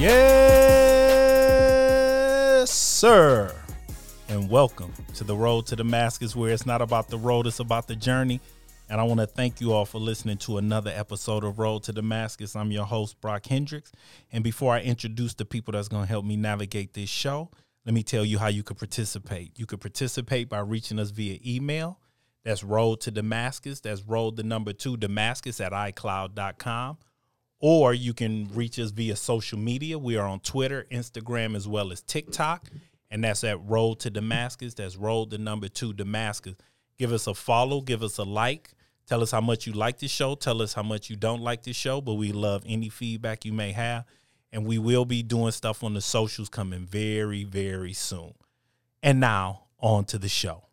Yes, 0.00 1.60
sir. 2.70 3.54
And 4.30 4.48
welcome 4.48 4.94
to 5.16 5.24
the 5.24 5.36
road 5.36 5.66
to 5.66 5.76
Damascus, 5.76 6.34
where 6.34 6.54
it's 6.54 6.64
not 6.64 6.80
about 6.80 7.08
the 7.08 7.18
road, 7.18 7.46
it's 7.46 7.60
about 7.60 7.86
the 7.86 7.96
journey. 7.96 8.40
And 8.88 8.98
I 8.98 9.04
want 9.04 9.20
to 9.20 9.26
thank 9.26 9.60
you 9.60 9.74
all 9.74 9.84
for 9.84 9.98
listening 9.98 10.38
to 10.38 10.56
another 10.56 10.90
episode 10.90 11.44
of 11.44 11.58
Road 11.58 11.82
to 11.82 11.92
Damascus. 11.92 12.56
I'm 12.56 12.70
your 12.70 12.86
host, 12.86 13.20
Brock 13.20 13.44
Hendricks. 13.44 13.92
And 14.32 14.42
before 14.42 14.72
I 14.72 14.80
introduce 14.80 15.34
the 15.34 15.44
people 15.44 15.72
that's 15.72 15.88
going 15.88 16.04
to 16.04 16.08
help 16.08 16.24
me 16.24 16.34
navigate 16.34 16.94
this 16.94 17.10
show, 17.10 17.50
let 17.84 17.94
me 17.94 18.02
tell 18.02 18.24
you 18.24 18.38
how 18.38 18.48
you 18.48 18.62
could 18.62 18.78
participate. 18.78 19.58
You 19.58 19.66
could 19.66 19.82
participate 19.82 20.48
by 20.48 20.60
reaching 20.60 20.98
us 20.98 21.10
via 21.10 21.38
email. 21.46 22.00
That's 22.42 22.64
road 22.64 23.02
to 23.02 23.10
Damascus. 23.10 23.80
That's 23.80 24.00
road 24.02 24.36
the 24.36 24.44
number 24.44 24.72
two 24.72 24.96
Damascus 24.96 25.60
at 25.60 25.72
iCloud.com. 25.72 26.96
Or 27.60 27.92
you 27.92 28.14
can 28.14 28.48
reach 28.54 28.78
us 28.78 28.90
via 28.90 29.16
social 29.16 29.58
media. 29.58 29.98
We 29.98 30.16
are 30.16 30.26
on 30.26 30.40
Twitter, 30.40 30.86
Instagram, 30.90 31.54
as 31.54 31.68
well 31.68 31.92
as 31.92 32.00
TikTok. 32.00 32.68
And 33.10 33.24
that's 33.24 33.44
at 33.44 33.62
Road 33.66 34.00
to 34.00 34.10
Damascus. 34.10 34.74
That's 34.74 34.96
Road 34.96 35.30
the 35.30 35.38
number 35.38 35.68
two 35.68 35.92
Damascus. 35.92 36.54
Give 36.98 37.12
us 37.12 37.26
a 37.26 37.34
follow, 37.34 37.80
give 37.80 38.02
us 38.02 38.18
a 38.18 38.24
like. 38.24 38.74
Tell 39.06 39.22
us 39.22 39.32
how 39.32 39.40
much 39.40 39.66
you 39.66 39.72
like 39.72 39.98
the 39.98 40.06
show. 40.06 40.36
Tell 40.36 40.62
us 40.62 40.72
how 40.72 40.84
much 40.84 41.10
you 41.10 41.16
don't 41.16 41.40
like 41.40 41.64
the 41.64 41.72
show, 41.72 42.00
but 42.00 42.14
we 42.14 42.30
love 42.30 42.62
any 42.66 42.88
feedback 42.88 43.44
you 43.44 43.52
may 43.52 43.72
have. 43.72 44.04
And 44.52 44.64
we 44.64 44.78
will 44.78 45.04
be 45.04 45.22
doing 45.22 45.50
stuff 45.52 45.82
on 45.82 45.94
the 45.94 46.00
socials 46.00 46.48
coming 46.48 46.86
very, 46.86 47.44
very 47.44 47.92
soon. 47.92 48.34
And 49.02 49.18
now 49.18 49.64
on 49.80 50.04
to 50.06 50.18
the 50.18 50.28
show. 50.28 50.64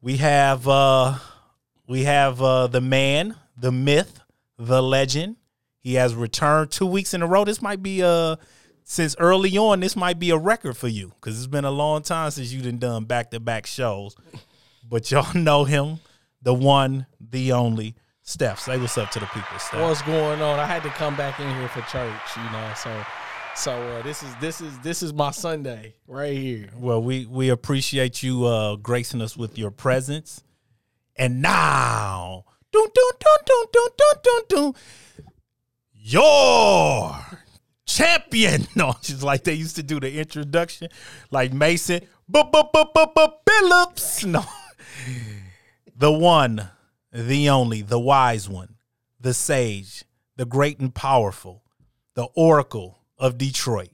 We 0.00 0.18
have 0.18 0.68
uh 0.68 1.18
we 1.86 2.04
have 2.04 2.40
uh 2.40 2.68
the 2.68 2.80
man, 2.80 3.36
the 3.56 3.72
myth, 3.72 4.20
the 4.56 4.82
legend. 4.82 5.36
He 5.80 5.94
has 5.94 6.14
returned 6.14 6.70
two 6.70 6.86
weeks 6.86 7.14
in 7.14 7.22
a 7.22 7.26
row. 7.26 7.44
This 7.44 7.62
might 7.62 7.82
be 7.82 8.02
uh 8.02 8.36
since 8.84 9.14
early 9.18 9.56
on, 9.56 9.80
this 9.80 9.94
might 9.94 10.18
be 10.18 10.30
a 10.30 10.36
record 10.36 10.76
for 10.76 10.88
you 10.88 11.12
because 11.20 11.38
it's 11.38 11.46
been 11.46 11.64
a 11.64 11.70
long 11.70 12.02
time 12.02 12.30
since 12.30 12.52
you 12.52 12.60
done 12.60 12.78
done 12.78 13.04
back 13.04 13.30
to 13.30 13.40
back 13.40 13.66
shows. 13.66 14.16
But 14.88 15.10
y'all 15.10 15.32
know 15.34 15.64
him 15.64 16.00
the 16.42 16.54
one, 16.54 17.06
the 17.20 17.52
only. 17.52 17.94
Steph, 18.22 18.60
say 18.60 18.78
what's 18.78 18.96
up 18.96 19.10
to 19.10 19.20
the 19.20 19.26
people. 19.26 19.58
Steph. 19.58 19.80
What's 19.80 20.02
going 20.02 20.40
on? 20.40 20.58
I 20.58 20.66
had 20.66 20.82
to 20.84 20.88
come 20.90 21.16
back 21.16 21.40
in 21.40 21.52
here 21.54 21.68
for 21.68 21.80
church, 21.82 22.36
you 22.36 22.50
know. 22.52 22.72
So, 22.76 23.04
so 23.56 23.72
uh, 23.72 24.02
this 24.02 24.22
is 24.22 24.34
this 24.36 24.60
is 24.60 24.78
this 24.80 25.02
is 25.02 25.12
my 25.12 25.30
Sunday 25.30 25.94
right 26.06 26.36
here. 26.36 26.68
Well, 26.76 27.02
we 27.02 27.26
we 27.26 27.48
appreciate 27.48 28.22
you 28.22 28.44
uh, 28.44 28.76
gracing 28.76 29.20
us 29.20 29.36
with 29.36 29.58
your 29.58 29.70
presence. 29.70 30.42
And 31.16 31.42
now, 31.42 32.44
dun, 32.72 32.86
dun, 32.94 33.10
dun, 33.18 33.38
dun, 33.44 33.66
dun, 33.72 33.88
dun, 33.98 34.16
dun, 34.22 34.42
dun, 34.48 34.74
your 36.02 37.16
champion. 37.86 38.66
No, 38.76 38.94
just 39.02 39.22
like 39.22 39.44
they 39.44 39.54
used 39.54 39.76
to 39.76 39.82
do 39.82 40.00
the 40.00 40.18
introduction, 40.18 40.88
like 41.30 41.52
Mason, 41.52 42.00
Phillips. 42.32 44.24
No, 44.24 44.44
the 45.96 46.12
one, 46.12 46.68
the 47.12 47.50
only, 47.50 47.82
the 47.82 47.98
wise 47.98 48.48
one, 48.48 48.76
the 49.20 49.34
sage, 49.34 50.04
the 50.36 50.46
great 50.46 50.80
and 50.80 50.94
powerful, 50.94 51.62
the 52.14 52.28
oracle 52.34 52.98
of 53.18 53.36
Detroit. 53.36 53.90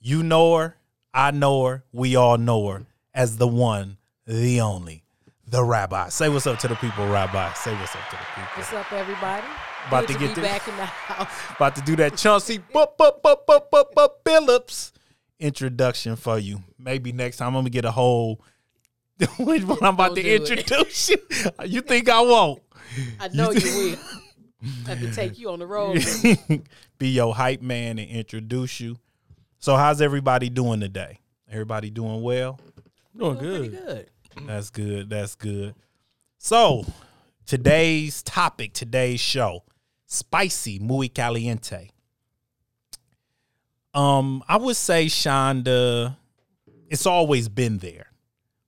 You 0.00 0.22
know 0.22 0.56
her, 0.56 0.76
I 1.12 1.32
know 1.32 1.64
her, 1.66 1.84
we 1.92 2.14
all 2.16 2.38
know 2.38 2.68
her 2.68 2.86
as 3.12 3.36
the 3.36 3.48
one, 3.48 3.98
the 4.26 4.60
only, 4.60 5.02
the 5.46 5.64
rabbi. 5.64 6.08
Say 6.10 6.28
what's 6.28 6.46
up 6.46 6.58
to 6.60 6.68
the 6.68 6.76
people, 6.76 7.06
rabbi. 7.08 7.52
Say 7.54 7.74
what's 7.74 7.96
up 7.96 8.08
to 8.10 8.16
the 8.16 8.24
people. 8.34 8.50
What's 8.54 8.72
up, 8.72 8.92
everybody? 8.92 9.46
About 9.88 10.06
to 10.08 10.12
to, 10.12 10.18
get 10.18 10.28
be 10.28 10.34
the- 10.36 10.46
back 10.46 10.68
in 10.68 10.76
the 10.76 10.84
house. 10.86 11.32
About 11.56 11.74
to 11.76 11.82
do 11.82 11.96
that 11.96 12.16
Chauncey 12.16 12.58
bup, 12.58 12.96
bup, 12.96 13.22
bup, 13.22 13.46
bup, 13.46 13.70
bup, 13.70 13.92
bup, 13.94 14.20
Phillips 14.24 14.92
introduction 15.38 16.16
for 16.16 16.38
you. 16.38 16.62
Maybe 16.78 17.12
next 17.12 17.38
time 17.38 17.48
I'm 17.48 17.54
gonna 17.62 17.70
get 17.70 17.84
a 17.86 17.90
whole 17.90 18.40
when 19.38 19.62
I'm 19.82 19.94
about 19.94 20.14
Don't 20.14 20.16
to 20.16 20.22
do 20.22 20.28
it. 20.28 20.50
introduce 20.50 21.10
you. 21.10 21.16
You 21.66 21.80
think 21.80 22.08
I 22.08 22.20
won't? 22.20 22.62
I 23.18 23.28
know 23.28 23.50
you 23.50 23.74
will. 23.76 23.98
I 24.86 24.94
can 24.96 25.12
take 25.12 25.38
you 25.38 25.48
on 25.50 25.58
the 25.58 25.66
road. 25.66 26.04
Be 26.98 27.08
your 27.08 27.34
hype 27.34 27.62
man 27.62 27.98
and 27.98 28.10
introduce 28.10 28.80
you. 28.80 28.96
So 29.58 29.76
how's 29.76 30.00
everybody 30.02 30.50
doing 30.50 30.80
today? 30.80 31.18
Everybody 31.50 31.90
doing 31.90 32.22
well? 32.22 32.60
Doing 33.16 33.36
Pretty 33.38 33.68
good. 33.68 33.86
good. 34.36 34.46
That's 34.46 34.70
good. 34.70 35.10
That's 35.10 35.34
good. 35.34 35.74
So, 36.38 36.84
today's 37.46 38.22
topic, 38.22 38.72
today's 38.72 39.20
show, 39.20 39.64
spicy 40.10 40.80
muy 40.80 41.08
caliente. 41.08 41.90
Um, 43.94 44.42
I 44.48 44.56
would 44.56 44.76
say, 44.76 45.06
Shonda, 45.06 46.16
it's 46.88 47.06
always 47.06 47.48
been 47.48 47.78
there, 47.78 48.08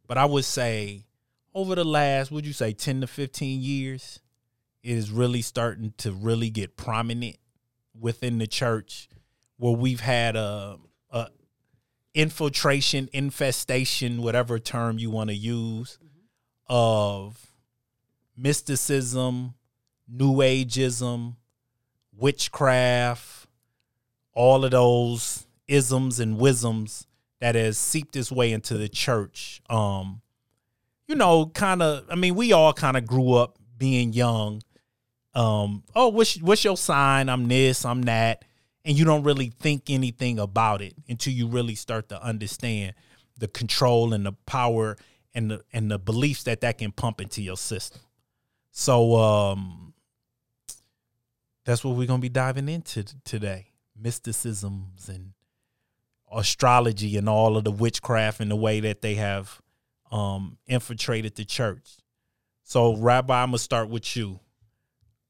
but 0.07 0.17
I 0.17 0.25
would 0.25 0.45
say 0.45 1.05
over 1.53 1.75
the 1.75 1.85
last, 1.85 2.31
would 2.31 2.47
you 2.47 2.53
say, 2.53 2.73
ten 2.73 3.01
to 3.01 3.07
fifteen 3.07 3.61
years, 3.61 4.21
it 4.83 4.97
is 4.97 5.11
really 5.11 5.43
starting 5.43 5.93
to 5.99 6.13
really 6.13 6.49
get 6.49 6.77
prominent 6.77 7.37
within 7.99 8.39
the 8.39 8.47
church, 8.47 9.09
where 9.57 9.75
we've 9.75 10.01
had 10.01 10.37
a, 10.37 10.79
a 11.11 11.29
infiltration, 12.15 13.09
infestation, 13.13 14.23
whatever 14.23 14.59
term 14.59 14.99
you 14.99 15.11
want 15.11 15.31
to 15.31 15.37
use, 15.37 15.99
of 16.69 17.49
mysticism, 18.37 19.55
new 20.09 20.35
ageism, 20.37 21.37
witchcraft, 22.17 23.47
all 24.35 24.65
of 24.65 24.71
those 24.71 25.47
isms 25.69 26.21
and 26.21 26.39
wisdoms 26.39 27.07
that 27.41 27.55
has 27.55 27.77
seeped 27.77 28.17
its 28.17 28.31
way 28.31 28.53
into 28.53 28.77
the 28.77 28.89
church. 28.89 29.61
Um, 29.69 30.23
you 31.09 31.15
know, 31.15 31.47
kind 31.47 31.83
of. 31.83 32.07
I 32.09 32.15
mean, 32.15 32.35
we 32.35 32.53
all 32.53 32.73
kind 32.73 32.97
of 32.97 33.07
grew 33.07 33.35
up 33.35 33.59
being 33.77 34.13
young. 34.13 34.63
Um, 35.35 35.83
oh, 35.95 36.09
what's 36.09 36.41
what's 36.41 36.65
your 36.65 36.77
sign? 36.77 37.29
I'm 37.29 37.49
this. 37.49 37.85
I'm 37.85 38.03
that, 38.03 38.45
and 38.85 38.97
you 38.97 39.05
don't 39.05 39.25
really 39.25 39.53
think 39.61 39.91
anything 39.91 40.39
about 40.39 40.83
it 40.83 40.95
until 41.09 41.33
you 41.33 41.49
really 41.49 41.75
start 41.75 42.09
to 42.11 42.23
understand 42.23 42.95
the 43.37 43.49
control 43.49 44.15
and 44.15 44.25
the 44.25 44.33
power 44.47 44.97
and 45.35 45.51
the 45.51 45.63
and 45.73 45.91
the 45.91 45.99
beliefs 45.99 46.45
that 46.45 46.61
that 46.61 46.79
can 46.79 46.93
pump 46.93 47.21
into 47.21 47.43
your 47.43 47.57
system. 47.57 48.03
So, 48.71 49.17
um, 49.17 49.92
that's 51.65 51.85
what 51.85 51.97
we're 51.97 52.07
gonna 52.07 52.21
be 52.21 52.29
diving 52.29 52.69
into 52.69 53.05
today: 53.25 53.69
mysticisms 53.97 55.09
and 55.09 55.33
astrology 56.33 57.17
and 57.17 57.29
all 57.29 57.57
of 57.57 57.65
the 57.65 57.71
witchcraft 57.71 58.41
and 58.41 58.51
the 58.51 58.57
way 58.57 58.81
that 58.81 59.03
they 59.03 59.15
have 59.15 59.61
um, 60.11 60.59
infiltrated 60.67 61.35
the 61.35 61.45
church. 61.45 61.97
So, 62.63 62.97
Rabbi, 62.97 63.43
I'm 63.43 63.49
gonna 63.49 63.59
start 63.59 63.89
with 63.89 64.17
you. 64.17 64.41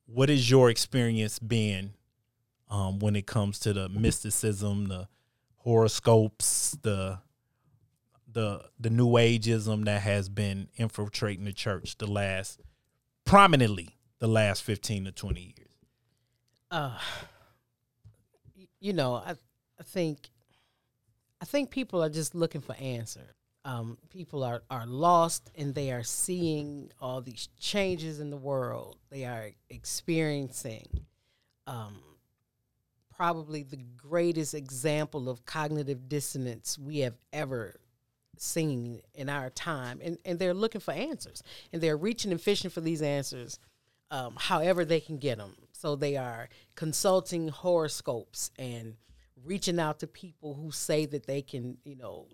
What 0.06 0.30
is 0.30 0.50
your 0.50 0.70
experience 0.70 1.38
been 1.38 1.94
um, 2.68 2.98
when 2.98 3.16
it 3.16 3.26
comes 3.26 3.58
to 3.60 3.72
the 3.72 3.88
mysticism, 3.88 4.88
the 4.88 5.08
horoscopes, 5.56 6.76
the 6.82 7.18
the 8.30 8.64
the 8.80 8.90
new 8.90 9.08
ageism 9.12 9.84
that 9.84 10.02
has 10.02 10.28
been 10.28 10.68
infiltrating 10.76 11.44
the 11.44 11.52
church 11.52 11.98
the 11.98 12.06
last 12.06 12.60
prominently 13.26 13.98
the 14.20 14.26
last 14.28 14.62
15 14.62 15.04
to 15.04 15.12
20 15.12 15.40
years? 15.40 15.61
Uh, 16.72 16.98
you 18.80 18.94
know, 18.94 19.14
I, 19.14 19.32
I 19.78 19.82
think, 19.84 20.30
I 21.40 21.44
think 21.44 21.70
people 21.70 22.02
are 22.02 22.08
just 22.08 22.34
looking 22.34 22.62
for 22.62 22.74
answers. 22.76 23.34
Um, 23.66 23.98
people 24.08 24.42
are, 24.42 24.62
are 24.70 24.86
lost 24.86 25.50
and 25.54 25.74
they 25.74 25.92
are 25.92 26.02
seeing 26.02 26.90
all 26.98 27.20
these 27.20 27.50
changes 27.60 28.20
in 28.20 28.30
the 28.30 28.38
world. 28.38 28.96
They 29.10 29.26
are 29.26 29.50
experiencing 29.68 31.04
um, 31.66 32.00
probably 33.14 33.62
the 33.64 33.84
greatest 33.96 34.54
example 34.54 35.28
of 35.28 35.44
cognitive 35.44 36.08
dissonance 36.08 36.78
we 36.78 37.00
have 37.00 37.18
ever 37.34 37.76
seen 38.38 39.02
in 39.14 39.28
our 39.28 39.50
time. 39.50 40.00
And, 40.02 40.16
and 40.24 40.38
they're 40.38 40.54
looking 40.54 40.80
for 40.80 40.92
answers. 40.92 41.42
And 41.70 41.82
they're 41.82 41.98
reaching 41.98 42.32
and 42.32 42.40
fishing 42.40 42.70
for 42.70 42.80
these 42.80 43.02
answers 43.02 43.58
um, 44.10 44.34
however 44.36 44.86
they 44.86 45.00
can 45.00 45.18
get 45.18 45.36
them. 45.36 45.54
So 45.82 45.96
they 45.96 46.16
are 46.16 46.48
consulting 46.76 47.48
horoscopes 47.48 48.52
and 48.56 48.94
reaching 49.44 49.80
out 49.80 49.98
to 49.98 50.06
people 50.06 50.54
who 50.54 50.70
say 50.70 51.06
that 51.06 51.26
they 51.26 51.42
can, 51.42 51.76
you 51.82 51.96
know, 51.96 52.28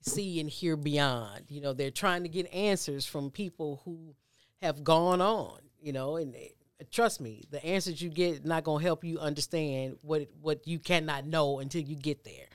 see 0.00 0.40
and 0.40 0.48
hear 0.48 0.78
beyond. 0.78 1.42
You 1.50 1.60
know, 1.60 1.74
they're 1.74 1.90
trying 1.90 2.22
to 2.22 2.30
get 2.30 2.50
answers 2.54 3.04
from 3.04 3.30
people 3.30 3.82
who 3.84 4.14
have 4.62 4.82
gone 4.82 5.20
on. 5.20 5.58
You 5.78 5.92
know, 5.92 6.16
and 6.16 6.32
they- 6.32 6.54
trust 6.90 7.20
me, 7.20 7.44
the 7.50 7.62
answers 7.62 8.00
you 8.00 8.08
get 8.08 8.46
not 8.46 8.64
gonna 8.64 8.82
help 8.82 9.04
you 9.04 9.18
understand 9.18 9.98
what 10.00 10.30
what 10.40 10.66
you 10.66 10.78
cannot 10.78 11.26
know 11.26 11.58
until 11.58 11.82
you 11.82 11.96
get 11.96 12.24
there. 12.24 12.48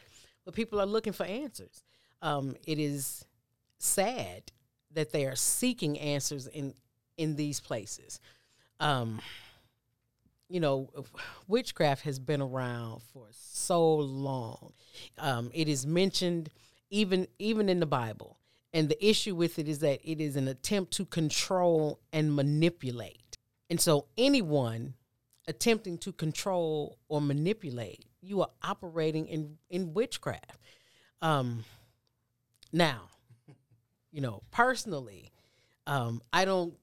But 0.43 0.55
people 0.55 0.81
are 0.81 0.87
looking 0.87 1.13
for 1.13 1.23
answers. 1.23 1.83
Um, 2.23 2.55
it 2.65 2.79
is 2.79 3.25
sad 3.77 4.51
that 4.89 5.11
they 5.11 5.27
are 5.27 5.35
seeking 5.35 5.99
answers 5.99 6.47
in 6.47 6.73
in 7.15 7.35
these 7.35 7.59
places. 7.59 8.19
Um, 8.79 9.21
you 10.51 10.59
know, 10.59 10.89
witchcraft 11.47 12.03
has 12.03 12.19
been 12.19 12.41
around 12.41 13.01
for 13.13 13.27
so 13.31 13.95
long. 13.95 14.73
Um, 15.17 15.49
it 15.53 15.67
is 15.67 15.85
mentioned 15.85 16.49
even 16.89 17.27
even 17.39 17.69
in 17.69 17.79
the 17.79 17.85
Bible, 17.85 18.37
and 18.73 18.89
the 18.89 19.05
issue 19.05 19.33
with 19.33 19.57
it 19.57 19.67
is 19.67 19.79
that 19.79 19.99
it 20.03 20.19
is 20.19 20.35
an 20.35 20.47
attempt 20.47 20.91
to 20.93 21.05
control 21.05 22.01
and 22.11 22.35
manipulate. 22.35 23.37
And 23.69 23.79
so, 23.79 24.07
anyone 24.17 24.95
attempting 25.47 25.97
to 25.99 26.11
control 26.11 26.97
or 27.07 27.21
manipulate, 27.21 28.05
you 28.21 28.41
are 28.41 28.49
operating 28.61 29.27
in 29.27 29.57
in 29.69 29.93
witchcraft. 29.93 30.59
Um, 31.21 31.63
now, 32.73 33.09
you 34.11 34.19
know, 34.19 34.43
personally, 34.51 35.31
um, 35.87 36.21
I 36.33 36.43
don't 36.43 36.73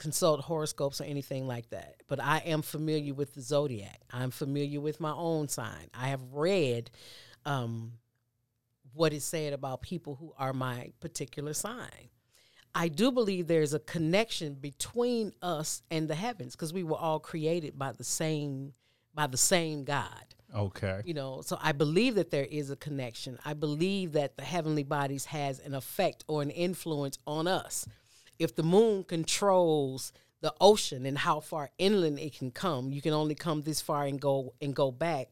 consult 0.00 0.40
horoscopes 0.40 1.00
or 1.00 1.04
anything 1.04 1.46
like 1.46 1.68
that, 1.70 1.96
but 2.08 2.18
I 2.18 2.38
am 2.38 2.62
familiar 2.62 3.12
with 3.12 3.34
the 3.34 3.42
zodiac. 3.42 4.00
I'm 4.10 4.30
familiar 4.30 4.80
with 4.80 4.98
my 4.98 5.12
own 5.12 5.46
sign. 5.48 5.90
I 5.92 6.08
have 6.08 6.22
read 6.32 6.90
um, 7.44 7.92
what 8.94 9.12
is 9.12 9.24
said 9.24 9.52
about 9.52 9.82
people 9.82 10.16
who 10.16 10.32
are 10.38 10.54
my 10.54 10.92
particular 11.00 11.52
sign. 11.52 12.08
I 12.74 12.88
do 12.88 13.12
believe 13.12 13.46
there's 13.46 13.74
a 13.74 13.78
connection 13.78 14.54
between 14.54 15.34
us 15.42 15.82
and 15.90 16.08
the 16.08 16.14
heavens 16.14 16.56
because 16.56 16.72
we 16.72 16.82
were 16.82 16.96
all 16.96 17.20
created 17.20 17.78
by 17.78 17.92
the 17.92 18.04
same 18.04 18.72
by 19.12 19.26
the 19.26 19.36
same 19.36 19.84
God. 19.84 20.24
Okay. 20.54 21.02
You 21.04 21.14
know, 21.14 21.42
so 21.42 21.58
I 21.60 21.72
believe 21.72 22.14
that 22.14 22.30
there 22.30 22.46
is 22.46 22.70
a 22.70 22.76
connection. 22.76 23.38
I 23.44 23.54
believe 23.54 24.12
that 24.12 24.36
the 24.36 24.44
heavenly 24.44 24.84
bodies 24.84 25.26
has 25.26 25.58
an 25.58 25.74
effect 25.74 26.24
or 26.26 26.42
an 26.42 26.50
influence 26.50 27.18
on 27.26 27.46
us 27.46 27.86
if 28.40 28.56
the 28.56 28.62
moon 28.62 29.04
controls 29.04 30.12
the 30.40 30.54
ocean 30.60 31.04
and 31.04 31.18
how 31.18 31.40
far 31.40 31.70
inland 31.78 32.18
it 32.18 32.36
can 32.36 32.50
come, 32.50 32.90
you 32.90 33.02
can 33.02 33.12
only 33.12 33.34
come 33.34 33.60
this 33.60 33.82
far 33.82 34.06
and 34.06 34.18
go 34.18 34.54
and 34.62 34.74
go 34.74 34.90
back. 34.90 35.28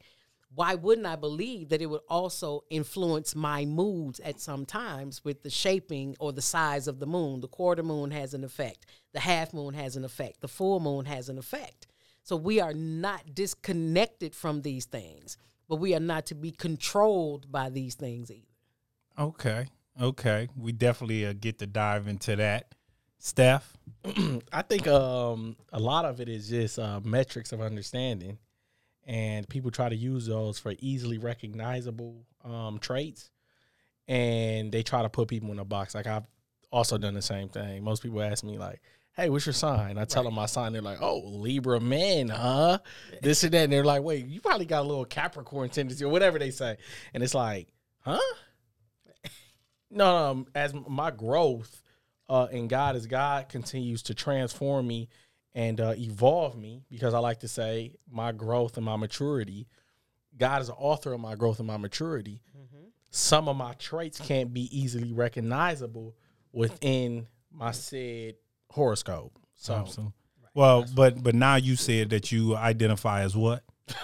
Why 0.54 0.74
wouldn't 0.74 1.06
I 1.06 1.16
believe 1.16 1.70
that 1.70 1.80
it 1.80 1.86
would 1.86 2.02
also 2.08 2.64
influence 2.70 3.34
my 3.34 3.64
moods 3.64 4.20
at 4.20 4.40
some 4.40 4.66
times 4.66 5.24
with 5.24 5.42
the 5.42 5.50
shaping 5.50 6.16
or 6.20 6.32
the 6.32 6.42
size 6.42 6.86
of 6.86 7.00
the 7.00 7.06
moon? 7.06 7.40
The 7.40 7.48
quarter 7.48 7.82
moon 7.82 8.10
has 8.10 8.34
an 8.34 8.44
effect, 8.44 8.84
the 9.12 9.20
half 9.20 9.54
moon 9.54 9.72
has 9.74 9.96
an 9.96 10.04
effect, 10.04 10.42
the 10.42 10.48
full 10.48 10.78
moon 10.78 11.06
has 11.06 11.30
an 11.30 11.38
effect. 11.38 11.86
So 12.22 12.36
we 12.36 12.60
are 12.60 12.74
not 12.74 13.34
disconnected 13.34 14.34
from 14.34 14.60
these 14.60 14.84
things, 14.84 15.38
but 15.66 15.76
we 15.76 15.94
are 15.94 16.00
not 16.00 16.26
to 16.26 16.34
be 16.34 16.50
controlled 16.50 17.50
by 17.50 17.70
these 17.70 17.94
things 17.94 18.30
either. 18.30 18.44
Okay. 19.18 19.66
Okay. 20.00 20.48
We 20.54 20.72
definitely 20.72 21.26
uh, 21.26 21.32
get 21.38 21.58
to 21.60 21.66
dive 21.66 22.06
into 22.06 22.36
that. 22.36 22.74
Steph? 23.18 23.76
I 24.52 24.62
think 24.62 24.86
um, 24.86 25.56
a 25.72 25.80
lot 25.80 26.04
of 26.04 26.20
it 26.20 26.28
is 26.28 26.48
just 26.48 26.78
uh, 26.78 27.00
metrics 27.02 27.52
of 27.52 27.60
understanding, 27.60 28.38
and 29.06 29.48
people 29.48 29.70
try 29.70 29.88
to 29.88 29.96
use 29.96 30.26
those 30.26 30.58
for 30.58 30.74
easily 30.78 31.18
recognizable 31.18 32.24
um, 32.44 32.78
traits, 32.78 33.30
and 34.06 34.70
they 34.70 34.82
try 34.82 35.02
to 35.02 35.08
put 35.08 35.28
people 35.28 35.50
in 35.50 35.58
a 35.58 35.64
box. 35.64 35.94
Like 35.94 36.06
I've 36.06 36.26
also 36.70 36.96
done 36.96 37.14
the 37.14 37.22
same 37.22 37.48
thing. 37.48 37.82
Most 37.82 38.02
people 38.02 38.22
ask 38.22 38.44
me 38.44 38.56
like, 38.56 38.80
"Hey, 39.16 39.28
what's 39.30 39.46
your 39.46 39.52
sign?" 39.52 39.98
I 39.98 40.04
tell 40.04 40.22
right. 40.22 40.28
them 40.28 40.34
my 40.34 40.46
sign. 40.46 40.72
They're 40.72 40.80
like, 40.80 41.02
"Oh, 41.02 41.18
Libra 41.24 41.80
man, 41.80 42.28
huh?" 42.28 42.78
This 43.20 43.42
and 43.42 43.52
that. 43.52 43.64
And 43.64 43.72
they're 43.72 43.84
like, 43.84 44.02
"Wait, 44.02 44.26
you 44.26 44.40
probably 44.40 44.66
got 44.66 44.82
a 44.82 44.88
little 44.88 45.04
Capricorn 45.04 45.70
tendency 45.70 46.04
or 46.04 46.08
whatever 46.08 46.38
they 46.38 46.52
say," 46.52 46.76
and 47.12 47.22
it's 47.22 47.34
like, 47.34 47.68
"Huh?" 48.00 48.20
no, 49.90 50.16
um, 50.16 50.46
as 50.54 50.72
my 50.72 51.10
growth 51.10 51.82
uh, 52.28 52.48
and 52.52 52.68
God 52.68 52.96
as 52.96 53.06
God 53.06 53.48
continues 53.48 54.02
to 54.04 54.14
transform 54.14 54.86
me 54.86 55.08
and 55.54 55.80
uh, 55.80 55.94
evolve 55.96 56.56
me, 56.56 56.84
because 56.90 57.14
I 57.14 57.18
like 57.18 57.40
to 57.40 57.48
say 57.48 57.94
my 58.10 58.32
growth 58.32 58.76
and 58.76 58.86
my 58.86 58.96
maturity. 58.96 59.66
God 60.36 60.60
is 60.60 60.68
the 60.68 60.74
author 60.74 61.12
of 61.12 61.20
my 61.20 61.34
growth 61.34 61.58
and 61.58 61.66
my 61.66 61.78
maturity. 61.78 62.42
Mm-hmm. 62.56 62.84
Some 63.10 63.48
of 63.48 63.56
my 63.56 63.72
traits 63.74 64.20
can't 64.20 64.52
be 64.52 64.68
easily 64.78 65.12
recognizable 65.12 66.14
within 66.52 67.26
my 67.50 67.72
said 67.72 68.34
horoscope. 68.70 69.32
So, 69.56 69.74
awesome. 69.74 70.12
well, 70.54 70.84
but 70.94 71.22
but 71.22 71.34
now 71.34 71.56
you 71.56 71.74
said 71.74 72.10
that 72.10 72.30
you 72.30 72.56
identify 72.56 73.22
as 73.22 73.34
what? 73.34 73.64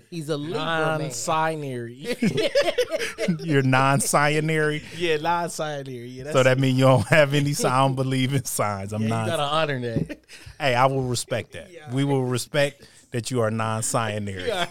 He's 0.10 0.28
a 0.28 0.38
non-binary. 0.38 2.16
You're 3.40 3.62
non-binary. 3.62 4.82
Yeah, 4.96 5.16
non-binary. 5.18 6.06
Yeah, 6.06 6.32
so 6.32 6.42
that 6.42 6.58
means 6.58 6.78
you 6.78 6.84
don't 6.84 7.06
have 7.06 7.34
any. 7.34 7.52
I 7.64 7.78
don't 7.78 7.94
believe 7.94 8.34
in 8.34 8.44
signs. 8.44 8.92
I'm 8.92 9.02
yeah, 9.02 9.08
not. 9.08 9.24
You 9.24 9.30
gotta 9.30 9.42
honor 9.42 9.80
that. 9.80 10.20
Hey, 10.58 10.74
I 10.74 10.86
will 10.86 11.02
respect 11.02 11.52
that. 11.52 11.70
Yeah. 11.70 11.92
We 11.92 12.04
will 12.04 12.24
respect 12.24 12.86
that 13.10 13.30
you 13.30 13.40
are 13.40 13.50
non-binary. 13.50 14.46
Yeah. 14.46 14.66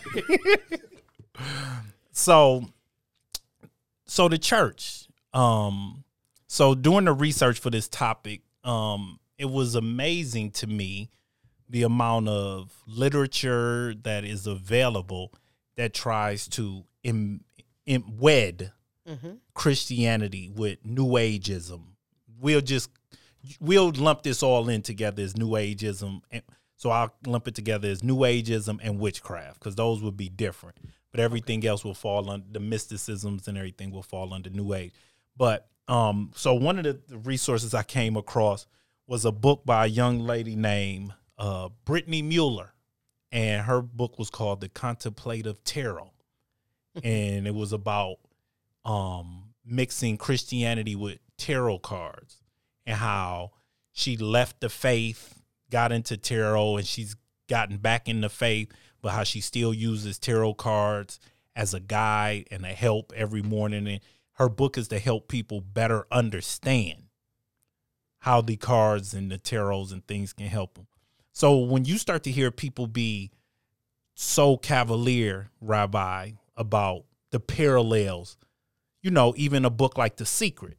so, 2.11 2.65
so 4.05 4.27
the 4.27 4.37
church. 4.37 5.07
Um, 5.33 6.03
so 6.47 6.73
doing 6.73 7.05
the 7.05 7.13
research 7.13 7.59
for 7.59 7.69
this 7.69 7.87
topic, 7.87 8.41
um, 8.63 9.19
it 9.37 9.49
was 9.49 9.75
amazing 9.75 10.51
to 10.51 10.67
me 10.67 11.09
the 11.69 11.83
amount 11.83 12.27
of 12.27 12.71
literature 12.85 13.93
that 14.03 14.23
is 14.23 14.47
available 14.47 15.33
that 15.75 15.93
tries 15.93 16.47
to 16.47 16.83
Im, 17.03 17.43
Im, 17.85 18.17
wed 18.17 18.71
mm-hmm. 19.07 19.33
Christianity 19.53 20.49
with 20.53 20.79
New 20.85 21.07
Ageism. 21.07 21.81
We'll 22.39 22.61
just 22.61 22.89
we'll 23.59 23.91
lump 23.91 24.23
this 24.23 24.43
all 24.43 24.69
in 24.69 24.81
together 24.81 25.23
as 25.23 25.37
New 25.37 25.49
Ageism. 25.49 26.21
And 26.31 26.43
so 26.75 26.89
I'll 26.89 27.13
lump 27.25 27.47
it 27.47 27.55
together 27.55 27.87
as 27.87 28.03
New 28.03 28.17
Ageism 28.17 28.79
and 28.81 28.99
witchcraft 28.99 29.59
because 29.59 29.75
those 29.75 30.01
would 30.01 30.17
be 30.17 30.29
different. 30.29 30.77
But 31.11 31.19
everything 31.19 31.59
okay. 31.59 31.67
else 31.67 31.83
will 31.83 31.93
fall 31.93 32.29
under 32.29 32.47
the 32.51 32.59
mysticisms 32.59 33.47
and 33.47 33.57
everything 33.57 33.91
will 33.91 34.03
fall 34.03 34.33
under 34.33 34.49
New 34.49 34.73
Age. 34.73 34.93
But 35.37 35.67
um, 35.87 36.31
so 36.35 36.53
one 36.53 36.79
of 36.79 36.83
the 36.83 36.99
resources 37.19 37.73
I 37.73 37.83
came 37.83 38.15
across 38.17 38.65
was 39.07 39.25
a 39.25 39.31
book 39.31 39.65
by 39.65 39.85
a 39.85 39.89
young 39.89 40.19
lady 40.19 40.55
named 40.55 41.13
uh, 41.37 41.69
Brittany 41.85 42.21
Mueller, 42.21 42.73
and 43.31 43.65
her 43.65 43.81
book 43.81 44.19
was 44.19 44.29
called 44.29 44.61
The 44.61 44.69
Contemplative 44.69 45.63
Tarot, 45.63 46.11
and 47.03 47.47
it 47.47 47.55
was 47.55 47.73
about 47.73 48.17
um, 48.85 49.53
mixing 49.65 50.17
Christianity 50.17 50.95
with 50.95 51.19
tarot 51.37 51.79
cards 51.79 52.41
and 52.85 52.97
how 52.97 53.51
she 53.91 54.17
left 54.17 54.59
the 54.59 54.69
faith, 54.69 55.41
got 55.69 55.91
into 55.91 56.17
tarot, 56.17 56.77
and 56.77 56.87
she's 56.87 57.15
gotten 57.47 57.77
back 57.77 58.07
in 58.07 58.21
the 58.21 58.29
faith, 58.29 58.71
but 59.01 59.11
how 59.11 59.23
she 59.23 59.41
still 59.41 59.73
uses 59.73 60.17
tarot 60.17 60.55
cards 60.55 61.19
as 61.55 61.73
a 61.73 61.79
guide 61.79 62.47
and 62.51 62.65
a 62.65 62.73
help 62.73 63.13
every 63.15 63.41
morning. 63.41 63.87
And 63.87 63.99
her 64.33 64.49
book 64.49 64.77
is 64.77 64.87
to 64.89 64.99
help 64.99 65.27
people 65.27 65.61
better 65.61 66.07
understand 66.11 67.03
how 68.19 68.41
the 68.41 68.55
cards 68.55 69.13
and 69.13 69.29
the 69.29 69.37
tarots 69.37 69.91
and 69.91 70.05
things 70.07 70.33
can 70.33 70.47
help 70.47 70.75
them. 70.75 70.87
So 71.33 71.57
when 71.57 71.83
you 71.83 71.97
start 71.97 72.23
to 72.23 72.31
hear 72.31 72.51
people 72.51 72.87
be 72.87 73.31
so 74.13 74.55
cavalier, 74.55 75.49
Rabbi, 75.59 76.31
about 76.55 77.05
the 77.31 77.39
parallels, 77.39 78.37
you 79.01 79.09
know, 79.09 79.33
even 79.35 79.65
a 79.65 79.71
book 79.71 79.97
like 79.97 80.17
The 80.17 80.27
Secret, 80.27 80.77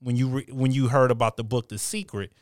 when 0.00 0.16
you 0.16 0.28
re- 0.28 0.48
when 0.50 0.72
you 0.72 0.88
heard 0.88 1.12
about 1.12 1.36
the 1.36 1.44
book 1.44 1.68
The 1.68 1.78
Secret, 1.78 2.32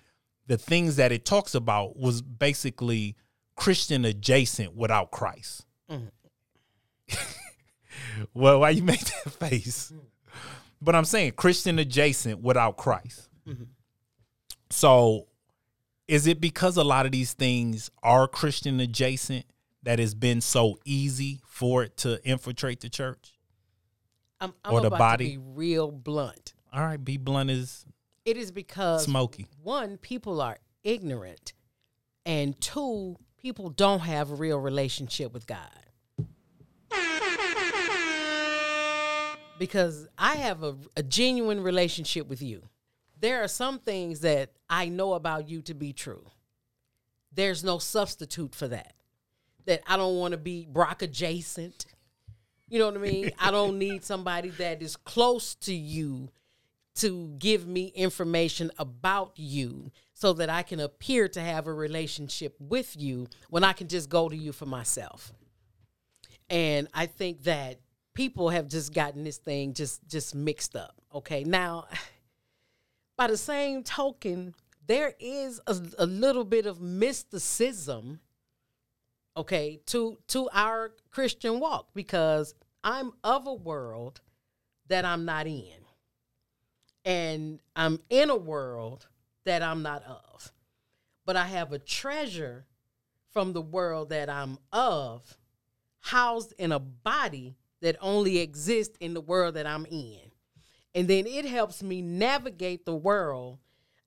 the 0.46 0.56
things 0.56 0.96
that 0.96 1.12
it 1.12 1.26
talks 1.26 1.54
about 1.54 1.96
was 1.96 2.22
basically 2.22 3.14
Christian 3.56 4.06
adjacent 4.06 4.74
without 4.74 5.10
Christ. 5.10 5.66
Mm. 5.90 6.10
well, 8.34 8.60
why 8.60 8.70
you 8.70 8.82
make 8.82 9.00
that 9.00 9.32
face? 9.50 9.92
But 10.80 10.94
I'm 10.94 11.04
saying 11.04 11.32
Christian 11.32 11.78
adjacent 11.78 12.40
without 12.40 12.78
Christ. 12.78 13.28
Mm-hmm. 13.46 13.64
So 14.70 15.26
is 16.06 16.26
it 16.26 16.40
because 16.40 16.76
a 16.76 16.84
lot 16.84 17.06
of 17.06 17.12
these 17.12 17.32
things 17.32 17.90
are 18.02 18.28
Christian 18.28 18.80
adjacent 18.80 19.46
that 19.82 20.00
it's 20.00 20.14
been 20.14 20.40
so 20.40 20.78
easy 20.84 21.40
for 21.46 21.82
it 21.82 21.96
to 21.98 22.22
infiltrate 22.26 22.80
the 22.80 22.88
church? 22.88 23.32
I'm, 24.40 24.52
I'm 24.64 24.74
or 24.74 24.80
the 24.80 24.90
body? 24.90 25.38
real 25.40 25.90
blunt. 25.90 26.54
All 26.72 26.82
right, 26.82 27.02
be 27.02 27.16
blunt 27.16 27.50
is 27.50 27.86
it 28.24 28.36
is 28.36 28.50
because 28.50 29.04
smoky. 29.04 29.46
One, 29.62 29.96
people 29.96 30.40
are 30.40 30.58
ignorant, 30.82 31.52
and 32.26 32.60
two, 32.60 33.16
people 33.38 33.70
don't 33.70 34.00
have 34.00 34.30
a 34.30 34.34
real 34.34 34.58
relationship 34.58 35.32
with 35.32 35.46
God. 35.46 35.68
Because 39.56 40.08
I 40.18 40.34
have 40.34 40.64
a, 40.64 40.74
a 40.96 41.02
genuine 41.04 41.62
relationship 41.62 42.26
with 42.26 42.42
you 42.42 42.68
there 43.24 43.42
are 43.42 43.48
some 43.48 43.78
things 43.78 44.20
that 44.20 44.50
I 44.68 44.90
know 44.90 45.14
about 45.14 45.48
you 45.48 45.62
to 45.62 45.72
be 45.72 45.94
true. 45.94 46.26
There's 47.32 47.64
no 47.64 47.78
substitute 47.78 48.54
for 48.54 48.68
that. 48.68 48.92
That 49.64 49.80
I 49.86 49.96
don't 49.96 50.18
want 50.18 50.32
to 50.32 50.38
be 50.38 50.68
Brock 50.70 51.00
adjacent. 51.00 51.86
You 52.68 52.80
know 52.80 52.86
what 52.86 52.96
I 52.96 52.98
mean? 52.98 53.30
I 53.38 53.50
don't 53.50 53.78
need 53.78 54.04
somebody 54.04 54.50
that 54.50 54.82
is 54.82 54.96
close 54.96 55.54
to 55.54 55.74
you 55.74 56.28
to 56.96 57.34
give 57.38 57.66
me 57.66 57.86
information 57.94 58.70
about 58.78 59.32
you 59.36 59.90
so 60.12 60.34
that 60.34 60.50
I 60.50 60.62
can 60.62 60.78
appear 60.78 61.26
to 61.28 61.40
have 61.40 61.66
a 61.66 61.72
relationship 61.72 62.54
with 62.60 62.94
you 62.94 63.28
when 63.48 63.64
I 63.64 63.72
can 63.72 63.88
just 63.88 64.10
go 64.10 64.28
to 64.28 64.36
you 64.36 64.52
for 64.52 64.66
myself. 64.66 65.32
And 66.50 66.88
I 66.92 67.06
think 67.06 67.44
that 67.44 67.80
people 68.12 68.50
have 68.50 68.68
just 68.68 68.92
gotten 68.92 69.24
this 69.24 69.38
thing 69.38 69.72
just 69.72 70.06
just 70.08 70.34
mixed 70.34 70.76
up. 70.76 70.94
Okay. 71.14 71.42
Now, 71.42 71.86
by 73.16 73.28
the 73.28 73.36
same 73.36 73.82
token, 73.82 74.54
there 74.86 75.14
is 75.18 75.60
a, 75.66 75.76
a 75.98 76.06
little 76.06 76.44
bit 76.44 76.66
of 76.66 76.80
mysticism 76.80 78.20
okay 79.36 79.80
to 79.86 80.16
to 80.28 80.48
our 80.52 80.92
christian 81.10 81.58
walk 81.58 81.88
because 81.94 82.54
i'm 82.84 83.12
of 83.24 83.46
a 83.46 83.54
world 83.54 84.20
that 84.88 85.04
i'm 85.04 85.24
not 85.24 85.46
in. 85.46 85.70
And 87.04 87.60
i'm 87.74 88.00
in 88.10 88.30
a 88.30 88.36
world 88.36 89.06
that 89.44 89.62
i'm 89.62 89.82
not 89.82 90.04
of. 90.04 90.52
But 91.24 91.36
i 91.36 91.46
have 91.46 91.72
a 91.72 91.78
treasure 91.78 92.66
from 93.32 93.52
the 93.52 93.62
world 93.62 94.10
that 94.10 94.28
i'm 94.28 94.58
of 94.72 95.38
housed 96.00 96.52
in 96.58 96.70
a 96.70 96.78
body 96.78 97.56
that 97.80 97.96
only 98.00 98.38
exists 98.38 98.96
in 99.00 99.14
the 99.14 99.20
world 99.20 99.54
that 99.54 99.66
i'm 99.66 99.86
in 99.86 100.30
and 100.94 101.08
then 101.08 101.26
it 101.26 101.44
helps 101.44 101.82
me 101.82 102.00
navigate 102.02 102.84
the 102.84 102.94
world 102.94 103.58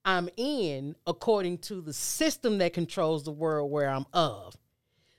i'm 0.05 0.29
in 0.37 0.95
according 1.05 1.57
to 1.57 1.81
the 1.81 1.93
system 1.93 2.57
that 2.57 2.73
controls 2.73 3.23
the 3.23 3.31
world 3.31 3.69
where 3.71 3.89
i'm 3.89 4.05
of 4.13 4.55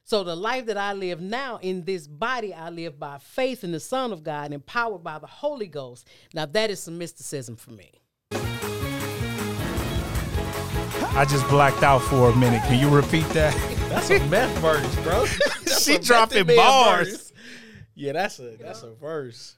so 0.04 0.24
the 0.24 0.34
life 0.34 0.64
that 0.66 0.78
I 0.78 0.94
live 0.94 1.20
now 1.20 1.58
in 1.60 1.84
this 1.84 2.06
body, 2.06 2.54
I 2.54 2.70
live 2.70 2.98
by 2.98 3.18
faith 3.18 3.62
in 3.62 3.72
the 3.72 3.78
Son 3.78 4.10
of 4.10 4.24
God, 4.24 4.54
empowered 4.54 5.04
by 5.04 5.18
the 5.18 5.26
Holy 5.26 5.66
Ghost. 5.66 6.08
Now 6.32 6.46
that 6.46 6.70
is 6.70 6.80
some 6.80 6.96
mysticism 6.96 7.56
for 7.56 7.72
me. 7.72 7.92
I 11.12 11.26
just 11.28 11.46
blacked 11.48 11.82
out 11.82 12.00
for 12.00 12.30
a 12.30 12.36
minute. 12.36 12.62
Can 12.62 12.78
you 12.80 12.88
repeat 12.88 13.26
that? 13.34 13.54
That's 13.90 14.08
a 14.08 14.18
meth 14.28 14.56
verse, 14.60 14.94
bro. 15.02 15.26
That's 15.66 15.84
She 15.84 15.96
a 15.96 15.98
dropping 15.98 16.46
bars. 16.46 17.08
verse. 17.10 17.32
Yeah, 17.94 18.12
that's 18.12 18.38
a 18.38 18.56
that's 18.58 18.82
a 18.84 18.94
verse. 18.94 19.57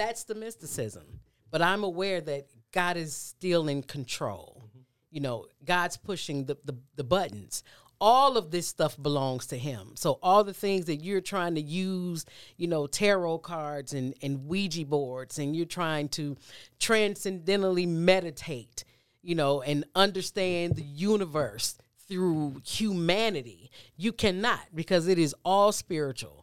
That's 0.00 0.24
the 0.24 0.34
mysticism. 0.34 1.20
But 1.50 1.60
I'm 1.60 1.84
aware 1.84 2.22
that 2.22 2.46
God 2.72 2.96
is 2.96 3.14
still 3.14 3.68
in 3.68 3.82
control. 3.82 4.62
Mm-hmm. 4.64 4.78
You 5.10 5.20
know, 5.20 5.46
God's 5.62 5.98
pushing 5.98 6.46
the, 6.46 6.56
the, 6.64 6.78
the 6.96 7.04
buttons. 7.04 7.62
All 8.00 8.38
of 8.38 8.50
this 8.50 8.66
stuff 8.66 8.96
belongs 9.00 9.46
to 9.48 9.58
him. 9.58 9.90
So 9.96 10.18
all 10.22 10.42
the 10.42 10.54
things 10.54 10.86
that 10.86 11.04
you're 11.04 11.20
trying 11.20 11.54
to 11.56 11.60
use, 11.60 12.24
you 12.56 12.66
know, 12.66 12.86
tarot 12.86 13.40
cards 13.40 13.92
and, 13.92 14.14
and 14.22 14.46
Ouija 14.46 14.86
boards, 14.86 15.38
and 15.38 15.54
you're 15.54 15.66
trying 15.66 16.08
to 16.10 16.38
transcendentally 16.78 17.84
meditate, 17.84 18.84
you 19.20 19.34
know, 19.34 19.60
and 19.60 19.84
understand 19.94 20.76
the 20.76 20.82
universe 20.82 21.76
through 22.08 22.62
humanity. 22.64 23.70
You 23.98 24.12
cannot 24.12 24.60
because 24.74 25.08
it 25.08 25.18
is 25.18 25.34
all 25.44 25.72
spiritual 25.72 26.39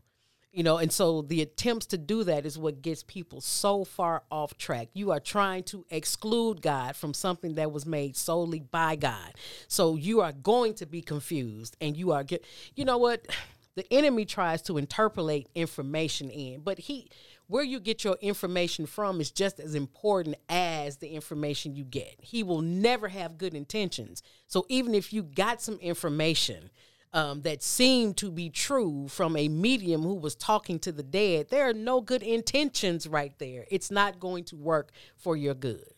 you 0.57 0.63
know 0.63 0.77
and 0.79 0.91
so 0.91 1.21
the 1.21 1.43
attempts 1.43 1.85
to 1.85 1.99
do 1.99 2.23
that 2.23 2.43
is 2.43 2.57
what 2.57 2.81
gets 2.81 3.03
people 3.03 3.41
so 3.41 3.83
far 3.83 4.23
off 4.31 4.57
track. 4.57 4.87
You 4.93 5.11
are 5.11 5.19
trying 5.19 5.61
to 5.65 5.85
exclude 5.91 6.63
god 6.63 6.95
from 6.95 7.13
something 7.13 7.53
that 7.55 7.71
was 7.71 7.85
made 7.85 8.17
solely 8.17 8.61
by 8.61 8.95
god. 8.95 9.35
So 9.67 9.95
you 9.95 10.19
are 10.21 10.31
going 10.31 10.73
to 10.75 10.87
be 10.87 11.03
confused 11.03 11.77
and 11.79 11.95
you 11.95 12.11
are 12.11 12.23
get 12.23 12.43
you 12.75 12.85
know 12.85 12.97
what? 12.97 13.27
The 13.75 13.93
enemy 13.93 14.25
tries 14.25 14.63
to 14.63 14.79
interpolate 14.79 15.49
information 15.53 16.31
in 16.31 16.61
but 16.61 16.79
he 16.79 17.11
where 17.45 17.63
you 17.63 17.79
get 17.79 18.03
your 18.03 18.17
information 18.21 18.87
from 18.87 19.21
is 19.21 19.29
just 19.29 19.59
as 19.59 19.75
important 19.75 20.35
as 20.49 20.97
the 20.97 21.09
information 21.09 21.75
you 21.75 21.83
get. 21.83 22.15
He 22.19 22.41
will 22.41 22.63
never 22.63 23.07
have 23.07 23.37
good 23.37 23.53
intentions. 23.53 24.23
So 24.47 24.65
even 24.67 24.95
if 24.95 25.13
you 25.13 25.21
got 25.21 25.61
some 25.61 25.77
information 25.77 26.71
um, 27.13 27.41
that 27.41 27.63
seemed 27.63 28.17
to 28.17 28.31
be 28.31 28.49
true 28.49 29.07
from 29.07 29.35
a 29.35 29.47
medium 29.47 30.03
who 30.03 30.15
was 30.15 30.35
talking 30.35 30.79
to 30.79 30.91
the 30.91 31.03
dead, 31.03 31.47
there 31.49 31.67
are 31.67 31.73
no 31.73 32.01
good 32.01 32.21
intentions 32.21 33.07
right 33.07 33.33
there. 33.39 33.65
It's 33.71 33.89
not 33.89 34.19
going 34.19 34.43
to 34.45 34.55
work 34.55 34.91
for 35.15 35.35
your 35.35 35.53
good. 35.53 35.93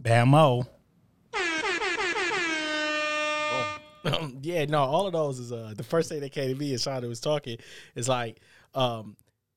Bamo. 0.00 0.66
Um, 4.06 4.38
yeah, 4.40 4.64
no, 4.66 4.78
all 4.78 5.08
of 5.08 5.12
those 5.12 5.40
is 5.40 5.50
uh 5.50 5.74
the 5.76 5.82
first 5.82 6.08
thing 6.08 6.20
that 6.20 6.30
came 6.30 6.48
to 6.48 6.54
me 6.54 6.72
as 6.74 6.84
Shonda 6.84 7.08
was 7.08 7.18
talking 7.18 7.58
is 7.96 8.08
like 8.08 8.38
um 8.72 9.16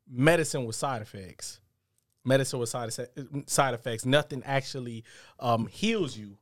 medicine 0.09 0.65
with 0.65 0.75
side 0.75 1.03
effects. 1.03 1.59
Medicine 2.25 2.57
with 2.57 2.69
side 2.69 2.91
side 3.45 3.73
effects. 3.75 4.07
Nothing 4.07 4.41
actually 4.43 5.03
um 5.39 5.67
heals 5.67 6.17
you. 6.17 6.39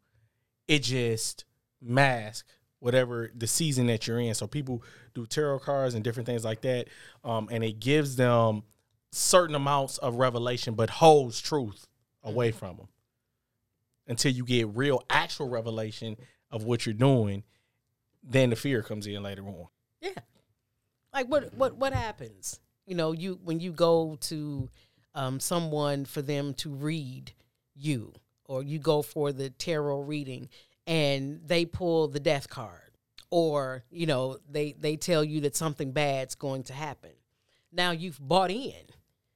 It 0.69 0.83
just 0.83 1.43
masks 1.81 2.56
whatever 2.79 3.31
the 3.35 3.47
season 3.47 3.87
that 3.87 4.07
you're 4.07 4.19
in. 4.19 4.33
So 4.35 4.47
people 4.47 4.83
do 5.13 5.25
tarot 5.25 5.59
cards 5.59 5.95
and 5.95 6.03
different 6.03 6.27
things 6.27 6.43
like 6.43 6.61
that. 6.61 6.87
Um 7.23 7.47
and 7.51 7.63
it 7.63 7.79
gives 7.79 8.15
them 8.15 8.63
certain 9.11 9.55
amounts 9.55 9.97
of 9.99 10.15
revelation 10.15 10.75
but 10.75 10.89
holds 10.89 11.39
truth 11.41 11.87
away 12.23 12.51
from 12.51 12.77
them 12.77 12.87
until 14.07 14.31
you 14.31 14.45
get 14.45 14.67
real 14.75 15.03
actual 15.09 15.49
revelation 15.49 16.17
of 16.51 16.63
what 16.63 16.85
you're 16.85 16.93
doing 16.93 17.43
then 18.29 18.49
the 18.49 18.55
fear 18.55 18.81
comes 18.81 19.07
in 19.07 19.23
later 19.23 19.43
on. 19.47 19.67
Yeah. 20.01 20.11
Like 21.13 21.27
what 21.27 21.53
what 21.53 21.77
what 21.77 21.93
happens? 21.93 22.59
You 22.85 22.95
know, 22.95 23.11
you 23.11 23.39
when 23.43 23.59
you 23.59 23.71
go 23.71 24.17
to 24.21 24.69
um, 25.15 25.39
someone 25.39 26.05
for 26.05 26.21
them 26.21 26.53
to 26.55 26.69
read 26.69 27.31
you, 27.75 28.13
or 28.45 28.63
you 28.63 28.79
go 28.79 29.01
for 29.01 29.31
the 29.31 29.49
tarot 29.49 30.01
reading, 30.01 30.49
and 30.87 31.41
they 31.45 31.65
pull 31.65 32.07
the 32.07 32.19
death 32.19 32.49
card, 32.49 32.91
or 33.29 33.83
you 33.91 34.07
know 34.07 34.37
they 34.49 34.71
they 34.71 34.95
tell 34.95 35.23
you 35.23 35.41
that 35.41 35.55
something 35.55 35.91
bad's 35.91 36.33
going 36.33 36.63
to 36.63 36.73
happen. 36.73 37.11
Now 37.71 37.91
you've 37.91 38.19
bought 38.19 38.49
in. 38.49 38.73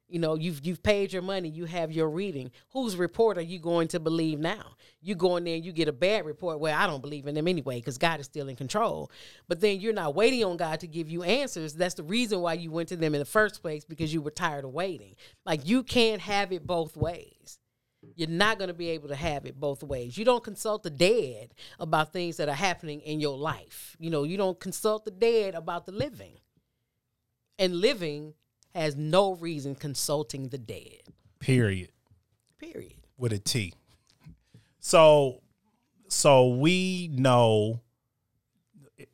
You 0.08 0.20
know, 0.20 0.36
you've 0.36 0.65
you've 0.65 0.84
paid 0.84 1.13
your 1.13 1.22
money, 1.22 1.48
you 1.48 1.63
have 1.63 1.89
your 1.89 2.10
reading. 2.10 2.51
Whose 2.72 2.98
report 2.98 3.38
are 3.38 3.41
you 3.41 3.60
going 3.60 3.88
to 3.89 4.00
believe 4.00 4.39
now? 4.39 4.75
You 5.00 5.15
go 5.15 5.38
in 5.38 5.46
there 5.46 5.55
and 5.55 5.63
you 5.63 5.72
get 5.72 5.88
a 5.88 5.93
bad 5.93 6.25
report. 6.25 6.60
Well, 6.60 6.77
I 6.77 6.86
don't 6.86 7.00
believe 7.00 7.27
in 7.27 7.36
them 7.36 7.48
anyway 7.48 7.77
because 7.77 7.98
God 7.98 8.20
is 8.20 8.25
still 8.25 8.50
in 8.50 8.58
control. 8.58 9.10
But 9.48 9.62
then 9.62 9.79
you're 9.79 9.93
not 9.93 10.13
waiting 10.13 10.43
on 10.43 10.58
God 10.58 10.81
to 10.81 10.88
give 10.88 11.10
you 11.10 11.24
answers. 11.24 11.75
That's 11.75 11.93
the 11.93 12.03
reason 12.03 12.41
why 12.41 12.55
you 12.55 12.72
went 12.72 12.89
to 12.89 12.98
them 12.98 13.15
in 13.15 13.20
the 13.20 13.25
first 13.25 13.62
place 13.62 13.86
because 13.86 14.13
you 14.13 14.22
were 14.22 14.31
tired 14.31 14.65
of 14.65 14.72
waiting. 14.72 15.15
Like 15.46 15.65
you 15.65 15.81
can't 15.81 16.22
have 16.22 16.51
it 16.51 16.67
both 16.67 16.98
ways. 16.98 17.61
You're 18.22 18.30
not 18.30 18.60
going 18.60 18.68
to 18.68 18.75
be 18.75 18.90
able 18.90 19.08
to 19.08 19.16
have 19.16 19.48
it 19.48 19.60
both 19.60 19.82
ways. 19.82 20.16
You 20.16 20.25
don't 20.25 20.44
consult 20.44 20.84
the 20.84 20.92
dead 20.92 21.56
about 21.80 22.13
things 22.13 22.38
that 22.38 22.48
are 22.48 22.54
happening 22.54 23.00
in 23.00 23.20
your 23.20 23.36
life. 23.36 23.98
You 23.98 24.12
know, 24.12 24.25
you 24.25 24.38
don't 24.38 24.60
consult 24.60 25.06
the 25.06 25.12
dead 25.12 25.56
about 25.56 25.88
the 25.88 25.92
living. 25.92 26.38
And 27.58 27.82
living 27.82 28.36
has 28.75 28.96
no 28.96 29.34
reason 29.34 29.74
consulting 29.74 30.50
the 30.50 30.60
dead. 30.60 31.00
Period. 31.40 31.90
Period. 32.60 32.94
With 33.18 33.34
a 33.34 33.40
T. 33.40 33.74
So 34.80 35.42
so 36.08 36.50
we 36.50 37.10
know 37.12 37.82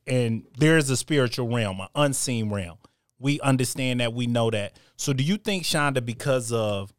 and 0.06 0.44
there's 0.58 0.90
a 0.90 0.98
spiritual 0.98 1.48
realm, 1.48 1.80
an 1.80 1.88
unseen 1.96 2.50
realm. 2.50 2.78
We 3.20 3.40
understand 3.40 4.02
that, 4.02 4.12
we 4.12 4.28
know 4.28 4.52
that. 4.52 4.78
So 4.98 5.14
do 5.14 5.24
you 5.24 5.38
think, 5.38 5.64
Shonda, 5.64 6.06
because 6.06 6.52
of 6.52 6.92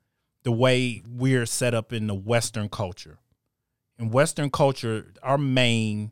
the 0.48 0.52
way 0.52 1.02
we're 1.06 1.44
set 1.44 1.74
up 1.74 1.92
in 1.92 2.06
the 2.06 2.14
Western 2.14 2.70
culture, 2.70 3.18
in 3.98 4.08
Western 4.08 4.48
culture, 4.48 5.12
our 5.22 5.36
main 5.36 6.10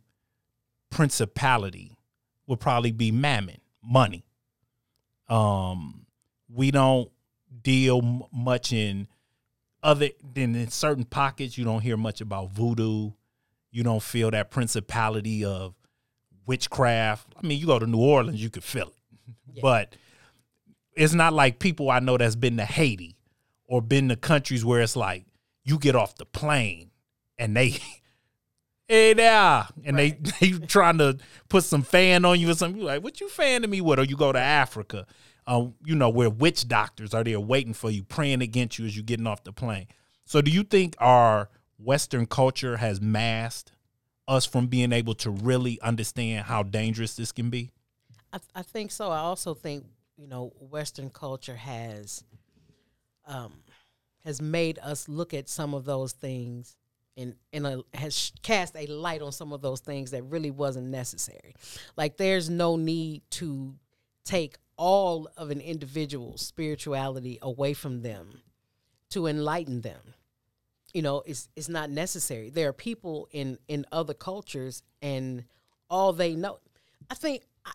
principality 0.91 1.97
would 2.47 2.61
probably 2.61 2.93
be 2.93 3.11
mammon, 3.11 3.57
money. 3.83 4.27
Um, 5.31 6.05
we 6.55 6.71
don't 6.71 7.11
deal 7.63 8.29
much 8.31 8.75
in 8.75 9.09
other 9.83 10.11
than 10.35 10.55
in 10.55 10.69
certain 10.69 11.05
pockets. 11.05 11.57
You 11.57 11.65
don't 11.65 11.81
hear 11.81 11.97
much 11.97 12.21
about 12.21 12.51
voodoo. 12.51 13.13
You 13.71 13.85
don't 13.85 14.03
feel 14.03 14.31
that 14.33 14.51
principality 14.51 15.47
of 15.47 15.75
witchcraft. 16.45 17.27
I 17.43 17.47
mean, 17.47 17.59
you 17.59 17.65
go 17.65 17.79
to 17.79 17.87
New 17.87 18.03
Orleans, 18.03 18.43
you 18.43 18.51
could 18.51 18.65
feel 18.65 18.89
it, 18.89 19.63
but 19.63 19.97
it's 20.93 21.15
not 21.15 21.33
like 21.33 21.59
people 21.59 21.91
I 21.91 22.01
know 22.01 22.19
that's 22.19 22.37
been 22.37 22.59
to 22.59 22.67
Haiti 22.67 23.16
or 23.67 23.83
been 23.83 24.09
to 24.09 24.17
countries 24.17 24.65
where 24.65 24.81
it's 24.81 24.97
like 24.97 25.25
you 25.65 25.79
get 25.79 25.97
off 25.97 26.17
the 26.17 26.27
plane 26.27 26.91
and 27.39 27.57
they 27.57 27.77
hey 28.89 29.13
there 29.13 29.67
and 29.85 29.99
they 29.99 30.11
they 30.41 30.51
trying 30.51 30.99
to 30.99 31.19
put 31.49 31.65
some 31.65 31.83
fan 31.83 32.25
on 32.25 32.39
you 32.41 32.51
or 32.51 32.55
something. 32.55 32.81
You 32.81 32.87
like 32.87 33.03
what 33.03 33.21
you 33.21 33.29
fanning 33.29 33.71
me 33.71 33.81
with? 33.81 33.99
Or 33.99 34.05
you 34.05 34.17
go 34.17 34.33
to 34.33 34.39
africa. 34.39 35.07
Um, 35.49 35.75
you 35.85 35.95
know 35.95 36.09
where 36.09 36.31
witch 36.31 36.67
doctors 36.67 37.15
are 37.15 37.23
there 37.23 37.39
waiting 37.39 37.73
for 37.73 37.91
you 37.91 38.03
praying 38.03 38.43
against 38.43 38.79
you 38.79 38.87
as 38.87 38.97
you're 38.97 39.05
getting 39.05 39.27
off 39.27 39.45
the 39.45 39.53
plane. 39.53 39.87
So 40.25 40.41
do 40.43 40.51
you 40.51 40.65
think 40.65 40.97
our 40.99 41.51
western 41.79 42.27
culture 42.27 42.79
has 42.79 43.01
masked 43.01 43.71
us 44.29 44.45
from 44.45 44.67
being 44.67 44.93
able 44.93 45.15
to 45.15 45.31
really 45.31 45.81
understand 45.81 46.47
how 46.47 46.63
dangerous 46.63 47.15
this 47.15 47.33
can 47.33 47.51
be? 47.51 47.71
I, 48.33 48.39
I 48.57 48.63
think 48.63 48.91
so. 48.91 49.11
I 49.11 49.19
also 49.19 49.55
think 49.55 49.85
you 50.17 50.27
know 50.27 50.53
Western 50.59 51.11
culture 51.11 51.57
has 51.57 52.25
um, 53.27 53.53
has 54.25 54.41
made 54.41 54.79
us 54.81 55.09
look 55.09 55.35
at 55.35 55.49
some 55.49 55.75
of 55.75 55.85
those 55.85 56.13
things 56.13 56.77
and 57.17 57.35
and 57.53 57.67
a, 57.67 57.83
has 57.95 58.33
cast 58.43 58.77
a 58.77 58.87
light 58.87 59.23
on 59.23 59.33
some 59.33 59.53
of 59.53 59.63
those 59.63 59.81
things 59.81 60.11
that 60.11 60.23
really 60.25 60.51
wasn't 60.51 60.87
necessary. 60.89 61.55
Like 61.97 62.17
there's 62.17 62.51
no 62.51 62.77
need 62.77 63.23
to 63.33 63.75
take 64.25 64.57
all 64.77 65.29
of 65.37 65.51
an 65.51 65.61
individual's 65.61 66.43
spirituality 66.43 67.39
away 67.41 67.73
from 67.73 68.03
them 68.03 68.43
to 69.11 69.27
enlighten 69.27 69.81
them. 69.81 70.15
You 70.93 71.03
know, 71.03 71.23
it's 71.27 71.49
it's 71.57 71.69
not 71.69 71.91
necessary. 71.91 72.51
There 72.51 72.69
are 72.69 72.75
people 72.75 73.29
in 73.31 73.59
in 73.69 73.87
other 73.93 74.15
cultures 74.15 74.83
and 75.01 75.45
all 75.89 76.13
they 76.13 76.35
know. 76.35 76.59
I 77.11 77.15
think 77.15 77.43
I, 77.65 77.73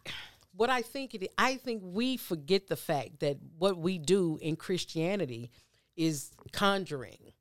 what 0.53 0.69
I 0.69 0.81
think 0.81 1.13
it 1.15 1.31
I 1.37 1.55
think 1.55 1.81
we 1.83 2.17
forget 2.17 2.67
the 2.67 2.75
fact 2.75 3.19
that 3.19 3.37
what 3.57 3.77
we 3.77 3.97
do 3.97 4.37
in 4.41 4.55
Christianity 4.55 5.51
is 5.95 6.31
conjuring 6.51 7.33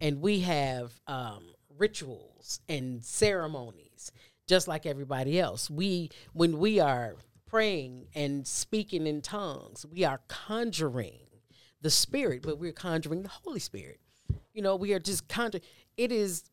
and 0.00 0.20
we 0.20 0.40
have 0.40 0.92
um, 1.06 1.52
rituals 1.76 2.60
and 2.68 3.04
ceremonies 3.04 4.12
just 4.46 4.66
like 4.66 4.86
everybody 4.86 5.38
else. 5.38 5.70
We 5.70 6.10
when 6.32 6.58
we 6.58 6.80
are 6.80 7.16
praying 7.46 8.08
and 8.14 8.46
speaking 8.46 9.06
in 9.06 9.20
tongues, 9.20 9.86
we 9.86 10.04
are 10.04 10.20
conjuring 10.28 11.20
the 11.80 11.90
spirit, 11.90 12.42
but 12.42 12.58
we're 12.58 12.72
conjuring 12.72 13.22
the 13.22 13.28
Holy 13.28 13.60
Spirit. 13.60 14.00
You 14.52 14.62
know, 14.62 14.74
we 14.74 14.92
are 14.94 14.98
just 14.98 15.28
conjuring. 15.28 15.62
It 15.96 16.10
is 16.10 16.44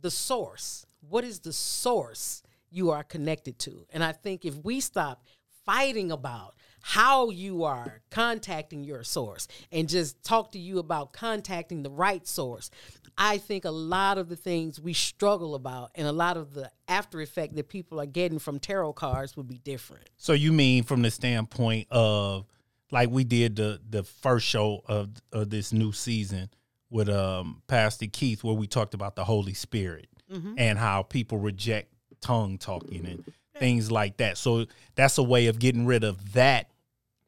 the 0.00 0.10
source. 0.10 0.86
What 1.00 1.24
is 1.24 1.40
the 1.40 1.52
source 1.52 2.42
you 2.70 2.90
are 2.90 3.02
connected 3.02 3.58
to? 3.60 3.86
And 3.90 4.02
I 4.02 4.12
think 4.12 4.44
if 4.44 4.56
we 4.56 4.80
stop 4.80 5.24
fighting 5.64 6.10
about 6.10 6.54
how 6.82 7.30
you 7.30 7.64
are 7.64 8.00
contacting 8.10 8.84
your 8.84 9.04
source 9.04 9.48
and 9.70 9.88
just 9.88 10.22
talk 10.24 10.52
to 10.52 10.58
you 10.58 10.78
about 10.78 11.12
contacting 11.12 11.82
the 11.82 11.90
right 11.90 12.26
source. 12.26 12.70
I 13.18 13.38
think 13.38 13.64
a 13.66 13.70
lot 13.70 14.16
of 14.16 14.28
the 14.28 14.36
things 14.36 14.80
we 14.80 14.94
struggle 14.94 15.54
about 15.54 15.90
and 15.94 16.06
a 16.06 16.12
lot 16.12 16.36
of 16.36 16.54
the 16.54 16.70
after 16.88 17.20
effect 17.20 17.54
that 17.56 17.68
people 17.68 18.00
are 18.00 18.06
getting 18.06 18.38
from 18.38 18.58
tarot 18.58 18.94
cards 18.94 19.36
would 19.36 19.48
be 19.48 19.58
different. 19.58 20.08
So 20.16 20.32
you 20.32 20.52
mean 20.52 20.84
from 20.84 21.02
the 21.02 21.10
standpoint 21.10 21.88
of 21.90 22.46
like 22.90 23.10
we 23.10 23.24
did 23.24 23.56
the 23.56 23.80
the 23.88 24.02
first 24.02 24.46
show 24.46 24.82
of 24.86 25.10
of 25.32 25.50
this 25.50 25.72
new 25.72 25.92
season 25.92 26.50
with 26.88 27.08
um 27.08 27.62
Pastor 27.66 28.06
Keith 28.06 28.42
where 28.42 28.54
we 28.54 28.66
talked 28.66 28.94
about 28.94 29.16
the 29.16 29.24
Holy 29.24 29.54
Spirit 29.54 30.08
mm-hmm. 30.32 30.54
and 30.56 30.78
how 30.78 31.02
people 31.02 31.38
reject 31.38 31.92
tongue 32.20 32.58
talking 32.58 33.06
and 33.06 33.24
things 33.60 33.92
like 33.92 34.16
that. 34.16 34.38
So 34.38 34.66
that's 34.96 35.18
a 35.18 35.22
way 35.22 35.46
of 35.46 35.60
getting 35.60 35.86
rid 35.86 36.02
of 36.02 36.32
that 36.32 36.70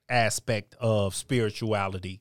aspect 0.09 0.75
of 0.81 1.15
spirituality. 1.15 2.21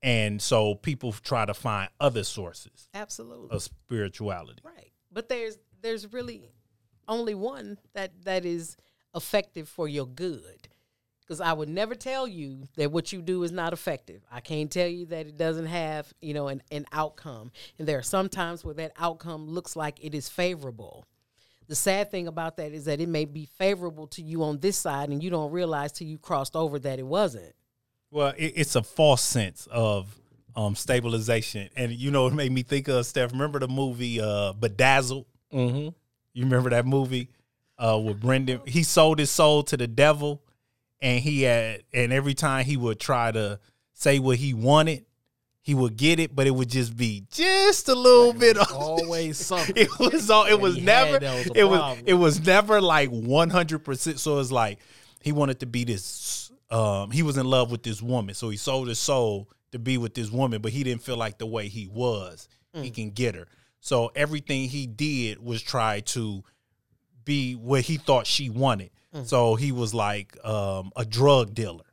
And 0.00 0.40
so 0.40 0.76
people 0.76 1.12
try 1.12 1.44
to 1.44 1.52
find 1.52 1.90
other 2.00 2.24
sources. 2.24 2.88
Absolutely. 2.94 3.50
Of 3.50 3.62
spirituality. 3.62 4.62
Right. 4.64 4.92
But 5.12 5.28
there's 5.28 5.58
there's 5.82 6.12
really 6.12 6.50
only 7.08 7.34
one 7.34 7.78
that 7.94 8.12
that 8.24 8.44
is 8.44 8.76
effective 9.14 9.68
for 9.68 9.88
your 9.88 10.06
good. 10.06 10.68
Because 11.20 11.40
I 11.42 11.52
would 11.52 11.68
never 11.68 11.94
tell 11.94 12.26
you 12.26 12.64
that 12.76 12.90
what 12.90 13.12
you 13.12 13.20
do 13.20 13.42
is 13.42 13.52
not 13.52 13.74
effective. 13.74 14.22
I 14.32 14.40
can't 14.40 14.70
tell 14.70 14.86
you 14.86 15.04
that 15.06 15.26
it 15.26 15.36
doesn't 15.36 15.66
have, 15.66 16.10
you 16.22 16.32
know, 16.32 16.48
an, 16.48 16.62
an 16.70 16.86
outcome. 16.90 17.50
And 17.78 17.86
there 17.86 17.98
are 17.98 18.02
some 18.02 18.30
times 18.30 18.64
where 18.64 18.72
that 18.76 18.92
outcome 18.96 19.46
looks 19.46 19.76
like 19.76 20.02
it 20.02 20.14
is 20.14 20.30
favorable 20.30 21.04
the 21.68 21.74
sad 21.74 22.10
thing 22.10 22.26
about 22.26 22.56
that 22.56 22.72
is 22.72 22.86
that 22.86 23.00
it 23.00 23.08
may 23.08 23.26
be 23.26 23.46
favorable 23.58 24.06
to 24.08 24.22
you 24.22 24.42
on 24.42 24.58
this 24.58 24.76
side 24.76 25.10
and 25.10 25.22
you 25.22 25.30
don't 25.30 25.52
realize 25.52 25.92
till 25.92 26.06
you 26.06 26.18
crossed 26.18 26.56
over 26.56 26.78
that 26.78 26.98
it 26.98 27.06
wasn't. 27.06 27.54
Well 28.10 28.32
it, 28.36 28.54
it's 28.56 28.74
a 28.74 28.82
false 28.82 29.22
sense 29.22 29.68
of 29.70 30.18
um, 30.56 30.74
stabilization. 30.74 31.68
And 31.76 31.92
you 31.92 32.10
know 32.10 32.26
it 32.26 32.32
made 32.32 32.50
me 32.50 32.62
think 32.62 32.88
of 32.88 33.06
steph? 33.06 33.32
Remember 33.32 33.58
the 33.58 33.68
movie 33.68 34.20
uh, 34.20 34.54
bedazzled? 34.54 35.26
Mm-hmm. 35.52 35.88
you 36.34 36.44
remember 36.44 36.70
that 36.70 36.84
movie 36.84 37.30
uh, 37.78 37.98
with 38.02 38.20
brendan? 38.20 38.60
He 38.66 38.82
sold 38.82 39.18
his 39.18 39.30
soul 39.30 39.62
to 39.64 39.76
the 39.76 39.86
devil 39.86 40.42
and 41.00 41.20
he 41.20 41.42
had 41.42 41.84
and 41.92 42.12
every 42.12 42.34
time 42.34 42.64
he 42.64 42.76
would 42.76 42.98
try 42.98 43.30
to 43.30 43.60
say 43.92 44.18
what 44.18 44.38
he 44.38 44.54
wanted 44.54 45.04
he 45.62 45.74
would 45.74 45.96
get 45.96 46.18
it, 46.18 46.34
but 46.34 46.46
it 46.46 46.50
would 46.50 46.70
just 46.70 46.96
be 46.96 47.24
just 47.30 47.88
a 47.88 47.94
little 47.94 48.32
bit 48.32 48.56
of 48.56 48.72
always 48.74 49.38
something. 49.38 49.76
It 49.76 49.98
was 49.98 50.30
all. 50.30 50.46
It 50.46 50.58
was 50.58 50.78
never. 50.78 51.18
Was 51.18 51.50
it 51.54 51.64
was. 51.64 51.98
It 52.06 52.14
was 52.14 52.46
never 52.46 52.80
like 52.80 53.10
one 53.10 53.50
hundred 53.50 53.80
percent. 53.80 54.18
So 54.18 54.38
it's 54.38 54.52
like 54.52 54.78
he 55.20 55.32
wanted 55.32 55.60
to 55.60 55.66
be 55.66 55.84
this. 55.84 56.50
Um, 56.70 57.10
he 57.10 57.22
was 57.22 57.36
in 57.36 57.46
love 57.46 57.70
with 57.70 57.82
this 57.82 58.02
woman, 58.02 58.34
so 58.34 58.50
he 58.50 58.56
sold 58.56 58.88
his 58.88 58.98
soul 58.98 59.48
to 59.72 59.78
be 59.78 59.98
with 59.98 60.14
this 60.14 60.30
woman, 60.30 60.60
but 60.60 60.72
he 60.72 60.84
didn't 60.84 61.02
feel 61.02 61.16
like 61.16 61.38
the 61.38 61.46
way 61.46 61.68
he 61.68 61.86
was, 61.86 62.48
mm. 62.74 62.82
he 62.82 62.90
can 62.90 63.10
get 63.10 63.34
her. 63.34 63.46
So 63.80 64.10
everything 64.14 64.68
he 64.68 64.86
did 64.86 65.38
was 65.38 65.62
try 65.62 66.00
to 66.00 66.42
be 67.24 67.54
what 67.54 67.82
he 67.82 67.96
thought 67.96 68.26
she 68.26 68.50
wanted. 68.50 68.90
Mm. 69.14 69.26
So 69.26 69.54
he 69.54 69.72
was 69.72 69.94
like 69.94 70.36
um, 70.44 70.92
a 70.96 71.04
drug 71.04 71.54
dealer 71.54 71.84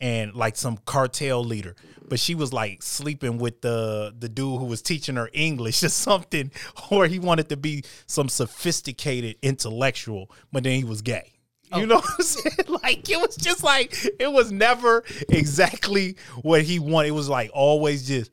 and 0.00 0.34
like 0.34 0.56
some 0.56 0.78
cartel 0.86 1.44
leader 1.44 1.74
but 2.08 2.18
she 2.18 2.34
was 2.34 2.52
like 2.52 2.82
sleeping 2.82 3.38
with 3.38 3.60
the 3.60 4.14
the 4.18 4.28
dude 4.28 4.58
who 4.58 4.64
was 4.64 4.82
teaching 4.82 5.16
her 5.16 5.30
english 5.32 5.82
or 5.84 5.88
something 5.88 6.50
or 6.90 7.06
he 7.06 7.18
wanted 7.18 7.48
to 7.48 7.56
be 7.56 7.84
some 8.06 8.28
sophisticated 8.28 9.36
intellectual 9.42 10.30
but 10.52 10.64
then 10.64 10.76
he 10.76 10.84
was 10.84 11.02
gay 11.02 11.32
you 11.76 11.82
oh. 11.82 11.86
know 11.86 11.94
what 11.96 12.10
I'm 12.18 12.24
saying? 12.24 12.56
Like 12.82 13.08
it 13.08 13.20
was 13.20 13.36
just 13.36 13.62
like 13.62 13.94
it 14.18 14.32
was 14.32 14.50
never 14.50 15.04
exactly 15.28 16.16
what 16.42 16.62
he 16.62 16.78
wanted. 16.78 17.08
It 17.08 17.12
was 17.12 17.28
like 17.28 17.50
always 17.52 18.06
just 18.08 18.30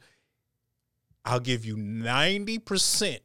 I'll 1.26 1.40
give 1.40 1.66
you 1.66 1.76
90% 1.76 3.20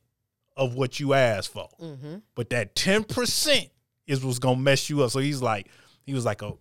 of 0.57 0.75
what 0.75 0.99
you 0.99 1.15
asked 1.15 1.53
for. 1.53 1.69
Mm-hmm. 1.81 2.17
But 2.35 2.51
that 2.51 2.75
10% 2.75 3.71
is 4.07 4.25
what's 4.25 4.39
gonna 4.39 4.61
mess 4.61 4.91
you 4.91 5.03
up. 5.03 5.11
So 5.11 5.21
he's 5.21 5.41
like, 5.41 5.69
he 6.05 6.13
was 6.13 6.25
like 6.25 6.43
a 6.43 6.53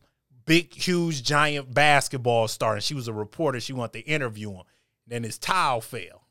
big, 0.46 0.74
huge, 0.74 1.24
giant 1.24 1.74
basketball 1.74 2.48
star, 2.48 2.76
and 2.76 2.84
she 2.84 2.94
was 2.94 3.08
a 3.08 3.14
reporter. 3.14 3.60
She 3.60 3.74
wanted 3.74 4.04
to 4.04 4.10
interview 4.10 4.52
him. 4.52 4.64
Then 5.08 5.24
his 5.24 5.38
towel 5.38 5.82
fell, 5.82 6.28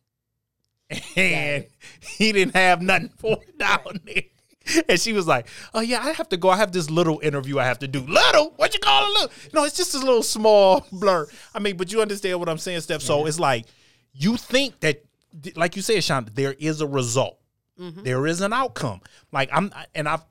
and 1.17 1.67
he 2.01 2.33
didn't 2.33 2.55
have 2.55 2.83
nothing 2.83 3.13
for 3.19 3.39
it 3.43 3.59
down 3.59 4.01
there. 4.05 4.23
And 4.89 5.01
she 5.01 5.13
was 5.13 5.27
like, 5.27 5.49
"Oh 5.75 5.81
yeah, 5.81 6.01
I 6.03 6.13
have 6.13 6.29
to 6.29 6.37
go. 6.37 6.51
I 6.51 6.57
have 6.57 6.73
this 6.73 6.91
little 6.91 7.19
interview 7.21 7.59
I 7.59 7.65
have 7.65 7.79
to 7.81 7.89
do. 7.89 8.01
Little? 8.01 8.53
What 8.57 8.73
you 8.75 8.81
call 8.81 9.05
it? 9.05 9.13
Little? 9.13 9.31
No, 9.53 9.65
it's 9.65 9.77
just 9.77 9.95
a 9.95 9.99
little 9.99 10.23
small 10.23 10.87
blur. 10.93 11.27
I 11.55 11.59
mean, 11.59 11.77
but 11.77 11.93
you 11.93 12.01
understand 12.01 12.39
what 12.39 12.49
I'm 12.49 12.59
saying, 12.59 12.81
Steph. 12.83 13.03
So 13.03 13.27
it's 13.27 13.41
like 13.41 13.67
you 14.13 14.37
think 14.37 14.81
that, 14.81 15.05
like 15.57 15.77
you 15.77 15.83
said, 15.83 16.05
Sean, 16.05 16.29
there 16.35 16.55
is 16.59 16.81
a 16.81 16.87
result. 16.87 17.39
Mm-hmm. 17.81 18.03
There 18.03 18.27
is 18.27 18.41
an 18.43 18.53
outcome. 18.53 19.01
Like 19.33 19.49
I'm, 19.53 19.73
and 19.95 20.09
I've, 20.09 20.25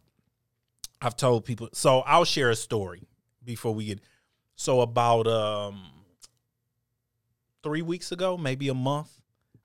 I've 1.01 1.17
told 1.17 1.45
people. 1.45 1.69
So 1.73 1.99
I'll 2.01 2.25
share 2.25 2.51
a 2.51 2.55
story 2.55 3.08
before 3.49 3.73
we 3.73 3.85
get 3.85 3.99
so 4.55 4.81
about 4.81 5.25
um 5.25 5.81
three 7.63 7.81
weeks 7.81 8.11
ago, 8.11 8.37
maybe 8.37 8.69
a 8.69 8.75
month, 8.75 9.09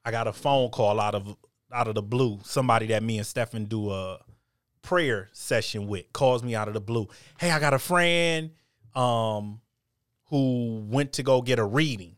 I 0.07 0.11
got 0.11 0.27
a 0.27 0.33
phone 0.33 0.70
call 0.70 0.99
out 0.99 1.14
of 1.14 1.37
out 1.70 1.87
of 1.87 1.94
the 1.94 2.03
blue. 2.03 2.40
Somebody 2.44 2.87
that 2.87 3.03
me 3.03 3.18
and 3.18 3.27
Stefan 3.27 3.66
do 3.66 3.90
a 3.90 4.20
prayer 4.81 5.29
session 5.33 5.87
with 5.87 6.11
calls 6.14 6.42
me 6.42 6.55
out 6.55 6.68
of 6.68 6.75
the 6.75 6.81
blue. 6.81 7.09
Hey, 7.38 7.51
I 7.51 7.61
got 7.61 7.75
a 7.75 7.79
friend 7.79 8.53
um 8.94 9.61
who 10.31 10.87
went 10.88 11.12
to 11.14 11.23
go 11.23 11.42
get 11.42 11.59
a 11.59 11.64
reading. 11.64 12.16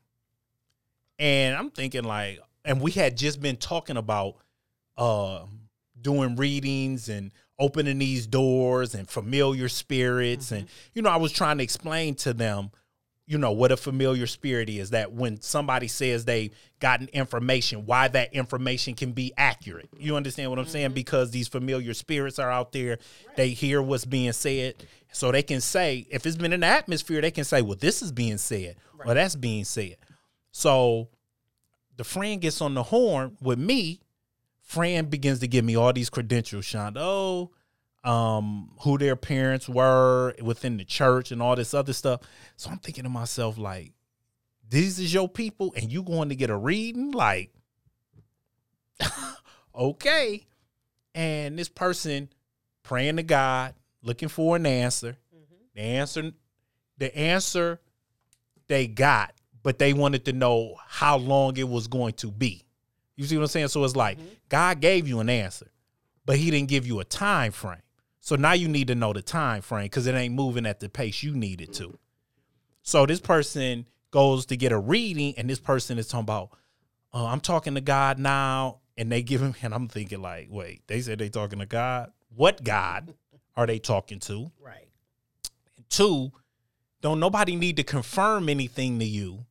And 1.18 1.56
I'm 1.56 1.70
thinking 1.70 2.04
like 2.04 2.38
and 2.64 2.80
we 2.80 2.92
had 2.92 3.16
just 3.16 3.40
been 3.40 3.56
talking 3.56 3.96
about 3.96 4.36
uh 4.96 5.46
doing 6.00 6.36
readings 6.36 7.08
and 7.08 7.32
opening 7.58 7.98
these 7.98 8.26
doors 8.26 8.94
and 8.94 9.08
familiar 9.08 9.68
spirits. 9.68 10.46
Mm-hmm. 10.46 10.54
And, 10.54 10.68
you 10.94 11.02
know, 11.02 11.10
I 11.10 11.16
was 11.16 11.32
trying 11.32 11.58
to 11.58 11.64
explain 11.64 12.14
to 12.16 12.34
them, 12.34 12.70
you 13.28 13.38
know, 13.38 13.50
what 13.50 13.72
a 13.72 13.76
familiar 13.76 14.26
spirit 14.26 14.68
is 14.68 14.90
that 14.90 15.12
when 15.12 15.40
somebody 15.40 15.88
says 15.88 16.24
they 16.24 16.52
gotten 16.78 17.08
information, 17.08 17.84
why 17.84 18.06
that 18.06 18.32
information 18.32 18.94
can 18.94 19.12
be 19.12 19.32
accurate. 19.36 19.88
You 19.98 20.14
understand 20.16 20.50
what 20.50 20.60
I'm 20.60 20.64
mm-hmm. 20.66 20.72
saying? 20.72 20.92
Because 20.92 21.32
these 21.32 21.48
familiar 21.48 21.92
spirits 21.92 22.38
are 22.38 22.50
out 22.50 22.70
there, 22.70 22.98
right. 23.26 23.36
they 23.36 23.48
hear 23.50 23.82
what's 23.82 24.04
being 24.04 24.32
said. 24.32 24.74
So 25.10 25.32
they 25.32 25.42
can 25.42 25.60
say, 25.60 26.06
if 26.10 26.24
it's 26.24 26.36
been 26.36 26.52
in 26.52 26.60
the 26.60 26.66
atmosphere, 26.66 27.20
they 27.20 27.32
can 27.32 27.44
say, 27.44 27.62
well, 27.62 27.76
this 27.80 28.00
is 28.00 28.12
being 28.12 28.38
said, 28.38 28.76
right. 28.96 29.08
or 29.08 29.14
that's 29.14 29.34
being 29.34 29.64
said. 29.64 29.96
So 30.52 31.08
the 31.96 32.04
friend 32.04 32.40
gets 32.40 32.60
on 32.60 32.74
the 32.74 32.84
horn 32.84 33.36
with 33.40 33.58
me 33.58 34.00
Fran 34.66 35.06
begins 35.06 35.38
to 35.38 35.48
give 35.48 35.64
me 35.64 35.76
all 35.76 35.92
these 35.92 36.10
credentials, 36.10 36.64
Shonda. 36.64 36.96
Oh, 36.96 37.52
um, 38.02 38.72
who 38.80 38.98
their 38.98 39.16
parents 39.16 39.68
were 39.68 40.34
within 40.42 40.76
the 40.76 40.84
church 40.84 41.30
and 41.30 41.40
all 41.40 41.56
this 41.56 41.72
other 41.72 41.92
stuff. 41.92 42.20
So 42.56 42.70
I'm 42.70 42.78
thinking 42.78 43.04
to 43.04 43.10
myself, 43.10 43.56
like, 43.56 43.92
these 44.68 44.98
is 44.98 45.14
your 45.14 45.28
people, 45.28 45.72
and 45.76 45.92
you 45.92 46.02
going 46.02 46.28
to 46.30 46.34
get 46.34 46.50
a 46.50 46.56
reading? 46.56 47.12
Like, 47.12 47.52
okay. 49.74 50.46
And 51.14 51.56
this 51.58 51.68
person 51.68 52.28
praying 52.82 53.16
to 53.16 53.22
God, 53.22 53.74
looking 54.02 54.28
for 54.28 54.56
an 54.56 54.66
answer. 54.66 55.16
Mm-hmm. 55.34 55.54
The 55.74 55.80
answer, 55.80 56.32
the 56.98 57.16
answer 57.16 57.80
they 58.66 58.88
got 58.88 59.32
but 59.66 59.80
they 59.80 59.92
wanted 59.92 60.24
to 60.24 60.32
know 60.32 60.76
how 60.86 61.16
long 61.16 61.56
it 61.56 61.68
was 61.68 61.88
going 61.88 62.12
to 62.12 62.30
be. 62.30 62.62
You 63.16 63.24
see 63.24 63.36
what 63.36 63.42
I'm 63.42 63.48
saying? 63.48 63.68
So 63.68 63.82
it's 63.84 63.96
like 63.96 64.18
God 64.48 64.80
gave 64.80 65.08
you 65.08 65.20
an 65.20 65.30
answer, 65.30 65.70
but 66.24 66.36
he 66.36 66.50
didn't 66.50 66.68
give 66.68 66.86
you 66.86 67.00
a 67.00 67.04
time 67.04 67.52
frame. 67.52 67.82
So 68.20 68.36
now 68.36 68.52
you 68.52 68.68
need 68.68 68.88
to 68.88 68.94
know 68.94 69.12
the 69.12 69.22
time 69.22 69.62
frame 69.62 69.84
because 69.84 70.06
it 70.06 70.14
ain't 70.14 70.34
moving 70.34 70.66
at 70.66 70.80
the 70.80 70.88
pace 70.88 71.22
you 71.22 71.34
need 71.34 71.60
it 71.60 71.72
to. 71.74 71.98
So 72.82 73.06
this 73.06 73.20
person 73.20 73.86
goes 74.10 74.46
to 74.46 74.56
get 74.56 74.72
a 74.72 74.78
reading, 74.78 75.34
and 75.36 75.48
this 75.48 75.58
person 75.58 75.98
is 75.98 76.08
talking 76.08 76.24
about, 76.24 76.50
uh, 77.12 77.26
I'm 77.26 77.40
talking 77.40 77.74
to 77.74 77.80
God 77.80 78.18
now, 78.18 78.78
and 78.96 79.10
they 79.10 79.22
give 79.22 79.40
him, 79.40 79.54
and 79.62 79.74
I'm 79.74 79.88
thinking 79.88 80.22
like, 80.22 80.48
wait, 80.50 80.82
they 80.86 81.00
said 81.00 81.18
they 81.18 81.28
talking 81.28 81.58
to 81.60 81.66
God. 81.66 82.12
What 82.34 82.64
God 82.64 83.14
are 83.56 83.66
they 83.66 83.78
talking 83.78 84.18
to? 84.20 84.50
Right. 84.60 84.88
Two, 85.88 86.32
don't 87.00 87.20
nobody 87.20 87.56
need 87.56 87.76
to 87.76 87.84
confirm 87.84 88.48
anything 88.48 88.98
to 88.98 89.04
you. 89.04 89.46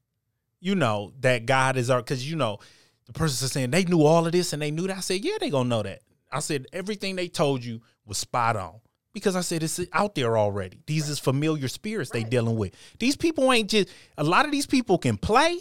You 0.60 0.76
know 0.76 1.14
that 1.22 1.46
God 1.46 1.78
is 1.78 1.90
our 1.90 2.00
because 2.00 2.30
you 2.30 2.36
know 2.36 2.60
the 3.06 3.14
person 3.14 3.46
is 3.46 3.52
saying 3.52 3.72
they 3.72 3.86
knew 3.86 4.04
all 4.04 4.26
of 4.26 4.32
this 4.32 4.54
and 4.54 4.62
they 4.62 4.72
knew 4.72 4.88
that. 4.88 4.98
I 4.98 5.02
said, 5.02 5.24
yeah, 5.24 5.38
they 5.40 5.50
gonna 5.50 5.70
know 5.70 5.84
that. 5.84 6.02
I 6.32 6.40
said 6.40 6.66
everything 6.74 7.16
they 7.16 7.28
told 7.28 7.64
you 7.64 7.82
was 8.06 8.18
spot 8.18 8.56
on 8.56 8.80
because 9.14 9.36
I 9.36 9.42
said 9.42 9.64
it's 9.64 9.80
out 9.94 10.16
there 10.16 10.38
already. 10.38 10.82
These 10.86 11.08
is 11.10 11.20
familiar 11.20 11.68
spirits 11.68 12.12
they 12.12 12.24
dealing 12.24 12.58
with. 12.58 12.74
These 13.00 13.16
people 13.16 13.52
ain't 13.52 13.70
just 13.70 13.90
a 14.18 14.24
lot 14.24 14.46
of 14.46 14.52
these 14.52 14.66
people 14.66 14.98
can 14.98 15.18
play, 15.18 15.60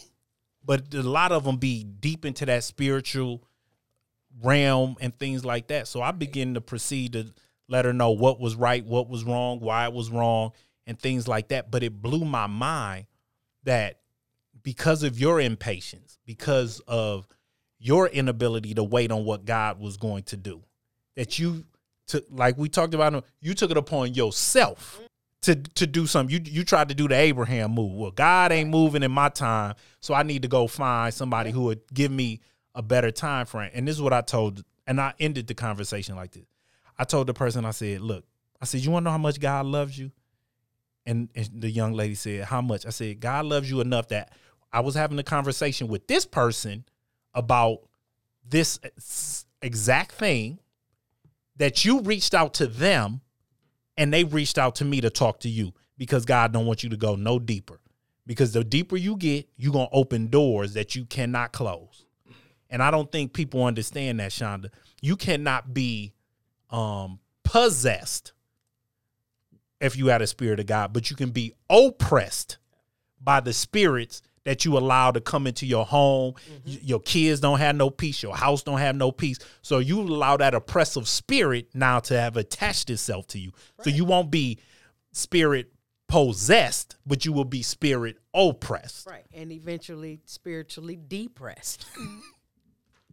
but 0.65 0.93
a 0.95 1.03
lot 1.03 1.33
of 1.33 1.45
them 1.45 1.59
be 1.59 1.85
deep 1.85 2.25
into 2.25 2.47
that 2.47 2.65
spiritual 2.65 3.45
realm 4.43 4.97
and 5.01 5.17
things 5.19 5.45
like 5.45 5.69
that. 5.69 5.87
So 5.87 6.03
I 6.03 6.11
begin 6.11 6.55
to 6.55 6.61
proceed 6.61 7.13
to 7.13 7.33
let 7.69 7.85
her 7.85 7.93
know 7.93 8.11
what 8.11 8.41
was 8.41 8.57
right, 8.57 8.85
what 8.85 9.09
was 9.09 9.25
wrong, 9.25 9.61
why 9.61 9.87
it 9.87 9.93
was 9.93 10.11
wrong, 10.11 10.53
and 10.87 10.99
things 10.99 11.29
like 11.29 11.49
that. 11.49 11.71
But 11.71 11.83
it 11.83 12.03
blew 12.03 12.25
my 12.25 12.47
mind 12.47 13.07
that 13.65 14.01
because 14.64 15.05
of 15.05 15.20
your 15.20 15.40
impatience, 15.40 16.18
because 16.27 16.81
of 16.88 17.29
your 17.79 18.09
inability 18.09 18.74
to 18.74 18.83
wait 18.83 19.12
on 19.12 19.24
what 19.24 19.44
God 19.44 19.79
was 19.79 19.96
going 19.96 20.24
to 20.24 20.37
do, 20.37 20.62
that 21.14 21.38
you 21.38 21.64
took, 22.09 22.24
like 22.31 22.59
we 22.59 22.68
talked 22.68 22.94
about, 22.94 23.24
you 23.40 23.55
took 23.55 23.70
it 23.70 23.77
upon 23.77 24.14
yourself 24.14 25.00
to 25.42 25.55
to 25.55 25.87
do 25.87 26.07
something. 26.07 26.35
You 26.35 26.40
you 26.44 26.64
tried 26.64 26.88
to 26.88 26.94
do 26.94 27.07
the 27.07 27.14
Abraham 27.14 27.72
move. 27.72 27.92
Well, 27.92 28.11
God 28.11 28.50
ain't 28.50 28.70
moving 28.70 29.03
in 29.03 29.12
my 29.12 29.29
time, 29.29 29.74
so 30.00 30.14
I 30.14 30.22
need 30.22 30.42
to 30.42 30.48
go 30.48 30.66
find 30.66 31.12
somebody 31.12 31.50
who 31.50 31.64
would 31.64 31.83
give 31.92 32.11
me 32.11 32.40
a 32.74 32.83
better 32.83 33.11
time 33.11 33.46
frame. 33.46 33.70
And 33.74 33.87
this 33.87 33.94
is 33.94 34.03
what 34.03 34.12
I 34.12 34.22
told, 34.22 34.64
and 34.87 35.00
I 35.00 35.12
ended 35.20 35.46
the 35.46 35.55
conversation 35.55 36.16
like 36.16 36.33
this. 36.33 36.46
I 36.98 37.05
told 37.05 37.27
the 37.27 37.35
person, 37.35 37.64
I 37.64 37.70
said, 37.72 38.00
look, 38.00 38.24
I 38.61 38.64
said, 38.64 38.81
you 38.81 38.90
want 38.90 39.03
to 39.03 39.05
know 39.05 39.12
how 39.12 39.18
much 39.18 39.38
God 39.38 39.66
loves 39.66 39.98
you? 39.98 40.11
And, 41.07 41.29
and 41.35 41.50
the 41.53 41.70
young 41.70 41.92
lady 41.92 42.14
said, 42.14 42.44
how 42.44 42.62
much? 42.62 42.87
I 42.87 42.90
said, 42.90 43.20
God 43.20 43.44
loves 43.44 43.70
you 43.70 43.81
enough 43.81 44.09
that 44.09 44.33
I 44.75 44.81
was 44.81 44.97
having 44.97 45.21
a 45.21 45.23
conversation 45.23 45.87
with 45.87 46.09
this 46.09 46.27
person 46.27 46.85
about 47.33 47.79
this 48.47 48.81
exact 49.63 50.13
thing 50.13 50.59
that 51.57 51.85
you 51.85 52.01
reached 52.01 52.35
out 52.35 52.55
to 52.55 52.67
them 52.67 53.21
and 53.97 54.13
they 54.13 54.25
reached 54.25 54.59
out 54.59 54.75
to 54.77 54.85
me 54.85 55.01
to 55.01 55.11
talk 55.11 55.39
to 55.41 55.49
you 55.49 55.73
because 55.97 56.25
God 56.25 56.53
don't 56.53 56.67
want 56.67 56.83
you 56.83 56.91
to 56.91 56.97
go 56.97 57.15
no 57.15 57.39
deeper. 57.39 57.79
Because 58.27 58.53
the 58.53 58.65
deeper 58.65 58.97
you 58.97 59.17
get, 59.17 59.49
you're 59.57 59.73
going 59.73 59.87
to 59.87 59.95
open 59.95 60.27
doors 60.27 60.75
that 60.75 60.97
you 60.97 61.05
cannot 61.05 61.53
close. 61.53 62.05
And 62.69 62.83
I 62.83 62.91
don't 62.91 63.13
think 63.13 63.33
people 63.33 63.65
understand 63.65 64.19
that, 64.19 64.33
Shonda. 64.33 64.71
You 65.01 65.15
cannot 65.15 65.73
be 65.73 66.15
um, 66.71 67.21
possessed 67.45 68.33
if 69.81 69.97
you 69.97 70.09
had 70.09 70.21
a 70.21 70.27
spirit 70.27 70.59
of 70.59 70.67
God, 70.67 70.93
but 70.93 71.11
you 71.11 71.17
can 71.17 71.31
be 71.31 71.53
oppressed 71.71 72.59
by 73.21 73.39
the 73.39 73.53
spirits 73.53 74.21
that 74.45 74.65
you 74.65 74.77
allow 74.77 75.11
to 75.11 75.21
come 75.21 75.47
into 75.47 75.67
your 75.67 75.85
home. 75.85 76.35
Mm-hmm. 76.67 76.87
Your 76.87 77.01
kids 77.01 77.41
don't 77.41 77.59
have 77.59 77.77
no 77.77 77.91
peace. 77.91 78.23
Your 78.23 78.37
house 78.37 78.63
don't 78.63 78.79
have 78.79 78.97
no 78.97 79.11
peace. 79.11 79.39
So 79.63 79.79
you 79.79 80.01
allow 80.01 80.37
that 80.37 80.55
oppressive 80.55 81.09
spirit 81.09 81.69
now 81.75 82.01
to 82.01 82.19
have 82.19 82.37
attached 82.37 82.91
itself 82.91 83.27
to 83.29 83.39
you. 83.39 83.53
Right. 83.79 83.85
So 83.85 83.91
you 83.91 84.05
won't 84.05 84.31
be 84.31 84.59
spirit 85.13 85.73
possessed, 86.09 86.97
but 87.07 87.25
you 87.25 87.33
will 87.33 87.45
be 87.45 87.63
spirit 87.63 88.19
oppressed. 88.35 89.07
Right. 89.07 89.25
And 89.33 89.51
eventually 89.51 90.21
spiritually 90.25 90.99
depressed. 91.09 91.87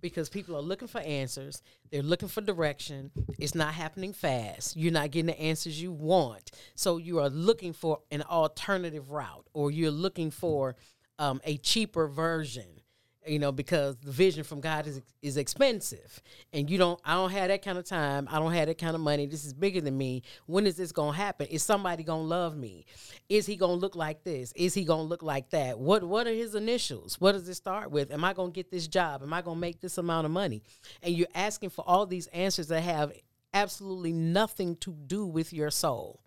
because 0.01 0.29
people 0.29 0.55
are 0.55 0.61
looking 0.61 0.87
for 0.87 0.99
answers. 0.99 1.61
They're 1.91 2.01
looking 2.01 2.27
for 2.27 2.41
direction. 2.41 3.11
It's 3.39 3.55
not 3.55 3.73
happening 3.73 4.13
fast. 4.13 4.75
You're 4.75 4.91
not 4.91 5.11
getting 5.11 5.27
the 5.27 5.39
answers 5.39 5.81
you 5.81 5.91
want. 5.91 6.51
So 6.75 6.97
you 6.97 7.19
are 7.19 7.29
looking 7.29 7.73
for 7.73 7.99
an 8.11 8.23
alternative 8.23 9.11
route 9.11 9.47
or 9.53 9.71
you're 9.71 9.91
looking 9.91 10.31
for 10.31 10.75
um, 11.19 11.41
a 11.43 11.57
cheaper 11.57 12.07
version 12.07 12.81
you 13.27 13.37
know, 13.37 13.51
because 13.51 13.97
the 13.97 14.11
vision 14.11 14.43
from 14.43 14.61
God 14.61 14.87
is 14.87 15.01
is 15.21 15.37
expensive, 15.37 16.21
and 16.53 16.69
you 16.69 16.77
don't. 16.77 16.99
I 17.05 17.13
don't 17.13 17.29
have 17.31 17.49
that 17.49 17.61
kind 17.61 17.77
of 17.77 17.85
time. 17.85 18.27
I 18.31 18.39
don't 18.39 18.51
have 18.51 18.67
that 18.67 18.79
kind 18.79 18.95
of 18.95 19.01
money. 19.01 19.27
This 19.27 19.45
is 19.45 19.53
bigger 19.53 19.79
than 19.79 19.97
me. 19.97 20.23
When 20.47 20.65
is 20.65 20.75
this 20.75 20.91
gonna 20.91 21.15
happen? 21.15 21.45
Is 21.47 21.61
somebody 21.61 22.03
gonna 22.03 22.23
love 22.23 22.57
me? 22.57 22.85
Is 23.29 23.45
he 23.45 23.55
gonna 23.55 23.73
look 23.73 23.95
like 23.95 24.23
this? 24.23 24.51
Is 24.55 24.73
he 24.73 24.85
gonna 24.85 25.03
look 25.03 25.21
like 25.21 25.51
that? 25.51 25.77
What 25.77 26.03
What 26.03 26.25
are 26.25 26.33
his 26.33 26.55
initials? 26.55 27.21
What 27.21 27.33
does 27.33 27.47
it 27.47 27.55
start 27.55 27.91
with? 27.91 28.11
Am 28.11 28.23
I 28.23 28.33
gonna 28.33 28.51
get 28.51 28.71
this 28.71 28.87
job? 28.87 29.21
Am 29.21 29.33
I 29.33 29.41
gonna 29.43 29.59
make 29.59 29.81
this 29.81 29.99
amount 29.99 30.25
of 30.25 30.31
money? 30.31 30.63
And 31.03 31.15
you're 31.15 31.27
asking 31.35 31.69
for 31.69 31.83
all 31.87 32.07
these 32.07 32.27
answers 32.27 32.67
that 32.69 32.81
have 32.81 33.11
absolutely 33.53 34.13
nothing 34.13 34.77
to 34.77 34.93
do 34.93 35.27
with 35.27 35.53
your 35.53 35.69
soul. 35.69 36.23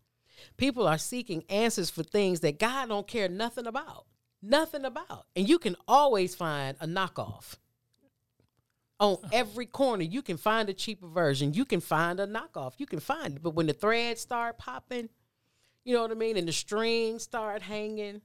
People 0.57 0.87
are 0.87 0.99
seeking 0.99 1.42
answers 1.49 1.90
for 1.90 2.05
things 2.05 2.40
that 2.40 2.61
God 2.61 2.88
don't 2.88 3.07
care 3.07 3.29
nothing 3.29 3.66
about 3.66 4.07
nothing 4.44 4.85
about. 4.85 5.26
And 5.35 5.48
you 5.48 5.59
can 5.59 5.76
always 5.88 6.35
find 6.35 6.76
a 6.80 6.87
knockoff. 6.87 7.57
On 9.00 9.18
every 9.33 9.66
corner, 9.66 10.04
you 10.04 10.22
can 10.22 10.37
find 10.37 10.68
a 10.68 10.72
cheaper 10.72 11.09
version. 11.09 11.52
You 11.52 11.64
can 11.64 11.80
find 11.80 12.20
a 12.20 12.26
knockoff. 12.26 12.74
You 12.78 12.87
can 12.87 13.00
find 13.00 13.37
it. 13.37 13.42
But 13.42 13.50
when 13.50 13.66
the 13.66 13.72
threads 13.72 14.20
start 14.20 14.57
popping, 14.57 15.09
you 15.85 15.94
know 15.94 16.02
what 16.02 16.12
I 16.12 16.14
mean? 16.14 16.37
And 16.37 16.46
the 16.46 16.52
strings 16.52 17.24
start 17.24 17.62
hanging. 17.62 18.22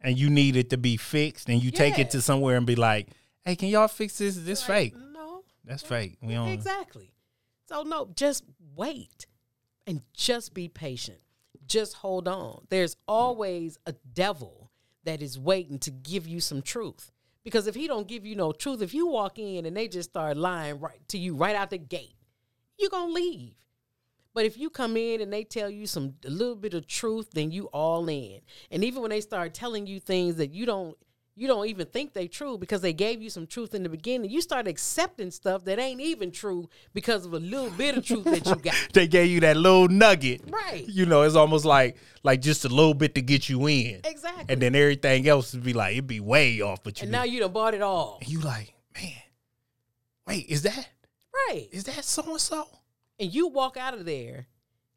And 0.00 0.18
you 0.18 0.30
need 0.30 0.56
it 0.56 0.70
to 0.70 0.78
be 0.78 0.96
fixed, 0.96 1.50
and 1.50 1.62
you 1.62 1.70
yeah. 1.70 1.78
take 1.78 1.98
it 1.98 2.10
to 2.10 2.22
somewhere 2.22 2.56
and 2.56 2.66
be 2.66 2.74
like, 2.74 3.08
hey, 3.44 3.54
can 3.54 3.68
y'all 3.68 3.88
fix 3.88 4.16
this? 4.16 4.36
This 4.36 4.66
like, 4.66 4.92
fake. 4.92 4.94
No. 5.12 5.44
That's 5.64 5.82
fake. 5.82 6.16
We 6.22 6.34
don't 6.34 6.48
Exactly. 6.48 7.12
So 7.66 7.82
no, 7.82 8.08
just 8.16 8.44
wait 8.74 9.26
and 9.86 10.02
just 10.14 10.54
be 10.54 10.68
patient. 10.68 11.20
Just 11.66 11.94
hold 11.94 12.26
on. 12.26 12.66
There's 12.68 12.96
always 13.06 13.78
a 13.86 13.92
devil 13.92 14.59
that 15.04 15.22
is 15.22 15.38
waiting 15.38 15.78
to 15.80 15.90
give 15.90 16.26
you 16.26 16.40
some 16.40 16.62
truth. 16.62 17.10
Because 17.42 17.66
if 17.66 17.74
he 17.74 17.86
don't 17.86 18.08
give 18.08 18.26
you 18.26 18.36
no 18.36 18.52
truth, 18.52 18.82
if 18.82 18.92
you 18.92 19.06
walk 19.06 19.38
in 19.38 19.64
and 19.64 19.76
they 19.76 19.88
just 19.88 20.10
start 20.10 20.36
lying 20.36 20.78
right 20.78 21.06
to 21.08 21.18
you 21.18 21.34
right 21.34 21.56
out 21.56 21.70
the 21.70 21.78
gate, 21.78 22.16
you're 22.78 22.90
gonna 22.90 23.12
leave. 23.12 23.54
But 24.32 24.44
if 24.44 24.56
you 24.56 24.70
come 24.70 24.96
in 24.96 25.20
and 25.20 25.32
they 25.32 25.44
tell 25.44 25.68
you 25.68 25.86
some 25.86 26.14
a 26.24 26.30
little 26.30 26.54
bit 26.54 26.74
of 26.74 26.86
truth, 26.86 27.30
then 27.32 27.50
you 27.50 27.64
all 27.66 28.08
in. 28.08 28.40
And 28.70 28.84
even 28.84 29.02
when 29.02 29.10
they 29.10 29.20
start 29.20 29.54
telling 29.54 29.86
you 29.86 29.98
things 29.98 30.36
that 30.36 30.52
you 30.52 30.66
don't 30.66 30.96
you 31.40 31.46
don't 31.46 31.66
even 31.68 31.86
think 31.86 32.12
they 32.12 32.28
true 32.28 32.58
because 32.58 32.82
they 32.82 32.92
gave 32.92 33.22
you 33.22 33.30
some 33.30 33.46
truth 33.46 33.74
in 33.74 33.82
the 33.82 33.88
beginning. 33.88 34.30
You 34.30 34.42
start 34.42 34.68
accepting 34.68 35.30
stuff 35.30 35.64
that 35.64 35.78
ain't 35.78 36.02
even 36.02 36.32
true 36.32 36.68
because 36.92 37.24
of 37.24 37.32
a 37.32 37.38
little 37.38 37.70
bit 37.70 37.96
of 37.96 38.04
truth 38.04 38.24
that 38.24 38.44
you 38.44 38.56
got. 38.56 38.74
they 38.92 39.06
gave 39.06 39.30
you 39.30 39.40
that 39.40 39.56
little 39.56 39.88
nugget. 39.88 40.42
Right. 40.50 40.84
You 40.86 41.06
know, 41.06 41.22
it's 41.22 41.36
almost 41.36 41.64
like 41.64 41.96
like 42.22 42.42
just 42.42 42.66
a 42.66 42.68
little 42.68 42.92
bit 42.92 43.14
to 43.14 43.22
get 43.22 43.48
you 43.48 43.66
in. 43.68 44.02
Exactly. 44.04 44.44
And 44.50 44.60
then 44.60 44.74
everything 44.74 45.26
else 45.26 45.54
would 45.54 45.64
be 45.64 45.72
like 45.72 45.92
it'd 45.92 46.06
be 46.06 46.20
way 46.20 46.60
off. 46.60 46.82
But 46.82 47.00
you 47.00 47.04
And 47.04 47.12
now 47.12 47.24
you 47.24 47.40
done 47.40 47.52
bought 47.52 47.72
it 47.72 47.80
all. 47.80 48.18
And 48.20 48.28
you 48.28 48.40
like, 48.40 48.74
man, 48.94 49.12
wait, 50.26 50.44
is 50.46 50.60
that 50.62 50.90
right? 51.48 51.68
Is 51.72 51.84
that 51.84 52.04
so 52.04 52.22
and 52.32 52.38
so? 52.38 52.68
And 53.18 53.32
you 53.32 53.48
walk 53.48 53.78
out 53.78 53.94
of 53.94 54.04
there 54.04 54.46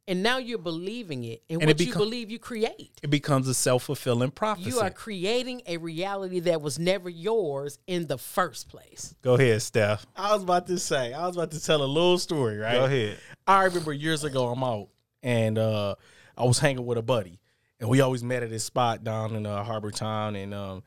and 0.07 0.21
now 0.21 0.37
you're 0.37 0.57
believing 0.57 1.23
it 1.23 1.43
and, 1.49 1.61
and 1.61 1.67
what 1.69 1.77
beca- 1.77 1.85
you 1.87 1.93
believe 1.93 2.29
you 2.29 2.39
create. 2.39 2.91
it 3.01 3.09
becomes 3.09 3.47
a 3.47 3.53
self-fulfilling 3.53 4.31
prophecy. 4.31 4.69
You 4.69 4.79
are 4.79 4.89
creating 4.89 5.61
a 5.65 5.77
reality 5.77 6.39
that 6.41 6.61
was 6.61 6.77
never 6.77 7.09
yours 7.09 7.79
in 7.87 8.07
the 8.07 8.17
first 8.17 8.69
place. 8.69 9.15
Go 9.21 9.35
ahead 9.35 9.61
steph. 9.61 10.05
I 10.15 10.33
was 10.33 10.43
about 10.43 10.67
to 10.67 10.79
say 10.79 11.13
i 11.13 11.25
was 11.25 11.35
about 11.35 11.51
to 11.51 11.63
tell 11.63 11.83
a 11.83 11.85
little 11.85 12.17
story 12.17 12.57
right? 12.57 12.73
Go 12.73 12.85
ahead. 12.85 13.17
I 13.47 13.63
remember 13.65 13.93
years 13.93 14.23
ago 14.23 14.47
i'm 14.47 14.63
out 14.63 14.89
and 15.21 15.57
uh, 15.57 15.95
i 16.37 16.43
was 16.43 16.59
hanging 16.59 16.85
with 16.85 16.97
a 16.97 17.03
buddy 17.03 17.39
and 17.79 17.89
we 17.89 18.01
always 18.01 18.23
met 18.23 18.43
at 18.43 18.49
this 18.49 18.63
spot 18.63 19.03
down 19.03 19.35
in 19.35 19.45
uh, 19.45 19.63
harbor 19.63 19.91
town 19.91 20.35
and 20.35 20.53
um, 20.53 20.83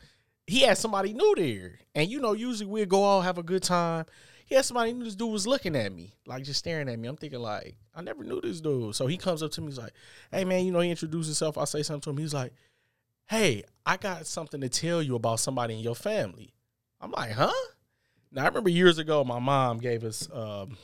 he 0.47 0.61
had 0.61 0.79
somebody 0.79 1.13
new 1.13 1.35
there. 1.37 1.79
And 1.95 2.11
you 2.11 2.21
know 2.21 2.33
usually 2.33 2.67
we'd 2.67 2.89
go 2.89 3.17
out 3.19 3.23
have 3.23 3.39
a 3.39 3.43
good 3.43 3.63
time 3.63 4.07
he 4.47 4.55
had 4.55 4.65
somebody 4.65 4.93
knew 4.93 5.05
this 5.05 5.15
dude 5.17 5.31
was 5.31 5.47
looking 5.47 5.77
at 5.77 5.93
me, 5.93 6.15
like 6.27 6.45
just 6.45 6.61
staring 6.61 6.89
at 6.89 6.99
me. 6.99 7.09
I'm 7.09 7.17
thinking 7.17 7.41
like, 7.41 7.77
I 7.95 8.01
never 8.01 8.25
knew 8.25 8.41
this 8.41 8.61
dude. 8.61 8.95
So 8.95 9.07
he 9.07 9.17
comes 9.17 9.43
up 9.43 9.51
to 9.53 9.61
me, 9.61 9.69
he's 9.69 9.79
like, 9.79 9.93
Hey 10.33 10.45
man, 10.45 10.65
you 10.65 10.73
know, 10.73 10.81
he 10.81 10.91
introduced 10.91 11.29
himself. 11.29 11.59
I 11.59 11.65
say 11.65 11.83
something 11.83 12.01
to 12.03 12.11
him. 12.11 12.17
He's 12.17 12.33
like, 12.35 12.53
Hey, 13.29 13.65
I 13.85 13.97
got 13.97 14.27
something 14.27 14.61
to 14.61 14.69
tell 14.69 15.03
you 15.03 15.17
about 15.17 15.41
somebody 15.41 15.75
in 15.75 15.81
your 15.81 15.97
family. 15.97 16.55
I'm 17.01 17.11
like, 17.11 17.33
huh? 17.33 17.53
Now 18.33 18.45
I 18.45 18.47
remember 18.49 18.71
years 18.71 18.99
ago, 18.99 19.25
my 19.25 19.39
mom 19.39 19.79
gave 19.79 20.05
us, 20.05 20.29
um, 20.33 20.77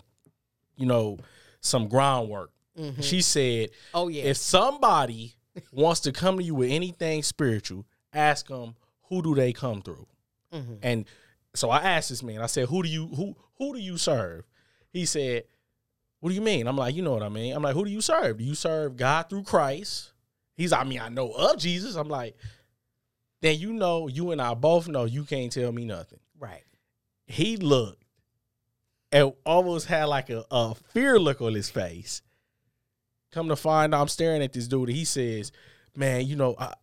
you 0.77 0.87
know, 0.87 1.18
some 1.61 1.88
groundwork. 1.88 2.51
Mm-hmm. 2.79 3.01
She 3.03 3.20
said, 3.20 3.70
"Oh 3.94 4.09
yeah, 4.09 4.25
if 4.25 4.37
somebody 4.38 5.35
wants 5.72 6.01
to 6.01 6.12
come 6.12 6.38
to 6.38 6.42
you 6.42 6.55
with 6.55 6.70
anything 6.70 7.22
spiritual, 7.22 7.85
ask 8.12 8.48
them 8.48 8.75
who 9.09 9.22
do 9.22 9.35
they 9.35 9.53
come 9.53 9.83
through? 9.83 10.07
Mhm. 10.53 10.79
And 10.83 11.05
so 11.55 11.71
I 11.71 11.79
asked 11.79 12.09
this 12.09 12.23
man, 12.23 12.41
I 12.41 12.47
said, 12.47 12.69
Who 12.69 12.83
do 12.83 12.88
you 12.88 13.07
who 13.09 13.37
who 13.59 13.75
do 13.75 13.81
you 13.81 13.99
serve? 13.99 14.45
He 14.91 15.07
said, 15.07 15.45
What 16.21 16.31
do 16.31 16.35
you 16.35 16.41
mean? 16.41 16.67
I'm 16.67 16.77
like, 16.77 16.95
you 16.95 17.03
know 17.03 17.12
what 17.12 17.23
I 17.23 17.29
mean. 17.29 17.55
I'm 17.55 17.62
like, 17.62 17.75
who 17.75 17.85
do 17.85 17.91
you 17.91 18.01
serve? 18.01 18.38
Do 18.38 18.45
you 18.45 18.55
serve 18.55 18.97
God 18.97 19.29
through 19.29 19.45
Christ? 19.45 20.12
He's 20.55 20.73
I 20.73 20.85
mean, 20.85 21.01
I 21.01 21.09
know 21.09 21.31
of 21.31 21.59
Jesus. 21.59 21.95
I'm 21.97 22.09
like, 22.09 22.37
then 23.41 23.59
you 23.59 23.73
know, 23.73 24.09
you 24.09 24.31
and 24.31 24.41
I 24.41 24.55
both 24.55 24.88
know 24.88 25.05
you 25.05 25.25
can't 25.25 25.53
tell 25.53 25.73
me 25.73 25.85
nothing. 25.85 26.21
Right. 26.38 26.65
He 27.27 27.57
looked 27.57 28.03
and 29.11 29.33
almost 29.45 29.87
had 29.87 30.05
like 30.05 30.31
a, 30.31 30.45
a 30.51 30.75
fear 30.75 31.19
look 31.19 31.41
on 31.43 31.55
his 31.55 31.69
face. 31.69 32.23
Come 33.33 33.49
to 33.49 33.57
find 33.57 33.95
out, 33.95 34.01
I'm 34.01 34.09
staring 34.09 34.43
at 34.43 34.53
this 34.53 34.69
dude. 34.69 34.88
And 34.88 34.97
he 34.97 35.05
says, 35.05 35.53
"Man, 35.97 36.27
you 36.27 36.37
know, 36.37 36.55
I, 36.59 36.75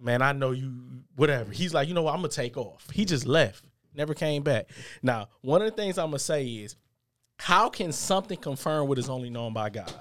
man, 0.00 0.22
I 0.22 0.32
know 0.32 0.52
you. 0.52 0.72
Whatever." 1.16 1.52
He's 1.52 1.74
like, 1.74 1.88
"You 1.88 1.94
know 1.94 2.02
what? 2.02 2.14
I'm 2.14 2.20
gonna 2.20 2.28
take 2.28 2.56
off." 2.56 2.88
He 2.92 3.04
just 3.04 3.26
left, 3.26 3.64
never 3.96 4.14
came 4.14 4.42
back. 4.42 4.68
Now, 5.02 5.28
one 5.40 5.62
of 5.62 5.70
the 5.70 5.76
things 5.76 5.98
I'm 5.98 6.08
gonna 6.08 6.18
say 6.18 6.46
is, 6.46 6.76
how 7.38 7.68
can 7.68 7.92
something 7.92 8.38
confirm 8.38 8.88
what 8.88 8.98
is 8.98 9.08
only 9.08 9.30
known 9.30 9.52
by 9.52 9.70
God? 9.70 9.92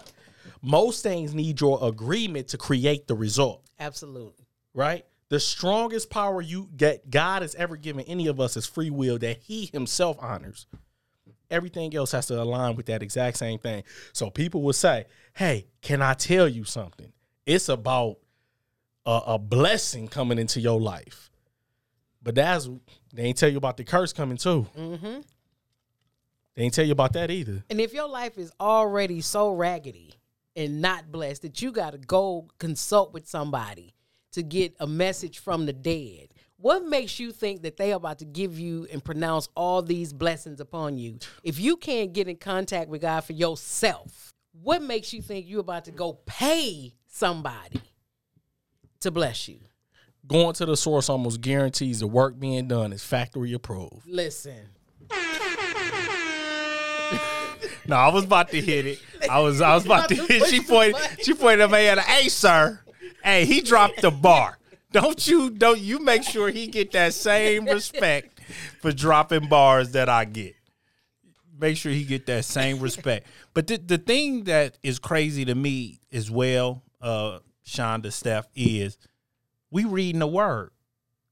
Most 0.62 1.04
things 1.04 1.34
need 1.34 1.62
your 1.62 1.80
agreement 1.88 2.48
to 2.50 2.58
create 2.58 3.08
the 3.08 3.16
result 3.16 3.64
Absolutely. 3.80 4.46
right? 4.74 5.06
The 5.30 5.40
strongest 5.40 6.10
power 6.10 6.42
you 6.42 6.70
get 6.76 7.10
God 7.10 7.42
has 7.42 7.56
ever 7.56 7.78
given 7.78 8.06
any 8.06 8.28
of 8.28 8.40
us 8.40 8.56
is 8.56 8.66
free 8.66 8.90
will 8.90 9.18
that 9.20 9.38
He 9.38 9.70
Himself 9.74 10.18
honors. 10.20 10.68
Everything 11.50 11.96
else 11.96 12.12
has 12.12 12.28
to 12.28 12.42
align 12.42 12.76
with 12.76 12.88
that 12.88 13.04
exact 13.04 13.38
same 13.38 13.60
thing. 13.60 13.84
So 14.14 14.30
people 14.30 14.62
will 14.62 14.74
say, 14.74 15.06
"Hey, 15.34 15.68
can 15.82 16.02
I 16.02 16.14
tell 16.14 16.48
you 16.48 16.64
something? 16.64 17.12
It's 17.46 17.70
about 17.70 18.18
a, 19.06 19.22
a 19.28 19.40
blessing 19.40 20.08
coming 20.08 20.40
into 20.40 20.60
your 20.60 20.80
life." 20.80 21.30
But 22.26 22.36
that's 22.36 22.68
they 23.14 23.24
ain't 23.24 23.38
tell 23.38 23.50
you 23.50 23.58
about 23.58 23.78
the 23.78 23.86
curse 23.86 24.12
coming 24.12 24.36
too. 24.36 24.68
Mm-hmm. 24.78 25.22
They 26.56 26.64
ain't 26.64 26.74
tell 26.74 26.86
you 26.86 26.92
about 26.92 27.14
that 27.14 27.30
either. 27.30 27.64
And 27.70 27.80
if 27.80 27.94
your 27.94 28.10
life 28.10 28.38
is 28.38 28.52
already 28.60 29.22
so 29.22 29.54
raggedy 29.54 30.16
and 30.56 30.82
not 30.82 31.12
blessed 31.12 31.44
that 31.44 31.62
you 31.62 31.72
got 31.72 31.92
to 31.92 32.00
go 32.00 32.48
consult 32.58 33.14
with 33.14 33.28
somebody 33.28 33.94
to 34.32 34.42
get 34.42 34.76
a 34.80 34.88
message 34.88 35.38
from 35.38 35.68
the 35.68 35.74
dead, 35.74 36.30
what 36.58 36.84
makes 36.84 37.20
you 37.20 37.32
think 37.32 37.62
that 37.62 37.78
they 37.78 37.92
are 37.94 37.98
about 37.98 38.20
to 38.20 38.26
give 38.26 38.58
you 38.58 38.88
and 38.92 39.04
pronounce 39.04 39.48
all 39.56 39.84
these 39.84 40.12
blessings 40.12 40.60
upon 40.60 40.98
you? 40.98 41.20
If 41.44 41.60
you 41.60 41.78
can't 41.78 42.12
get 42.12 42.28
in 42.28 42.38
contact 42.38 42.90
with 42.90 43.02
God 43.02 43.22
for 43.22 43.34
yourself, 43.34 44.34
what 44.64 44.82
makes 44.82 45.14
you 45.14 45.22
think 45.22 45.48
you're 45.48 45.60
about 45.60 45.86
to 45.86 45.92
go 45.92 46.14
pay 46.26 46.96
somebody 47.06 47.82
to 49.02 49.12
bless 49.12 49.48
you? 49.48 49.60
Going 50.28 50.54
to 50.56 50.66
the 50.66 50.76
source 50.76 51.10
almost 51.10 51.42
guarantees 51.42 52.00
the 52.00 52.08
work 52.08 52.40
being 52.40 52.68
done 52.68 52.94
is 52.94 53.04
factory 53.04 53.54
approved. 53.54 54.08
Listen, 54.08 54.70
No, 57.88 57.98
I 57.98 58.10
was 58.10 58.24
about 58.24 58.50
to 58.50 58.62
hit 58.62 58.86
it. 58.88 59.00
I 59.30 59.40
was 59.40 59.62
I 59.62 59.76
was 59.76 59.86
about 59.86 60.10
to 60.10 60.16
to 60.16 60.26
hit. 60.26 60.46
She 60.48 60.62
pointed 60.62 61.00
she 61.22 61.34
pointed 61.34 61.62
at 61.62 61.72
me 61.72 61.88
at 61.88 62.00
hey 62.00 62.30
sir. 62.30 62.80
Hey, 63.24 63.46
he 63.46 63.62
dropped 63.62 64.02
the 64.02 64.12
bar. 64.12 64.58
Don't 64.92 65.28
you 65.28 65.50
don't 65.50 65.80
you 65.80 66.00
make 66.00 66.24
sure 66.24 66.50
he 66.50 66.68
get 66.68 66.92
that 66.94 67.14
same 67.14 67.66
respect 67.66 68.40
for 68.82 68.92
dropping 68.92 69.50
bars 69.50 69.92
that 69.92 70.10
I 70.10 70.26
get. 70.26 70.56
Make 71.60 71.78
sure 71.78 71.92
he 71.92 72.04
get 72.04 72.26
that 72.26 72.46
same 72.46 72.80
respect. 72.80 73.28
But 73.54 73.68
the, 73.68 73.78
the 73.78 73.98
thing 73.98 74.44
that 74.46 74.78
is 74.84 75.00
crazy 75.00 75.46
to 75.46 75.56
me 75.56 76.02
as 76.12 76.30
well, 76.30 76.84
uh, 77.02 77.40
Shonda 77.66 78.12
Steph, 78.12 78.48
is 78.56 78.98
we 79.76 79.84
reading 79.84 80.20
the 80.20 80.28
word. 80.28 80.72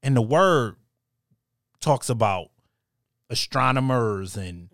And 0.02 0.14
the 0.14 0.20
word 0.22 0.76
talks 1.80 2.10
about 2.10 2.48
astronomers 3.30 4.36
and 4.36 4.68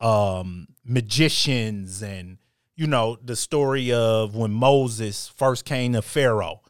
um 0.00 0.68
magicians 0.84 2.02
and 2.02 2.36
you 2.76 2.86
know 2.86 3.16
the 3.24 3.34
story 3.34 3.90
of 3.90 4.34
when 4.36 4.50
Moses 4.52 5.28
first 5.28 5.64
came 5.64 5.94
to 5.94 6.02
Pharaoh 6.02 6.60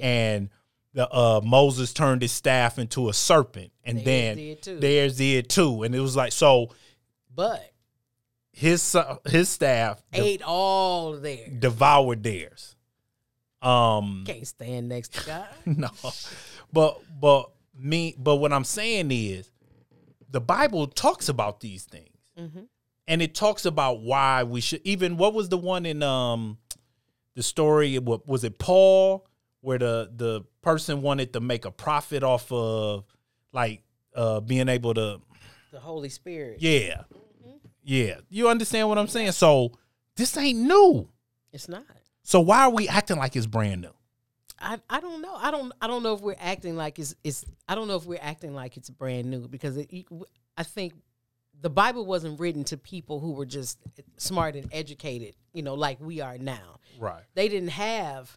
and 0.00 0.48
the 0.94 1.12
uh 1.12 1.40
Moses 1.44 1.92
turned 1.92 2.22
his 2.22 2.30
staff 2.30 2.78
into 2.78 3.08
a 3.08 3.12
serpent 3.12 3.72
and 3.82 3.98
Theirs 3.98 4.04
then 4.04 4.36
did 4.36 4.62
too. 4.62 4.78
theirs 4.78 5.16
did 5.16 5.48
too 5.48 5.82
and 5.82 5.92
it 5.92 5.98
was 6.00 6.14
like 6.14 6.30
so 6.30 6.70
but 7.34 7.72
his 8.52 8.80
son- 8.80 9.18
his 9.26 9.48
staff 9.48 10.04
de- 10.12 10.22
ate 10.24 10.42
all 10.42 11.14
theirs, 11.14 11.50
devoured 11.58 12.22
theirs 12.22 12.75
um 13.62 14.24
Can't 14.26 14.46
stand 14.46 14.88
next 14.88 15.14
to 15.14 15.26
God. 15.26 15.48
no. 15.66 15.88
But 16.72 17.00
but 17.20 17.50
me 17.78 18.14
but 18.18 18.36
what 18.36 18.52
i'm 18.54 18.64
saying 18.64 19.10
is 19.10 19.50
the 20.30 20.40
bible 20.40 20.86
talks 20.86 21.28
about 21.28 21.60
these 21.60 21.84
things. 21.84 22.08
And 23.08 23.22
it 23.22 23.34
talks 23.36 23.64
about 23.66 24.00
why 24.00 24.42
we 24.42 24.60
should 24.60 24.80
even 24.84 25.16
what 25.16 25.32
was 25.34 25.48
the 25.48 25.58
one 25.58 25.86
in 25.86 26.02
um 26.02 26.58
the 27.34 27.42
story 27.42 27.98
what 27.98 28.26
was 28.26 28.44
it 28.44 28.58
paul 28.58 29.26
where 29.60 29.78
the 29.78 30.10
the 30.16 30.42
person 30.62 31.02
wanted 31.02 31.32
to 31.34 31.40
make 31.40 31.64
a 31.64 31.70
profit 31.70 32.22
off 32.22 32.50
of 32.50 33.04
like 33.52 33.82
uh 34.14 34.40
being 34.40 34.68
able 34.68 34.94
to 34.94 35.20
The 35.70 35.80
Holy 35.80 36.08
Spirit. 36.08 36.58
yeah. 36.60 37.02
Yeah. 37.84 38.16
You 38.28 38.48
understand 38.48 38.88
what 38.88 38.98
i'm 38.98 39.06
saying? 39.08 39.32
So 39.32 39.72
this 40.16 40.36
ain't 40.36 40.58
new. 40.58 41.08
It's 41.52 41.68
not. 41.68 41.84
So 42.26 42.40
why 42.40 42.64
are 42.64 42.70
we 42.70 42.88
acting 42.88 43.16
like 43.16 43.34
it's 43.36 43.46
brand 43.46 43.80
new 43.80 43.92
I, 44.58 44.78
I 44.88 45.00
don't 45.00 45.20
know. 45.20 45.34
I 45.36 45.50
don't 45.50 45.72
I 45.80 45.86
don't 45.86 46.02
know 46.02 46.14
if 46.14 46.20
we're 46.20 46.36
acting 46.40 46.76
like 46.76 46.98
it's 46.98 47.14
it's 47.22 47.44
I 47.68 47.74
don't 47.74 47.88
know 47.88 47.96
if 47.96 48.06
we're 48.06 48.18
acting 48.20 48.54
like 48.54 48.76
it's 48.76 48.88
brand 48.88 49.30
new 49.30 49.48
because 49.48 49.76
it, 49.76 49.90
I 50.56 50.62
think 50.62 50.94
the 51.60 51.70
Bible 51.70 52.06
wasn't 52.06 52.38
written 52.38 52.64
to 52.64 52.76
people 52.76 53.20
who 53.20 53.32
were 53.32 53.46
just 53.46 53.78
smart 54.16 54.56
and 54.56 54.68
educated, 54.72 55.34
you 55.52 55.62
know, 55.62 55.74
like 55.74 56.00
we 56.00 56.20
are 56.20 56.38
now. 56.38 56.80
right 56.98 57.22
They 57.34 57.48
didn't 57.48 57.70
have 57.70 58.36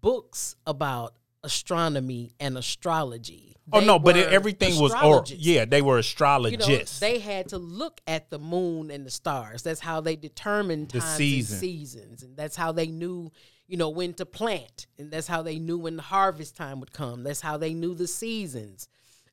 books 0.00 0.56
about 0.66 1.14
astronomy 1.42 2.32
and 2.40 2.58
astrology. 2.58 3.47
Oh 3.72 3.80
no 3.80 3.98
but 3.98 4.16
it, 4.16 4.28
everything 4.28 4.80
was 4.80 4.94
or 4.94 5.24
yeah 5.28 5.64
they 5.64 5.82
were 5.82 5.94
you 5.94 5.96
know, 5.96 5.98
astrologists 6.00 7.00
they 7.00 7.18
had 7.18 7.48
to 7.48 7.58
look 7.58 8.00
at 8.06 8.30
the 8.30 8.38
moon 8.38 8.90
and 8.90 9.06
the 9.06 9.10
stars. 9.10 9.62
That's 9.62 9.80
how 9.80 10.00
they 10.00 10.16
determined 10.16 10.90
The 10.90 11.00
season. 11.00 11.54
and 11.54 11.60
seasons, 11.60 12.22
and 12.22 12.36
that's 12.36 12.56
how 12.56 12.72
they 12.72 12.86
knew, 12.86 13.30
you 13.66 13.76
know, 13.76 13.88
when 13.90 14.14
to 14.14 14.26
plant, 14.26 14.86
and 14.98 15.10
that's 15.10 15.26
how 15.26 15.42
they 15.42 15.58
knew 15.58 15.78
when 15.78 15.96
the 15.96 16.02
harvest 16.02 16.56
time 16.56 16.80
would 16.80 16.92
come. 16.92 17.22
That's 17.22 17.40
how 17.40 17.56
they 17.56 17.74
knew 17.74 17.94
the 17.94 18.06
seasons. 18.06 18.88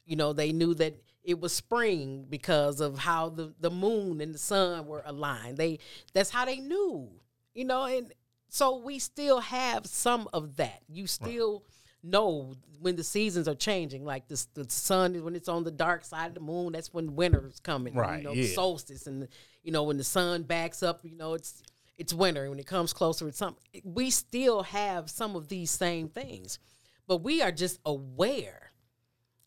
You 0.06 0.16
know, 0.16 0.34
they 0.34 0.52
knew 0.52 0.74
that 0.76 1.02
it 1.24 1.40
was 1.40 1.54
spring 1.54 2.26
because 2.30 2.80
of 2.80 3.00
how 3.00 3.30
the 3.30 3.54
the 3.60 3.72
moon 3.72 4.22
and 4.22 4.34
the 4.34 4.40
sun 4.40 4.86
were 4.86 5.04
aligned. 5.06 5.58
They 5.58 5.80
that's 6.14 6.30
how 6.30 6.46
they 6.46 6.58
knew. 6.60 7.10
You 7.54 7.66
know, 7.66 7.86
and 7.86 8.14
so 8.50 8.78
we 8.78 9.00
still 9.00 9.40
have 9.40 9.86
some 9.86 10.28
of 10.34 10.58
that. 10.58 10.82
You 10.88 11.08
still 11.08 11.64
know 12.06 12.54
when 12.80 12.96
the 12.96 13.04
seasons 13.04 13.48
are 13.48 13.56
changing. 13.56 14.06
Like 14.06 14.28
the 14.28 14.46
the 14.54 14.70
sun 14.70 15.16
is 15.16 15.22
when 15.22 15.36
it's 15.36 15.50
on 15.50 15.64
the 15.64 15.72
dark 15.72 16.06
side 16.06 16.28
of 16.28 16.34
the 16.36 16.40
moon. 16.40 16.74
That's 16.74 16.94
when 16.94 17.16
winter 17.16 17.48
is 17.48 17.60
coming. 17.60 17.96
Right, 17.96 18.20
You 18.20 18.24
know, 18.24 18.34
yeah. 18.34 18.44
the 18.44 18.48
solstice 18.50 19.08
and 19.08 19.24
the, 19.24 19.30
you 19.64 19.72
know 19.72 19.84
when 19.84 19.98
the 19.98 20.04
sun 20.04 20.44
backs 20.44 20.84
up. 20.84 21.02
You 21.04 21.18
know 21.18 21.34
it's 21.34 21.62
it's 21.98 22.14
winter. 22.14 22.50
When 22.50 22.60
it 22.60 22.68
comes 22.68 22.94
closer, 22.94 23.28
it's 23.28 23.38
something. 23.38 23.64
We 23.84 24.10
still 24.10 24.64
have 24.64 25.10
some 25.10 25.36
of 25.36 25.48
these 25.48 25.72
same 25.72 26.10
things, 26.10 26.60
but 27.08 27.18
we 27.18 27.42
are 27.42 27.52
just 27.52 27.80
aware 27.86 28.72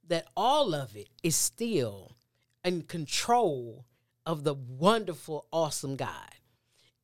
that 0.09 0.27
all 0.37 0.75
of 0.75 0.97
it 0.97 1.09
is 1.23 1.37
still 1.37 2.17
in 2.65 2.83
control 2.83 3.85
of 4.25 4.45
the 4.45 4.55
wonderful, 4.55 5.47
awesome 5.53 5.97
God. 5.97 6.35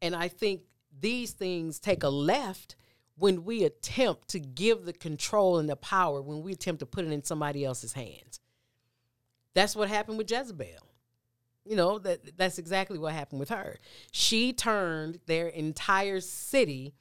And 0.02 0.14
I 0.14 0.28
think 0.28 0.62
these 0.98 1.32
things 1.32 1.78
take 1.78 2.02
a 2.02 2.08
left 2.08 2.76
when 3.16 3.44
we 3.44 3.64
attempt 3.64 4.28
to 4.28 4.40
give 4.40 4.84
the 4.84 4.92
control 4.92 5.58
and 5.58 5.68
the 5.68 5.76
power, 5.76 6.20
when 6.20 6.42
we 6.42 6.52
attempt 6.52 6.80
to 6.80 6.86
put 6.86 7.04
it 7.04 7.12
in 7.12 7.22
somebody 7.22 7.64
else's 7.64 7.92
hands. 7.92 8.40
That's 9.54 9.76
what 9.76 9.88
happened 9.88 10.18
with 10.18 10.30
Jezebel. 10.30 10.90
You 11.64 11.76
know, 11.76 11.98
that 12.00 12.36
that's 12.36 12.58
exactly 12.58 12.98
what 12.98 13.14
happened 13.14 13.40
with 13.40 13.48
her. 13.48 13.78
She 14.12 14.52
turned 14.52 15.20
their 15.26 15.48
entire 15.48 16.20
city 16.20 16.94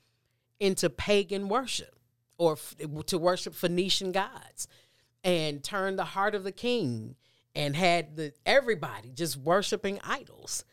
into 0.60 0.90
pagan 0.90 1.50
worship 1.50 2.00
or 2.38 2.54
f- 2.54 2.76
to 3.08 3.18
worship 3.18 3.56
Phoenician 3.56 4.12
gods 4.12 4.68
and 5.24 5.64
turned 5.64 6.00
the 6.00 6.06
heart 6.06 6.36
of 6.36 6.44
the 6.44 6.52
king 6.52 7.16
and 7.56 7.76
had 7.76 8.16
the 8.16 8.34
everybody 8.46 9.12
just 9.12 9.38
worshiping 9.38 10.00
idols. 10.04 10.64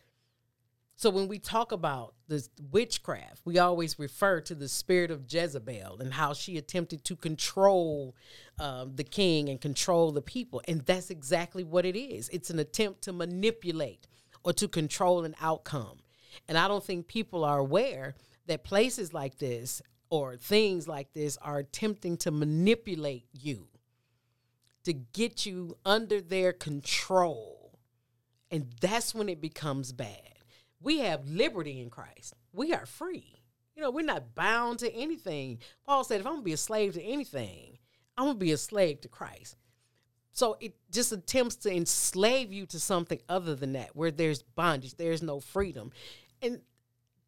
So 1.01 1.09
when 1.09 1.29
we 1.29 1.39
talk 1.39 1.73
about 1.73 2.13
this 2.29 2.51
witchcraft, 2.71 3.41
we 3.47 3.59
always 3.59 3.99
refer 3.99 4.43
to 4.43 4.55
the 4.55 4.69
spirit 4.69 5.11
of 5.11 5.33
Jezebel 5.33 5.97
and 5.99 6.13
how 6.13 6.35
she 6.35 6.59
attempted 6.59 7.05
to 7.05 7.17
control 7.17 8.15
um, 8.59 8.97
the 8.97 9.05
king 9.05 9.49
and 9.49 9.59
control 9.59 10.13
the 10.13 10.21
people, 10.21 10.61
and 10.69 10.83
that's 10.83 11.09
exactly 11.09 11.65
what 11.65 11.87
it 11.87 11.99
is. 11.99 12.29
It's 12.29 12.51
an 12.51 12.59
attempt 12.59 13.01
to 13.05 13.15
manipulate 13.15 14.09
or 14.45 14.53
to 14.53 14.69
control 14.69 15.25
an 15.25 15.35
outcome. 15.41 16.01
And 16.47 16.59
I 16.59 16.69
don't 16.69 16.85
think 16.85 17.07
people 17.07 17.47
are 17.47 17.61
aware 17.61 18.15
that 18.45 18.63
places 18.63 19.15
like 19.15 19.39
this 19.39 19.81
or 20.11 20.37
things 20.37 20.87
like 20.87 21.15
this 21.15 21.39
are 21.39 21.61
attempting 21.61 22.19
to 22.19 22.31
manipulate 22.31 23.25
you 23.33 23.69
to 24.85 24.93
get 24.93 25.47
you 25.47 25.79
under 25.83 26.21
their 26.21 26.53
control. 26.53 27.79
And 28.51 28.75
that's 28.83 29.15
when 29.15 29.31
it 29.31 29.41
becomes 29.41 29.93
bad. 29.95 30.30
We 30.81 31.01
have 31.01 31.29
liberty 31.29 31.81
in 31.81 31.91
Christ. 31.91 32.35
We 32.53 32.73
are 32.73 32.87
free. 32.87 33.43
You 33.77 33.83
know, 33.83 33.91
we're 33.91 34.05
not 34.05 34.35
bound 34.35 34.81
to 34.81 34.93
anything. 34.93 35.59
Paul 35.87 36.05
said, 36.05 36.21
if 36.21 36.27
I'm 36.27 36.35
gonna 36.35 36.43
be 36.43 36.53
a 36.53 36.57
slave 36.57 36.95
to 36.95 37.03
anything, 37.03 37.79
I'm 38.17 38.27
gonna 38.27 38.39
be 38.39 38.53
a 38.53 38.57
slave 38.57 39.01
to 39.03 39.09
Christ. 39.09 39.57
So 40.33 40.57
it 40.61 40.75
just 40.91 41.13
attempts 41.13 41.57
to 41.57 41.75
enslave 41.75 42.53
you 42.53 42.67
to 42.67 42.81
something 42.81 43.21
other 43.29 43.55
than 43.55 43.73
that, 43.73 43.95
where 43.95 44.11
there's 44.11 44.43
bondage, 44.43 44.97
there's 44.97 45.23
no 45.23 45.41
freedom. 45.41 45.93
And 46.41 46.61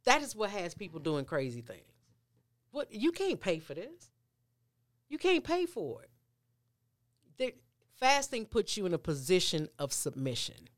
that 0.04 0.22
is 0.22 0.34
what 0.34 0.50
has 0.50 0.74
people 0.74 1.00
doing 1.00 1.24
crazy 1.24 1.60
things. 1.60 1.82
What 2.70 2.92
you 2.92 3.12
can't 3.12 3.40
pay 3.40 3.58
for 3.58 3.74
this. 3.74 4.10
You 5.08 5.18
can't 5.18 5.44
pay 5.44 5.66
for 5.66 6.02
it. 6.02 6.08
Fasting 7.98 8.46
puts 8.46 8.76
you 8.76 8.84
in 8.84 8.94
a 8.94 8.98
position 8.98 9.68
of 9.78 9.92
submission. 9.92 10.68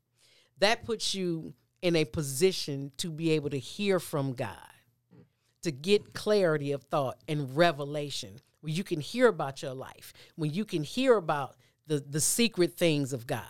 That 0.59 0.85
puts 0.85 1.15
you 1.15 1.55
in 1.81 1.95
a 1.95 2.05
position 2.05 2.91
to 2.97 3.11
be 3.11 3.31
able 3.31 3.49
to 3.49 3.59
hear 3.59 3.99
from 3.99 4.33
God, 4.33 4.57
to 5.63 5.71
get 5.71 6.13
clarity 6.13 6.71
of 6.71 6.83
thought 6.83 7.17
and 7.27 7.55
revelation, 7.55 8.37
where 8.61 8.73
you 8.73 8.83
can 8.83 8.99
hear 8.99 9.27
about 9.27 9.61
your 9.61 9.73
life, 9.73 10.13
when 10.35 10.51
you 10.51 10.65
can 10.65 10.83
hear 10.83 11.17
about 11.17 11.55
the, 11.87 11.99
the 11.99 12.21
secret 12.21 12.75
things 12.75 13.13
of 13.13 13.27
God. 13.27 13.43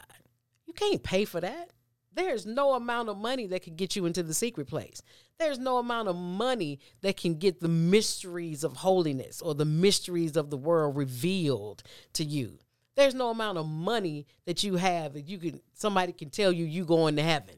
You 0.66 0.74
can't 0.74 1.04
pay 1.04 1.26
for 1.26 1.40
that. 1.42 1.72
There's 2.14 2.46
no 2.46 2.74
amount 2.74 3.10
of 3.10 3.18
money 3.18 3.48
that 3.48 3.62
can 3.62 3.76
get 3.76 3.96
you 3.96 4.06
into 4.06 4.24
the 4.24 4.34
secret 4.34 4.68
place. 4.68 5.02
There's 5.38 5.60
no 5.60 5.78
amount 5.78 6.08
of 6.08 6.16
money 6.16 6.80
that 7.02 7.18
can 7.18 7.36
get 7.36 7.60
the 7.60 7.68
mysteries 7.68 8.64
of 8.64 8.78
holiness 8.78 9.42
or 9.42 9.54
the 9.54 9.66
mysteries 9.66 10.38
of 10.38 10.50
the 10.50 10.58
world 10.58 10.96
revealed 10.96 11.84
to 12.14 12.24
you. 12.24 12.60
There's 12.96 13.14
no 13.14 13.30
amount 13.30 13.58
of 13.58 13.68
money 13.68 14.26
that 14.46 14.64
you 14.64 14.78
have 14.78 15.14
that 15.14 15.28
you 15.28 15.38
can 15.38 15.60
somebody 15.74 16.14
can 16.14 16.30
tell 16.30 16.54
you 16.54 16.64
you 16.64 16.86
going 16.86 17.18
to 17.18 17.24
heaven. 17.24 17.58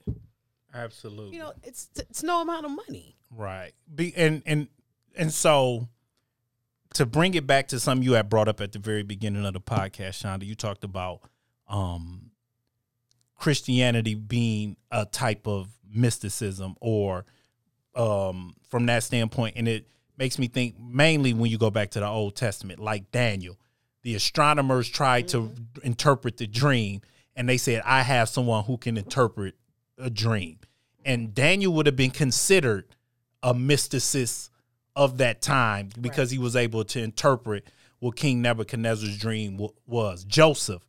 Absolutely. 0.78 1.38
You 1.38 1.44
know, 1.44 1.54
it's 1.64 1.90
it's 1.98 2.24
no 2.24 2.42
amount 2.42 2.66
of 2.66 2.72
money. 2.72 3.16
Right. 3.36 3.72
Be 3.94 4.14
and 4.16 4.44
and 4.46 4.68
and 5.16 5.34
so 5.34 5.88
to 6.94 7.06
bring 7.06 7.34
it 7.34 7.46
back 7.46 7.68
to 7.70 7.80
something 7.80 8.04
you 8.04 8.14
had 8.14 8.30
brought 8.30 8.48
up 8.48 8.62
at 8.62 8.72
the 8.72 8.80
very 8.80 9.04
beginning 9.04 9.46
of 9.46 9.54
the 9.54 9.62
podcast, 9.62 10.24
Shonda, 10.24 10.46
you 10.46 10.56
talked 10.56 10.84
about 10.84 11.22
um 11.68 12.32
Christianity 13.36 14.16
being 14.16 14.78
a 14.92 15.06
type 15.06 15.48
of 15.48 15.68
mysticism 15.90 16.76
or 16.80 17.26
um 17.96 18.56
from 18.70 18.86
that 18.86 19.04
standpoint 19.04 19.56
and 19.58 19.68
it 19.68 19.88
makes 20.18 20.38
me 20.38 20.48
think 20.48 20.76
mainly 20.80 21.34
when 21.34 21.50
you 21.50 21.58
go 21.58 21.70
back 21.70 21.92
to 21.92 22.00
the 22.00 22.08
Old 22.08 22.36
Testament 22.36 22.80
like 22.80 23.12
Daniel 23.12 23.58
the 24.04 24.16
astronomers 24.16 24.88
tried 24.88 25.28
to 25.30 25.52
interpret 25.84 26.38
the 26.38 26.48
dream 26.48 27.02
and 27.36 27.48
they 27.48 27.58
said 27.58 27.82
I 27.86 28.04
have 28.04 28.30
someone 28.30 28.64
who 28.64 28.78
can 28.78 28.98
interpret 28.98 29.56
a 29.98 30.10
dream 30.10 30.60
and 31.08 31.34
Daniel 31.34 31.74
would 31.74 31.86
have 31.86 31.96
been 31.96 32.12
considered 32.12 32.86
a 33.42 33.54
mysticist 33.54 34.50
of 34.96 35.18
that 35.20 35.42
time 35.42 35.90
because 36.00 36.30
he 36.30 36.38
was 36.38 36.56
able 36.56 36.84
to 36.84 37.02
interpret 37.02 37.66
what 38.00 38.18
King 38.18 38.42
Nebuchadnezzar's 38.42 39.18
dream 39.18 39.54
w- 39.54 39.74
was. 39.88 40.26
Joseph, 40.26 40.86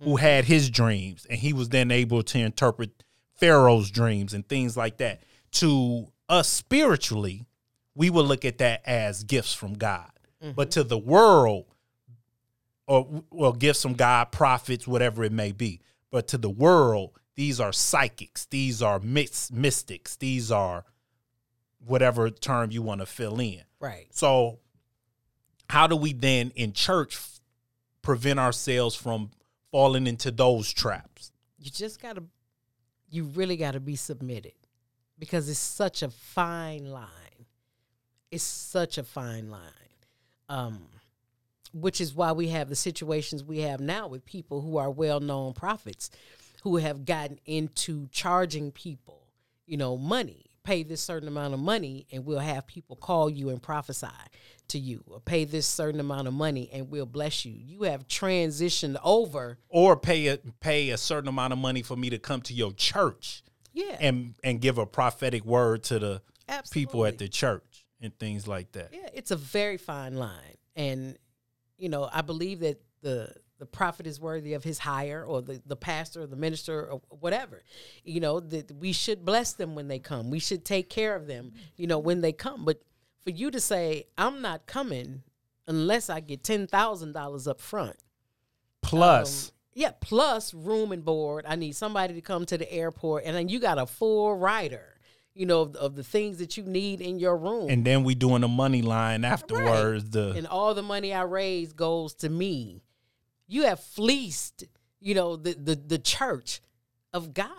who 0.00 0.10
mm-hmm. 0.10 0.24
had 0.24 0.44
his 0.46 0.70
dreams, 0.70 1.26
and 1.28 1.38
he 1.38 1.52
was 1.52 1.68
then 1.68 1.90
able 1.90 2.22
to 2.22 2.38
interpret 2.38 3.04
Pharaoh's 3.34 3.90
dreams 3.90 4.32
and 4.32 4.48
things 4.48 4.76
like 4.76 4.96
that. 4.96 5.22
To 5.52 6.08
us 6.28 6.48
spiritually, 6.48 7.46
we 7.94 8.08
would 8.10 8.24
look 8.24 8.44
at 8.44 8.58
that 8.58 8.80
as 8.86 9.22
gifts 9.22 9.52
from 9.52 9.74
God. 9.74 10.10
But 10.40 10.54
mm-hmm. 10.54 10.70
to 10.70 10.84
the 10.84 10.98
world, 10.98 11.66
or 12.86 13.22
well, 13.30 13.52
gifts 13.52 13.82
from 13.82 13.94
God, 13.94 14.32
prophets, 14.32 14.88
whatever 14.88 15.24
it 15.24 15.32
may 15.32 15.52
be. 15.52 15.80
But 16.10 16.28
to 16.28 16.38
the 16.38 16.48
world, 16.48 17.17
these 17.38 17.60
are 17.60 17.72
psychics, 17.72 18.46
these 18.46 18.82
are 18.82 18.98
mys- 18.98 19.52
mystics, 19.52 20.16
these 20.16 20.50
are 20.50 20.84
whatever 21.86 22.30
term 22.30 22.72
you 22.72 22.82
want 22.82 23.00
to 23.00 23.06
fill 23.06 23.38
in. 23.38 23.62
Right. 23.78 24.08
So, 24.10 24.58
how 25.70 25.86
do 25.86 25.94
we 25.94 26.12
then 26.12 26.50
in 26.56 26.72
church 26.72 27.14
f- 27.14 27.38
prevent 28.02 28.40
ourselves 28.40 28.96
from 28.96 29.30
falling 29.70 30.08
into 30.08 30.32
those 30.32 30.72
traps? 30.72 31.30
You 31.60 31.70
just 31.70 32.02
gotta 32.02 32.24
you 33.08 33.22
really 33.22 33.56
gotta 33.56 33.78
be 33.78 33.94
submitted. 33.94 34.54
Because 35.16 35.48
it's 35.48 35.60
such 35.60 36.02
a 36.02 36.10
fine 36.10 36.90
line. 36.90 37.46
It's 38.32 38.42
such 38.42 38.98
a 38.98 39.04
fine 39.04 39.48
line. 39.48 39.62
Um 40.48 40.88
which 41.72 42.00
is 42.00 42.14
why 42.14 42.32
we 42.32 42.48
have 42.48 42.68
the 42.68 42.74
situations 42.74 43.44
we 43.44 43.60
have 43.60 43.78
now 43.78 44.08
with 44.08 44.24
people 44.24 44.60
who 44.60 44.76
are 44.76 44.90
well 44.90 45.20
known 45.20 45.52
prophets 45.52 46.10
who 46.62 46.76
have 46.76 47.04
gotten 47.04 47.38
into 47.46 48.08
charging 48.08 48.72
people, 48.72 49.26
you 49.66 49.76
know, 49.76 49.96
money. 49.96 50.44
Pay 50.64 50.82
this 50.82 51.00
certain 51.00 51.28
amount 51.28 51.54
of 51.54 51.60
money 51.60 52.06
and 52.12 52.26
we'll 52.26 52.38
have 52.40 52.66
people 52.66 52.94
call 52.94 53.30
you 53.30 53.48
and 53.48 53.62
prophesy 53.62 54.06
to 54.68 54.78
you. 54.78 55.02
Or 55.06 55.18
pay 55.18 55.44
this 55.46 55.66
certain 55.66 55.98
amount 55.98 56.28
of 56.28 56.34
money 56.34 56.68
and 56.72 56.90
we'll 56.90 57.06
bless 57.06 57.46
you. 57.46 57.54
You 57.54 57.84
have 57.84 58.06
transitioned 58.06 58.98
over. 59.02 59.58
Or 59.70 59.96
pay 59.96 60.26
a 60.26 60.36
pay 60.60 60.90
a 60.90 60.98
certain 60.98 61.28
amount 61.28 61.54
of 61.54 61.58
money 61.58 61.80
for 61.80 61.96
me 61.96 62.10
to 62.10 62.18
come 62.18 62.42
to 62.42 62.52
your 62.52 62.72
church 62.72 63.42
Yeah. 63.72 63.96
and 63.98 64.34
and 64.44 64.60
give 64.60 64.76
a 64.76 64.84
prophetic 64.84 65.42
word 65.46 65.84
to 65.84 65.98
the 65.98 66.22
people 66.70 67.06
at 67.06 67.16
the 67.16 67.28
church 67.28 67.86
and 68.02 68.16
things 68.18 68.46
like 68.46 68.72
that. 68.72 68.90
Yeah, 68.92 69.08
it's 69.14 69.30
a 69.30 69.36
very 69.36 69.78
fine 69.78 70.16
line. 70.16 70.56
And, 70.76 71.16
you 71.78 71.88
know, 71.88 72.10
I 72.12 72.20
believe 72.20 72.60
that 72.60 72.80
the 73.00 73.34
the 73.58 73.66
prophet 73.66 74.06
is 74.06 74.20
worthy 74.20 74.54
of 74.54 74.62
his 74.64 74.78
hire 74.78 75.24
or 75.24 75.42
the, 75.42 75.60
the 75.66 75.76
pastor 75.76 76.22
or 76.22 76.26
the 76.26 76.36
minister 76.36 76.90
or 76.90 77.00
whatever. 77.10 77.62
You 78.04 78.20
know, 78.20 78.40
that 78.40 78.70
we 78.72 78.92
should 78.92 79.24
bless 79.24 79.52
them 79.52 79.74
when 79.74 79.88
they 79.88 79.98
come. 79.98 80.30
We 80.30 80.38
should 80.38 80.64
take 80.64 80.88
care 80.90 81.14
of 81.16 81.26
them, 81.26 81.52
you 81.76 81.86
know, 81.86 81.98
when 81.98 82.20
they 82.20 82.32
come. 82.32 82.64
But 82.64 82.80
for 83.24 83.30
you 83.30 83.50
to 83.50 83.60
say, 83.60 84.04
I'm 84.16 84.40
not 84.42 84.66
coming 84.66 85.22
unless 85.66 86.08
I 86.08 86.20
get 86.20 86.44
ten 86.44 86.66
thousand 86.66 87.12
dollars 87.12 87.46
up 87.48 87.60
front. 87.60 87.96
Plus, 88.82 89.48
Um, 89.48 89.54
yeah, 89.74 89.90
plus 90.00 90.54
room 90.54 90.92
and 90.92 91.04
board. 91.04 91.44
I 91.46 91.56
need 91.56 91.74
somebody 91.76 92.14
to 92.14 92.20
come 92.20 92.46
to 92.46 92.58
the 92.58 92.72
airport 92.72 93.24
and 93.24 93.36
then 93.36 93.48
you 93.48 93.60
got 93.60 93.78
a 93.78 93.86
full 93.86 94.36
rider, 94.36 94.98
you 95.34 95.46
know, 95.46 95.62
of, 95.62 95.76
of 95.76 95.94
the 95.96 96.02
things 96.04 96.38
that 96.38 96.56
you 96.56 96.62
need 96.64 97.00
in 97.00 97.18
your 97.18 97.36
room. 97.36 97.68
and 97.70 97.84
then 97.84 98.02
we 98.04 98.14
doing 98.14 98.44
a 98.44 98.48
money 98.48 98.82
line 98.82 99.24
afterwards. 99.24 100.10
The 100.10 100.32
and 100.36 100.46
all 100.46 100.74
the 100.74 100.82
money 100.82 101.12
I 101.12 101.22
raise 101.22 101.72
goes 101.72 102.14
to 102.14 102.28
me. 102.28 102.82
You 103.48 103.64
have 103.64 103.80
fleeced, 103.80 104.64
you 105.00 105.14
know, 105.14 105.34
the 105.34 105.54
the, 105.54 105.74
the 105.74 105.98
church 105.98 106.60
of 107.12 107.34
God. 107.34 107.52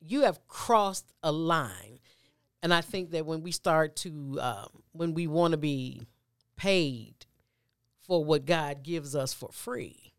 You 0.00 0.22
have 0.22 0.46
crossed 0.48 1.12
a 1.22 1.32
line, 1.32 1.98
and 2.62 2.72
I 2.72 2.80
think 2.80 3.10
that 3.10 3.26
when 3.26 3.42
we 3.42 3.50
start 3.52 3.96
to, 3.96 4.38
um, 4.40 4.68
when 4.92 5.12
we 5.12 5.26
want 5.26 5.52
to 5.52 5.58
be 5.58 6.06
paid 6.56 7.26
for 8.06 8.24
what 8.24 8.46
God 8.46 8.82
gives 8.82 9.16
us 9.16 9.32
for 9.32 9.50
free, 9.50 10.12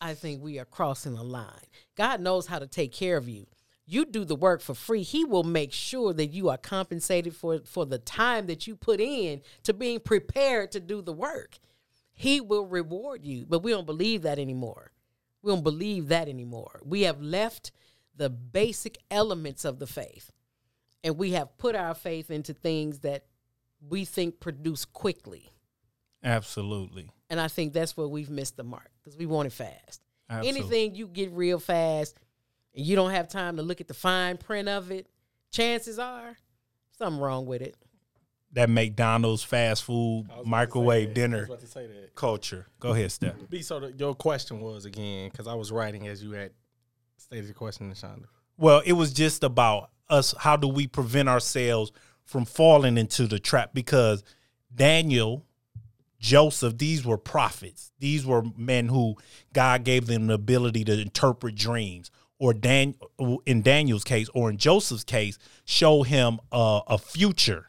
I 0.00 0.14
think 0.14 0.42
we 0.42 0.58
are 0.58 0.64
crossing 0.64 1.16
a 1.16 1.22
line. 1.22 1.66
God 1.96 2.20
knows 2.20 2.46
how 2.46 2.58
to 2.58 2.66
take 2.66 2.92
care 2.92 3.16
of 3.16 3.28
you. 3.28 3.46
You 3.86 4.04
do 4.04 4.24
the 4.24 4.36
work 4.36 4.60
for 4.60 4.74
free. 4.74 5.02
He 5.02 5.24
will 5.24 5.44
make 5.44 5.72
sure 5.72 6.12
that 6.12 6.28
you 6.28 6.48
are 6.48 6.56
compensated 6.56 7.34
for 7.34 7.60
for 7.64 7.86
the 7.86 7.98
time 7.98 8.46
that 8.46 8.66
you 8.66 8.76
put 8.76 9.00
in 9.00 9.40
to 9.62 9.72
being 9.72 10.00
prepared 10.00 10.72
to 10.72 10.80
do 10.80 11.02
the 11.02 11.12
work. 11.12 11.58
He 12.14 12.40
will 12.40 12.66
reward 12.66 13.24
you, 13.24 13.44
but 13.46 13.62
we 13.62 13.72
don't 13.72 13.86
believe 13.86 14.22
that 14.22 14.38
anymore. 14.38 14.92
We 15.42 15.52
don't 15.52 15.64
believe 15.64 16.08
that 16.08 16.28
anymore. 16.28 16.80
We 16.84 17.02
have 17.02 17.20
left 17.20 17.72
the 18.16 18.30
basic 18.30 18.96
elements 19.10 19.64
of 19.64 19.78
the 19.78 19.86
faith 19.86 20.30
and 21.02 21.18
we 21.18 21.32
have 21.32 21.58
put 21.58 21.76
our 21.76 21.94
faith 21.94 22.30
into 22.30 22.54
things 22.54 23.00
that 23.00 23.26
we 23.86 24.06
think 24.06 24.40
produce 24.40 24.84
quickly. 24.86 25.50
absolutely. 26.24 27.10
And 27.30 27.40
I 27.40 27.48
think 27.48 27.72
that's 27.72 27.96
where 27.96 28.06
we've 28.06 28.30
missed 28.30 28.56
the 28.56 28.64
mark 28.64 28.90
because 29.02 29.16
we 29.16 29.26
want 29.26 29.46
it 29.46 29.52
fast. 29.52 30.02
Absolutely. 30.30 30.60
Anything 30.60 30.94
you 30.94 31.06
get 31.08 31.32
real 31.32 31.58
fast 31.58 32.16
and 32.74 32.86
you 32.86 32.96
don't 32.96 33.10
have 33.10 33.28
time 33.28 33.56
to 33.56 33.62
look 33.62 33.80
at 33.80 33.88
the 33.88 33.94
fine 33.94 34.36
print 34.36 34.68
of 34.68 34.90
it, 34.90 35.08
chances 35.50 35.98
are 35.98 36.36
something 36.96 37.20
wrong 37.20 37.46
with 37.46 37.60
it. 37.60 37.76
That 38.54 38.70
McDonald's 38.70 39.42
fast 39.42 39.84
food 39.84 40.26
I 40.30 40.38
was 40.38 40.38
about 40.38 40.38
to 40.38 40.44
say 40.44 40.50
microwave 40.50 41.14
dinner 41.14 41.38
was 41.40 41.48
about 41.48 41.60
to 41.60 41.66
say 41.66 41.86
that. 41.86 42.14
culture. 42.14 42.66
Go 42.80 42.92
ahead, 42.92 43.12
Steph. 43.12 43.34
B, 43.50 43.62
so 43.62 43.80
the, 43.80 43.92
your 43.92 44.14
question 44.14 44.60
was 44.60 44.84
again 44.84 45.30
because 45.30 45.46
I 45.46 45.54
was 45.54 45.70
writing 45.70 46.06
as 46.08 46.22
you 46.22 46.32
had 46.32 46.52
stated 47.16 47.48
the 47.48 47.54
question, 47.54 47.90
Shonda. 47.92 48.26
Well, 48.56 48.82
it 48.86 48.92
was 48.92 49.12
just 49.12 49.42
about 49.42 49.90
us. 50.08 50.34
How 50.38 50.56
do 50.56 50.68
we 50.68 50.86
prevent 50.86 51.28
ourselves 51.28 51.92
from 52.24 52.44
falling 52.44 52.96
into 52.96 53.26
the 53.26 53.38
trap? 53.38 53.70
Because 53.74 54.22
Daniel, 54.74 55.44
Joseph, 56.18 56.78
these 56.78 57.04
were 57.04 57.18
prophets. 57.18 57.90
These 57.98 58.24
were 58.24 58.44
men 58.56 58.88
who 58.88 59.16
God 59.52 59.84
gave 59.84 60.06
them 60.06 60.28
the 60.28 60.34
ability 60.34 60.84
to 60.84 61.00
interpret 61.00 61.56
dreams. 61.56 62.10
Or 62.38 62.52
Dan, 62.52 62.94
in 63.46 63.62
Daniel's 63.62 64.04
case, 64.04 64.28
or 64.34 64.50
in 64.50 64.58
Joseph's 64.58 65.04
case, 65.04 65.38
show 65.64 66.02
him 66.02 66.40
a, 66.52 66.80
a 66.88 66.98
future 66.98 67.68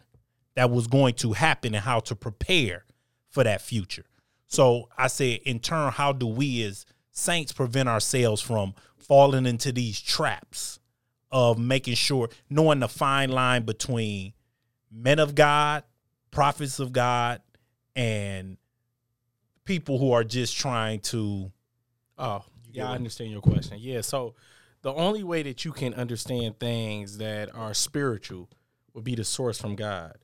that 0.55 0.71
was 0.71 0.87
going 0.87 1.13
to 1.15 1.33
happen 1.33 1.75
and 1.75 1.83
how 1.83 1.99
to 2.01 2.15
prepare 2.15 2.85
for 3.29 3.43
that 3.43 3.61
future. 3.61 4.05
So 4.47 4.89
I 4.97 5.07
said, 5.07 5.39
in 5.45 5.59
turn, 5.59 5.91
how 5.91 6.13
do 6.13 6.27
we 6.27 6.63
as 6.63 6.85
saints 7.11 7.51
prevent 7.51 7.89
ourselves 7.89 8.41
from 8.41 8.73
falling 8.97 9.45
into 9.45 9.71
these 9.71 9.99
traps 9.99 10.79
of 11.31 11.57
making 11.57 11.95
sure 11.95 12.29
knowing 12.49 12.79
the 12.79 12.87
fine 12.87 13.29
line 13.29 13.63
between 13.63 14.33
men 14.91 15.19
of 15.19 15.35
God, 15.35 15.83
prophets 16.31 16.79
of 16.79 16.93
God, 16.93 17.41
and 17.95 18.57
people 19.65 19.97
who 19.97 20.11
are 20.11 20.23
just 20.23 20.55
trying 20.57 20.99
to 21.01 21.51
Oh, 22.17 22.43
yeah, 22.71 22.89
I 22.89 22.95
understand 22.95 23.31
your 23.31 23.41
question. 23.41 23.77
Yeah, 23.79 24.01
so 24.01 24.35
the 24.81 24.93
only 24.93 25.23
way 25.23 25.43
that 25.43 25.65
you 25.65 25.71
can 25.71 25.93
understand 25.93 26.59
things 26.59 27.17
that 27.17 27.53
are 27.53 27.73
spiritual 27.73 28.49
would 28.93 29.03
be 29.03 29.15
the 29.15 29.23
source 29.23 29.59
from 29.59 29.75
God. 29.75 30.17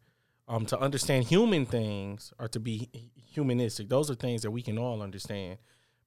Um, 0.51 0.65
to 0.65 0.77
understand 0.77 1.23
human 1.23 1.65
things 1.65 2.33
or 2.37 2.49
to 2.49 2.59
be 2.59 2.89
humanistic, 3.15 3.87
those 3.87 4.11
are 4.11 4.15
things 4.15 4.41
that 4.41 4.51
we 4.51 4.61
can 4.61 4.77
all 4.77 5.01
understand. 5.01 5.59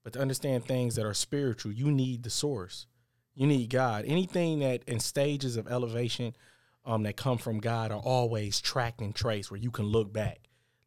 But 0.03 0.13
to 0.13 0.21
understand 0.21 0.67
things 0.67 0.97
that 0.97 1.07
are 1.07 1.15
spiritual, 1.15 1.73
you 1.73 1.91
need 1.91 2.25
the 2.25 2.31
source. 2.31 2.87
You 3.35 3.47
need 3.47 3.71
God. 3.71 4.05
Anything 4.07 4.59
that 4.59 4.83
in 4.87 5.01
stages 5.01 5.57
of 5.57 5.67
elevation 5.67 6.37
um, 6.85 7.05
that 7.05 7.17
come 7.17 7.39
from 7.39 7.59
God 7.59 7.91
are 7.91 7.99
always 7.99 8.61
tracked 8.61 9.01
and 9.01 9.15
traced 9.15 9.51
where 9.51 9.59
you 9.59 9.71
can 9.71 9.87
look 9.87 10.13
back. 10.13 10.41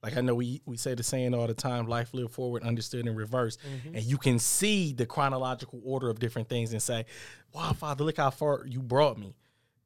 Like 0.03 0.15
I 0.15 0.21
know 0.21 0.35
we 0.35 0.61
we 0.67 0.77
say 0.77 0.93
the 0.93 1.01
saying 1.01 1.33
all 1.33 1.47
the 1.47 1.55
time, 1.55 1.87
life 1.87 2.13
live 2.13 2.31
forward, 2.31 2.61
understood 2.61 3.07
in 3.07 3.15
reverse. 3.15 3.57
And 3.95 4.03
you 4.03 4.19
can 4.19 4.37
see 4.37 4.93
the 4.93 5.07
chronological 5.07 5.81
order 5.83 6.11
of 6.11 6.19
different 6.19 6.47
things 6.47 6.71
and 6.73 6.81
say, 6.81 7.05
Wow, 7.53 7.73
Father, 7.73 8.03
look 8.03 8.17
how 8.17 8.29
far 8.29 8.67
you 8.67 8.83
brought 8.83 9.17
me. 9.17 9.35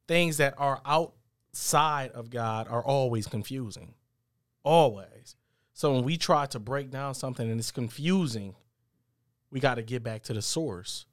Things 0.06 0.36
that 0.36 0.54
are 0.58 0.82
outside 1.52 2.10
of 2.12 2.30
God 2.30 2.66
are 2.68 2.82
always 2.82 3.26
confusing. 3.26 3.94
Always. 4.64 5.36
So 5.74 5.92
when 5.92 6.04
we 6.04 6.16
try 6.16 6.46
to 6.46 6.58
break 6.58 6.90
down 6.90 7.14
something 7.14 7.50
and 7.50 7.58
it's 7.58 7.70
confusing, 7.70 8.54
we 9.50 9.60
got 9.60 9.74
to 9.74 9.82
get 9.82 10.02
back 10.02 10.22
to 10.24 10.32
the 10.32 10.42
source. 10.42 11.06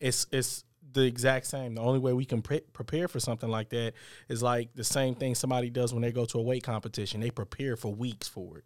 It's 0.00 0.26
it's 0.30 0.64
the 0.92 1.02
exact 1.02 1.46
same. 1.46 1.74
The 1.74 1.80
only 1.80 1.98
way 1.98 2.12
we 2.12 2.24
can 2.24 2.40
pre- 2.40 2.60
prepare 2.72 3.08
for 3.08 3.20
something 3.20 3.48
like 3.48 3.70
that 3.70 3.94
is 4.28 4.42
like 4.42 4.74
the 4.74 4.84
same 4.84 5.14
thing 5.14 5.34
somebody 5.34 5.70
does 5.70 5.92
when 5.92 6.02
they 6.02 6.12
go 6.12 6.24
to 6.26 6.38
a 6.38 6.42
weight 6.42 6.62
competition. 6.62 7.20
They 7.20 7.30
prepare 7.30 7.76
for 7.76 7.92
weeks 7.92 8.28
for 8.28 8.58
it. 8.58 8.64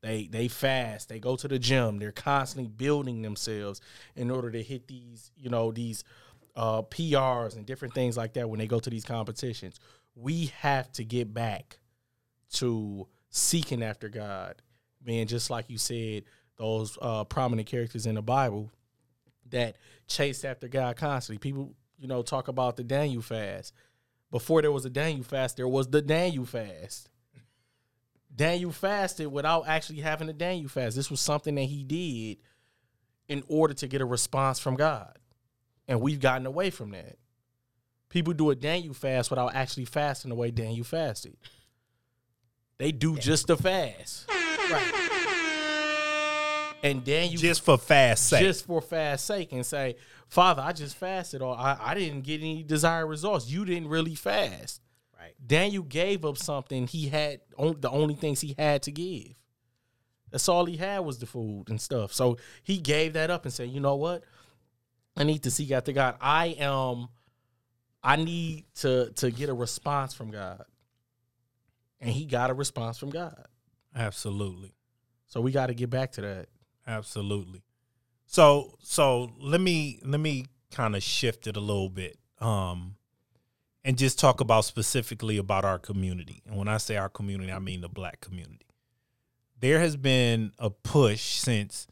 They 0.00 0.26
they 0.26 0.48
fast. 0.48 1.08
They 1.08 1.20
go 1.20 1.36
to 1.36 1.46
the 1.46 1.58
gym. 1.58 1.98
They're 1.98 2.12
constantly 2.12 2.68
building 2.68 3.22
themselves 3.22 3.80
in 4.16 4.30
order 4.30 4.50
to 4.50 4.62
hit 4.62 4.88
these 4.88 5.30
you 5.36 5.48
know 5.48 5.70
these 5.70 6.02
uh, 6.58 6.82
PRs 6.82 7.56
and 7.56 7.64
different 7.64 7.94
things 7.94 8.16
like 8.16 8.32
that 8.34 8.50
when 8.50 8.58
they 8.58 8.66
go 8.66 8.80
to 8.80 8.90
these 8.90 9.04
competitions. 9.04 9.78
We 10.20 10.46
have 10.58 10.90
to 10.92 11.04
get 11.04 11.32
back 11.32 11.78
to 12.54 13.06
seeking 13.30 13.82
after 13.82 14.08
God, 14.08 14.60
man. 15.04 15.26
Just 15.26 15.50
like 15.50 15.70
you 15.70 15.78
said, 15.78 16.24
those 16.56 16.98
uh, 17.00 17.24
prominent 17.24 17.68
characters 17.68 18.06
in 18.06 18.16
the 18.16 18.22
Bible 18.22 18.70
that 19.50 19.76
chased 20.06 20.44
after 20.44 20.66
God 20.66 20.96
constantly. 20.96 21.38
People, 21.38 21.74
you 21.98 22.08
know, 22.08 22.22
talk 22.22 22.48
about 22.48 22.76
the 22.76 22.84
Daniel 22.84 23.22
fast. 23.22 23.72
Before 24.30 24.60
there 24.60 24.72
was 24.72 24.84
a 24.84 24.90
Daniel 24.90 25.24
fast, 25.24 25.56
there 25.56 25.68
was 25.68 25.88
the 25.88 26.02
Daniel 26.02 26.44
fast. 26.44 27.08
Daniel 28.34 28.72
fasted 28.72 29.28
without 29.28 29.66
actually 29.66 30.00
having 30.00 30.28
a 30.28 30.32
Daniel 30.32 30.68
fast. 30.68 30.96
This 30.96 31.10
was 31.10 31.20
something 31.20 31.54
that 31.54 31.62
he 31.62 31.82
did 31.82 32.38
in 33.28 33.42
order 33.48 33.74
to 33.74 33.86
get 33.86 34.00
a 34.00 34.06
response 34.06 34.58
from 34.58 34.74
God. 34.74 35.16
And 35.86 36.00
we've 36.00 36.20
gotten 36.20 36.46
away 36.46 36.70
from 36.70 36.90
that. 36.90 37.16
People 38.08 38.32
do 38.32 38.50
a 38.50 38.54
Daniel 38.54 38.94
fast 38.94 39.30
without 39.30 39.54
actually 39.54 39.84
fasting 39.84 40.30
the 40.30 40.34
way 40.34 40.50
Daniel 40.50 40.84
fasted. 40.84 41.36
They 42.78 42.92
do 42.92 43.16
just 43.16 43.48
the 43.48 43.56
fast. 43.56 44.28
Right. 44.70 45.08
And 46.82 47.04
Daniel 47.04 47.40
just 47.40 47.62
for 47.62 47.76
fast 47.76 48.28
sake. 48.28 48.40
just 48.40 48.66
for 48.66 48.80
fast 48.80 49.24
sake 49.24 49.52
and 49.52 49.66
say, 49.66 49.96
Father, 50.28 50.62
I 50.62 50.72
just 50.72 50.96
fasted 50.96 51.42
or 51.42 51.56
I, 51.56 51.76
I 51.80 51.94
didn't 51.94 52.22
get 52.22 52.40
any 52.40 52.62
desired 52.62 53.06
results. 53.06 53.50
You 53.50 53.64
didn't 53.64 53.88
really 53.88 54.14
fast. 54.14 54.80
Right. 55.18 55.34
Daniel 55.44 55.82
gave 55.82 56.24
up 56.24 56.38
something 56.38 56.86
he 56.86 57.08
had 57.08 57.40
on 57.56 57.80
the 57.80 57.90
only 57.90 58.14
things 58.14 58.40
he 58.40 58.54
had 58.56 58.82
to 58.82 58.92
give. 58.92 59.34
That's 60.30 60.48
all 60.48 60.66
he 60.66 60.76
had 60.76 61.00
was 61.00 61.18
the 61.18 61.26
food 61.26 61.64
and 61.68 61.80
stuff. 61.80 62.12
So 62.12 62.36
he 62.62 62.78
gave 62.78 63.14
that 63.14 63.30
up 63.30 63.44
and 63.44 63.52
said, 63.52 63.70
you 63.70 63.80
know 63.80 63.96
what? 63.96 64.22
I 65.16 65.24
need 65.24 65.42
to 65.44 65.50
seek 65.50 65.72
after 65.72 65.90
God. 65.90 66.16
I 66.20 66.48
am 66.58 67.08
I 68.02 68.16
need 68.16 68.64
to 68.76 69.10
to 69.16 69.30
get 69.30 69.48
a 69.48 69.54
response 69.54 70.14
from 70.14 70.30
God. 70.30 70.64
And 72.00 72.10
he 72.10 72.26
got 72.26 72.50
a 72.50 72.54
response 72.54 72.98
from 72.98 73.10
God. 73.10 73.46
Absolutely. 73.94 74.72
So 75.26 75.40
we 75.40 75.50
got 75.50 75.66
to 75.66 75.74
get 75.74 75.90
back 75.90 76.12
to 76.12 76.20
that. 76.20 76.48
Absolutely. 76.86 77.62
So 78.26 78.74
so 78.80 79.32
let 79.38 79.60
me 79.60 80.00
let 80.04 80.20
me 80.20 80.46
kind 80.70 80.94
of 80.94 81.02
shift 81.02 81.46
it 81.46 81.56
a 81.56 81.60
little 81.60 81.88
bit. 81.88 82.18
Um 82.40 82.96
and 83.84 83.96
just 83.96 84.18
talk 84.18 84.40
about 84.40 84.64
specifically 84.64 85.38
about 85.38 85.64
our 85.64 85.78
community. 85.78 86.42
And 86.46 86.56
when 86.56 86.68
I 86.68 86.76
say 86.76 86.96
our 86.96 87.08
community, 87.08 87.52
I 87.52 87.58
mean 87.58 87.80
the 87.80 87.88
black 87.88 88.20
community. 88.20 88.66
There 89.60 89.80
has 89.80 89.96
been 89.96 90.52
a 90.58 90.70
push 90.70 91.22
since 91.22 91.86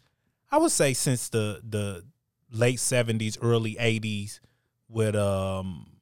I 0.50 0.58
would 0.58 0.72
say 0.72 0.92
since 0.92 1.28
the 1.28 1.60
the 1.68 2.04
late 2.52 2.78
70s, 2.78 3.38
early 3.42 3.74
80s 3.74 4.40
with 4.88 5.16
um 5.16 5.95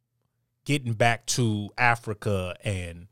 getting 0.64 0.94
back 0.94 1.26
to 1.26 1.70
Africa 1.76 2.56
and 2.64 3.08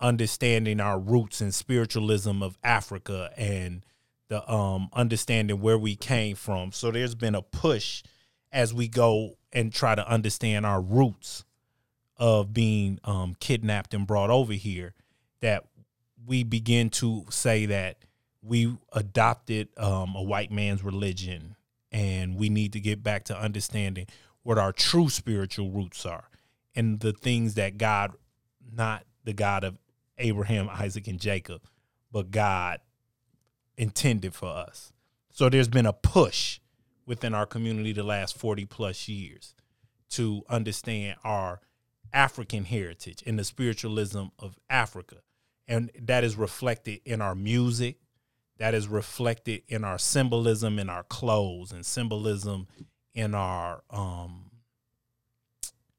understanding 0.00 0.80
our 0.80 0.98
roots 0.98 1.40
and 1.40 1.54
spiritualism 1.54 2.42
of 2.42 2.58
Africa 2.62 3.30
and 3.36 3.84
the 4.28 4.50
um 4.50 4.88
understanding 4.92 5.60
where 5.60 5.78
we 5.78 5.96
came 5.96 6.34
from. 6.34 6.72
So 6.72 6.90
there's 6.90 7.14
been 7.14 7.34
a 7.34 7.42
push 7.42 8.02
as 8.52 8.72
we 8.72 8.88
go 8.88 9.36
and 9.52 9.72
try 9.72 9.94
to 9.94 10.08
understand 10.08 10.66
our 10.66 10.80
roots 10.80 11.44
of 12.16 12.52
being 12.52 12.98
um 13.04 13.34
kidnapped 13.38 13.94
and 13.94 14.06
brought 14.06 14.30
over 14.30 14.52
here 14.52 14.94
that 15.40 15.64
we 16.26 16.42
begin 16.42 16.88
to 16.88 17.26
say 17.28 17.66
that 17.66 17.98
we 18.42 18.76
adopted 18.92 19.68
um 19.76 20.14
a 20.16 20.22
white 20.22 20.50
man's 20.50 20.82
religion 20.82 21.56
and 21.92 22.36
we 22.36 22.48
need 22.48 22.72
to 22.72 22.80
get 22.80 23.02
back 23.02 23.24
to 23.24 23.38
understanding 23.38 24.06
what 24.42 24.58
our 24.58 24.72
true 24.72 25.08
spiritual 25.08 25.70
roots 25.70 26.04
are 26.04 26.28
and 26.74 27.00
the 27.00 27.12
things 27.12 27.54
that 27.54 27.78
God 27.78 28.12
not 28.72 29.04
the 29.24 29.32
God 29.32 29.64
of 29.64 29.78
Abraham, 30.18 30.68
Isaac, 30.68 31.08
and 31.08 31.18
Jacob, 31.20 31.62
but 32.12 32.30
God 32.30 32.80
intended 33.76 34.34
for 34.34 34.48
us. 34.48 34.92
So 35.30 35.48
there's 35.48 35.68
been 35.68 35.86
a 35.86 35.92
push 35.92 36.60
within 37.06 37.34
our 37.34 37.46
community 37.46 37.92
the 37.92 38.02
last 38.02 38.36
40 38.36 38.64
plus 38.66 39.08
years 39.08 39.54
to 40.10 40.42
understand 40.48 41.16
our 41.24 41.60
African 42.12 42.64
heritage 42.64 43.22
and 43.26 43.38
the 43.38 43.44
spiritualism 43.44 44.26
of 44.38 44.58
Africa. 44.70 45.16
And 45.66 45.90
that 46.00 46.22
is 46.22 46.36
reflected 46.36 47.00
in 47.04 47.20
our 47.20 47.34
music, 47.34 47.96
that 48.58 48.74
is 48.74 48.86
reflected 48.86 49.62
in 49.68 49.82
our 49.82 49.98
symbolism 49.98 50.78
in 50.78 50.88
our 50.88 51.02
clothes 51.02 51.72
and 51.72 51.84
symbolism 51.84 52.68
in 53.14 53.34
our 53.34 53.82
um 53.90 54.50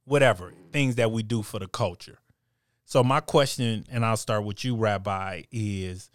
whatever 0.05 0.53
things 0.71 0.95
that 0.95 1.11
we 1.11 1.23
do 1.23 1.41
for 1.41 1.59
the 1.59 1.67
culture. 1.67 2.19
So 2.85 3.03
my 3.03 3.19
question, 3.19 3.85
and 3.89 4.05
I'll 4.05 4.17
start 4.17 4.43
with 4.43 4.63
you, 4.63 4.75
Rabbi, 4.75 5.43
is 5.51 6.09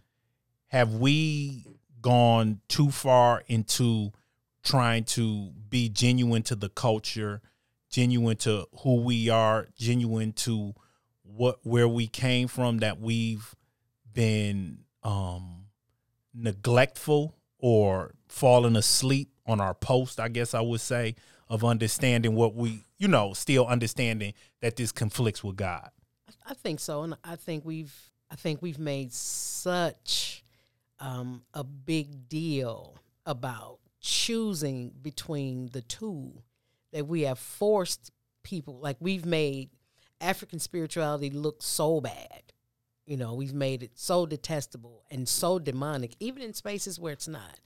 have 0.68 0.94
we 0.94 1.66
gone 2.00 2.60
too 2.68 2.90
far 2.90 3.42
into 3.48 4.12
trying 4.62 5.04
to 5.04 5.50
be 5.68 5.88
genuine 5.88 6.42
to 6.44 6.54
the 6.54 6.68
culture, 6.68 7.42
genuine 7.90 8.36
to 8.38 8.66
who 8.82 9.02
we 9.02 9.28
are, 9.28 9.68
genuine 9.76 10.32
to 10.32 10.74
what 11.22 11.58
where 11.62 11.88
we 11.88 12.06
came 12.06 12.48
from 12.48 12.78
that 12.78 13.00
we've 13.00 13.54
been 14.12 14.78
um 15.02 15.64
neglectful 16.34 17.34
or 17.58 18.14
fallen 18.28 18.76
asleep 18.76 19.32
on 19.46 19.60
our 19.60 19.74
post, 19.74 20.20
I 20.20 20.28
guess 20.28 20.54
I 20.54 20.60
would 20.60 20.80
say, 20.80 21.16
of 21.48 21.64
understanding 21.64 22.34
what 22.34 22.54
we, 22.54 22.84
you 23.00 23.08
know, 23.08 23.32
still 23.32 23.66
understanding 23.66 24.34
that 24.60 24.76
this 24.76 24.92
conflicts 24.92 25.42
with 25.42 25.56
God. 25.56 25.90
I 26.46 26.54
think 26.54 26.78
so, 26.78 27.02
and 27.02 27.16
I 27.24 27.34
think 27.34 27.64
we've 27.64 27.94
I 28.30 28.36
think 28.36 28.62
we've 28.62 28.78
made 28.78 29.12
such 29.12 30.44
um, 31.00 31.42
a 31.52 31.64
big 31.64 32.28
deal 32.28 32.98
about 33.26 33.78
choosing 34.00 34.92
between 35.02 35.70
the 35.72 35.80
two 35.80 36.42
that 36.92 37.08
we 37.08 37.22
have 37.22 37.38
forced 37.38 38.12
people 38.44 38.78
like 38.78 38.96
we've 39.00 39.26
made 39.26 39.70
African 40.20 40.58
spirituality 40.58 41.30
look 41.30 41.62
so 41.62 42.00
bad. 42.00 42.52
You 43.06 43.16
know, 43.16 43.34
we've 43.34 43.54
made 43.54 43.82
it 43.82 43.92
so 43.94 44.26
detestable 44.26 45.04
and 45.10 45.28
so 45.28 45.58
demonic, 45.58 46.14
even 46.20 46.42
in 46.42 46.52
spaces 46.52 47.00
where 47.00 47.14
it's 47.14 47.26
not, 47.26 47.58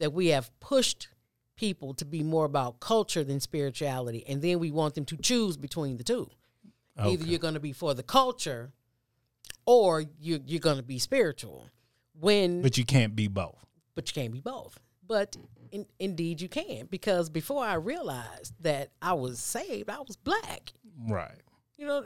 that 0.00 0.12
we 0.12 0.28
have 0.28 0.50
pushed 0.60 1.08
people 1.56 1.94
to 1.94 2.04
be 2.04 2.22
more 2.22 2.44
about 2.44 2.80
culture 2.80 3.24
than 3.24 3.40
spirituality, 3.40 4.24
and 4.28 4.42
then 4.42 4.58
we 4.58 4.70
want 4.70 4.94
them 4.94 5.04
to 5.06 5.16
choose 5.16 5.56
between 5.56 5.96
the 5.96 6.04
two. 6.04 6.28
Either 6.98 7.24
you're 7.24 7.38
going 7.38 7.54
to 7.54 7.60
be 7.60 7.72
for 7.72 7.94
the 7.94 8.02
culture, 8.02 8.72
or 9.66 10.04
you're 10.20 10.40
you're 10.46 10.60
going 10.60 10.76
to 10.76 10.82
be 10.82 10.98
spiritual. 10.98 11.66
When 12.18 12.60
But 12.62 12.76
you 12.76 12.84
can't 12.84 13.16
be 13.16 13.28
both. 13.28 13.64
but 13.94 14.08
you 14.08 14.20
can't 14.22 14.32
be 14.32 14.40
both. 14.40 14.78
but 15.06 15.36
in, 15.70 15.86
indeed 15.98 16.40
you 16.42 16.48
can 16.48 16.86
because 16.90 17.30
before 17.30 17.64
I 17.64 17.74
realized 17.74 18.52
that 18.60 18.90
I 19.00 19.14
was 19.14 19.38
saved, 19.40 19.88
I 19.88 20.00
was 20.00 20.16
black. 20.16 20.72
Right. 21.08 21.40
You 21.78 21.86
know, 21.86 22.04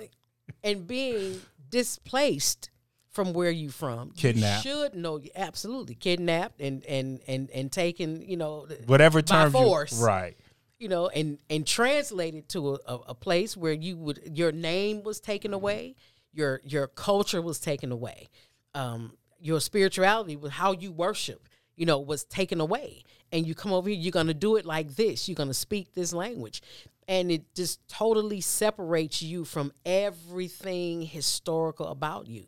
and 0.62 0.86
being 0.86 1.40
displaced 1.68 2.70
from 3.16 3.32
where 3.32 3.50
you 3.50 3.70
from, 3.70 4.10
Kidnapped. 4.10 4.66
You 4.66 4.70
should 4.70 4.94
know 4.94 5.18
absolutely 5.34 5.94
kidnapped 5.94 6.60
and 6.60 6.84
and 6.84 7.18
and 7.26 7.50
and 7.50 7.72
taken. 7.72 8.20
You 8.20 8.36
know, 8.36 8.68
Whatever 8.84 9.22
by 9.22 9.44
term 9.44 9.52
force. 9.52 9.98
you 9.98 10.06
right. 10.06 10.36
you 10.78 10.88
know, 10.88 11.08
and 11.08 11.38
and 11.48 11.66
translated 11.66 12.50
to 12.50 12.74
a, 12.86 12.94
a, 13.08 13.14
place 13.14 13.56
where 13.56 13.72
you 13.72 13.96
would 13.96 14.20
your 14.34 14.52
name 14.52 15.02
was 15.02 15.18
taken 15.18 15.54
away, 15.54 15.96
your 16.34 16.60
your 16.62 16.88
culture 16.88 17.40
was 17.40 17.58
taken 17.58 17.90
away, 17.90 18.28
um, 18.74 19.14
your 19.40 19.60
spirituality 19.60 20.36
with 20.36 20.52
how 20.52 20.72
you 20.72 20.92
worship, 20.92 21.48
you 21.74 21.86
know, 21.86 21.98
was 21.98 22.22
taken 22.24 22.60
away, 22.60 23.02
and 23.32 23.46
you 23.46 23.54
come 23.54 23.72
over 23.72 23.88
here, 23.88 23.98
you're 23.98 24.12
gonna 24.12 24.34
do 24.34 24.56
it 24.56 24.66
like 24.66 24.94
this, 24.94 25.26
you're 25.26 25.36
gonna 25.36 25.54
speak 25.54 25.94
this 25.94 26.12
language, 26.12 26.60
and 27.08 27.30
it 27.30 27.54
just 27.54 27.80
totally 27.88 28.42
separates 28.42 29.22
you 29.22 29.46
from 29.46 29.72
everything 29.86 31.00
historical 31.00 31.86
about 31.86 32.26
you 32.26 32.44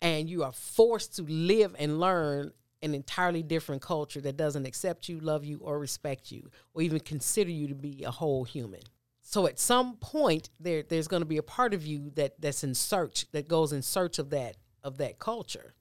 and 0.00 0.28
you 0.28 0.44
are 0.44 0.52
forced 0.52 1.16
to 1.16 1.22
live 1.22 1.74
and 1.78 2.00
learn 2.00 2.52
an 2.82 2.94
entirely 2.94 3.42
different 3.42 3.82
culture 3.82 4.20
that 4.20 4.36
doesn't 4.36 4.66
accept 4.66 5.08
you, 5.08 5.18
love 5.18 5.44
you, 5.44 5.58
or 5.62 5.78
respect 5.78 6.30
you, 6.30 6.50
or 6.74 6.82
even 6.82 7.00
consider 7.00 7.50
you 7.50 7.68
to 7.68 7.74
be 7.74 8.04
a 8.04 8.10
whole 8.10 8.44
human. 8.44 8.80
So 9.20 9.46
at 9.46 9.58
some 9.58 9.96
point, 9.96 10.48
there 10.58 10.82
there's 10.82 11.08
going 11.08 11.22
to 11.22 11.26
be 11.26 11.36
a 11.36 11.42
part 11.42 11.74
of 11.74 11.84
you 11.84 12.12
that 12.14 12.40
that's 12.40 12.64
in 12.64 12.74
search, 12.74 13.26
that 13.32 13.48
goes 13.48 13.72
in 13.72 13.82
search 13.82 14.18
of 14.18 14.30
that 14.30 14.56
of 14.82 14.98
that 14.98 15.18
culture. 15.18 15.74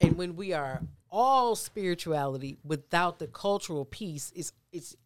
And 0.00 0.16
when 0.16 0.34
we 0.34 0.52
are 0.52 0.82
all 1.08 1.54
spirituality 1.54 2.58
without 2.64 3.18
the 3.18 3.28
cultural 3.28 3.84
piece, 3.84 4.32
it's 4.34 4.52
it's 4.72 4.96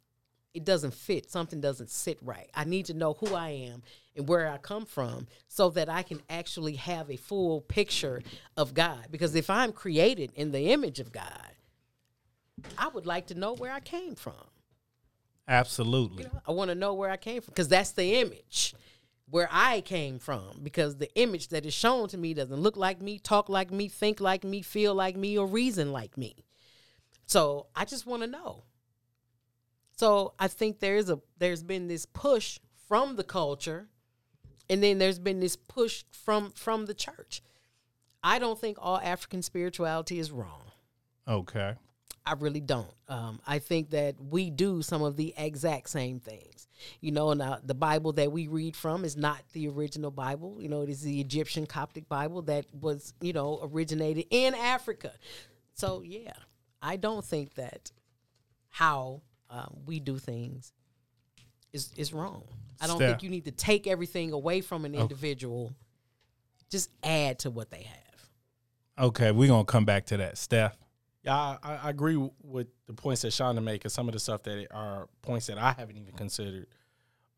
it 0.54 0.64
doesn't 0.64 0.94
fit. 0.94 1.30
Something 1.30 1.61
doesn't 1.61 1.90
sit 1.90 2.18
right. 2.22 2.48
I 2.54 2.64
need 2.64 2.86
to 2.86 2.94
know 2.94 3.12
who 3.12 3.34
I 3.34 3.50
am 3.50 3.82
and 4.16 4.28
where 4.28 4.48
I 4.48 4.58
come 4.58 4.86
from 4.86 5.26
so 5.48 5.70
that 5.70 5.88
I 5.88 6.02
can 6.02 6.20
actually 6.28 6.74
have 6.76 7.10
a 7.10 7.16
full 7.16 7.60
picture 7.60 8.22
of 8.56 8.74
God. 8.74 9.08
Because 9.10 9.34
if 9.34 9.50
I'm 9.50 9.72
created 9.72 10.32
in 10.34 10.52
the 10.52 10.72
image 10.72 11.00
of 11.00 11.12
God, 11.12 11.52
I 12.78 12.88
would 12.88 13.06
like 13.06 13.26
to 13.28 13.34
know 13.34 13.54
where 13.54 13.72
I 13.72 13.80
came 13.80 14.14
from. 14.14 14.34
Absolutely. 15.48 16.24
You 16.24 16.30
know, 16.30 16.40
I 16.46 16.52
want 16.52 16.70
to 16.70 16.74
know 16.74 16.94
where 16.94 17.10
I 17.10 17.16
came 17.16 17.40
from 17.40 17.52
because 17.52 17.68
that's 17.68 17.92
the 17.92 18.14
image 18.16 18.74
where 19.28 19.48
I 19.50 19.80
came 19.80 20.18
from. 20.18 20.60
Because 20.62 20.96
the 20.96 21.12
image 21.14 21.48
that 21.48 21.66
is 21.66 21.74
shown 21.74 22.08
to 22.08 22.18
me 22.18 22.34
doesn't 22.34 22.60
look 22.60 22.76
like 22.76 23.00
me, 23.00 23.18
talk 23.18 23.48
like 23.48 23.70
me, 23.70 23.88
think 23.88 24.20
like 24.20 24.44
me, 24.44 24.62
feel 24.62 24.94
like 24.94 25.16
me, 25.16 25.38
or 25.38 25.46
reason 25.46 25.92
like 25.92 26.16
me. 26.16 26.44
So 27.26 27.66
I 27.74 27.84
just 27.84 28.06
want 28.06 28.22
to 28.22 28.28
know. 28.28 28.64
So 29.96 30.34
I 30.38 30.48
think 30.48 30.80
there's 30.80 31.10
a 31.10 31.20
there's 31.38 31.62
been 31.62 31.88
this 31.88 32.06
push 32.06 32.58
from 32.88 33.16
the 33.16 33.24
culture, 33.24 33.88
and 34.68 34.82
then 34.82 34.98
there's 34.98 35.18
been 35.18 35.40
this 35.40 35.56
push 35.56 36.04
from 36.10 36.52
from 36.52 36.86
the 36.86 36.94
church. 36.94 37.42
I 38.22 38.38
don't 38.38 38.58
think 38.58 38.78
all 38.80 38.98
African 38.98 39.42
spirituality 39.42 40.18
is 40.18 40.32
wrong. 40.32 40.62
Okay. 41.28 41.74
I 42.24 42.32
really 42.32 42.60
don't. 42.60 42.92
Um, 43.08 43.40
I 43.46 43.60
think 43.60 43.90
that 43.90 44.16
we 44.20 44.50
do 44.50 44.82
some 44.82 45.02
of 45.02 45.16
the 45.16 45.32
exact 45.36 45.88
same 45.90 46.18
things. 46.18 46.66
You 47.00 47.12
know, 47.12 47.30
and 47.30 47.40
uh, 47.40 47.58
the 47.64 47.74
Bible 47.74 48.12
that 48.14 48.32
we 48.32 48.48
read 48.48 48.76
from 48.76 49.04
is 49.04 49.16
not 49.16 49.42
the 49.52 49.68
original 49.68 50.10
Bible. 50.10 50.58
You 50.60 50.68
know, 50.68 50.82
it 50.82 50.90
is 50.90 51.02
the 51.02 51.20
Egyptian 51.20 51.66
Coptic 51.66 52.08
Bible 52.08 52.42
that 52.42 52.66
was, 52.74 53.14
you 53.20 53.32
know, 53.32 53.60
originated 53.62 54.26
in 54.30 54.54
Africa. 54.54 55.12
So, 55.74 56.02
yeah, 56.02 56.32
I 56.82 56.96
don't 56.96 57.24
think 57.24 57.54
that 57.54 57.92
how 58.70 59.22
um, 59.48 59.78
we 59.86 60.00
do 60.00 60.18
things 60.18 60.72
is 61.77 61.93
is 61.97 62.12
wrong. 62.12 62.43
I 62.81 62.87
don't 62.89 62.97
Steph. 62.97 63.11
think 63.11 63.22
you 63.22 63.31
need 63.31 63.45
to 63.45 63.53
take 63.53 63.87
everything 63.87 64.33
away 64.33 64.61
from 64.61 64.85
an 64.85 64.95
individual. 64.95 65.72
Just 66.70 66.91
add 67.05 67.39
to 67.41 67.51
what 67.51 67.70
they 67.70 67.83
have. 67.85 69.07
Okay, 69.07 69.31
we're 69.31 69.49
gonna 69.49 69.64
come 69.64 69.85
back 69.85 70.07
to 70.07 70.16
that. 70.16 70.37
Steph. 70.39 70.77
Yeah, 71.22 71.35
I, 71.37 71.59
I- 71.62 71.81
I 71.85 71.91
agree 71.91 72.16
with 72.43 72.68
the 72.87 72.93
points 72.95 73.22
that 73.22 73.29
Shonda 73.29 73.62
make 73.62 73.85
and 73.85 73.93
some 73.93 74.09
of 74.09 74.14
the 74.14 74.18
stuff 74.20 74.43
that 74.45 74.66
are 74.72 75.09
points 75.22 75.47
that 75.47 75.59
I 75.59 75.72
haven't 75.72 75.97
even 75.97 76.14
considered. 76.14 76.66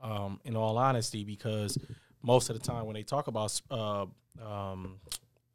Um, 0.00 0.40
in 0.44 0.54
all 0.54 0.78
honesty, 0.78 1.24
because 1.24 1.76
most 2.22 2.50
of 2.50 2.58
the 2.58 2.64
time 2.64 2.86
when 2.86 2.94
they 2.94 3.02
talk 3.02 3.26
about 3.26 3.60
uh, 3.68 4.06
um, 4.40 5.00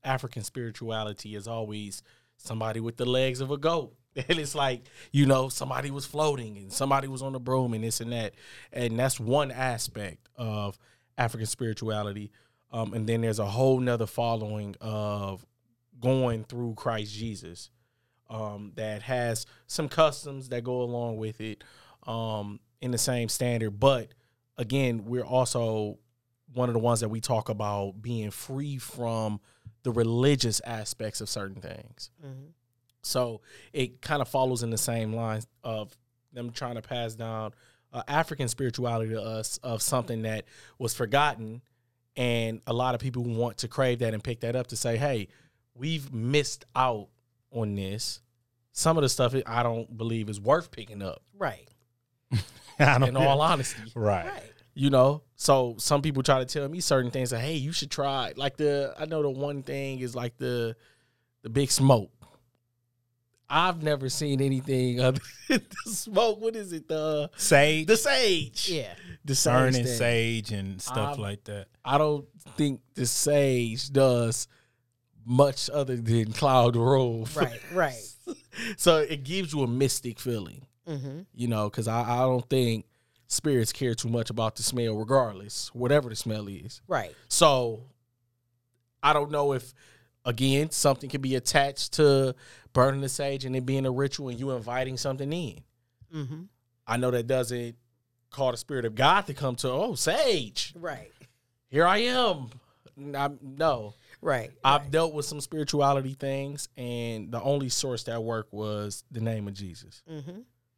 African 0.04 0.44
spirituality, 0.44 1.36
is 1.36 1.48
always 1.48 2.04
somebody 2.36 2.82
with 2.82 2.98
the 2.98 3.06
legs 3.06 3.40
of 3.40 3.52
a 3.52 3.58
goat. 3.58 3.96
And 4.30 4.40
it's 4.40 4.56
like, 4.56 4.84
you 5.12 5.26
know, 5.26 5.50
somebody 5.50 5.90
was 5.90 6.06
floating 6.06 6.58
and 6.58 6.72
somebody 6.72 7.08
was 7.08 7.22
on 7.22 7.34
the 7.34 7.40
broom 7.40 7.74
and 7.74 7.84
this 7.84 8.00
and 8.00 8.12
that. 8.12 8.34
And 8.72 8.98
that's 9.00 9.20
one 9.20 9.52
aspect 9.52 10.30
of 10.36 10.78
African 11.18 11.48
spirituality. 11.48 12.32
Um, 12.72 12.94
and 12.94 13.08
then 13.08 13.22
there's 13.22 13.40
a 13.40 13.46
whole 13.46 13.80
nother 13.80 14.06
following 14.06 14.76
of 14.82 15.46
going 16.00 16.44
through 16.44 16.76
Christ 16.76 17.14
Jesus 17.14 17.70
um, 18.30 18.72
that 18.76 19.04
has 19.04 19.46
some 19.68 19.90
customs 19.90 20.50
that 20.50 20.64
go 20.64 20.82
along 20.82 21.18
with 21.18 21.40
it 21.42 21.64
um, 22.06 22.60
in 22.82 22.92
the 22.92 22.98
same 22.98 23.30
standard. 23.30 23.80
But 23.80 24.10
again, 24.58 25.06
we're 25.06 25.26
also 25.26 25.98
one 26.54 26.70
of 26.70 26.74
the 26.74 26.80
ones 26.80 27.00
that 27.00 27.10
we 27.10 27.22
talk 27.22 27.50
about 27.50 28.02
being 28.02 28.32
free 28.32 28.78
from 28.78 29.40
the 29.84 29.92
religious 29.92 30.62
aspects 30.66 31.22
of 31.22 31.30
certain 31.30 31.62
things. 31.62 32.10
So 33.04 33.42
it 33.74 34.02
kind 34.02 34.22
of 34.22 34.28
follows 34.28 34.64
in 34.64 34.70
the 34.70 34.78
same 34.78 35.14
lines 35.14 35.46
of 35.64 35.96
them 36.32 36.52
trying 36.52 36.76
to 36.76 36.82
pass 36.82 37.14
down 37.16 37.52
uh, 37.92 38.02
African 38.08 38.48
spirituality 38.48 39.12
to 39.12 39.22
us 39.22 39.60
of 39.62 39.82
something 39.82 40.24
that 40.24 40.46
was 40.80 40.94
forgotten. 40.94 41.62
And 42.16 42.62
a 42.66 42.74
lot 42.74 42.96
of 42.96 43.02
people 43.02 43.24
want 43.24 43.58
to 43.60 43.68
crave 43.68 44.00
that 44.00 44.14
and 44.14 44.24
pick 44.24 44.40
that 44.42 44.56
up 44.56 44.68
to 44.68 44.76
say, 44.76 44.98
hey, 44.98 45.28
we've 45.76 46.12
missed 46.14 46.66
out 46.76 47.10
on 47.52 47.76
this. 47.76 48.22
Some 48.72 48.98
of 48.98 49.04
the 49.04 49.10
stuff 49.10 49.36
I 49.46 49.62
don't 49.64 49.96
believe 49.98 50.30
is 50.30 50.40
worth 50.42 50.72
picking 50.72 51.02
up, 51.04 51.22
Right. 51.38 51.68
I 52.80 52.98
don't 52.98 53.10
in 53.10 53.18
all 53.18 53.42
honesty. 53.52 53.82
right. 53.96 54.26
Right. 54.26 54.44
You 54.74 54.90
know, 54.90 55.22
so 55.36 55.76
some 55.78 56.02
people 56.02 56.24
try 56.24 56.40
to 56.40 56.46
tell 56.46 56.68
me 56.68 56.80
certain 56.80 57.12
things 57.12 57.32
like, 57.32 57.42
"Hey, 57.42 57.58
you 57.58 57.72
should 57.72 57.92
try." 57.92 58.34
Like 58.36 58.58
the, 58.58 58.96
I 58.98 59.06
know 59.06 59.22
the 59.22 59.30
one 59.30 59.62
thing 59.62 60.00
is 60.00 60.16
like 60.16 60.36
the, 60.38 60.76
the 61.44 61.50
big 61.52 61.70
smoke. 61.70 62.10
I've 63.56 63.84
never 63.84 64.10
seen 64.10 64.42
anything 64.42 65.00
other 65.00 65.20
than 65.50 65.62
the 65.86 65.92
smoke. 65.92 66.42
What 66.42 66.56
is 66.56 66.74
it? 66.74 66.88
The 66.88 67.30
Sage, 67.38 67.86
the 67.88 67.98
sage. 67.98 68.70
Yeah. 68.70 68.94
the 69.24 69.36
sage 69.36 69.54
burning 69.54 69.86
sage 69.86 70.52
and 70.52 70.82
stuff 70.82 71.16
Um, 71.18 71.22
like 71.22 71.44
that. 71.44 71.68
I 71.86 71.98
don't 71.98 72.26
think 72.58 72.82
the 72.96 73.06
sage 73.06 73.92
does 73.92 74.48
much 75.26 75.70
other 75.70 75.96
than 75.98 76.34
cloud 76.34 76.74
the 76.74 76.80
road. 76.80 77.28
Right. 77.36 77.62
Right. 77.74 78.04
so 78.78 78.98
it 78.98 79.24
gives 79.24 79.54
you 79.54 79.62
a 79.64 79.68
mystic 79.68 80.20
feeling, 80.20 80.66
Mm-hmm. 80.88 81.22
you 81.34 81.48
know, 81.48 81.70
because 81.70 81.88
I, 81.88 82.02
I 82.02 82.20
don't 82.22 82.50
think 82.50 82.86
spirits 83.28 83.72
care 83.72 83.96
too 83.96 84.10
much 84.10 84.30
about 84.30 84.56
the 84.58 84.64
smell, 84.64 84.96
regardless, 84.98 85.70
whatever 85.74 86.10
the 86.10 86.16
smell 86.16 86.48
is. 86.48 86.82
Right. 86.88 87.14
So 87.30 87.84
I 89.02 89.14
don't 89.14 89.32
know 89.32 89.54
if 89.54 89.74
again 90.26 90.72
something 90.72 91.10
can 91.10 91.22
be 91.22 91.36
attached 91.36 91.94
to 91.94 92.34
burning 92.74 93.02
the 93.02 93.10
sage 93.10 93.46
and 93.46 93.56
it 93.56 93.66
being 93.66 93.86
a 93.86 93.92
ritual 93.92 94.30
and 94.30 94.40
you 94.40 94.52
inviting 94.52 94.98
something 94.98 95.32
in. 95.32 95.60
Mm-hmm. 96.14 96.42
I 96.88 96.98
know 96.98 97.12
that 97.12 97.28
doesn't 97.28 97.76
call 98.30 98.52
the 98.52 98.58
spirit 98.58 98.86
of 98.86 98.96
God 98.96 99.28
to 99.28 99.34
come 99.34 99.56
to 99.58 99.70
oh 99.70 99.96
sage, 99.96 100.74
Right. 100.76 101.12
here 101.70 101.86
I 101.86 102.00
am. 102.00 102.50
I'm- 103.16 103.40
no, 103.42 103.94
Right. 104.22 104.52
I've 104.64 104.90
dealt 104.92 105.14
with 105.14 105.26
some 105.26 105.42
spirituality 105.42 106.14
things, 106.14 106.70
and 106.78 107.32
the 107.32 107.42
only 107.42 107.68
source 107.70 108.04
that 108.04 108.24
worked 108.24 108.54
was 108.54 109.04
the 109.12 109.20
name 109.20 109.48
of 109.48 109.54
Jesus. 109.54 110.02
Mm-hmm. 110.10 110.32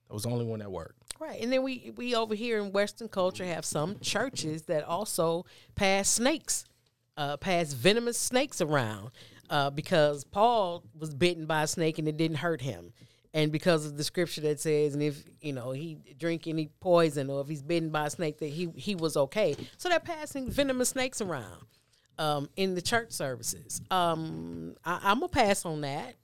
That 0.08 0.14
was 0.14 0.24
the 0.24 0.30
only 0.30 0.46
one 0.46 0.60
that 0.60 0.72
worked. 0.72 0.96
Right. 1.20 1.40
And 1.42 1.52
then 1.52 1.62
we 1.64 1.92
we 1.96 2.16
over 2.16 2.36
here 2.36 2.60
in 2.60 2.72
Western 2.72 3.08
culture 3.08 3.46
have 3.46 3.64
some 3.66 4.00
churches 4.00 4.64
that 4.64 4.84
also 4.84 5.46
pass 5.76 6.10
snakes, 6.10 6.66
uh, 7.18 7.38
pass 7.38 7.74
venomous 7.74 8.18
snakes 8.18 8.62
around, 8.62 9.12
uh, 9.50 9.70
because 9.70 10.24
Paul 10.24 10.84
was 10.98 11.14
bitten 11.14 11.46
by 11.46 11.64
a 11.64 11.68
snake 11.68 12.00
and 12.00 12.08
it 12.08 12.18
didn't 12.18 12.38
hurt 12.38 12.62
him. 12.62 12.94
And 13.34 13.52
because 13.52 13.86
of 13.86 13.98
the 13.98 14.04
scripture 14.06 14.42
that 14.42 14.62
says, 14.62 14.94
and 14.94 15.04
if 15.04 15.22
you 15.42 15.52
know 15.52 15.72
he 15.72 15.98
drink 16.18 16.48
any 16.48 16.70
poison 16.80 17.30
or 17.30 17.42
if 17.42 17.50
he's 17.50 17.62
bitten 17.62 17.90
by 17.90 18.06
a 18.06 18.10
snake, 18.10 18.38
that 18.40 18.48
he 18.48 18.70
he 18.76 18.96
was 18.96 19.18
okay. 19.18 19.58
So 19.78 19.90
they're 19.90 20.00
passing 20.00 20.50
venomous 20.50 20.90
snakes 20.90 21.20
around 21.20 21.66
um, 22.18 22.50
in 22.56 22.76
the 22.76 22.82
church 22.82 23.12
services. 23.12 23.82
Um, 23.92 24.76
I, 24.86 25.00
I'm 25.04 25.20
gonna 25.20 25.28
pass 25.28 25.66
on 25.66 25.82
that, 25.82 26.16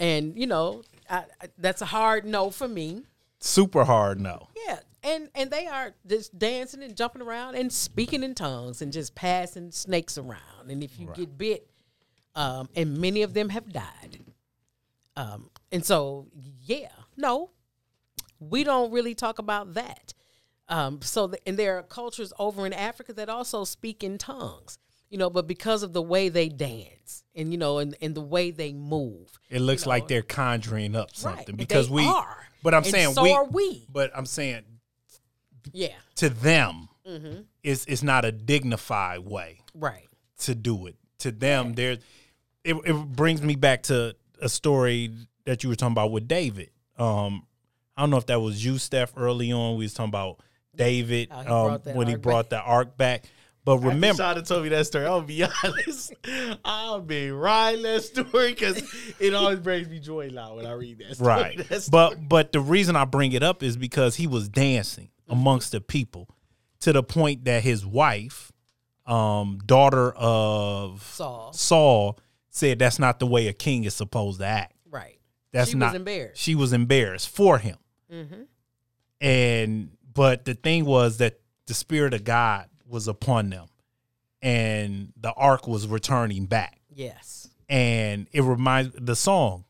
and 0.00 0.36
you 0.36 0.48
know 0.48 0.82
I, 1.08 1.18
I, 1.40 1.48
that's 1.56 1.82
a 1.82 1.86
hard 1.86 2.24
no 2.24 2.50
for 2.50 2.66
me. 2.66 3.02
Super 3.38 3.84
hard 3.84 4.20
no. 4.20 4.48
Yeah, 4.66 4.80
and 5.04 5.28
and 5.34 5.50
they 5.50 5.66
are 5.66 5.94
just 6.06 6.36
dancing 6.38 6.82
and 6.82 6.96
jumping 6.96 7.22
around 7.22 7.54
and 7.54 7.72
speaking 7.72 8.22
in 8.22 8.34
tongues 8.34 8.82
and 8.82 8.92
just 8.92 9.14
passing 9.14 9.70
snakes 9.70 10.18
around. 10.18 10.68
And 10.68 10.82
if 10.82 10.98
you 10.98 11.08
get 11.14 11.38
bit, 11.38 11.68
um, 12.38 12.68
and 12.76 12.96
many 12.98 13.22
of 13.22 13.34
them 13.34 13.48
have 13.50 13.72
died, 13.72 14.20
Um, 15.16 15.50
and 15.72 15.84
so, 15.84 16.28
yeah, 16.64 16.92
no, 17.16 17.50
we 18.38 18.62
don't 18.64 18.92
really 18.92 19.14
talk 19.14 19.38
about 19.40 19.74
that. 19.74 20.14
Um, 20.68 21.00
so, 21.02 21.26
the, 21.26 21.38
and 21.48 21.58
there 21.58 21.76
are 21.78 21.82
cultures 21.82 22.32
over 22.38 22.64
in 22.66 22.72
Africa 22.72 23.12
that 23.14 23.28
also 23.28 23.64
speak 23.64 24.04
in 24.04 24.18
tongues, 24.18 24.78
you 25.10 25.18
know, 25.18 25.30
but 25.30 25.46
because 25.48 25.82
of 25.82 25.92
the 25.92 26.02
way 26.02 26.28
they 26.28 26.48
dance 26.48 27.24
and, 27.34 27.50
you 27.52 27.58
know, 27.58 27.78
and, 27.78 27.96
and 28.00 28.14
the 28.14 28.20
way 28.20 28.50
they 28.52 28.72
move. 28.72 29.26
It 29.50 29.60
looks 29.60 29.84
know, 29.86 29.90
like 29.90 30.06
they're 30.08 30.22
conjuring 30.22 30.94
up 30.94 31.16
something 31.16 31.56
Right, 31.56 31.56
because 31.56 31.90
we. 31.90 32.06
are. 32.06 32.36
But 32.62 32.74
I'm 32.74 32.82
And 32.84 32.92
saying 32.92 33.14
so 33.14 33.22
we. 33.24 33.32
are 33.32 33.44
we. 33.46 33.86
But 33.92 34.12
I'm 34.16 34.26
saying 34.26 34.62
Yeah. 35.72 35.96
to 36.16 36.28
them, 36.28 36.88
Mm-hmm. 37.06 37.40
it's 37.62 37.86
it's 37.86 38.02
not 38.02 38.24
a 38.26 38.30
dignified 38.32 39.20
way 39.20 39.62
Right. 39.74 40.06
to 40.40 40.54
do 40.54 40.86
it. 40.86 40.96
To 41.20 41.30
them, 41.32 41.72
there, 41.74 41.96
it, 42.64 42.74
it 42.84 42.94
brings 42.94 43.42
me 43.42 43.56
back 43.56 43.84
to 43.84 44.14
a 44.40 44.48
story 44.48 45.10
that 45.44 45.62
you 45.62 45.68
were 45.68 45.74
talking 45.76 45.92
about 45.92 46.10
with 46.12 46.28
David. 46.28 46.70
Um, 46.98 47.46
I 47.96 48.02
don't 48.02 48.10
know 48.10 48.16
if 48.18 48.26
that 48.26 48.40
was 48.40 48.64
you, 48.64 48.78
Steph. 48.78 49.12
Early 49.16 49.50
on, 49.52 49.76
we 49.76 49.84
was 49.84 49.94
talking 49.94 50.10
about 50.10 50.40
David 50.74 51.30
How 51.30 51.42
he 51.42 51.48
um, 51.48 51.96
when 51.96 52.06
he 52.06 52.14
ark 52.14 52.22
brought 52.22 52.50
the 52.50 52.60
ark 52.60 52.96
back. 52.96 53.24
But 53.64 53.78
remember, 53.78 54.22
Shada 54.22 54.46
told 54.46 54.62
me 54.62 54.70
that 54.70 54.86
story. 54.86 55.04
I'll 55.04 55.20
be 55.20 55.44
honest. 55.64 56.14
I'll 56.64 57.00
be 57.00 57.30
riding 57.30 57.82
that 57.82 58.02
story 58.02 58.54
because 58.54 58.82
it 59.18 59.34
always 59.34 59.58
brings 59.58 59.88
me 59.88 59.98
joy 59.98 60.30
now 60.32 60.56
when 60.56 60.64
I 60.64 60.72
read 60.72 60.98
that 61.00 61.16
story. 61.16 61.28
right? 61.28 61.56
That 61.68 61.82
story. 61.82 62.14
But 62.14 62.28
but 62.28 62.52
the 62.52 62.60
reason 62.60 62.96
I 62.96 63.04
bring 63.04 63.32
it 63.32 63.42
up 63.42 63.62
is 63.62 63.76
because 63.76 64.16
he 64.16 64.26
was 64.26 64.48
dancing 64.48 65.10
amongst 65.28 65.72
the 65.72 65.80
people 65.82 66.28
to 66.80 66.92
the 66.92 67.02
point 67.02 67.44
that 67.44 67.62
his 67.62 67.84
wife, 67.84 68.52
um, 69.04 69.58
daughter 69.66 70.12
of 70.12 71.02
Saul. 71.02 71.52
Saul, 71.52 72.18
said 72.58 72.78
that's 72.78 72.98
not 72.98 73.18
the 73.18 73.26
way 73.26 73.48
a 73.48 73.52
king 73.52 73.84
is 73.84 73.94
supposed 73.94 74.40
to 74.40 74.46
act. 74.46 74.74
Right. 74.90 75.18
That's 75.52 75.70
she 75.70 75.76
not. 75.76 75.92
was 75.92 75.94
embarrassed. 75.94 76.40
She 76.42 76.54
was 76.54 76.72
embarrassed 76.72 77.28
for 77.28 77.58
him. 77.58 77.76
Mm-hmm. 78.12 78.42
And 79.20 79.90
but 80.12 80.44
the 80.44 80.54
thing 80.54 80.84
was 80.84 81.18
that 81.18 81.40
the 81.66 81.74
spirit 81.74 82.14
of 82.14 82.24
God 82.24 82.68
was 82.86 83.08
upon 83.08 83.50
them, 83.50 83.66
and 84.42 85.12
the 85.20 85.32
ark 85.32 85.66
was 85.66 85.86
returning 85.86 86.46
back. 86.46 86.80
Yes. 86.92 87.48
And 87.68 88.28
it 88.32 88.42
reminds 88.42 88.94
the 88.98 89.14
song, 89.16 89.64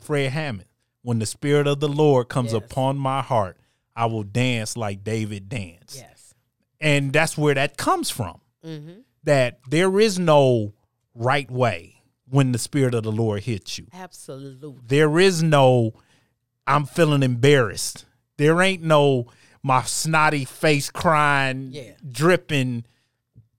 Fred 0.00 0.30
Hammond, 0.30 0.68
when 1.02 1.18
the 1.18 1.26
spirit 1.26 1.66
of 1.66 1.80
the 1.80 1.88
Lord 1.88 2.28
comes 2.28 2.52
Yes. 2.52 2.62
upon 2.64 2.96
my 2.98 3.20
heart, 3.20 3.58
I 3.96 4.06
will 4.06 4.22
dance 4.22 4.76
like 4.76 5.02
David 5.02 5.48
danced. 5.48 5.96
Yes. 5.96 6.34
And 6.80 7.12
that's 7.12 7.36
where 7.36 7.54
that 7.54 7.76
comes 7.76 8.10
from. 8.10 8.40
Mm-hmm. 8.64 9.00
That 9.24 9.58
there 9.68 9.98
is 9.98 10.18
no 10.18 10.74
right 11.14 11.50
way 11.50 11.95
when 12.28 12.52
the 12.52 12.58
spirit 12.58 12.94
of 12.94 13.02
the 13.04 13.12
Lord 13.12 13.42
hits 13.44 13.78
you. 13.78 13.86
Absolutely. 13.92 14.74
There 14.86 15.18
is 15.18 15.42
no 15.42 15.92
I'm 16.66 16.84
feeling 16.84 17.22
embarrassed. 17.22 18.04
There 18.36 18.60
ain't 18.60 18.82
no 18.82 19.26
my 19.62 19.82
snotty 19.82 20.44
face 20.44 20.90
crying, 20.90 21.70
Yeah. 21.72 21.92
dripping. 22.08 22.84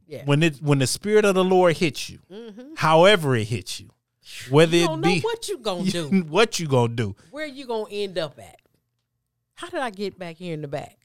Yeah. 0.08 0.24
When 0.26 0.42
it 0.44 0.58
when 0.62 0.80
the 0.80 0.88
spirit 0.88 1.26
of 1.26 1.36
the 1.36 1.44
Lord 1.44 1.78
hits 1.78 2.10
you, 2.10 2.20
mm-hmm. 2.32 2.74
however 2.78 3.36
it 3.36 3.46
hits 3.46 3.80
you, 3.80 3.90
whether 4.50 4.76
You 4.76 4.84
it 4.84 4.88
don't 4.88 5.02
know 5.02 5.08
be 5.14 5.20
what 5.22 5.48
you 5.50 5.58
gonna 5.58 5.84
do. 5.92 6.10
what 6.28 6.60
you 6.60 6.68
gonna 6.68 6.94
do. 6.94 7.16
Where 7.32 7.46
you 7.46 7.66
gonna 7.66 7.90
end 7.92 8.18
up 8.18 8.38
at? 8.40 8.60
How 9.56 9.68
did 9.70 9.80
I 9.80 9.90
get 9.90 10.18
back 10.20 10.36
here 10.38 10.54
in 10.54 10.62
the 10.62 10.68
back? 10.68 10.98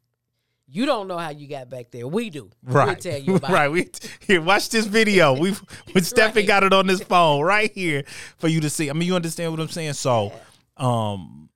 You 0.74 0.86
don't 0.86 1.06
know 1.06 1.18
how 1.18 1.28
you 1.28 1.46
got 1.48 1.68
back 1.68 1.90
there. 1.90 2.08
We 2.08 2.30
do. 2.30 2.48
Right. 2.64 2.86
We'll 2.86 2.94
tell 2.96 3.18
you 3.18 3.34
about 3.36 3.50
right. 3.52 3.76
it. 3.76 4.00
We 4.26 4.26
here, 4.26 4.40
watch 4.40 4.70
this 4.70 4.86
video. 4.86 5.38
We've 5.38 5.58
when 5.92 6.02
Stephen 6.02 6.32
Right. 6.34 6.46
got 6.46 6.64
it 6.64 6.72
on 6.72 6.88
his 6.88 7.02
phone 7.02 7.42
right 7.42 7.70
here 7.74 8.04
for 8.38 8.48
you 8.48 8.60
to 8.62 8.70
see. 8.70 8.88
I 8.88 8.94
mean, 8.94 9.06
you 9.06 9.14
understand 9.14 9.50
what 9.50 9.60
I'm 9.60 9.68
saying? 9.68 9.92
So 9.92 10.32
um 10.78 11.50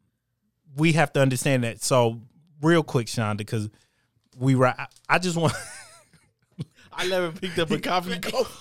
we 0.77 0.93
have 0.93 1.15
to 1.15 1.21
understand 1.23 1.65
that. 1.65 1.83
So 1.83 2.21
real 2.61 2.83
quick, 2.83 3.07
Shonda, 3.07 3.39
because 3.39 3.71
we 4.37 4.55
right 4.55 4.75
I, 4.79 4.87
I 5.09 5.19
just 5.19 5.39
want 5.39 5.55
I 6.93 7.09
never 7.09 7.33
picked 7.33 7.59
up 7.59 7.71
a 7.71 7.79
coffee 7.79 8.19
cup. 8.19 8.47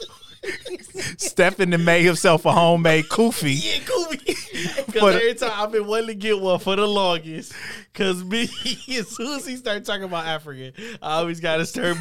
Stephen 1.17 1.71
to 1.71 1.77
made 1.77 2.03
himself 2.03 2.45
a 2.45 2.51
homemade 2.51 3.05
kufi. 3.05 3.55
Yeah, 3.65 3.79
Kobe. 3.85 4.17
Because 4.85 5.15
every 5.15 5.33
time 5.35 5.51
I've 5.53 5.71
been 5.71 5.85
wanting 5.85 6.07
to 6.07 6.15
get 6.15 6.39
one 6.39 6.59
for 6.59 6.75
the 6.77 6.87
longest. 6.87 7.51
Because 7.91 8.23
me, 8.23 8.43
as 8.97 9.09
soon 9.09 9.37
as 9.37 9.45
he 9.45 9.57
started 9.57 9.83
talking 9.85 10.03
about 10.03 10.25
African, 10.25 10.71
I 11.01 11.17
always 11.17 11.41
got 11.41 11.57
to 11.57 11.65
start 11.65 11.97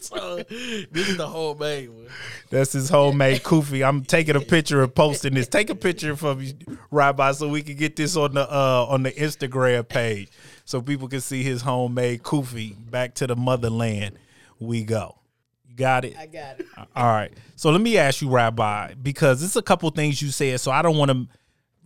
so 0.00 0.42
this 0.90 1.08
is 1.08 1.16
the 1.16 1.28
homemade 1.28 1.90
one. 1.90 2.06
That's 2.50 2.72
his 2.72 2.88
homemade 2.88 3.42
kufi. 3.42 3.86
I'm 3.86 4.04
taking 4.04 4.36
a 4.36 4.40
picture 4.40 4.82
and 4.82 4.92
posting 4.92 5.34
this. 5.34 5.46
Take 5.46 5.70
a 5.70 5.74
picture 5.74 6.16
for 6.16 6.34
me, 6.34 6.54
Rabbi, 6.90 7.32
so 7.32 7.48
we 7.48 7.62
can 7.62 7.76
get 7.76 7.96
this 7.96 8.16
on 8.16 8.34
the 8.34 8.50
uh 8.50 8.86
on 8.88 9.02
the 9.02 9.12
Instagram 9.12 9.88
page, 9.88 10.30
so 10.64 10.82
people 10.82 11.08
can 11.08 11.20
see 11.20 11.42
his 11.42 11.62
homemade 11.62 12.22
kufi. 12.22 12.74
Back 12.90 13.14
to 13.16 13.26
the 13.26 13.36
motherland, 13.36 14.18
we 14.58 14.82
go. 14.84 15.19
Got 15.80 16.04
it. 16.04 16.14
I 16.18 16.26
got 16.26 16.60
it. 16.60 16.66
All 16.94 17.06
right. 17.06 17.32
So 17.56 17.70
let 17.70 17.80
me 17.80 17.96
ask 17.96 18.20
you, 18.20 18.28
Rabbi, 18.30 18.94
because 19.00 19.42
it's 19.42 19.56
a 19.56 19.62
couple 19.62 19.88
things 19.90 20.20
you 20.20 20.28
said. 20.30 20.60
So 20.60 20.70
I 20.70 20.82
don't 20.82 20.96
want 20.98 21.10
to 21.10 21.26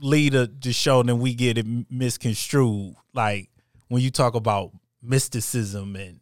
lead 0.00 0.34
a, 0.34 0.46
the 0.48 0.72
show 0.72 0.98
and 1.00 1.08
then 1.08 1.20
we 1.20 1.32
get 1.34 1.56
it 1.58 1.66
misconstrued. 1.90 2.94
Like 3.14 3.48
when 3.88 4.02
you 4.02 4.10
talk 4.10 4.34
about 4.34 4.72
mysticism 5.02 5.96
and 5.96 6.20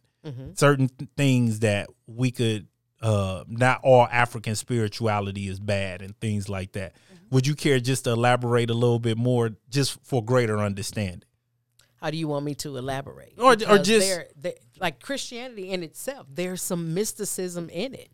certain 0.55 0.89
things 1.17 1.59
that 1.59 1.87
we 2.07 2.31
could, 2.31 2.67
uh, 3.01 3.43
not 3.47 3.81
all 3.83 4.07
African 4.11 4.55
spirituality 4.55 5.47
is 5.49 5.59
bad 5.59 6.01
and 6.01 6.17
things 6.21 6.47
like 6.47 6.71
that. 6.73 6.93
Would 7.31 7.47
you 7.47 7.55
care 7.55 7.79
just 7.79 8.03
to 8.05 8.11
elaborate 8.11 8.69
a 8.69 8.73
little 8.75 8.99
bit 8.99 9.17
more, 9.17 9.49
just 9.69 9.97
for 10.05 10.23
greater 10.23 10.59
understanding? 10.59 11.23
How 11.99 12.11
do 12.11 12.17
you 12.17 12.27
want 12.27 12.45
me 12.45 12.53
to 12.55 12.77
elaborate? 12.77 13.33
Or- 13.37 13.53
or 13.53 13.77
just- 13.79 14.07
there- 14.07 14.27
there- 14.37 14.53
like 14.83 14.99
Christianity 15.01 15.71
in 15.71 15.81
itself, 15.81 16.27
there's 16.31 16.61
some 16.61 16.93
mysticism 16.93 17.69
in 17.69 17.93
it, 17.95 18.09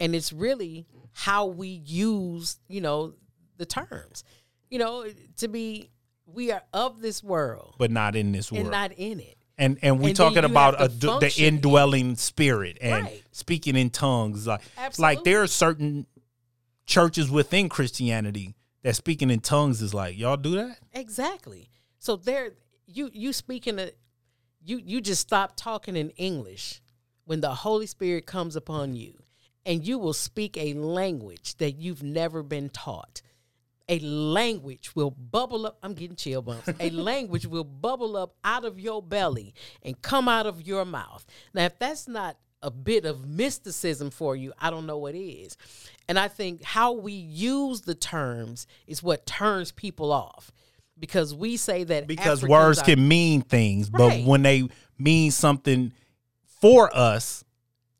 and 0.00 0.14
it's 0.14 0.32
really 0.32 0.86
how 1.12 1.46
we 1.46 1.68
use, 1.68 2.58
you 2.68 2.80
know, 2.80 3.14
the 3.56 3.64
terms. 3.64 4.24
You 4.68 4.80
know, 4.80 5.06
to 5.38 5.48
be, 5.48 5.90
we 6.26 6.50
are 6.52 6.62
of 6.74 7.00
this 7.00 7.22
world 7.24 7.76
But 7.78 7.90
not 7.90 8.14
in 8.16 8.32
this 8.32 8.50
world. 8.52 8.64
and 8.66 8.70
not 8.72 8.92
in 8.92 9.20
it. 9.20 9.36
and 9.56 9.78
and 9.80 9.98
we 10.00 10.08
And 10.10 10.16
talking 10.16 10.44
about 10.44 10.74
a, 10.78 10.88
the 10.88 11.34
indwelling 11.38 12.16
spirit 12.16 12.76
and 12.82 13.04
Right. 13.04 13.22
speaking 13.32 13.76
in 13.76 13.88
tongues 13.90 14.46
like 14.46 14.60
like 14.98 15.24
there 15.24 15.40
are 15.42 15.46
certain 15.46 16.06
churches 16.86 17.30
within 17.30 17.68
christianity 17.68 18.54
that 18.82 18.94
speaking 18.96 19.30
in 19.30 19.40
tongues 19.40 19.80
is 19.82 19.94
like 19.94 20.18
y'all 20.18 20.36
do 20.36 20.54
that 20.56 20.78
Exactly. 20.92 21.70
So 21.98 22.16
there, 22.16 22.52
you 22.86 23.10
you 23.12 23.32
speaking 23.32 23.78
in 23.78 23.88
a, 23.88 23.90
you 24.64 24.80
you 24.84 25.00
just 25.00 25.20
stop 25.20 25.56
talking 25.56 25.96
in 25.96 26.10
English 26.10 26.80
when 27.24 27.40
the 27.40 27.54
Holy 27.54 27.86
Spirit 27.86 28.26
comes 28.26 28.56
upon 28.56 28.96
you, 28.96 29.14
and 29.66 29.86
you 29.86 29.98
will 29.98 30.12
speak 30.12 30.56
a 30.56 30.74
language 30.74 31.56
that 31.56 31.72
you've 31.72 32.02
never 32.02 32.42
been 32.42 32.70
taught. 32.70 33.22
A 33.90 33.98
language 34.00 34.94
will 34.94 35.10
bubble 35.10 35.66
up. 35.66 35.78
I'm 35.82 35.94
getting 35.94 36.16
chill 36.16 36.42
bumps. 36.42 36.68
A 36.78 36.90
language 36.90 37.46
will 37.46 37.64
bubble 37.64 38.16
up 38.16 38.34
out 38.44 38.64
of 38.64 38.78
your 38.78 39.02
belly 39.02 39.54
and 39.82 40.00
come 40.02 40.28
out 40.28 40.46
of 40.46 40.66
your 40.66 40.84
mouth. 40.84 41.24
Now, 41.54 41.64
if 41.64 41.78
that's 41.78 42.06
not 42.06 42.36
a 42.62 42.70
bit 42.70 43.04
of 43.06 43.26
mysticism 43.26 44.10
for 44.10 44.36
you, 44.36 44.52
I 44.58 44.68
don't 44.70 44.86
know 44.86 44.98
what 44.98 45.14
is. 45.14 45.56
And 46.08 46.18
I 46.18 46.28
think 46.28 46.62
how 46.62 46.92
we 46.92 47.12
use 47.12 47.82
the 47.82 47.94
terms 47.94 48.66
is 48.86 49.02
what 49.02 49.26
turns 49.26 49.72
people 49.72 50.12
off 50.12 50.52
because 50.98 51.34
we 51.34 51.56
say 51.56 51.84
that 51.84 52.06
because 52.06 52.38
Africans 52.42 52.48
words 52.50 52.78
are- 52.80 52.84
can 52.84 53.08
mean 53.08 53.42
things 53.42 53.88
but 53.90 54.22
when 54.24 54.42
they 54.42 54.68
mean 54.98 55.30
something 55.30 55.92
for 56.60 56.94
us 56.96 57.44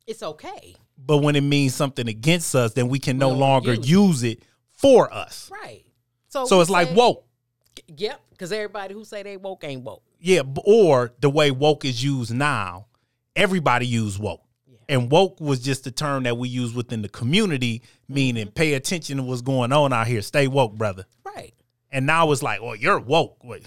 it's 0.07 0.23
okay, 0.23 0.75
but 0.97 1.19
when 1.19 1.37
it 1.37 1.43
means 1.43 1.75
something 1.75 2.09
against 2.09 2.55
us 2.55 2.73
then 2.73 2.89
we 2.89 2.99
can 2.99 3.19
no 3.19 3.29
We 3.29 3.33
don't 3.33 3.41
longer 3.41 3.75
use 3.75 3.79
it. 3.85 3.89
use 3.89 4.23
it 4.25 4.43
for 4.73 5.13
us 5.13 5.51
right? 5.53 5.85
So 6.29 6.47
so 6.47 6.61
it's 6.61 6.71
like 6.71 6.89
say- 6.89 6.95
woke 6.95 7.25
Yep, 7.97 8.21
because 8.31 8.51
everybody 8.53 8.93
who 8.93 9.05
say 9.05 9.23
they 9.23 9.37
woke 9.37 9.63
ain't 9.63 9.83
woke. 9.83 10.03
Yeah, 10.19 10.43
or 10.65 11.13
the 11.21 11.31
way 11.31 11.53
woke 11.53 11.85
is 11.85 12.03
used 12.03 12.35
now, 12.35 12.87
everybody 13.37 13.87
use 13.87 14.19
woke. 14.19 14.43
And 14.89 15.11
woke 15.13 15.41
was 15.41 15.61
just 15.61 15.87
a 15.87 15.93
term 15.93 16.25
that 16.25 16.37
we 16.37 16.49
use 16.49 16.75
within 16.75 17.03
the 17.03 17.09
community, 17.09 17.83
meaning 18.09 18.47
Mm-hmm. 18.47 18.55
pay 18.55 18.75
attention 18.75 19.19
to 19.19 19.23
what's 19.23 19.43
going 19.43 19.73
on 19.73 19.93
out 19.93 20.09
here. 20.09 20.23
Stay 20.23 20.49
woke, 20.49 20.75
brother. 20.75 21.05
Right, 21.25 21.55
And 21.91 22.07
now 22.07 22.31
it's 22.33 22.43
like, 22.43 22.61
oh, 22.63 22.75
you're 22.75 22.99
woke. 22.99 23.43
Wait, 23.43 23.65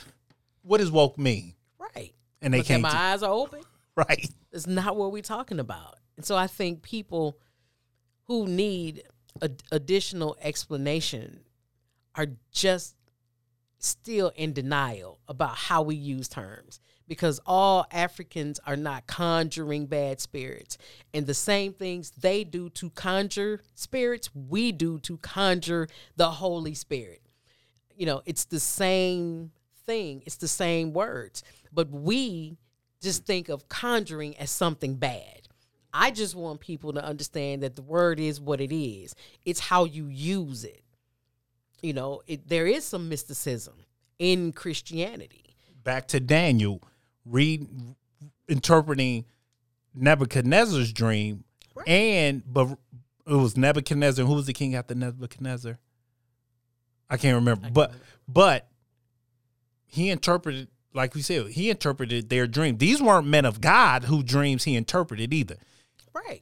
what 0.63 0.77
does 0.77 0.91
woke 0.91 1.17
mean? 1.17 1.55
right. 1.79 2.13
And 2.41 2.53
they 2.53 2.59
Look 2.59 2.67
can't. 2.67 2.81
my 2.81 2.89
eyes 2.89 3.23
are 3.23 3.31
open. 3.31 3.61
right. 3.95 4.27
It's 4.51 4.67
not 4.67 4.95
what 4.95 5.11
we're 5.11 5.21
talking 5.21 5.59
about. 5.59 5.97
And 6.17 6.25
so 6.25 6.35
I 6.35 6.47
think 6.47 6.81
people 6.81 7.37
who 8.25 8.47
need 8.47 9.03
additional 9.71 10.37
explanation 10.41 11.41
are 12.15 12.27
just 12.51 12.95
still 13.79 14.31
in 14.35 14.53
denial 14.53 15.19
about 15.27 15.55
how 15.55 15.81
we 15.81 15.95
use 15.95 16.27
terms 16.27 16.79
because 17.07 17.39
all 17.45 17.85
Africans 17.91 18.59
are 18.65 18.75
not 18.77 19.07
conjuring 19.07 19.87
bad 19.87 20.21
spirits. 20.21 20.77
And 21.13 21.25
the 21.25 21.33
same 21.33 21.73
things 21.73 22.11
they 22.11 22.43
do 22.43 22.69
to 22.69 22.89
conjure 22.91 23.61
spirits, 23.75 24.29
we 24.33 24.71
do 24.71 24.99
to 24.99 25.17
conjure 25.17 25.87
the 26.15 26.29
Holy 26.29 26.73
Spirit. 26.73 27.21
You 28.01 28.07
know, 28.07 28.23
it's 28.25 28.45
the 28.45 28.59
same 28.59 29.51
thing. 29.85 30.23
It's 30.25 30.37
the 30.37 30.47
same 30.47 30.91
words, 30.91 31.43
but 31.71 31.91
we 31.91 32.57
just 32.99 33.27
think 33.27 33.47
of 33.47 33.69
conjuring 33.69 34.35
as 34.39 34.49
something 34.49 34.95
bad. 34.95 35.47
I 35.93 36.09
just 36.09 36.33
want 36.33 36.61
people 36.61 36.93
to 36.93 37.05
understand 37.05 37.61
that 37.61 37.75
the 37.75 37.83
word 37.83 38.19
is 38.19 38.41
what 38.41 38.59
it 38.59 38.75
is. 38.75 39.13
It's 39.45 39.59
how 39.59 39.85
you 39.85 40.07
use 40.07 40.63
it. 40.63 40.81
You 41.83 41.93
know, 41.93 42.23
it, 42.25 42.47
there 42.47 42.65
is 42.65 42.85
some 42.85 43.07
mysticism 43.07 43.75
in 44.17 44.51
Christianity. 44.51 45.55
Back 45.83 46.07
to 46.07 46.19
Daniel, 46.19 46.81
read 47.23 47.67
interpreting 48.47 49.25
Nebuchadnezzar's 49.93 50.91
dream, 50.91 51.43
Right. 51.75 51.87
and 51.87 52.41
but 52.51 52.79
it 53.27 53.35
was 53.35 53.55
Nebuchadnezzar. 53.55 54.25
Who 54.25 54.33
was 54.33 54.47
the 54.47 54.53
king 54.53 54.73
after 54.73 54.95
Nebuchadnezzar? 54.95 55.77
I 57.11 57.17
can't 57.17 57.35
remember, 57.35 57.69
but 57.71 57.93
but 58.27 58.67
he 59.85 60.09
interpreted 60.09 60.69
like 60.93 61.13
we 61.13 61.21
said 61.21 61.47
he 61.47 61.69
interpreted 61.69 62.29
their 62.29 62.47
dream. 62.47 62.77
These 62.77 63.01
weren't 63.01 63.27
men 63.27 63.45
of 63.45 63.59
God 63.59 64.05
who 64.05 64.23
dreams 64.23 64.63
he 64.63 64.75
interpreted 64.75 65.33
either. 65.33 65.57
Right. 66.13 66.41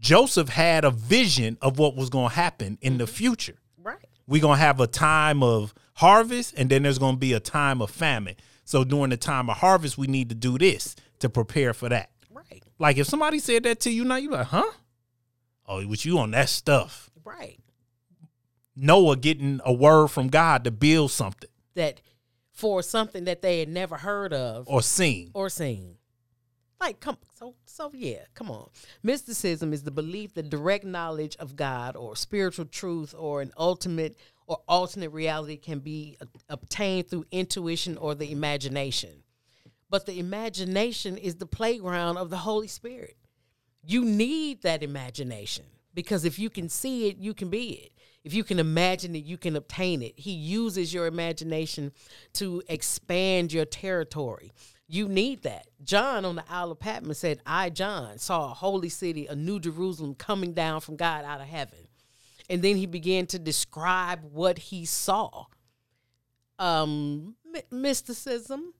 Joseph 0.00 0.48
had 0.48 0.84
a 0.84 0.90
vision 0.90 1.58
of 1.60 1.78
what 1.78 1.94
was 1.94 2.08
going 2.08 2.30
to 2.30 2.34
happen 2.34 2.78
in 2.80 2.98
the 2.98 3.06
future. 3.06 3.56
Right. 3.82 4.06
We're 4.26 4.40
going 4.40 4.56
to 4.56 4.64
have 4.64 4.80
a 4.80 4.86
time 4.86 5.42
of 5.42 5.74
harvest 5.94 6.54
and 6.56 6.70
then 6.70 6.84
there's 6.84 6.98
going 6.98 7.16
to 7.16 7.20
be 7.20 7.34
a 7.34 7.40
time 7.40 7.82
of 7.82 7.90
famine. 7.90 8.36
So 8.64 8.84
during 8.84 9.10
the 9.10 9.16
time 9.16 9.50
of 9.50 9.58
harvest, 9.58 9.98
we 9.98 10.06
need 10.06 10.28
to 10.30 10.34
do 10.34 10.56
this 10.56 10.96
to 11.18 11.28
prepare 11.28 11.74
for 11.74 11.88
that. 11.88 12.10
Right. 12.32 12.62
Like 12.78 12.96
if 12.96 13.06
somebody 13.06 13.40
said 13.40 13.64
that 13.64 13.80
to 13.80 13.90
you 13.90 14.04
now, 14.04 14.16
you're 14.16 14.32
like, 14.32 14.46
huh? 14.46 14.70
Oh, 15.66 15.86
with 15.86 16.06
you 16.06 16.18
on 16.18 16.30
that 16.30 16.48
stuff. 16.48 17.10
Right. 17.24 17.58
Noah 18.78 19.16
getting 19.16 19.60
a 19.64 19.72
word 19.72 20.08
from 20.08 20.28
God 20.28 20.64
to 20.64 20.70
build 20.70 21.10
something 21.10 21.50
That 21.74 22.00
for 22.52 22.82
something 22.82 23.24
that 23.24 23.42
they 23.42 23.60
had 23.60 23.68
never 23.68 23.96
heard 23.96 24.32
of 24.32 24.66
or 24.68 24.82
seen. 24.82 25.30
or 25.34 25.48
seen. 25.48 25.96
Like, 26.80 27.00
come 27.00 27.18
so 27.34 27.54
so 27.64 27.90
yeah, 27.92 28.22
come 28.34 28.50
on. 28.50 28.68
Mysticism 29.02 29.72
is 29.72 29.82
the 29.82 29.90
belief 29.90 30.34
that 30.34 30.48
direct 30.48 30.84
knowledge 30.84 31.36
of 31.36 31.56
God 31.56 31.96
or 31.96 32.14
spiritual 32.14 32.66
truth 32.66 33.14
or 33.18 33.42
an 33.42 33.52
ultimate 33.56 34.16
or 34.46 34.58
alternate 34.68 35.10
reality 35.10 35.56
can 35.56 35.80
be 35.80 36.16
obtained 36.48 37.08
through 37.10 37.26
intuition 37.30 37.96
or 37.98 38.14
the 38.14 38.30
imagination. 38.30 39.22
But 39.90 40.06
the 40.06 40.18
imagination 40.18 41.16
is 41.16 41.36
the 41.36 41.46
playground 41.46 42.16
of 42.16 42.30
the 42.30 42.38
Holy 42.38 42.68
Spirit. 42.68 43.16
You 43.84 44.04
need 44.04 44.62
that 44.62 44.82
imagination 44.82 45.64
because 45.94 46.24
if 46.24 46.38
you 46.38 46.50
can 46.50 46.68
see 46.68 47.08
it, 47.08 47.16
you 47.18 47.34
can 47.34 47.48
be 47.50 47.70
it. 47.70 47.92
If 48.28 48.34
you 48.34 48.44
can 48.44 48.58
imagine 48.58 49.16
it, 49.16 49.24
you 49.24 49.38
can 49.38 49.56
obtain 49.56 50.02
it. 50.02 50.12
He 50.18 50.32
uses 50.32 50.92
your 50.92 51.06
imagination 51.06 51.92
to 52.34 52.62
expand 52.68 53.54
your 53.54 53.64
territory. 53.64 54.52
You 54.86 55.08
need 55.08 55.44
that. 55.44 55.66
John 55.82 56.26
on 56.26 56.36
the 56.36 56.44
Isle 56.46 56.72
of 56.72 56.78
Patmos 56.78 57.16
said, 57.16 57.40
I, 57.46 57.70
John, 57.70 58.18
saw 58.18 58.50
a 58.50 58.54
holy 58.54 58.90
city, 58.90 59.26
a 59.26 59.34
new 59.34 59.58
Jerusalem 59.58 60.14
coming 60.14 60.52
down 60.52 60.82
from 60.82 60.96
God 60.96 61.24
out 61.24 61.40
of 61.40 61.46
heaven. 61.46 61.78
And 62.50 62.60
then 62.60 62.76
he 62.76 62.84
began 62.84 63.24
to 63.28 63.38
describe 63.38 64.20
what 64.30 64.58
he 64.58 64.84
saw. 64.84 65.46
Um, 66.58 67.34
mysticism, 67.70 68.74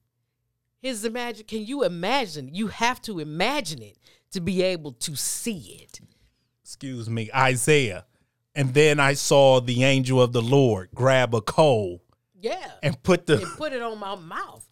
his 0.83 1.07
imagine. 1.07 1.47
Can 1.47 1.65
you 1.65 1.85
imagine? 1.85 2.51
You 2.53 2.67
have 2.67 3.01
to 3.01 3.19
imagine 3.19 3.81
it 3.81 3.97
to 4.33 4.43
be 4.43 4.61
able 4.61 4.93
to 4.93 5.17
see 5.17 5.81
it. 5.81 6.01
Excuse 6.63 7.09
me, 7.09 7.31
Isaiah. 7.35 8.05
And 8.59 8.75
then 8.75 8.99
I 8.99 9.13
saw 9.15 9.61
the 9.61 9.85
angel 9.85 10.21
of 10.21 10.33
the 10.33 10.43
Lord 10.43 10.89
grab 10.93 11.33
a 11.35 11.41
coal 11.41 12.03
Yeah. 12.35 12.73
and 12.83 13.01
put 13.05 13.27
the 13.27 13.39
and 13.41 13.57
put 13.57 13.73
it 13.73 13.81
on 13.81 13.99
my 13.99 14.17
mouth. 14.17 14.65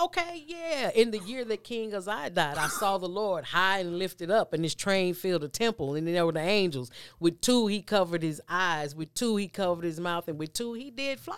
Okay, 0.00 0.42
yeah. 0.48 0.90
In 0.92 1.12
the 1.12 1.20
year 1.20 1.44
that 1.44 1.62
King 1.62 1.94
Uzziah 1.94 2.30
died, 2.30 2.58
I 2.58 2.66
saw 2.66 2.98
the 2.98 3.08
Lord 3.08 3.44
high 3.44 3.78
and 3.78 3.96
lifted 4.00 4.28
up, 4.32 4.52
and 4.52 4.64
his 4.64 4.74
train 4.74 5.14
filled 5.14 5.42
the 5.42 5.48
temple, 5.48 5.94
and 5.94 6.04
then 6.04 6.14
there 6.14 6.26
were 6.26 6.32
the 6.32 6.40
angels. 6.40 6.90
With 7.20 7.40
two, 7.40 7.68
he 7.68 7.80
covered 7.80 8.24
his 8.24 8.42
eyes. 8.48 8.96
With 8.96 9.14
two, 9.14 9.36
he 9.36 9.46
covered 9.46 9.84
his 9.84 10.00
mouth, 10.00 10.26
and 10.26 10.36
with 10.36 10.52
two, 10.52 10.72
he 10.72 10.90
did 10.90 11.20
fly. 11.20 11.36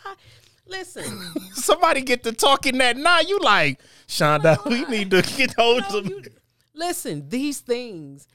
Listen, 0.67 1.05
somebody 1.53 2.01
get 2.01 2.23
to 2.25 2.33
talking 2.33 2.79
that 2.79 2.97
now. 2.97 3.21
You 3.21 3.39
like, 3.41 3.79
Shonda, 4.09 4.65
we 4.65 4.87
need 4.87 5.11
to 5.11 5.21
get 5.37 5.53
hold 5.59 5.85
of 5.95 6.07
you- 6.07 6.23
listen. 6.75 7.29
These 7.29 7.61
things, 7.61 8.27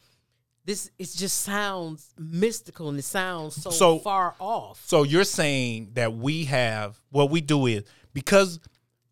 this 0.66 0.92
it 1.00 1.10
just 1.16 1.42
sounds 1.42 2.14
mystical, 2.20 2.90
and 2.90 3.00
it 3.00 3.04
sounds 3.04 3.56
so, 3.62 3.70
So- 3.72 4.00
far 4.00 4.36
off. 4.40 4.82
So 4.86 5.04
you're 5.04 5.24
saying 5.24 5.92
that 5.94 6.14
we 6.16 6.46
have 6.46 7.00
what 7.10 7.30
we 7.30 7.42
do 7.42 7.66
is 7.66 7.84
because 8.14 8.60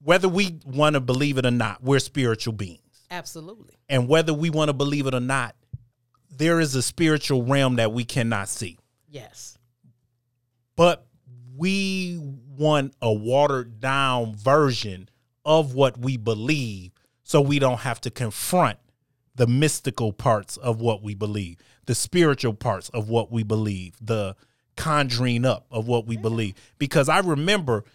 whether 0.02 0.30
we 0.30 0.60
want 0.66 0.94
to 0.94 1.00
believe 1.00 1.38
it 1.38 1.46
or 1.46 1.52
not, 1.52 1.84
we're 1.84 2.00
spiritual 2.00 2.54
beings. 2.54 2.82
Absolutely, 3.12 3.74
And 3.90 4.08
whether 4.08 4.34
we 4.34 4.50
want 4.52 4.70
to 4.70 4.74
believe 4.74 5.08
it 5.08 5.16
or 5.16 5.20
not, 5.20 5.56
there 6.30 6.60
is 6.60 6.76
a 6.76 6.82
spiritual 6.84 7.44
realm 7.44 7.78
that 7.78 7.92
we 7.92 8.06
cannot 8.06 8.48
see. 8.50 8.78
yes, 9.08 9.58
But 10.76 11.06
we 11.58 12.18
want 12.22 12.94
a 13.02 13.12
watered 13.12 13.80
down 13.82 14.36
version 14.36 15.10
of 15.44 15.74
what 15.74 15.98
we 15.98 16.16
believe 16.18 16.92
so 17.24 17.42
we 17.42 17.58
don't 17.60 17.80
have 17.80 18.00
to 18.02 18.12
confront 18.12 18.78
the 19.40 19.48
mystical 19.48 20.12
parts 20.12 20.58
of 20.58 20.82
what 20.82 21.02
we 21.02 21.16
believe, 21.16 21.58
the 21.86 21.96
spiritual 21.96 22.54
parts 22.54 22.90
of 22.90 23.08
what 23.08 23.32
we 23.32 23.42
believe, 23.42 23.96
the 24.02 24.36
conjuring 24.76 25.46
up 25.46 25.66
of 25.72 25.88
what 25.88 26.06
we 26.06 26.16
mm-hmm. 26.16 26.24
believe. 26.24 26.74
Because 26.78 27.08
I 27.08 27.20
remember 27.20 27.86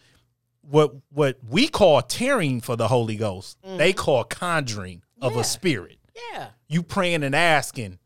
what 0.63 0.95
what 1.13 1.37
we 1.47 1.69
call 1.69 2.01
tarrying 2.01 2.63
for 2.63 2.77
the 2.77 2.89
Holy 2.89 3.17
Ghost, 3.17 3.59
they 3.63 3.93
mm-hmm. 3.93 3.99
call 3.99 4.25
conjuring 4.25 5.03
of 5.21 5.35
Yeah. 5.35 5.41
a 5.41 5.45
spirit. 5.45 5.99
yeah. 6.33 6.49
You 6.67 6.83
praying 6.83 7.23
and 7.23 7.37
asking 7.37 7.99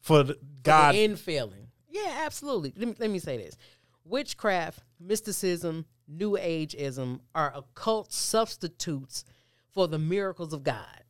for 0.00 0.22
the, 0.22 0.38
God. 0.62 0.62
God. 0.62 0.94
the 0.94 1.06
infilling. 1.06 1.66
Yeah, 1.90 2.22
absolutely. 2.24 2.72
Let 2.78 2.88
me, 2.88 2.94
let 2.98 3.10
me 3.10 3.18
say 3.18 3.36
this. 3.36 3.58
Witchcraft, 4.06 4.80
mysticism, 4.98 5.84
New 6.08 6.38
Ageism 6.38 7.20
are 7.34 7.52
occult 7.54 8.10
substitutes 8.10 9.26
for 9.74 9.86
the 9.86 9.98
miracles 9.98 10.54
of 10.54 10.64
God. 10.64 11.02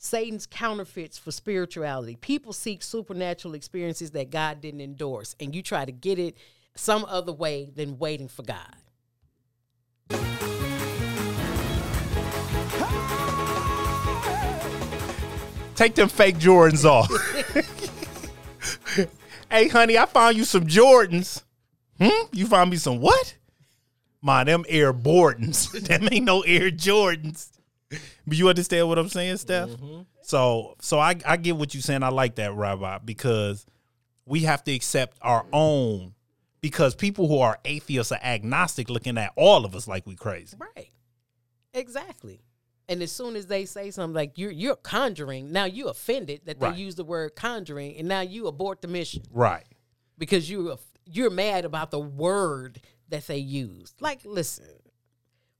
Satan's 0.00 0.46
counterfeits 0.46 1.18
for 1.18 1.32
spirituality. 1.32 2.14
People 2.14 2.52
seek 2.52 2.84
supernatural 2.84 3.54
experiences 3.54 4.12
that 4.12 4.30
God 4.30 4.60
didn't 4.60 4.80
endorse, 4.80 5.34
and 5.40 5.54
you 5.54 5.60
try 5.60 5.84
to 5.84 5.90
get 5.90 6.20
it 6.20 6.36
some 6.76 7.04
other 7.06 7.32
way 7.32 7.68
than 7.74 7.98
waiting 7.98 8.28
for 8.28 8.44
God. 8.44 8.76
Take 15.74 15.96
them 15.96 16.08
fake 16.08 16.38
Jordans 16.38 16.84
off. 16.84 17.10
hey, 19.50 19.68
honey, 19.68 19.98
I 19.98 20.06
found 20.06 20.36
you 20.36 20.44
some 20.44 20.66
Jordans. 20.66 21.42
Hmm? 22.00 22.26
You 22.32 22.46
found 22.46 22.70
me 22.70 22.76
some 22.76 23.00
what? 23.00 23.36
My, 24.22 24.44
them 24.44 24.64
Air 24.68 24.92
Bordens. 24.92 25.70
them 25.88 26.08
ain't 26.10 26.24
no 26.24 26.42
Air 26.42 26.70
Jordans. 26.70 27.57
But 27.90 27.98
you 28.36 28.48
understand 28.48 28.88
what 28.88 28.98
I'm 28.98 29.08
saying, 29.08 29.38
Steph? 29.38 29.68
Mm-hmm. 29.70 30.00
So, 30.22 30.74
so 30.80 30.98
I, 30.98 31.16
I 31.24 31.36
get 31.36 31.56
what 31.56 31.74
you're 31.74 31.82
saying. 31.82 32.02
I 32.02 32.08
like 32.10 32.34
that, 32.36 32.52
Rabbi, 32.54 32.98
because 33.04 33.64
we 34.26 34.40
have 34.40 34.62
to 34.64 34.72
accept 34.74 35.16
our 35.22 35.46
own. 35.52 36.14
Because 36.60 36.94
people 36.96 37.28
who 37.28 37.38
are 37.38 37.58
atheists 37.64 38.10
or 38.10 38.18
agnostic 38.22 38.90
looking 38.90 39.16
at 39.16 39.32
all 39.36 39.64
of 39.64 39.76
us 39.76 39.86
like 39.86 40.06
we 40.06 40.16
crazy. 40.16 40.56
Right. 40.58 40.90
Exactly. 41.72 42.40
And 42.88 43.02
as 43.02 43.12
soon 43.12 43.36
as 43.36 43.46
they 43.46 43.64
say 43.64 43.90
something 43.90 44.14
like 44.14 44.38
you're 44.38 44.50
you're 44.50 44.74
conjuring, 44.76 45.52
now 45.52 45.66
you 45.66 45.88
offended 45.88 46.40
that 46.46 46.58
they 46.58 46.66
Right. 46.68 46.76
use 46.76 46.94
the 46.96 47.04
word 47.04 47.36
conjuring, 47.36 47.96
and 47.96 48.08
now 48.08 48.22
you 48.22 48.46
abort 48.46 48.80
the 48.82 48.88
mission. 48.88 49.22
Right. 49.30 49.66
because 50.16 50.50
you 50.50 50.76
you're 51.04 51.30
mad 51.30 51.64
about 51.64 51.90
the 51.90 51.98
word 52.00 52.80
that 53.08 53.26
they 53.28 53.38
used. 53.38 54.00
Like, 54.00 54.20
listen. 54.24 54.66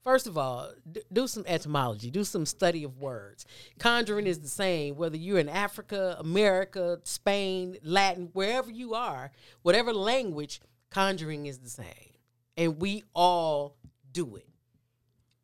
First 0.04 0.26
of 0.26 0.38
all, 0.38 0.72
d- 0.90 1.02
do 1.12 1.26
some 1.26 1.44
etymology, 1.46 2.10
do 2.10 2.24
some 2.24 2.46
study 2.46 2.84
of 2.84 2.98
words. 2.98 3.44
Conjuring 3.78 4.26
is 4.26 4.40
the 4.40 4.48
same 4.48 4.96
whether 4.96 5.16
you're 5.16 5.38
in 5.38 5.48
Africa, 5.48 6.16
America, 6.18 7.00
Spain, 7.04 7.76
Latin, 7.82 8.30
wherever 8.32 8.70
you 8.70 8.94
are, 8.94 9.32
whatever 9.62 9.92
language, 9.92 10.60
conjuring 10.90 11.46
is 11.46 11.58
the 11.58 11.68
same. 11.70 12.14
And 12.56 12.80
we 12.80 13.04
all 13.14 13.76
do 14.12 14.36
it. 14.36 14.48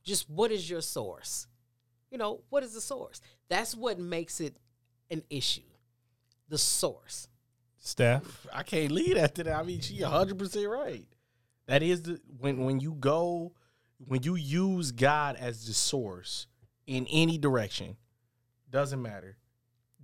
Just 0.03 0.29
what 0.31 0.51
is 0.51 0.69
your 0.69 0.83
source? 0.83 1.47
You 2.11 2.19
know, 2.19 2.43
what 2.49 2.63
is 2.63 2.75
the 2.75 2.81
source? 2.81 3.21
That's 3.49 3.75
what 3.75 3.99
makes 3.99 4.41
it 4.41 4.57
an 5.11 5.23
issue. 5.31 5.63
The 6.49 6.59
source. 6.59 7.29
Steph? 7.79 8.47
I 8.53 8.63
can't 8.63 8.93
leave 8.93 9.17
after 9.17 9.43
that. 9.43 9.57
I 9.57 9.63
mean, 9.63 9.81
she 9.81 10.01
hundred 10.01 10.39
percent 10.39 10.69
right. 10.69 11.07
That 11.67 11.83
is 11.83 12.03
the 12.03 12.21
when 12.39 12.65
when 12.65 12.81
you 12.81 12.95
go 12.95 13.53
when 14.07 14.23
you 14.23 14.35
use 14.35 14.93
God 14.93 15.37
as 15.37 15.67
the 15.67 15.75
source 15.75 16.47
in 16.87 17.07
any 17.11 17.39
direction, 17.39 17.97
doesn't 18.71 19.01
matter. 19.01 19.37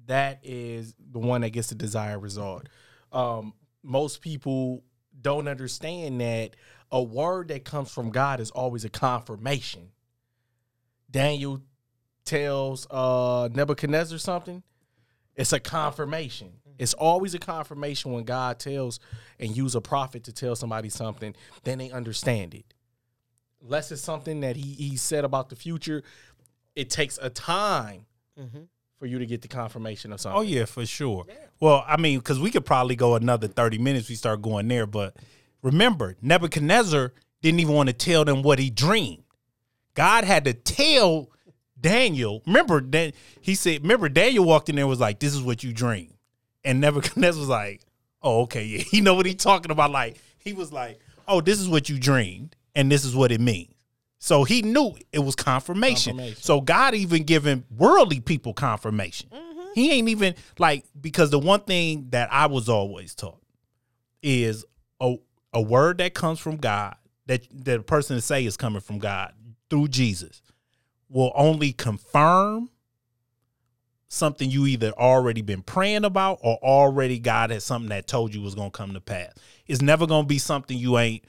That 0.07 0.41
is 0.43 0.95
the 0.99 1.19
one 1.19 1.43
that 1.43 1.51
gets 1.51 1.69
the 1.69 1.75
desired 1.75 2.21
result. 2.21 2.69
Um, 3.13 3.55
most 3.83 4.21
people 4.21 4.83
don't 5.21 5.49
understand 5.49 6.21
that 6.21 6.57
a 6.91 7.03
word 7.03 7.49
that 7.49 7.65
comes 7.65 7.91
from 7.91 8.11
God 8.11 8.41
is 8.41 8.51
always 8.51 8.85
a 8.85 8.89
confirmation. 8.89 9.91
Daniel 11.11 11.61
tells 12.25 12.87
uh 12.91 13.49
Nebuchadnezzar 13.53 14.19
something, 14.19 14.63
it's 15.35 15.53
a 15.53 15.61
confirmation. 15.61 16.53
It's 16.79 16.95
always 16.95 17.35
a 17.35 17.39
confirmation 17.39 18.13
when 18.13 18.25
God 18.25 18.59
tells 18.59 19.01
and 19.39 19.57
use 19.57 19.75
a 19.75 19.81
prophet 19.81 20.25
to 20.25 20.33
tell 20.33 20.57
somebody 20.57 20.89
something, 20.89 21.35
then 21.65 21.79
they 21.79 21.91
understand 21.91 22.55
it. 22.55 22.73
Unless 23.63 23.93
it's 23.93 24.03
something 24.03 24.41
that 24.41 24.57
he 24.57 24.73
he 24.75 24.97
said 24.97 25.25
about 25.25 25.49
the 25.51 25.57
future, 25.57 26.03
it 26.75 26.89
takes 26.91 27.19
a 27.21 27.29
time 27.31 28.07
Mhm. 28.39 28.69
for 28.99 29.07
you 29.07 29.19
to 29.19 29.27
get 29.27 29.43
the 29.43 29.49
confirmation 29.49 30.13
of 30.13 30.21
something. 30.21 30.39
Oh 30.39 30.43
yeah, 30.43 30.65
for 30.65 30.87
sure. 30.87 31.27
Well, 31.61 31.85
I 31.87 31.97
mean, 31.97 32.19
because 32.19 32.39
we 32.41 32.51
could 32.51 32.65
probably 32.65 32.97
go 32.97 33.15
another 33.17 33.49
thirty 33.49 33.79
minutes. 33.79 34.09
We 34.09 34.15
start 34.15 34.41
going 34.43 34.69
there, 34.69 34.87
but 34.87 35.17
remember, 35.63 36.17
Nebuchadnezzar 36.23 37.13
didn't 37.43 37.61
even 37.61 37.75
want 37.75 37.89
to 37.89 37.93
tell 37.95 38.25
them 38.25 38.43
what 38.43 38.59
he 38.59 38.71
dreamed. 38.71 39.25
God 39.95 40.25
had 40.25 40.45
to 40.45 40.55
tell 40.55 41.31
Daniel. 41.79 42.43
Remember 42.47 42.81
that 42.81 43.15
he 43.41 43.55
said. 43.55 43.83
Remember, 43.83 44.09
Daniel 44.09 44.45
walked 44.45 44.69
in 44.69 44.77
there 44.77 44.85
and 44.85 44.91
was 44.91 45.01
like, 45.01 45.19
"This 45.21 45.35
is 45.35 45.43
what 45.43 45.63
you 45.63 45.73
dreamed," 45.73 46.15
and 46.65 46.81
Nebuchadnezzar 46.81 47.41
was 47.41 47.49
like, 47.49 47.83
"Oh, 48.23 48.43
okay, 48.43 48.65
yeah." 48.65 48.85
You 48.93 49.03
know 49.03 49.15
what 49.15 49.27
he 49.27 49.35
talking 49.35 49.71
about? 49.71 49.91
Like 49.91 50.19
he 50.39 50.53
was 50.55 50.73
like, 50.73 50.99
"Oh, 51.29 51.41
this 51.41 51.61
is 51.61 51.69
what 51.69 51.89
you 51.89 51.99
dreamed, 51.99 52.57
and 52.75 52.91
this 52.91 53.05
is 53.05 53.15
what 53.15 53.33
it 53.33 53.41
means." 53.41 53.75
So 54.19 54.45
he 54.45 54.61
knew 54.61 54.95
it 55.13 55.21
was 55.21 55.35
confirmation. 55.35 56.17
Confirmation. 56.17 56.43
So 56.43 56.61
God 56.61 56.95
even 56.95 57.25
giving 57.25 57.65
worldly 57.75 58.21
people 58.21 58.53
confirmation. 58.53 59.31
Mm-hmm. 59.33 59.61
He 59.75 59.93
ain't 59.93 60.09
even 60.09 60.35
like 60.59 60.85
because 61.01 61.31
the 61.31 61.39
one 61.39 61.61
thing 61.61 62.09
that 62.11 62.31
I 62.33 62.47
was 62.47 62.69
always 62.69 63.15
taught 63.15 63.41
is 64.23 64.65
a 65.01 65.17
a 65.53 65.63
word 65.63 65.99
that 65.99 66.15
comes 66.15 66.39
from 66.39 66.57
God 66.57 66.97
that 67.27 67.47
that 67.65 67.81
a 67.81 67.83
person 67.83 68.17
to 68.17 68.21
say 68.21 68.45
is 68.45 68.57
coming 68.57 68.83
from 68.83 68.99
God 68.99 69.33
through 69.71 69.89
Jesus 69.89 70.43
will 71.09 71.33
only 71.35 71.73
confirm 71.73 72.71
something 74.09 74.51
you 74.51 74.67
either 74.67 74.93
already 74.93 75.41
been 75.41 75.63
praying 75.63 76.05
about 76.05 76.39
or 76.43 76.57
already 76.57 77.19
God 77.19 77.51
has 77.51 77.65
something 77.65 77.89
that 77.89 78.07
told 78.07 78.35
you 78.35 78.43
was 78.43 78.55
gonna 78.55 78.71
come 78.71 78.93
to 78.93 79.01
pass. 79.01 79.33
It's 79.67 79.81
never 79.81 80.07
gonna 80.07 80.27
be 80.27 80.39
something 80.39 80.77
you 80.77 80.99
ain't 80.99 81.25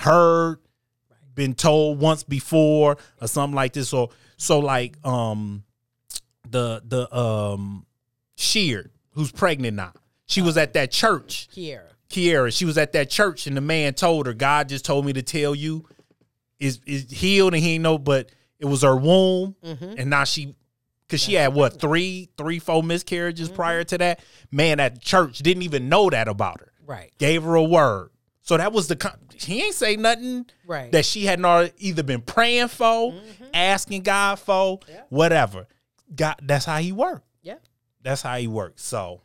heard, 0.00 0.58
been 1.34 1.54
told 1.54 2.00
once 2.00 2.22
before, 2.22 2.96
or 3.20 3.28
something 3.28 3.54
like 3.54 3.72
this. 3.72 3.92
Or 3.92 4.10
so 4.36 4.58
like 4.58 4.96
um 5.04 5.64
the 6.48 6.82
the 6.84 7.14
um 7.16 7.86
Sheard, 8.36 8.90
who's 9.12 9.32
pregnant 9.32 9.76
now. 9.76 9.92
She 10.26 10.42
was 10.42 10.56
at 10.56 10.72
that 10.74 10.90
church. 10.90 11.48
Kierra. 11.54 11.82
Kierra, 12.08 12.56
she 12.56 12.64
was 12.64 12.78
at 12.78 12.92
that 12.92 13.10
church 13.10 13.46
and 13.46 13.56
the 13.56 13.60
man 13.60 13.94
told 13.94 14.26
her, 14.26 14.34
God 14.34 14.68
just 14.68 14.84
told 14.84 15.06
me 15.06 15.12
to 15.12 15.22
tell 15.22 15.54
you 15.54 15.86
is 16.58 16.80
is 16.86 17.10
healed 17.10 17.54
and 17.54 17.62
he 17.62 17.74
ain't 17.74 17.82
know, 17.82 17.98
but 17.98 18.30
it 18.58 18.66
was 18.66 18.82
her 18.82 18.96
womb. 18.96 19.56
And 19.62 20.10
now 20.10 20.24
she 20.24 20.56
cause 21.08 21.20
she 21.20 21.34
had 21.34 21.54
what, 21.54 21.80
three, 21.80 22.28
three, 22.36 22.58
four 22.58 22.82
miscarriages 22.82 23.48
prior 23.48 23.84
to 23.84 23.98
that. 23.98 24.20
Man 24.50 24.80
at 24.80 25.00
church 25.00 25.38
didn't 25.38 25.62
even 25.62 25.88
know 25.88 26.10
that 26.10 26.28
about 26.28 26.60
her. 26.60 26.72
Right. 26.86 27.12
Gave 27.18 27.42
her 27.44 27.54
a 27.54 27.62
word. 27.62 28.10
So 28.42 28.56
that 28.56 28.72
was 28.72 28.88
the 28.88 28.96
he 29.44 29.62
ain't 29.62 29.74
say 29.74 29.96
nothing 29.96 30.46
Right. 30.66 30.90
that 30.92 31.04
she 31.04 31.24
hadn't 31.24 31.44
already 31.44 31.72
either 31.78 32.02
been 32.02 32.22
praying 32.22 32.68
for, 32.68 33.12
mm-hmm. 33.12 33.44
asking 33.54 34.02
God 34.02 34.38
for, 34.38 34.80
Yeah. 34.88 35.02
whatever. 35.08 35.66
God, 36.14 36.36
that's 36.42 36.64
how 36.64 36.78
he 36.78 36.92
worked. 36.92 37.26
Yeah. 37.42 37.56
That's 38.02 38.22
how 38.22 38.36
he 38.36 38.46
works. 38.46 38.82
So 38.84 39.22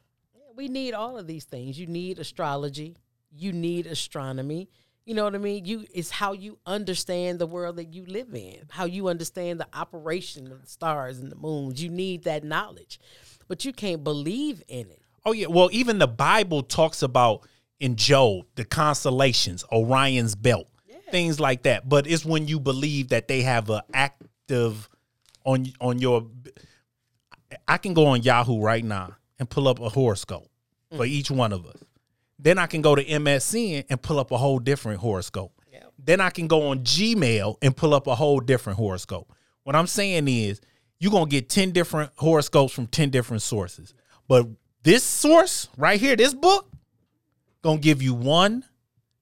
We 0.55 0.69
need 0.69 0.93
all 0.93 1.17
of 1.17 1.27
these 1.27 1.43
things. 1.43 1.77
You 1.77 1.85
need 1.87 2.17
astrology. 2.17 2.95
You 3.29 3.51
need 3.51 3.87
astronomy. 3.87 4.69
You 5.03 5.13
know 5.13 5.25
what 5.25 5.35
I 5.35 5.37
mean? 5.37 5.65
You 5.65 5.85
it's 5.93 6.09
how 6.09 6.31
you 6.33 6.57
understand 6.65 7.37
the 7.39 7.45
world 7.45 7.75
that 7.75 7.93
you 7.93 8.05
live 8.05 8.33
in, 8.33 8.59
how 8.69 8.85
you 8.85 9.07
understand 9.09 9.59
the 9.59 9.67
operation 9.73 10.51
of 10.51 10.61
the 10.61 10.67
stars 10.67 11.19
and 11.19 11.31
the 11.31 11.35
moons. 11.35 11.83
You 11.83 11.89
need 11.89 12.23
that 12.23 12.43
knowledge. 12.43 12.99
But 13.47 13.65
you 13.65 13.73
can't 13.73 14.03
believe 14.03 14.63
in 14.67 14.89
it. 14.89 15.01
Oh 15.25 15.33
yeah, 15.33 15.47
well 15.47 15.69
even 15.73 15.99
the 15.99 16.07
Bible 16.07 16.63
talks 16.63 17.01
about 17.03 17.41
in 17.79 17.95
Job 17.95 18.45
the 18.55 18.65
constellations, 18.65 19.63
Orion's 19.71 20.35
belt, 20.35 20.67
things 21.11 21.39
like 21.39 21.63
that. 21.63 21.87
But 21.87 22.07
it's 22.07 22.25
when 22.25 22.47
you 22.47 22.59
believe 22.59 23.09
that 23.09 23.27
they 23.27 23.41
have 23.41 23.69
an 23.69 23.81
active 23.93 24.89
on 25.43 25.67
on 25.79 25.99
your. 25.99 26.27
I 27.67 27.77
can 27.77 27.93
go 27.93 28.07
on 28.07 28.23
Yahoo 28.23 28.59
right 28.59 28.83
now 28.83 29.15
and 29.39 29.49
pull 29.49 29.67
up 29.67 29.79
a 29.79 29.89
horoscope 29.89 30.49
for 30.91 31.05
mm. 31.05 31.09
each 31.09 31.29
one 31.29 31.53
of 31.53 31.65
us. 31.65 31.83
Then 32.39 32.57
I 32.57 32.67
can 32.67 32.81
go 32.81 32.95
to 32.95 33.03
MSN 33.03 33.85
and 33.89 34.01
pull 34.01 34.19
up 34.19 34.31
a 34.31 34.37
whole 34.37 34.59
different 34.59 34.99
horoscope. 34.99 35.51
Then 35.97 36.21
I 36.21 36.29
can 36.29 36.47
go 36.47 36.67
on 36.67 36.79
Gmail 36.79 37.57
and 37.61 37.75
pull 37.75 37.93
up 37.93 38.07
a 38.07 38.15
whole 38.15 38.39
different 38.39 38.77
horoscope. 38.77 39.31
What 39.63 39.75
I'm 39.75 39.87
saying 39.87 40.27
is, 40.27 40.61
you're 40.99 41.11
gonna 41.11 41.25
get 41.25 41.49
10 41.49 41.71
different 41.71 42.11
horoscopes 42.15 42.73
from 42.73 42.87
10 42.87 43.09
different 43.09 43.41
sources. 43.41 43.93
But 44.27 44.47
this 44.83 45.03
source 45.03 45.67
right 45.77 45.99
here, 45.99 46.15
this 46.15 46.33
book, 46.33 46.69
gonna 47.65 47.79
give 47.79 48.01
you 48.01 48.13
one 48.13 48.63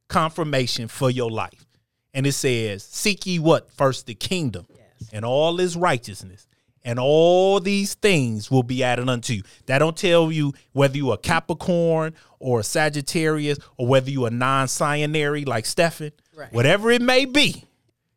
confirmation 0.10 0.88
for 0.89 1.10
your 1.10 1.32
life. 1.32 1.66
And 2.14 2.28
it 2.28 2.34
says, 2.34 2.84
Seek 2.84 3.26
ye 3.26 3.39
what? 3.39 3.72
First 3.72 4.06
the 4.06 4.14
kingdom 4.14 4.68
and 5.12 5.26
all 5.26 5.58
his 5.58 5.76
righteousness. 5.76 6.46
And 6.86 7.00
all 7.00 7.62
these 7.62 7.94
things 7.94 8.52
will 8.52 8.62
be 8.62 8.84
added 8.84 9.08
unto 9.08 9.34
you. 9.34 9.44
That 9.68 9.80
don't 9.80 9.96
tell 9.96 10.30
you 10.30 10.52
whether 10.74 10.98
you 10.98 11.14
a 11.14 11.18
Capricorn 11.18 12.14
or 12.39 12.60
a 12.60 12.64
Sagittarius 12.64 13.58
or 13.78 13.88
whether 13.88 14.12
you 14.12 14.26
a 14.26 14.30
non-binary 14.30 15.46
like 15.46 15.66
Stephen. 15.66 16.12
Right. 16.36 16.52
Whatever 16.52 16.91
it 16.91 17.02
may 17.02 17.24
be, 17.24 17.64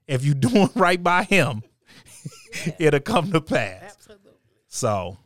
if 0.08 0.24
you're 0.24 0.34
doing 0.48 0.70
right 0.74 1.00
by 1.00 1.22
him, 1.22 1.62
it'll 2.80 2.98
come 2.98 3.30
to 3.30 3.40
pass. 3.40 3.94
Absolutely. 3.94 4.32
So 4.66 5.18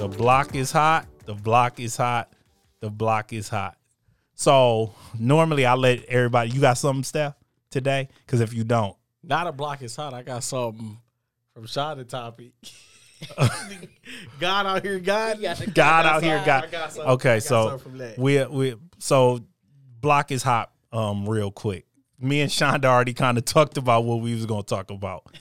the 0.00 0.08
block 0.08 0.54
is 0.54 0.72
hot. 0.72 1.06
The 1.26 1.34
block 1.34 1.78
is 1.80 1.96
hot. 1.96 2.32
The 2.80 2.90
block 2.90 3.32
is 3.32 3.48
hot. 3.48 3.76
So 4.34 4.94
normally 5.18 5.66
I 5.66 5.74
let 5.74 6.04
everybody. 6.06 6.50
You 6.50 6.60
got 6.60 6.78
something, 6.78 7.04
Steph, 7.04 7.34
today? 7.70 8.08
Because 8.24 8.40
if 8.40 8.54
you 8.54 8.64
don't, 8.64 8.96
Not 9.22 9.46
a 9.46 9.52
block 9.52 9.82
is 9.82 9.94
hot. 9.94 10.14
I 10.14 10.22
got 10.22 10.42
something 10.42 10.96
from 11.54 11.66
Sean 11.66 11.98
the 11.98 12.04
topic. 12.04 12.52
God 14.40 14.66
out 14.66 14.82
here, 14.82 14.98
God. 14.98 15.38
God 15.74 16.06
out 16.06 16.22
here 16.22 16.38
I 16.38 16.46
got. 16.46 16.70
got 16.70 16.96
Okay, 16.98 17.32
I 17.32 17.36
got 17.36 17.42
so 17.42 17.68
some 17.68 17.78
from 17.78 17.98
that. 17.98 18.18
we 18.18 18.42
we 18.46 18.74
so 18.98 19.40
block 20.00 20.30
is 20.32 20.42
hot. 20.42 20.72
Um, 20.92 21.28
real 21.28 21.50
quick. 21.52 21.86
Me 22.18 22.40
and 22.40 22.50
Shonda 22.50 22.86
already 22.86 23.12
kind 23.14 23.38
of 23.38 23.44
talked 23.44 23.76
about 23.76 24.04
what 24.04 24.20
we 24.20 24.34
was 24.34 24.44
gonna 24.46 24.62
talk 24.62 24.90
about 24.90 25.36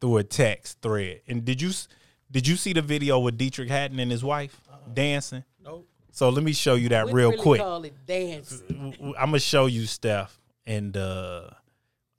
through 0.00 0.18
a 0.18 0.24
text 0.24 0.80
thread. 0.82 1.22
And 1.26 1.44
did 1.44 1.60
you 1.60 1.70
s- 1.70 1.88
did 2.32 2.48
you 2.48 2.56
see 2.56 2.72
the 2.72 2.82
video 2.82 3.18
with 3.18 3.38
Deitrick 3.38 3.68
Haddon 3.68 4.00
and 4.00 4.10
his 4.10 4.24
wife 4.24 4.60
dancing? 4.92 5.44
Nope. 5.62 5.86
So 6.10 6.28
let 6.28 6.42
me 6.42 6.52
show 6.52 6.74
you 6.74 6.88
that 6.90 7.06
We 7.06 7.12
real 7.12 7.30
really 7.30 7.42
quick. 7.42 7.60
Call 7.60 7.84
it 7.84 7.94
dance. 8.06 8.62
I'm 8.68 9.12
gonna 9.12 9.38
show 9.38 9.66
you 9.66 9.86
Steph 9.86 10.38
and 10.66 10.96
uh 10.96 11.50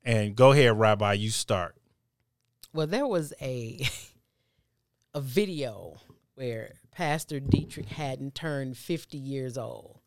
and 0.04 0.36
go 0.36 0.52
ahead, 0.52 0.78
Rabbi. 0.78 1.14
You 1.14 1.30
start. 1.30 1.76
Well, 2.74 2.88
there 2.88 3.08
was 3.08 3.34
a 3.42 3.80
a 5.14 5.22
video 5.22 5.98
where 6.36 6.74
Pastor 6.92 7.40
Deitrick 7.40 7.88
Haddon 7.88 8.32
turned 8.32 8.78
50 8.78 9.18
years 9.18 9.58
old, 9.58 10.00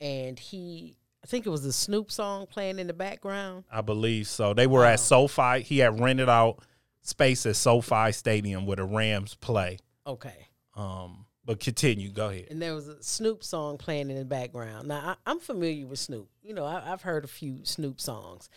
and 0.00 0.38
he, 0.38 0.96
I 1.22 1.26
think 1.26 1.46
it 1.46 1.50
was 1.50 1.62
the 1.62 1.72
Snoop 1.72 2.10
song 2.10 2.46
playing 2.46 2.78
in 2.78 2.88
the 2.88 2.92
background. 2.92 3.64
I 3.70 3.80
believe 3.80 4.26
so. 4.26 4.54
They 4.54 4.66
were 4.66 4.84
at 4.84 5.00
SoFi. 5.00 5.62
He 5.62 5.78
had 5.78 6.00
rented 6.00 6.28
out 6.28 6.58
space 7.02 7.44
at 7.46 7.56
SoFi 7.56 8.12
Stadium 8.12 8.66
where 8.66 8.76
the 8.76 8.84
Rams 8.84 9.34
play. 9.34 9.78
Okay, 10.06 10.48
Um, 10.74 11.26
but 11.44 11.60
continue. 11.60 12.10
Go 12.10 12.28
ahead. 12.30 12.46
and 12.50 12.60
there 12.62 12.74
was 12.74 12.88
a 12.88 13.02
Snoop 13.02 13.44
song 13.44 13.76
playing 13.78 14.10
in 14.10 14.16
the 14.16 14.24
background. 14.24 14.88
Now 14.88 15.16
I, 15.26 15.30
I'm 15.30 15.38
familiar 15.40 15.86
with 15.86 15.98
Snoop. 15.98 16.28
You 16.42 16.54
know, 16.54 16.64
I, 16.64 16.92
I've 16.92 17.02
heard 17.02 17.24
a 17.24 17.28
few 17.28 17.64
Snoop 17.64 18.00
songs. 18.00 18.48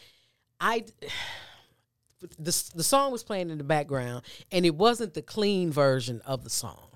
I 0.59 0.85
the 2.21 2.71
the 2.75 2.83
song 2.83 3.11
was 3.11 3.23
playing 3.23 3.49
in 3.49 3.57
the 3.57 3.63
background, 3.63 4.23
and 4.51 4.65
it 4.65 4.75
wasn't 4.75 5.13
the 5.13 5.21
clean 5.21 5.71
version 5.71 6.21
of 6.25 6.43
the 6.43 6.49
song. 6.49 6.89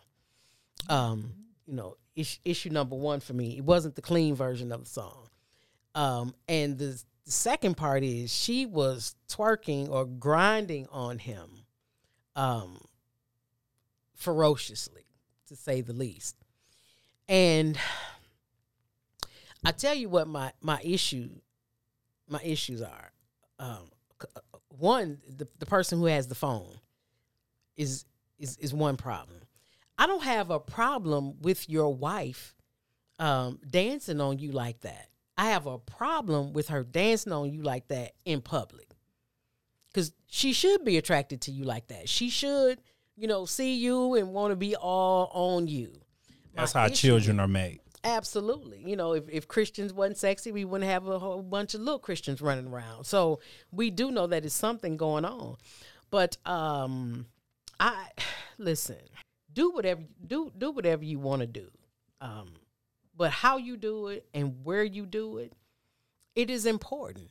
Um, 0.88 1.34
you 1.66 1.74
know, 1.76 1.98
issue, 2.16 2.40
issue 2.46 2.70
number 2.70 2.96
one 2.96 3.20
for 3.20 3.34
me, 3.34 3.58
it 3.58 3.64
wasn't 3.64 3.96
the 3.96 4.02
clean 4.02 4.34
version 4.36 4.72
of 4.72 4.84
the 4.86 4.90
song. 4.90 5.28
Um, 5.96 6.34
and 6.48 6.78
the, 6.78 7.02
the 7.30 7.34
second 7.34 7.78
part 7.78 8.04
is 8.04 8.34
she 8.34 8.66
was 8.66 9.16
twerking 9.30 9.88
or 9.88 10.04
grinding 10.04 10.88
on 10.92 11.20
him, 11.20 11.48
um, 12.36 12.82
ferociously, 14.16 15.06
to 15.46 15.56
say 15.56 15.82
the 15.82 15.94
least. 15.94 16.36
And 17.28 17.78
I 19.64 19.74
tell 19.74 19.94
you 19.94 20.10
what 20.10 20.28
my 20.28 20.54
my 20.60 20.80
issue 20.84 21.30
my 22.28 22.42
issues 22.44 22.82
are. 22.82 23.12
Um, 23.60 23.92
one, 24.70 25.20
the, 25.28 25.48
the 25.60 25.68
person 25.68 26.00
who 26.00 26.06
has 26.06 26.26
the 26.26 26.34
phone 26.34 26.80
is 27.78 28.06
is 28.40 28.58
is 28.58 28.74
one 28.74 28.98
problem. 28.98 29.42
I 30.00 30.08
don't 30.08 30.24
have 30.24 30.50
a 30.50 30.60
problem 30.60 31.40
with 31.42 31.70
your 31.70 31.94
wife 31.94 32.56
um, 33.20 33.60
dancing 33.70 34.20
on 34.20 34.40
you 34.40 34.52
like 34.52 34.82
that. 34.82 35.10
I 35.40 35.52
have 35.52 35.68
a 35.68 35.78
problem 35.80 36.52
with 36.52 36.68
her 36.68 36.84
dancing 36.84 37.32
on 37.32 37.50
you 37.54 37.62
like 37.64 37.88
that 37.88 38.12
in 38.26 38.42
public. 38.42 38.90
Because 39.88 40.12
she 40.28 40.52
should 40.52 40.84
be 40.84 40.98
attracted 40.98 41.40
to 41.44 41.52
you 41.52 41.64
like 41.64 41.88
that. 41.88 42.10
She 42.10 42.30
should, 42.30 42.82
you 43.16 43.26
know, 43.26 43.46
see 43.46 43.76
you 43.78 44.16
and 44.16 44.34
want 44.34 44.52
to 44.52 44.58
be 44.58 44.76
all 44.76 45.32
on 45.34 45.68
you. 45.68 45.94
That's 46.54 46.76
My 46.76 46.82
how 46.82 46.86
issue- 46.88 47.08
children 47.08 47.40
are 47.40 47.48
made. 47.48 47.80
Absolutely. 48.04 48.84
You 48.86 48.98
know, 48.98 49.14
if, 49.14 49.30
if 49.30 49.48
Christians 49.48 49.94
wasn't 49.94 50.18
sexy, 50.18 50.52
we 50.52 50.66
wouldn't 50.66 50.90
have 50.90 51.08
a 51.08 51.20
whole 51.20 51.42
bunch 51.42 51.74
of 51.74 51.80
little 51.80 52.00
Christians 52.00 52.42
running 52.42 52.68
around. 52.68 53.06
So 53.06 53.40
we 53.72 53.92
do 53.92 54.12
know 54.12 54.28
that 54.28 54.44
it's 54.44 54.54
something 54.54 54.98
going 54.98 55.24
on. 55.24 55.56
But 56.10 56.36
um 56.46 57.28
I 57.80 58.08
listen, 58.58 58.98
do 59.54 59.72
whatever 59.72 60.02
do 60.26 60.52
do 60.58 60.72
whatever 60.72 61.04
you 61.06 61.18
want 61.20 61.42
to 61.42 61.48
do. 61.48 61.70
Um 62.20 62.52
but 63.20 63.32
how 63.32 63.58
you 63.58 63.76
do 63.76 64.08
it 64.08 64.26
and 64.34 64.64
where 64.64 64.84
you 64.84 65.06
do 65.06 65.40
it, 65.40 65.52
it 66.36 66.50
is 66.50 66.66
important. 66.66 67.30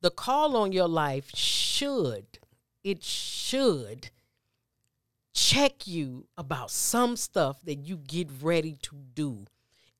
The 0.00 0.10
call 0.10 0.56
on 0.56 0.72
your 0.72 0.88
life 0.88 1.30
should 1.32 2.26
it 2.82 3.04
should 3.04 4.10
check 5.32 5.86
you 5.86 6.26
about 6.36 6.72
some 6.72 7.16
stuff 7.16 7.62
that 7.62 7.86
you 7.86 7.96
get 7.96 8.28
ready 8.42 8.76
to 8.82 8.96
do. 9.14 9.46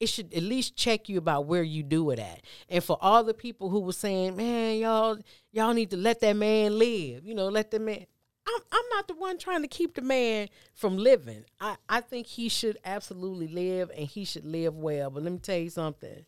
It 0.01 0.09
should 0.09 0.35
at 0.35 0.43
least 0.43 0.75
check 0.75 1.09
you 1.09 1.19
about 1.19 1.47
where 1.47 1.63
you 1.63 1.85
do 1.85 2.11
it 2.11 2.19
at. 2.19 2.41
And 2.69 2.83
for 2.83 2.99
all 3.01 3.23
the 3.23 3.33
people 3.33 3.71
who 3.71 3.79
were 3.79 3.93
saying, 3.93 4.35
"Man, 4.35 4.79
y'all, 4.79 5.19
y'all 5.53 5.73
need 5.73 5.91
to 5.91 5.97
let 5.97 6.19
that 6.23 6.35
man 6.35 6.77
live," 6.77 7.25
you 7.25 7.35
know, 7.35 7.49
let 7.49 7.71
the 7.71 7.79
man. 7.79 8.07
I'm 8.47 8.61
I'm 8.73 8.85
not 8.95 9.09
the 9.09 9.15
one 9.15 9.39
trying 9.39 9.63
to 9.63 9.69
keep 9.69 9.95
the 9.95 10.03
man 10.03 10.49
from 10.75 10.97
living. 10.97 11.45
I 11.61 11.77
I 11.89 12.01
think 12.01 12.27
he 12.27 12.49
should 12.49 12.79
absolutely 12.85 13.49
live 13.49 13.91
and 13.97 14.07
he 14.07 14.25
should 14.25 14.45
live 14.45 14.77
well. 14.77 15.11
But 15.11 15.23
let 15.23 15.33
me 15.33 15.39
tell 15.39 15.59
you 15.59 15.71
something 15.71 16.25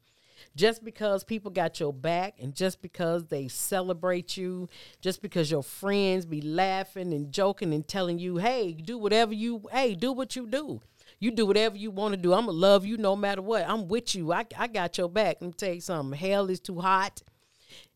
just 0.56 0.84
because 0.84 1.24
people 1.24 1.50
got 1.50 1.80
your 1.80 1.92
back 1.92 2.34
and 2.40 2.54
just 2.54 2.80
because 2.82 3.24
they 3.26 3.48
celebrate 3.48 4.36
you, 4.36 4.68
just 5.00 5.22
because 5.22 5.50
your 5.50 5.62
friends 5.62 6.26
be 6.26 6.40
laughing 6.40 7.12
and 7.12 7.32
joking 7.32 7.72
and 7.72 7.86
telling 7.86 8.18
you, 8.18 8.36
hey, 8.36 8.72
do 8.72 8.98
whatever 8.98 9.32
you, 9.32 9.62
hey, 9.72 9.94
do 9.94 10.12
what 10.12 10.36
you 10.36 10.46
do. 10.46 10.80
You 11.18 11.30
do 11.30 11.46
whatever 11.46 11.76
you 11.76 11.90
want 11.90 12.12
to 12.12 12.20
do. 12.20 12.34
I'm 12.34 12.46
going 12.46 12.56
to 12.56 12.60
love 12.60 12.84
you 12.84 12.96
no 12.96 13.16
matter 13.16 13.40
what. 13.40 13.68
I'm 13.68 13.88
with 13.88 14.14
you. 14.14 14.32
I, 14.32 14.44
I 14.58 14.66
got 14.66 14.98
your 14.98 15.08
back. 15.08 15.38
Let 15.40 15.46
me 15.46 15.52
tell 15.52 15.74
you 15.74 15.80
something. 15.80 16.18
Hell 16.18 16.50
is 16.50 16.60
too 16.60 16.80
hot 16.80 17.22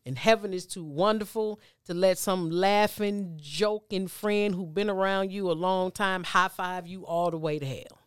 and 0.05 0.17
heaven 0.17 0.53
is 0.53 0.65
too 0.65 0.83
wonderful 0.83 1.59
to 1.85 1.93
let 1.93 2.17
some 2.17 2.49
laughing, 2.49 3.37
joking 3.37 4.07
friend 4.07 4.55
who's 4.55 4.69
been 4.69 4.89
around 4.89 5.31
you 5.31 5.51
a 5.51 5.53
long 5.53 5.91
time 5.91 6.23
high 6.23 6.47
five 6.47 6.87
you 6.87 7.05
all 7.05 7.31
the 7.31 7.37
way 7.37 7.59
to 7.59 7.65
hell 7.65 7.99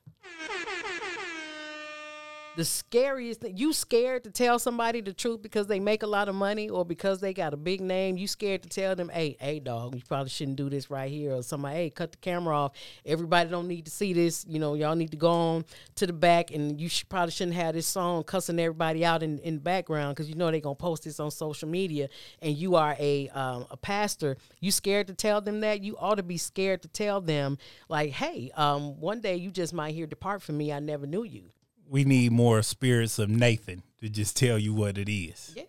the 2.54 2.64
scariest 2.64 3.40
thing 3.40 3.56
you 3.56 3.72
scared 3.72 4.24
to 4.24 4.30
tell 4.30 4.58
somebody 4.58 5.00
the 5.00 5.12
truth 5.12 5.40
because 5.42 5.66
they 5.66 5.80
make 5.80 6.02
a 6.02 6.06
lot 6.06 6.28
of 6.28 6.34
money 6.34 6.68
or 6.68 6.84
because 6.84 7.20
they 7.20 7.32
got 7.32 7.54
a 7.54 7.56
big 7.56 7.80
name? 7.80 8.18
You 8.18 8.28
scared 8.28 8.62
to 8.62 8.68
tell 8.68 8.94
them 8.94 9.08
hey 9.08 9.36
hey 9.40 9.58
dog 9.58 9.94
you 9.94 10.02
probably 10.06 10.28
shouldn't 10.28 10.58
do 10.58 10.68
this 10.68 10.90
right 10.90 11.10
here 11.10 11.34
or 11.34 11.42
somebody 11.42 11.76
hey 11.76 11.90
cut 11.90 12.12
the 12.12 12.18
camera 12.18 12.54
off. 12.56 12.72
Everybody 13.06 13.48
don't 13.48 13.68
need 13.68 13.86
to 13.86 13.90
see 13.90 14.12
this. 14.12 14.44
You 14.46 14.58
know 14.58 14.74
y'all 14.74 14.94
need 14.94 15.12
to 15.12 15.16
go 15.16 15.30
on 15.30 15.64
to 15.96 16.06
the 16.06 16.12
back 16.12 16.50
and 16.50 16.78
you 16.78 16.88
should, 16.88 17.08
probably 17.08 17.32
shouldn't 17.32 17.56
have 17.56 17.74
this 17.74 17.86
song 17.86 18.22
cussing 18.24 18.58
everybody 18.58 19.04
out 19.04 19.22
in, 19.22 19.38
in 19.38 19.54
the 19.54 19.60
background 19.60 20.14
because 20.14 20.28
you 20.28 20.34
know 20.34 20.50
they're 20.50 20.60
gonna 20.60 20.74
post 20.74 21.04
this 21.04 21.20
on 21.20 21.30
social 21.30 21.68
media 21.68 22.08
and 22.42 22.54
you 22.56 22.76
are 22.76 22.94
a 22.98 23.28
um, 23.30 23.66
a 23.70 23.76
pastor. 23.78 24.36
You 24.60 24.72
scared 24.72 25.06
to 25.06 25.14
tell 25.14 25.40
them 25.40 25.60
that? 25.60 25.82
You 25.82 25.96
ought 25.96 26.16
to 26.16 26.22
be 26.22 26.36
scared 26.36 26.82
to 26.82 26.88
tell 26.88 27.22
them 27.22 27.56
like 27.88 28.10
hey 28.10 28.50
um, 28.56 29.00
one 29.00 29.20
day 29.20 29.36
you 29.36 29.50
just 29.50 29.72
might 29.72 29.94
hear 29.94 30.06
depart 30.06 30.42
from 30.42 30.58
me. 30.58 30.70
I 30.70 30.78
never 30.78 31.06
knew 31.06 31.24
you 31.24 31.44
We 31.88 32.04
need 32.04 32.32
more 32.32 32.62
spirits 32.62 33.18
of 33.18 33.28
Nathan 33.28 33.82
to 33.98 34.08
just 34.08 34.36
tell 34.36 34.58
you 34.58 34.72
what 34.74 34.96
it 34.98 35.10
is. 35.12 35.54
Yeah. 35.56 35.64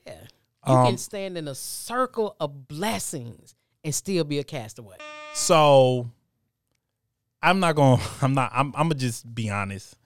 You 0.65 0.73
Um, 0.73 0.85
can 0.87 0.97
stand 0.97 1.37
in 1.37 1.47
a 1.47 1.55
circle 1.55 2.35
of 2.39 2.67
blessings 2.67 3.55
and 3.83 3.93
still 3.93 4.23
be 4.23 4.39
a 4.39 4.43
castaway. 4.43 4.95
So 5.33 6.09
I'm 7.41 7.59
not 7.59 7.75
going 7.75 7.97
to 7.99 8.03
I'm 8.21 8.33
not 8.33 8.51
I'm 8.53 8.67
I'm 8.75 8.87
going 8.87 8.91
to 8.91 8.95
just 8.95 9.33
be 9.33 9.49
honest, 9.49 9.97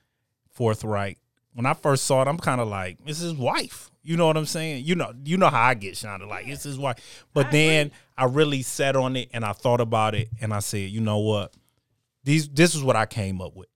forthright. 0.51 1.17
When 1.53 1.65
I 1.65 1.73
first 1.73 2.05
saw 2.05 2.21
it, 2.21 2.27
I'm 2.27 2.37
kind 2.37 2.61
of 2.61 2.67
like, 2.67 2.97
it's 3.07 3.19
his 3.19 3.33
wife. 3.33 3.89
You 4.03 4.15
know 4.15 4.27
what 4.27 4.37
I'm 4.37 4.45
saying? 4.45 4.85
You 4.85 4.93
know, 4.95 5.11
you 5.25 5.37
know 5.37 5.49
how 5.49 5.61
I 5.63 5.73
get 5.73 5.95
Shonda 5.95 6.27
like, 6.27 6.47
it's 6.47 6.63
his 6.63 6.77
wife. 6.77 7.25
But 7.33 7.47
I 7.47 7.51
then 7.51 7.91
I 8.17 8.25
really 8.25 8.61
sat 8.61 8.95
on 8.95 9.15
it 9.15 9.29
and 9.33 9.43
I 9.43 9.53
thought 9.53 9.81
about 9.81 10.13
it 10.15 10.29
and 10.39 10.53
I 10.53 10.59
said, 10.59 10.89
you 10.91 11.01
know 11.01 11.17
what? 11.19 11.53
These 12.23 12.49
this 12.49 12.75
is 12.75 12.83
what 12.83 12.95
I 12.95 13.05
came 13.05 13.41
up 13.41 13.55
with. 13.55 13.69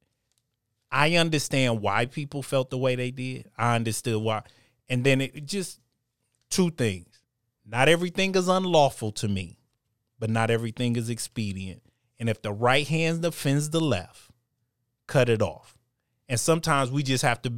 I 0.92 1.16
understand 1.16 1.82
why 1.82 2.06
people 2.06 2.44
felt 2.44 2.70
the 2.70 2.78
way 2.78 2.96
they 2.96 3.12
did. 3.12 3.50
I 3.58 3.76
understood 3.76 4.22
why. 4.22 4.44
And 4.89 5.04
then 5.04 5.22
it 5.22 5.46
just 5.46 5.80
two 6.50 6.70
things. 6.70 7.08
Not 7.66 7.88
everything 7.88 8.36
is 8.36 8.50
unlawful 8.50 9.12
to 9.14 9.28
me, 9.28 9.58
but 10.20 10.30
not 10.30 10.52
everything 10.52 10.98
is 10.98 11.10
expedient. 11.10 11.82
And 12.20 12.30
if 12.30 12.42
the 12.42 12.52
right 12.52 12.88
hand 12.88 13.24
offends 13.24 13.70
the 13.70 13.80
left, 13.80 14.32
cut 15.08 15.30
it 15.30 15.42
off. 15.42 15.78
And 16.28 16.39
sometimes 16.39 16.92
we 16.92 17.04
just 17.04 17.24
have 17.24 17.42
to 17.44 17.54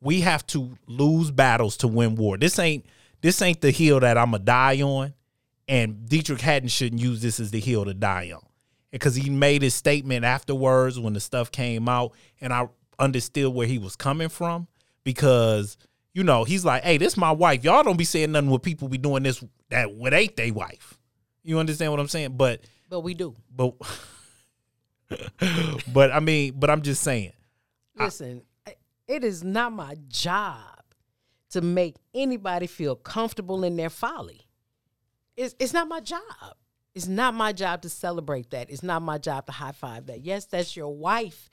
we 0.00 0.20
have 0.20 0.46
to 0.48 0.78
lose 0.86 1.30
battles 1.30 1.76
to 1.78 1.88
win 1.88 2.14
war. 2.14 2.36
This 2.38 2.58
ain't 2.58 2.86
this 3.20 3.42
ain't 3.42 3.60
the 3.60 3.72
hill 3.72 4.00
that 4.00 4.16
I'm 4.16 4.30
gonna 4.30 4.44
die 4.44 4.80
on. 4.82 5.14
And 5.66 6.06
Deitrick 6.08 6.40
Haddon 6.40 6.68
shouldn't 6.68 7.02
use 7.02 7.20
this 7.20 7.40
as 7.40 7.50
the 7.50 7.60
hill 7.60 7.84
to 7.84 7.92
die 7.92 8.32
on. 8.32 8.47
Because 8.90 9.14
he 9.14 9.28
made 9.28 9.62
his 9.62 9.74
statement 9.74 10.24
afterwards 10.24 10.98
when 10.98 11.12
the 11.12 11.20
stuff 11.20 11.50
came 11.50 11.88
out, 11.88 12.12
and 12.40 12.52
I 12.52 12.68
understood 12.98 13.52
where 13.52 13.66
he 13.66 13.78
was 13.78 13.96
coming 13.96 14.28
from. 14.28 14.66
Because, 15.04 15.76
you 16.14 16.24
know, 16.24 16.44
he's 16.44 16.64
like, 16.64 16.82
hey, 16.84 16.98
this 16.98 17.16
my 17.16 17.32
wife. 17.32 17.64
Y'all 17.64 17.82
don't 17.82 17.98
be 17.98 18.04
saying 18.04 18.32
nothing 18.32 18.50
with 18.50 18.62
people 18.62 18.88
be 18.88 18.98
doing 18.98 19.22
this 19.22 19.42
that 19.70 19.92
what 19.92 20.14
ain't 20.14 20.36
they 20.36 20.50
wife. 20.50 20.98
You 21.42 21.58
understand 21.58 21.92
what 21.92 22.00
I'm 22.00 22.08
saying? 22.08 22.36
But 22.36 22.60
But 22.88 23.00
we 23.00 23.14
do. 23.14 23.34
but 23.54 23.74
but 25.92 26.12
I 26.12 26.20
mean, 26.20 26.54
but 26.56 26.70
I'm 26.70 26.82
just 26.82 27.02
saying. 27.02 27.32
Listen, 27.96 28.42
it 29.06 29.24
is 29.24 29.42
not 29.42 29.72
my 29.72 29.96
job 30.08 30.78
to 31.50 31.60
make 31.60 31.96
anybody 32.14 32.66
feel 32.66 32.94
comfortable 32.94 33.64
in 33.64 33.76
their 33.76 33.90
folly. 33.90 34.42
It's, 35.36 35.54
it's 35.58 35.72
not 35.72 35.88
my 35.88 36.00
job. 36.00 36.20
It's 36.98 37.06
not 37.06 37.32
my 37.32 37.52
job 37.52 37.82
to 37.82 37.88
celebrate 37.88 38.50
that. 38.50 38.70
It's 38.70 38.82
not 38.82 39.02
my 39.02 39.18
job 39.18 39.46
to 39.46 39.52
high 39.52 39.70
five 39.70 40.06
that. 40.06 40.22
Yes, 40.22 40.46
that's 40.46 40.76
your 40.76 40.92
wife, 40.92 41.48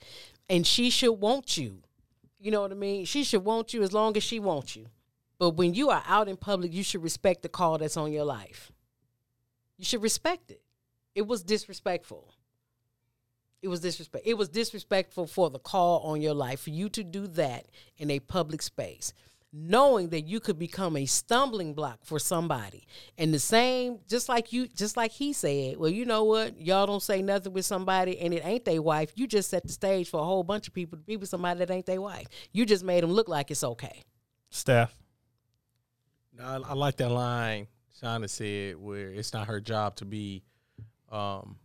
and 0.50 0.66
she 0.66 0.90
should 0.90 1.12
want 1.12 1.56
you. 1.56 1.84
You 2.40 2.50
know 2.50 2.62
what 2.62 2.72
I 2.72 2.74
mean? 2.74 3.04
She 3.04 3.22
should 3.22 3.44
want 3.44 3.72
you 3.72 3.84
as 3.84 3.92
long 3.92 4.16
as 4.16 4.24
she 4.24 4.40
wants 4.40 4.74
you. 4.74 4.86
But 5.38 5.50
when 5.50 5.72
you 5.72 5.90
are 5.90 6.02
out 6.08 6.26
in 6.26 6.36
public, 6.36 6.72
you 6.72 6.82
should 6.82 7.04
respect 7.04 7.42
the 7.42 7.48
call 7.48 7.78
that's 7.78 7.96
on 7.96 8.10
your 8.10 8.24
life. 8.24 8.72
You 9.78 9.84
should 9.84 10.02
respect 10.02 10.50
it. 10.50 10.62
It 11.14 11.28
was 11.28 11.44
disrespectful. 11.44 12.34
It 13.62 13.68
was 13.68 13.78
disrespect. 13.78 14.26
It 14.26 14.34
was 14.34 14.48
disrespectful 14.48 15.28
for 15.28 15.48
the 15.48 15.60
call 15.60 16.00
on 16.00 16.20
your 16.20 16.34
life 16.34 16.62
for 16.62 16.70
you 16.70 16.88
to 16.88 17.04
do 17.04 17.28
that 17.28 17.66
in 17.98 18.10
a 18.10 18.18
public 18.18 18.62
space, 18.62 19.14
knowing 19.56 20.10
that 20.10 20.22
you 20.22 20.38
could 20.38 20.58
become 20.58 20.96
a 20.96 21.06
stumbling 21.06 21.72
block 21.72 22.00
for 22.04 22.18
somebody. 22.18 22.86
And 23.16 23.32
the 23.32 23.38
same, 23.38 24.00
just 24.08 24.28
like 24.28 24.52
you, 24.52 24.66
just 24.68 24.96
like 24.96 25.12
he 25.12 25.32
said, 25.32 25.78
well, 25.78 25.90
you 25.90 26.04
know 26.04 26.24
what? 26.24 26.60
Y'all 26.60 26.86
don't 26.86 27.02
say 27.02 27.22
nothing 27.22 27.52
with 27.52 27.64
somebody, 27.64 28.18
and 28.18 28.34
it 28.34 28.44
ain't 28.44 28.64
their 28.64 28.82
wife. 28.82 29.12
You 29.14 29.26
just 29.26 29.50
set 29.50 29.62
the 29.62 29.72
stage 29.72 30.10
for 30.10 30.20
a 30.20 30.24
whole 30.24 30.42
bunch 30.42 30.68
of 30.68 30.74
people 30.74 30.98
to 30.98 31.04
be 31.04 31.16
with 31.16 31.28
somebody 31.28 31.58
that 31.60 31.70
ain't 31.70 31.86
their 31.86 32.00
wife. 32.00 32.26
You 32.52 32.66
just 32.66 32.84
made 32.84 33.02
them 33.02 33.12
look 33.12 33.28
like 33.28 33.50
it's 33.50 33.64
okay. 33.64 34.02
Steph. 34.50 34.94
No, 36.32 36.44
I, 36.44 36.70
I 36.70 36.74
like 36.74 36.96
that 36.96 37.10
line 37.10 37.68
Shonda 38.00 38.28
said 38.28 38.76
where 38.76 39.10
it's 39.10 39.32
not 39.32 39.46
her 39.46 39.60
job 39.60 39.96
to 39.96 40.04
be, 40.04 40.42
um, 41.10 41.56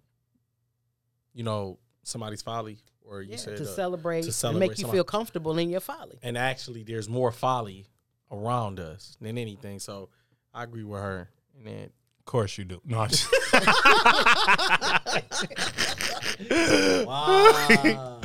you 1.33 1.43
know, 1.43 1.77
somebody's 2.03 2.41
folly, 2.41 2.77
or 3.05 3.21
you 3.21 3.31
Yeah, 3.31 3.37
said 3.37 3.57
to 3.57 3.63
uh, 3.63 3.67
celebrate, 3.67 4.21
to 4.21 4.27
and 4.27 4.33
celebrate 4.35 4.59
make 4.69 4.77
you 4.77 4.81
somebody. 4.83 4.97
feel 4.97 5.03
comfortable 5.03 5.57
in 5.57 5.69
your 5.69 5.81
folly. 5.81 6.17
And 6.23 6.37
actually, 6.37 6.83
there's 6.83 7.09
more 7.09 7.31
folly 7.31 7.85
around 8.31 8.79
us 8.79 9.17
than 9.21 9.37
anything. 9.37 9.79
So 9.79 10.09
I 10.53 10.63
agree 10.63 10.83
with 10.83 11.01
her. 11.01 11.29
And 11.57 11.67
then 11.67 11.89
Of 12.19 12.25
course 12.25 12.57
you 12.57 12.65
do. 12.65 12.81
No, 12.85 13.05
just- 13.07 13.27
wow, 17.05 18.21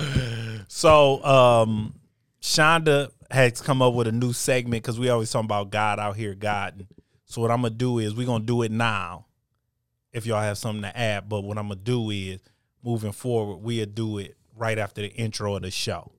so 0.69 1.25
um 1.25 1.95
Shonda 2.41 3.11
has 3.31 3.61
come 3.61 3.83
up 3.83 3.95
with 3.95 4.07
a 4.07 4.13
new 4.13 4.33
segment 4.33 4.83
because 4.83 4.99
we 5.01 5.09
always 5.09 5.31
talking 5.31 5.47
about 5.47 5.71
God 5.71 5.99
out 5.99 6.17
here, 6.17 6.35
God. 6.35 6.87
So 7.25 7.41
what 7.41 7.51
I'm 7.51 7.63
gonna 7.63 7.75
do 7.75 7.99
is 7.99 8.15
we're 8.15 8.27
gonna 8.27 8.45
do 8.45 8.63
it 8.63 8.71
now. 8.71 9.27
If 10.13 10.27
y'all 10.27 10.41
have 10.41 10.59
something 10.59 10.83
to 10.83 10.97
add, 10.97 11.29
but 11.29 11.41
what 11.43 11.59
I'm 11.59 11.69
gonna 11.69 11.81
do 11.81 12.11
is 12.11 12.41
moving 12.85 13.13
forward, 13.13 13.57
we'll 13.57 13.87
do 13.87 14.19
it 14.19 14.36
right 14.57 14.79
after 14.79 15.03
the 15.03 15.09
intro 15.13 15.55
of 15.57 15.63
the 15.63 15.71
show. 15.71 16.13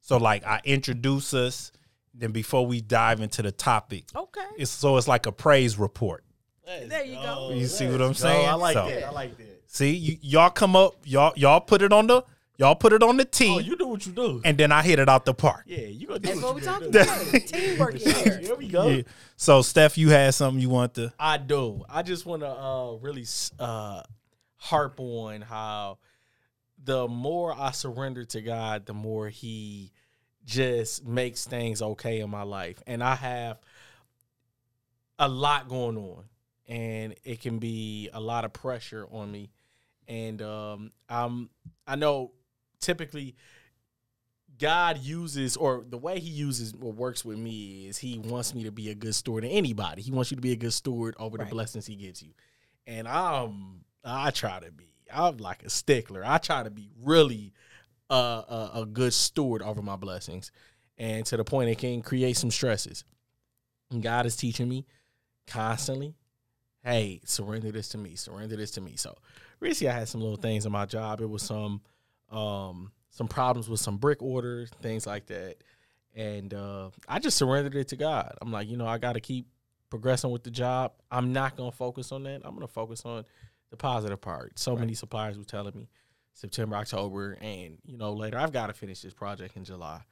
So 0.00 0.16
like 0.16 0.44
I 0.44 0.60
introduce 0.64 1.34
us, 1.34 1.72
then 2.14 2.32
before 2.32 2.66
we 2.66 2.80
dive 2.80 3.20
into 3.20 3.42
the 3.42 3.52
topic, 3.52 4.04
Okay. 4.14 4.40
it's 4.56 4.70
so 4.70 4.96
it's 4.96 5.08
like 5.08 5.26
a 5.26 5.32
praise 5.32 5.78
report. 5.78 6.24
There 6.64 7.04
you 7.04 7.16
go. 7.16 7.50
You 7.52 7.66
see 7.66 7.86
what 7.86 8.00
I'm 8.00 8.08
Let's 8.08 8.20
saying? 8.20 8.48
I 8.48 8.54
like 8.54 8.74
So- 8.74 8.88
that. 8.88 9.04
I 9.04 9.10
like 9.10 9.36
that. 9.36 9.62
See, 9.66 9.90
you, 9.94 10.18
y'all 10.20 10.50
come 10.50 10.76
up, 10.76 10.94
y'all 11.04 11.32
y'all 11.36 11.60
put 11.60 11.82
it 11.82 11.92
on 11.92 12.06
the 12.06 12.22
Y'all 12.58 12.74
put 12.76 12.92
it 12.92 13.02
on 13.02 13.16
the 13.16 13.24
tee, 13.24 13.48
Oh, 13.48 13.58
you 13.58 13.76
do 13.76 13.88
what 13.88 14.04
you 14.06 14.12
do. 14.12 14.40
and 14.44 14.56
then 14.58 14.70
I 14.70 14.82
hit 14.82 14.98
it 14.98 15.08
out 15.08 15.24
the 15.24 15.32
park. 15.34 15.64
yeah, 15.66 15.86
you 15.86 16.06
gonna 16.06 16.20
do 16.20 16.28
That's 16.28 16.42
what, 16.42 16.54
what 16.54 16.62
we're 16.62 16.70
talking 16.70 16.88
about. 16.90 17.46
Teamwork 17.48 17.94
here. 17.98 18.38
Here 18.38 18.54
we 18.54 18.68
go. 18.68 18.86
Yeah. 18.88 19.02
So, 19.36 19.62
Steph, 19.62 19.96
you 19.96 20.10
had 20.10 20.34
something 20.34 20.60
you 20.60 20.68
want 20.68 20.94
to? 20.94 21.12
I 21.18 21.38
do. 21.38 21.82
I 21.88 22.02
just 22.02 22.26
want 22.26 22.42
to 22.42 22.48
uh, 22.48 22.92
really 23.00 23.24
uh, 23.58 24.02
harp 24.58 25.00
on 25.00 25.40
how 25.40 25.98
the 26.84 27.06
more 27.08 27.54
I 27.56 27.70
surrender 27.70 28.24
to 28.26 28.40
God, 28.40 28.86
the 28.86 28.94
more 28.94 29.28
He 29.28 29.92
just 30.44 31.06
makes 31.06 31.44
things 31.46 31.80
okay 31.80 32.20
in 32.20 32.30
my 32.30 32.42
life. 32.42 32.82
And 32.86 33.02
I 33.02 33.14
have 33.14 33.58
a 35.18 35.28
lot 35.28 35.68
going 35.68 35.96
on, 35.96 36.24
and 36.66 37.14
it 37.24 37.40
can 37.40 37.58
be 37.58 38.10
a 38.12 38.20
lot 38.20 38.44
of 38.44 38.52
pressure 38.52 39.06
on 39.10 39.30
me. 39.30 39.50
And 40.08 40.42
um, 40.42 40.90
I'm, 41.08 41.48
I 41.86 41.94
know 41.96 42.32
typically 42.80 43.36
God 44.58 44.98
uses, 44.98 45.56
or 45.56 45.84
the 45.88 45.98
way 45.98 46.18
He 46.18 46.30
uses 46.30 46.74
or 46.80 46.92
works 46.92 47.24
with 47.24 47.38
me 47.38 47.86
is 47.86 47.98
He 47.98 48.18
wants 48.18 48.54
me 48.54 48.64
to 48.64 48.72
be 48.72 48.90
a 48.90 48.94
good 48.94 49.14
steward 49.14 49.44
to 49.44 49.48
anybody. 49.48 50.02
He 50.02 50.10
wants 50.10 50.30
you 50.30 50.36
to 50.36 50.40
be 50.42 50.52
a 50.52 50.56
good 50.56 50.72
steward 50.72 51.14
over 51.18 51.36
Right. 51.38 51.48
the 51.48 51.54
blessings 51.54 51.86
He 51.86 51.94
gives 51.96 52.22
you. 52.22 52.32
And 52.86 53.06
I'm, 53.06 53.84
I 54.04 54.30
try 54.32 54.58
to 54.58 54.72
be. 54.72 54.91
I'm 55.14 55.36
like 55.38 55.62
a 55.62 55.70
stickler. 55.70 56.22
I 56.24 56.38
try 56.38 56.62
to 56.62 56.70
be 56.70 56.90
really 57.02 57.52
a, 58.10 58.14
a, 58.14 58.70
a 58.82 58.86
good 58.86 59.12
steward 59.12 59.62
over 59.62 59.82
my 59.82 59.96
blessings, 59.96 60.50
and 60.98 61.24
to 61.26 61.36
the 61.36 61.44
point 61.44 61.70
it 61.70 61.78
can 61.78 62.02
create 62.02 62.36
some 62.36 62.50
stresses. 62.50 63.04
And 63.90 64.02
God 64.02 64.26
is 64.26 64.36
teaching 64.36 64.68
me 64.68 64.86
constantly. 65.46 66.14
Hey, 66.82 67.20
surrender 67.24 67.70
this 67.70 67.90
to 67.90 67.98
me. 67.98 68.16
Surrender 68.16 68.56
this 68.56 68.72
to 68.72 68.80
me. 68.80 68.96
So 68.96 69.16
recently, 69.60 69.90
I 69.90 69.98
had 69.98 70.08
some 70.08 70.20
little 70.20 70.36
things 70.36 70.66
in 70.66 70.72
my 70.72 70.86
job. 70.86 71.20
It 71.20 71.28
was 71.28 71.42
some 71.42 71.80
um, 72.30 72.90
some 73.10 73.28
problems 73.28 73.68
with 73.68 73.80
some 73.80 73.98
brick 73.98 74.22
orders, 74.22 74.70
things 74.80 75.06
like 75.06 75.26
that. 75.26 75.56
And 76.14 76.52
uh, 76.52 76.90
I 77.08 77.18
just 77.18 77.36
surrendered 77.36 77.76
it 77.76 77.88
to 77.88 77.96
God. 77.96 78.36
I'm 78.40 78.50
like, 78.50 78.68
you 78.68 78.76
know, 78.76 78.86
I 78.86 78.98
got 78.98 79.14
to 79.14 79.20
keep 79.20 79.46
progressing 79.90 80.30
with 80.30 80.42
the 80.42 80.50
job. 80.50 80.92
I'm 81.10 81.32
not 81.32 81.56
to 81.70 81.76
focus 81.76 82.12
on 82.12 82.22
that. 82.24 82.40
I'm 82.44 82.54
to 82.66 82.66
focus 82.66 83.02
on 83.04 83.24
the 83.72 83.76
positive 83.76 84.20
part. 84.20 84.58
So 84.58 84.76
many 84.76 84.94
suppliers 84.94 85.36
were 85.36 85.44
telling 85.44 85.76
me 85.76 85.88
September, 86.34 86.76
October, 86.76 87.36
and, 87.40 87.78
you 87.84 87.98
know, 87.98 88.12
later, 88.12 88.38
I've 88.38 88.52
got 88.52 88.68
to 88.68 88.72
finish 88.72 89.00
this 89.00 89.14
project 89.14 89.56
in 89.56 89.64
July. 89.64 90.02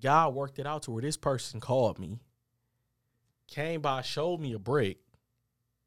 God 0.00 0.34
worked 0.34 0.60
it 0.60 0.66
out 0.66 0.84
to 0.84 0.92
where 0.92 1.02
this 1.02 1.16
person 1.16 1.58
called 1.58 1.98
me, 1.98 2.20
came 3.48 3.80
by, 3.80 4.02
showed 4.02 4.38
me 4.40 4.52
a 4.52 4.58
brick, 4.58 4.98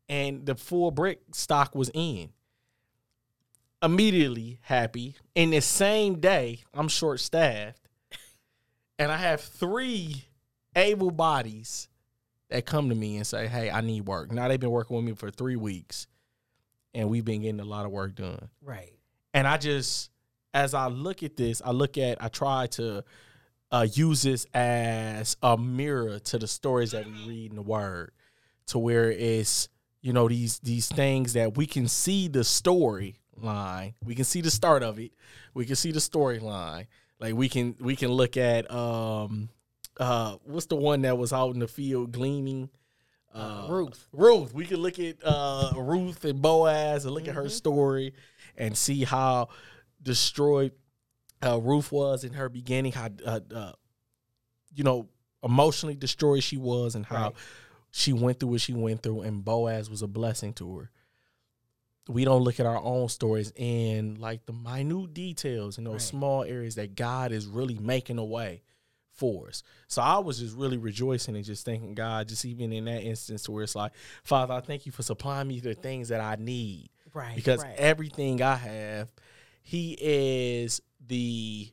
and 0.10 0.46
the 0.46 0.56
full 0.56 0.92
brick 0.92 1.22
stock 1.32 1.74
was 1.76 1.90
in 1.94 2.32
immediately 3.84 4.60
happy. 4.64 5.16
In 5.36 5.52
the 5.52 5.62
same 5.62 6.20
day, 6.20 6.60
I'm 6.74 6.88
short 6.88 7.20
staffed, 7.20 7.88
and 9.00 9.12
I 9.12 9.18
have 9.18 9.42
three 9.42 10.26
able 10.76 11.12
bodies 11.12 11.88
that 12.50 12.66
come 12.66 12.90
to 12.90 12.96
me 12.96 13.18
and 13.18 13.26
say, 13.26 13.48
"Hey, 13.48 13.72
I 13.72 13.82
need 13.82 14.08
work." 14.08 14.32
Now 14.32 14.48
they've 14.48 14.60
been 14.60 14.72
working 14.72 14.96
with 14.96 15.06
me 15.06 15.14
for 15.14 15.32
three 15.32 15.56
weeks, 15.56 16.08
and 16.94 17.10
we've 17.10 17.26
been 17.26 17.42
getting 17.42 17.60
a 17.60 17.66
lot 17.66 17.86
of 17.86 17.92
work 17.92 18.16
done. 18.16 18.50
Right. 18.62 18.94
And 19.34 19.48
I 19.48 19.58
just, 19.58 20.12
as 20.54 20.74
I 20.74 20.88
look 20.88 21.24
at 21.24 21.38
this, 21.38 21.62
I 21.64 21.72
look 21.72 21.98
at, 21.98 22.22
I 22.22 22.28
try 22.28 22.68
to 22.68 23.04
uh, 23.72 23.88
use 23.94 24.24
this 24.24 24.46
as 24.54 25.38
a 25.42 25.58
mirror 25.58 26.20
to 26.20 26.38
the 26.38 26.48
stories 26.48 26.92
that 26.92 27.06
we 27.06 27.28
read 27.28 27.52
in 27.52 27.56
the 27.56 27.62
Word, 27.62 28.12
to 28.68 28.80
where 28.80 29.12
it's 29.12 29.70
you 30.02 30.14
know 30.14 30.28
these 30.28 30.60
these 30.60 30.88
things 30.88 31.34
that 31.34 31.56
we 31.56 31.66
can 31.66 31.88
see 31.88 32.28
the 32.28 32.40
storyline, 32.40 33.94
we 34.04 34.16
can 34.16 34.26
see 34.26 34.42
the 34.42 34.52
start 34.52 34.84
of 34.84 35.00
it, 35.00 35.12
we 35.54 35.66
can 35.66 35.76
see 35.76 35.92
the 35.92 36.00
storyline. 36.00 36.88
Like 37.20 37.36
we 37.36 37.48
can 37.50 37.76
we 37.80 37.96
can 37.96 38.10
look 38.10 38.36
at 38.36 38.70
um 38.72 39.50
uh 39.98 40.38
what's 40.44 40.66
the 40.66 40.76
one 40.76 41.04
that 41.04 41.18
was 41.18 41.32
out 41.32 41.54
in 41.54 41.60
the 41.60 41.68
field 41.68 42.12
gleaning. 42.12 42.70
Uh, 43.34 43.68
Ruth. 43.70 44.08
Ruth. 44.12 44.54
We 44.54 44.66
can 44.66 44.78
look 44.78 45.00
at 45.00 45.24
uh, 45.24 45.74
Ruth 45.78 46.26
and 46.26 46.42
Boaz 46.42 47.06
and 47.06 47.14
look 47.14 47.28
at 47.28 47.36
her 47.36 47.48
story 47.50 48.14
and 48.58 48.78
see 48.78 49.04
how 49.04 49.48
destroyed 50.02 50.74
uh, 51.44 51.60
Ruth 51.60 51.92
was 51.92 52.24
in 52.24 52.34
her 52.34 52.50
beginning, 52.50 52.92
how 52.92 53.10
uh, 53.26 53.40
uh, 53.54 53.72
you 54.76 54.84
know 54.84 55.08
emotionally 55.44 55.96
destroyed 55.96 56.44
she 56.44 56.58
was, 56.58 56.96
and 56.96 57.06
how 57.06 57.24
Right. 57.28 57.34
she 57.92 58.14
went 58.14 58.40
through 58.40 58.50
what 58.50 58.62
she 58.62 58.74
went 58.74 59.02
through, 59.02 59.22
and 59.22 59.44
Boaz 59.44 59.90
was 59.90 60.02
a 60.02 60.08
blessing 60.08 60.54
to 60.56 60.78
her. 60.78 60.92
We 62.08 62.26
don't 62.26 62.42
look 62.44 62.60
at 62.60 62.66
our 62.66 62.82
own 62.82 63.10
stories 63.10 63.54
in 63.56 64.16
like 64.20 64.46
the 64.46 64.54
minute 64.54 65.14
details 65.14 65.78
and 65.78 65.88
those 65.88 65.94
Right. 65.94 66.02
small 66.02 66.44
areas 66.44 66.76
that 66.76 66.96
God 66.96 67.32
is 67.32 67.48
really 67.48 67.78
making 67.80 68.18
a 68.18 68.26
way 68.26 68.64
for 69.14 69.48
us. 69.50 69.64
So 69.88 70.02
I 70.02 70.18
was 70.20 70.40
just 70.40 70.56
really 70.56 70.78
rejoicing 70.78 71.36
and 71.36 71.46
just 71.46 71.66
thanking 71.66 71.94
God, 71.94 72.28
just 72.28 72.46
even 72.46 72.72
in 72.74 72.86
that 72.86 73.04
instance 73.04 73.48
where 73.48 73.64
it's 73.64 73.76
like, 73.76 73.92
Father, 74.24 74.54
I 74.54 74.62
thank 74.62 74.86
you 74.86 74.92
for 74.92 75.04
supplying 75.04 75.48
me 75.48 75.60
the 75.60 75.74
things 75.74 76.10
that 76.10 76.22
I 76.22 76.36
need 76.40 76.90
Right. 77.14 77.36
because 77.36 77.62
right. 77.62 77.76
everything 77.78 78.42
I 78.42 78.56
have, 78.56 79.12
He 79.64 79.98
is 80.00 80.82
the 81.06 81.70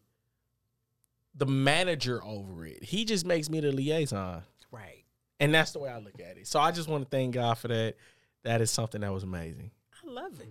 the 1.34 1.46
manager 1.46 2.22
over 2.24 2.66
it. 2.66 2.82
He 2.82 3.04
just 3.04 3.24
makes 3.24 3.48
me 3.48 3.60
the 3.60 3.70
liaison, 3.70 4.42
right. 4.72 5.04
and 5.38 5.54
that's 5.54 5.70
the 5.70 5.78
way 5.78 5.88
I 5.88 5.98
look 5.98 6.18
at 6.20 6.36
it. 6.36 6.48
So 6.48 6.58
I 6.58 6.72
just 6.72 6.88
want 6.88 7.04
to 7.04 7.08
thank 7.08 7.34
God 7.34 7.54
for 7.58 7.68
that. 7.68 7.94
That 8.42 8.60
is 8.60 8.70
something 8.72 9.00
that 9.02 9.12
was 9.12 9.22
amazing. 9.22 9.70
I 10.04 10.10
love 10.10 10.40
it. 10.40 10.48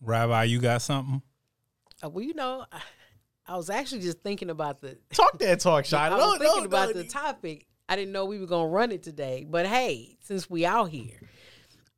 Rabbi, 0.00 0.44
you 0.44 0.58
got 0.60 0.80
something? 0.80 1.20
Uh, 2.02 2.08
well, 2.08 2.24
you 2.24 2.32
know, 2.34 2.64
I, 3.48 3.56
was 3.56 3.70
actually 3.70 4.02
just 4.02 4.20
thinking 4.22 4.50
about 4.50 4.80
the. 4.80 4.98
Talk 5.12 5.38
that 5.38 5.60
talk, 5.60 5.92
I 5.92 6.10
was 6.10 6.18
No, 6.18 6.38
thinking 6.38 6.62
no, 6.62 6.66
about 6.66 6.94
no. 6.94 7.02
the 7.02 7.04
topic. 7.08 7.66
I 7.88 7.96
didn't 7.96 8.12
know 8.12 8.24
we 8.24 8.38
were 8.38 8.46
gonna 8.46 8.68
run 8.68 8.90
it 8.90 9.02
today, 9.02 9.46
but 9.48 9.66
hey, 9.66 10.16
since 10.20 10.50
we 10.50 10.66
out 10.66 10.90
here, 10.90 11.20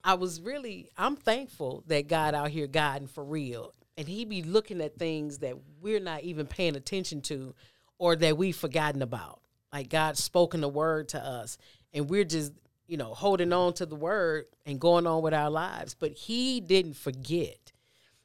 I 0.04 0.14
was 0.14 0.40
really 0.40 0.90
I'm 0.98 1.16
thankful 1.16 1.82
that 1.86 2.08
God 2.08 2.34
out 2.34 2.50
here 2.50 2.66
guiding 2.66 3.08
for 3.08 3.24
real, 3.24 3.72
and 3.96 4.06
He 4.06 4.24
be 4.26 4.42
looking 4.42 4.80
at 4.82 4.98
things 4.98 5.38
that 5.38 5.54
we're 5.80 6.00
not 6.00 6.22
even 6.24 6.46
paying 6.46 6.76
attention 6.76 7.22
to, 7.22 7.54
or 7.98 8.16
that 8.16 8.36
we've 8.36 8.56
forgotten 8.56 9.00
about. 9.00 9.40
Like 9.72 9.88
God 9.88 10.18
spoken 10.18 10.60
the 10.60 10.68
word 10.68 11.08
to 11.10 11.18
us, 11.18 11.56
and 11.94 12.10
we're 12.10 12.24
just 12.24 12.52
you 12.86 12.98
know 12.98 13.14
holding 13.14 13.52
on 13.54 13.72
to 13.74 13.86
the 13.86 13.96
word 13.96 14.44
and 14.66 14.78
going 14.78 15.06
on 15.06 15.22
with 15.22 15.32
our 15.32 15.50
lives. 15.50 15.94
But 15.94 16.12
He 16.12 16.60
didn't 16.60 16.96
forget 16.96 17.67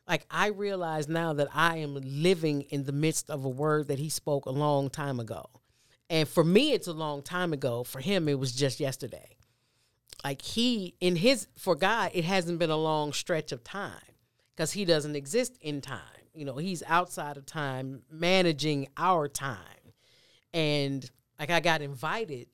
like 0.07 0.25
I 0.29 0.47
realize 0.47 1.07
now 1.07 1.33
that 1.33 1.49
I 1.53 1.77
am 1.77 1.95
living 1.95 2.61
in 2.63 2.83
the 2.83 2.91
midst 2.91 3.29
of 3.29 3.45
a 3.45 3.49
word 3.49 3.87
that 3.87 3.99
he 3.99 4.09
spoke 4.09 4.45
a 4.45 4.51
long 4.51 4.89
time 4.89 5.19
ago. 5.19 5.49
And 6.09 6.27
for 6.27 6.43
me 6.43 6.73
it's 6.73 6.87
a 6.87 6.93
long 6.93 7.21
time 7.21 7.53
ago. 7.53 7.83
For 7.83 7.99
him 7.99 8.27
it 8.27 8.39
was 8.39 8.53
just 8.53 8.79
yesterday. 8.79 9.37
Like 10.23 10.41
he 10.41 10.95
in 10.99 11.15
his 11.15 11.47
for 11.57 11.75
God 11.75 12.11
it 12.13 12.25
hasn't 12.25 12.59
been 12.59 12.69
a 12.69 12.77
long 12.77 13.13
stretch 13.13 13.51
of 13.51 13.63
time 13.63 14.17
cuz 14.57 14.71
he 14.71 14.85
doesn't 14.85 15.15
exist 15.15 15.57
in 15.61 15.81
time. 15.81 15.99
You 16.33 16.45
know, 16.45 16.57
he's 16.57 16.83
outside 16.83 17.37
of 17.37 17.45
time 17.45 18.03
managing 18.09 18.89
our 18.97 19.27
time. 19.27 19.93
And 20.53 21.09
like 21.39 21.49
I 21.49 21.59
got 21.59 21.81
invited 21.81 22.47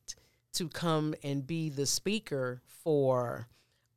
to 0.54 0.70
come 0.70 1.16
and 1.24 1.46
be 1.46 1.70
the 1.70 1.86
speaker 1.86 2.62
for 2.84 3.48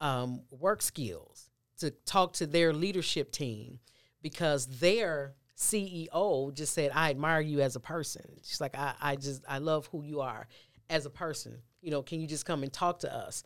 um, 0.01 0.43
work 0.51 0.83
skills 0.83 1.52
to 1.83 1.91
talk 1.91 2.33
to 2.35 2.47
their 2.47 2.73
leadership 2.73 3.33
team 3.33 3.81
because 4.23 4.67
their 4.79 5.35
CEO 5.57 6.55
just 6.55 6.75
said, 6.75 6.93
I 6.95 7.11
admire 7.11 7.41
you 7.41 7.61
as 7.61 7.75
a 7.75 7.81
person. 7.81 8.23
She's 8.45 8.61
like, 8.61 8.77
I, 8.77 8.95
I 9.01 9.17
just, 9.17 9.43
I 9.49 9.59
love 9.59 9.89
who 9.91 10.05
you 10.05 10.21
are 10.21 10.47
as 10.89 11.07
a 11.07 11.11
person. 11.11 11.59
You 11.81 11.91
know, 11.91 12.03
can 12.03 12.21
you 12.21 12.29
just 12.29 12.47
come 12.47 12.63
and 12.63 12.73
talk 12.73 13.01
to 13.01 13.13
us 13.13 13.43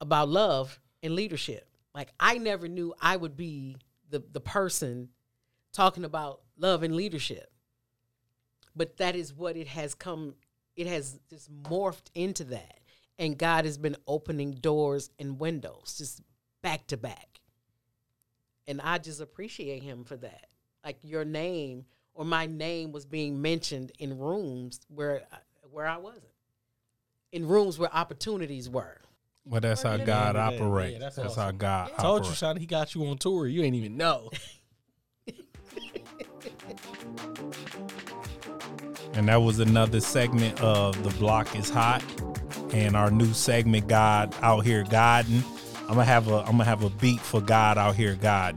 about 0.00 0.28
love 0.28 0.78
and 1.02 1.16
leadership? 1.16 1.68
Like, 1.92 2.12
I 2.20 2.38
never 2.38 2.68
knew 2.68 2.94
I 3.00 3.16
would 3.16 3.36
be 3.36 3.76
the, 4.08 4.22
the 4.32 4.40
person 4.40 5.08
talking 5.72 6.04
about 6.04 6.42
love 6.56 6.84
and 6.84 6.94
leadership. 6.94 7.50
But 8.76 8.98
that 8.98 9.16
is 9.16 9.34
what 9.34 9.56
it 9.56 9.66
has 9.66 9.94
come, 9.94 10.34
it 10.76 10.86
has 10.86 11.18
just 11.28 11.52
morphed 11.64 12.10
into 12.14 12.44
that. 12.44 12.78
And 13.18 13.36
God 13.36 13.64
has 13.64 13.78
been 13.78 13.96
opening 14.06 14.52
doors 14.52 15.10
and 15.18 15.40
windows 15.40 15.96
just 15.98 16.22
back 16.62 16.86
to 16.86 16.96
back 16.96 17.29
and 18.70 18.80
I 18.80 18.98
just 18.98 19.20
appreciate 19.20 19.82
him 19.82 20.04
for 20.04 20.16
that. 20.18 20.46
Like 20.84 20.98
your 21.02 21.24
name 21.24 21.84
or 22.14 22.24
my 22.24 22.46
name 22.46 22.92
was 22.92 23.04
being 23.04 23.42
mentioned 23.42 23.90
in 23.98 24.16
rooms 24.16 24.80
where 24.88 25.22
uh, 25.32 25.36
where 25.70 25.86
I 25.86 25.96
wasn't, 25.98 26.24
in 27.32 27.46
rooms 27.46 27.78
where 27.78 27.94
opportunities 27.94 28.70
were. 28.70 28.96
Well, 29.44 29.60
that's 29.60 29.82
how 29.82 29.96
God 29.96 30.36
yeah, 30.36 30.46
operates. 30.48 30.92
yeah, 30.94 30.98
that's 31.00 31.16
that's 31.16 31.34
how. 31.34 31.50
God 31.50 31.90
I 31.98 32.02
told 32.02 32.24
you, 32.24 32.32
operates. 32.32 32.60
He 32.60 32.66
got 32.66 32.94
you 32.94 33.06
on 33.06 33.18
tour. 33.18 33.46
You 33.46 33.62
ain't 33.62 33.74
even 33.74 33.96
know. 33.96 34.30
And 39.14 39.28
that 39.28 39.42
was 39.42 39.58
another 39.58 40.00
segment 40.00 40.60
of 40.62 41.02
The 41.02 41.10
Block 41.18 41.56
is 41.56 41.68
Hot 41.68 42.02
and 42.72 42.94
our 42.94 43.10
new 43.10 43.32
segment, 43.32 43.88
God 43.88 44.34
Out 44.40 44.64
Here 44.64 44.84
Guiding. 44.84 45.42
I'm 45.90 45.96
gonna 45.96 46.04
have 46.04 46.28
a 46.28 46.38
I'm 46.42 46.52
gonna 46.52 46.64
have 46.66 46.84
a 46.84 46.88
beat 46.88 47.18
for 47.20 47.40
God 47.40 47.76
out 47.76 47.96
here 47.96 48.14
God. 48.14 48.56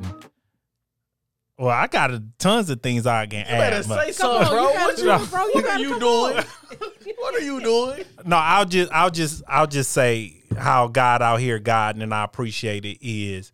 Well, 1.57 1.69
I 1.69 1.87
got 1.87 2.11
a, 2.11 2.21
tons 2.37 2.69
of 2.69 2.83
things 2.83 3.07
I 3.07 3.25
can 3.25 3.43
better 3.45 3.77
add. 3.77 3.87
but- 3.87 4.05
say 4.05 4.11
something, 4.11 4.49
bro. 4.49 4.69
you 4.69 4.79
What 4.79 4.97
you, 4.99 5.11
it, 5.11 5.29
bro. 5.31 5.45
You 5.47 5.53
what 5.53 5.65
are 5.65 5.79
you 5.79 5.99
doing? 5.99 6.45
what 7.17 7.33
are 7.33 7.39
you 7.39 7.59
doing? 7.59 8.05
no, 8.23 8.35
I'll 8.35 8.65
just 8.65 8.91
I'll 8.91 9.09
just 9.09 9.41
I'll 9.47 9.65
just 9.65 9.91
say 9.91 10.43
how 10.55 10.87
God 10.87 11.23
out 11.23 11.39
here 11.39 11.57
God, 11.57 11.97
and 11.97 12.13
I 12.13 12.23
appreciate 12.23 12.85
it 12.85 12.99
is 13.01 13.51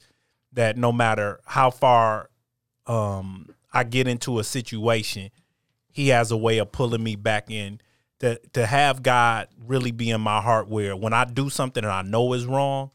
that 0.51 0.75
no 0.75 0.91
matter 0.91 1.39
how 1.45 1.69
far 1.69 2.29
um 2.85 3.47
I 3.71 3.85
get 3.85 4.09
into 4.09 4.39
a 4.39 4.43
situation, 4.43 5.29
he 5.89 6.09
has 6.09 6.31
a 6.31 6.37
way 6.37 6.57
of 6.57 6.73
pulling 6.73 7.01
me 7.01 7.15
back 7.15 7.49
in 7.49 7.79
to 8.19 8.41
to 8.51 8.65
have 8.65 9.03
God 9.03 9.47
really 9.65 9.91
be 9.91 10.09
in 10.09 10.19
my 10.19 10.41
heart 10.41 10.67
where 10.67 10.97
when 10.97 11.13
I 11.13 11.23
do 11.23 11.49
something 11.49 11.83
that 11.83 11.91
I 11.91 12.01
know 12.01 12.33
is 12.33 12.45
wrong 12.45 12.91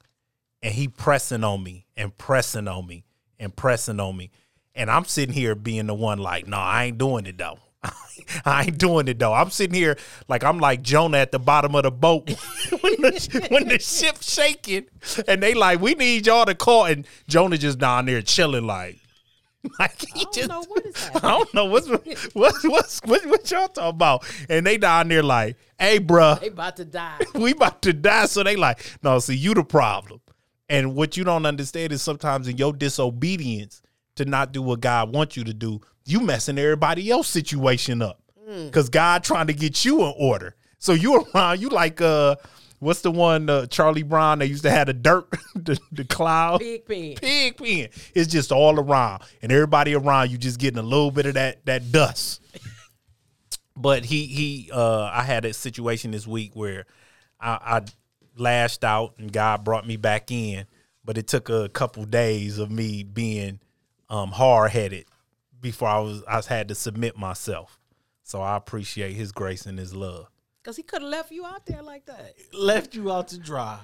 and 0.65 0.75
he 0.75 0.89
pressing 0.89 1.45
on 1.45 1.63
me 1.63 1.87
and 1.97 2.17
pressing 2.19 2.67
on 2.67 2.87
me 2.89 3.05
and 3.39 3.55
pressing 3.55 4.01
on 4.01 4.17
me 4.17 4.31
and 4.75 4.91
I'm 4.91 5.05
sitting 5.05 5.35
here 5.35 5.55
being 5.55 5.87
the 5.87 5.95
one 5.95 6.19
like, 6.19 6.49
no, 6.49 6.57
I 6.57 6.85
ain't 6.87 6.99
doing 6.99 7.27
it 7.27 7.39
though. 7.39 7.59
I 8.45 8.65
ain't 8.65 8.79
doing 8.79 9.07
it 9.09 9.19
though. 9.19 9.33
I'm 9.35 9.51
sitting 9.51 9.75
here 9.75 9.97
like 10.27 10.43
I'm 10.43 10.59
like 10.59 10.83
Jonah 10.83 11.19
at 11.19 11.33
the 11.33 11.39
bottom 11.39 11.75
of 11.75 11.83
the 11.85 11.91
boat 11.91 12.29
when 12.81 12.95
the 13.03 13.47
when 13.51 13.69
the 13.69 13.79
ship's 13.79 14.33
shaking, 14.33 14.87
and 15.29 15.43
they 15.43 15.53
like, 15.55 15.81
we 15.81 15.95
need 15.95 16.27
y'all 16.27 16.47
to 16.47 16.55
call, 16.55 16.87
and 16.87 17.07
Jonah 17.29 17.59
just 17.59 17.79
down 17.79 18.07
there 18.07 18.23
chilling 18.23 18.67
like, 18.67 18.99
like 19.79 20.01
he 20.01 20.09
I 20.21 20.23
don't 20.23 20.35
just. 20.35 20.49
know 20.49 20.65
what 20.67 20.87
is 20.87 20.95
that. 20.95 21.25
I 21.25 21.31
don't 21.31 21.55
know 21.55 21.65
what's 21.67 21.89
what's 22.33 22.65
what's 22.65 23.01
what, 23.05 23.27
what 23.27 23.51
y'all 23.51 23.69
talking 23.69 23.91
about, 23.91 24.25
and 24.49 24.67
they 24.67 24.79
down 24.79 25.09
there 25.09 25.23
like, 25.23 25.57
hey, 25.79 26.01
bruh, 26.01 26.41
They 26.41 26.49
about 26.49 26.77
to 26.77 26.87
die. 26.87 27.19
we 27.35 27.53
about 27.53 27.83
to 27.83 27.93
die. 27.93 28.27
So 28.27 28.43
they 28.43 28.57
like, 28.57 28.81
no, 29.03 29.19
see, 29.19 29.35
you 29.37 29.53
the 29.55 29.63
problem. 29.65 30.21
And 30.69 30.95
what 30.95 31.17
you 31.17 31.25
don't 31.25 31.47
understand 31.47 31.93
is 31.93 32.03
sometimes 32.03 32.49
in 32.49 32.57
your 32.57 32.73
disobedience 32.73 33.83
to 34.17 34.25
not 34.25 34.53
do 34.53 34.63
what 34.63 34.81
God 34.81 35.13
wants 35.13 35.37
you 35.37 35.45
to 35.45 35.55
do, 35.55 35.81
you 36.05 36.21
messing 36.21 36.59
everybody 36.59 37.11
else 37.11 37.29
situation 37.29 38.01
up. 38.03 38.21
Cause 38.73 38.89
God 38.91 39.25
trying 39.25 39.47
to 39.47 39.55
get 39.55 39.85
you 39.85 40.05
in 40.05 40.13
order. 40.19 40.55
So 40.79 40.93
you 40.93 41.25
around, 41.35 41.61
you 41.61 41.71
like 41.71 42.01
uh 42.01 42.37
what's 42.79 43.01
the 43.01 43.11
one 43.11 43.49
uh, 43.49 43.65
Charlie 43.67 44.03
Brown 44.03 44.39
they 44.41 44.47
used 44.47 44.65
to 44.65 44.71
have 44.71 44.87
the 44.87 44.93
dirt, 44.93 45.27
the, 45.55 45.79
the 45.93 46.05
cloud 46.05 46.59
Big 46.61 46.85
pen. 46.87 47.15
pig 47.17 47.57
pen. 47.57 47.89
It's 48.15 48.31
just 48.31 48.53
all 48.53 48.79
around, 48.79 49.23
and 49.41 49.51
everybody 49.51 49.95
around 49.95 50.31
you 50.31 50.37
just 50.37 50.59
getting 50.59 50.79
a 50.79 50.83
little 50.83 51.11
bit 51.11 51.25
of 51.27 51.35
that 51.35 51.65
that 51.67 51.91
dust. 51.91 52.43
But 53.77 54.05
he 54.05 54.27
he 54.27 54.71
uh 54.73 55.11
I 55.13 55.23
had 55.23 55.45
a 55.45 55.53
situation 55.53 56.13
this 56.13 56.27
week 56.29 56.55
where 56.55 56.87
I, 57.41 57.59
I 57.79 57.81
lashed 58.37 58.85
out 58.85 59.15
and 59.19 59.33
God 59.33 59.65
brought 59.65 59.87
me 59.87 59.97
back 59.97 60.31
in, 60.31 60.67
but 61.05 61.19
it 61.19 61.27
took 61.27 61.49
a 61.49 61.69
couple 61.69 62.05
days 62.05 62.59
of 62.59 62.71
me 62.71 63.03
being 63.03 63.61
um 64.11 64.31
hard 64.33 64.71
headed 64.71 65.07
before 65.61 65.89
I 65.89 65.99
was 65.99 66.23
I 66.29 66.41
had 66.47 66.69
to 66.69 66.75
submit 66.75 67.17
myself. 67.17 67.79
So 68.23 68.41
I 68.41 68.57
appreciate 68.57 69.15
his 69.15 69.33
grace 69.33 69.67
and 69.67 69.79
his 69.79 69.95
love. 69.95 70.29
Because 70.63 70.77
he 70.77 70.83
could 70.83 71.03
have 71.03 71.11
left 71.11 71.31
you 71.31 71.45
out 71.45 71.67
there 71.67 71.83
like 71.83 72.07
that. 72.07 72.35
Left 72.53 72.95
you 72.95 73.13
out 73.13 73.29
to 73.29 73.39
dry. 73.39 73.79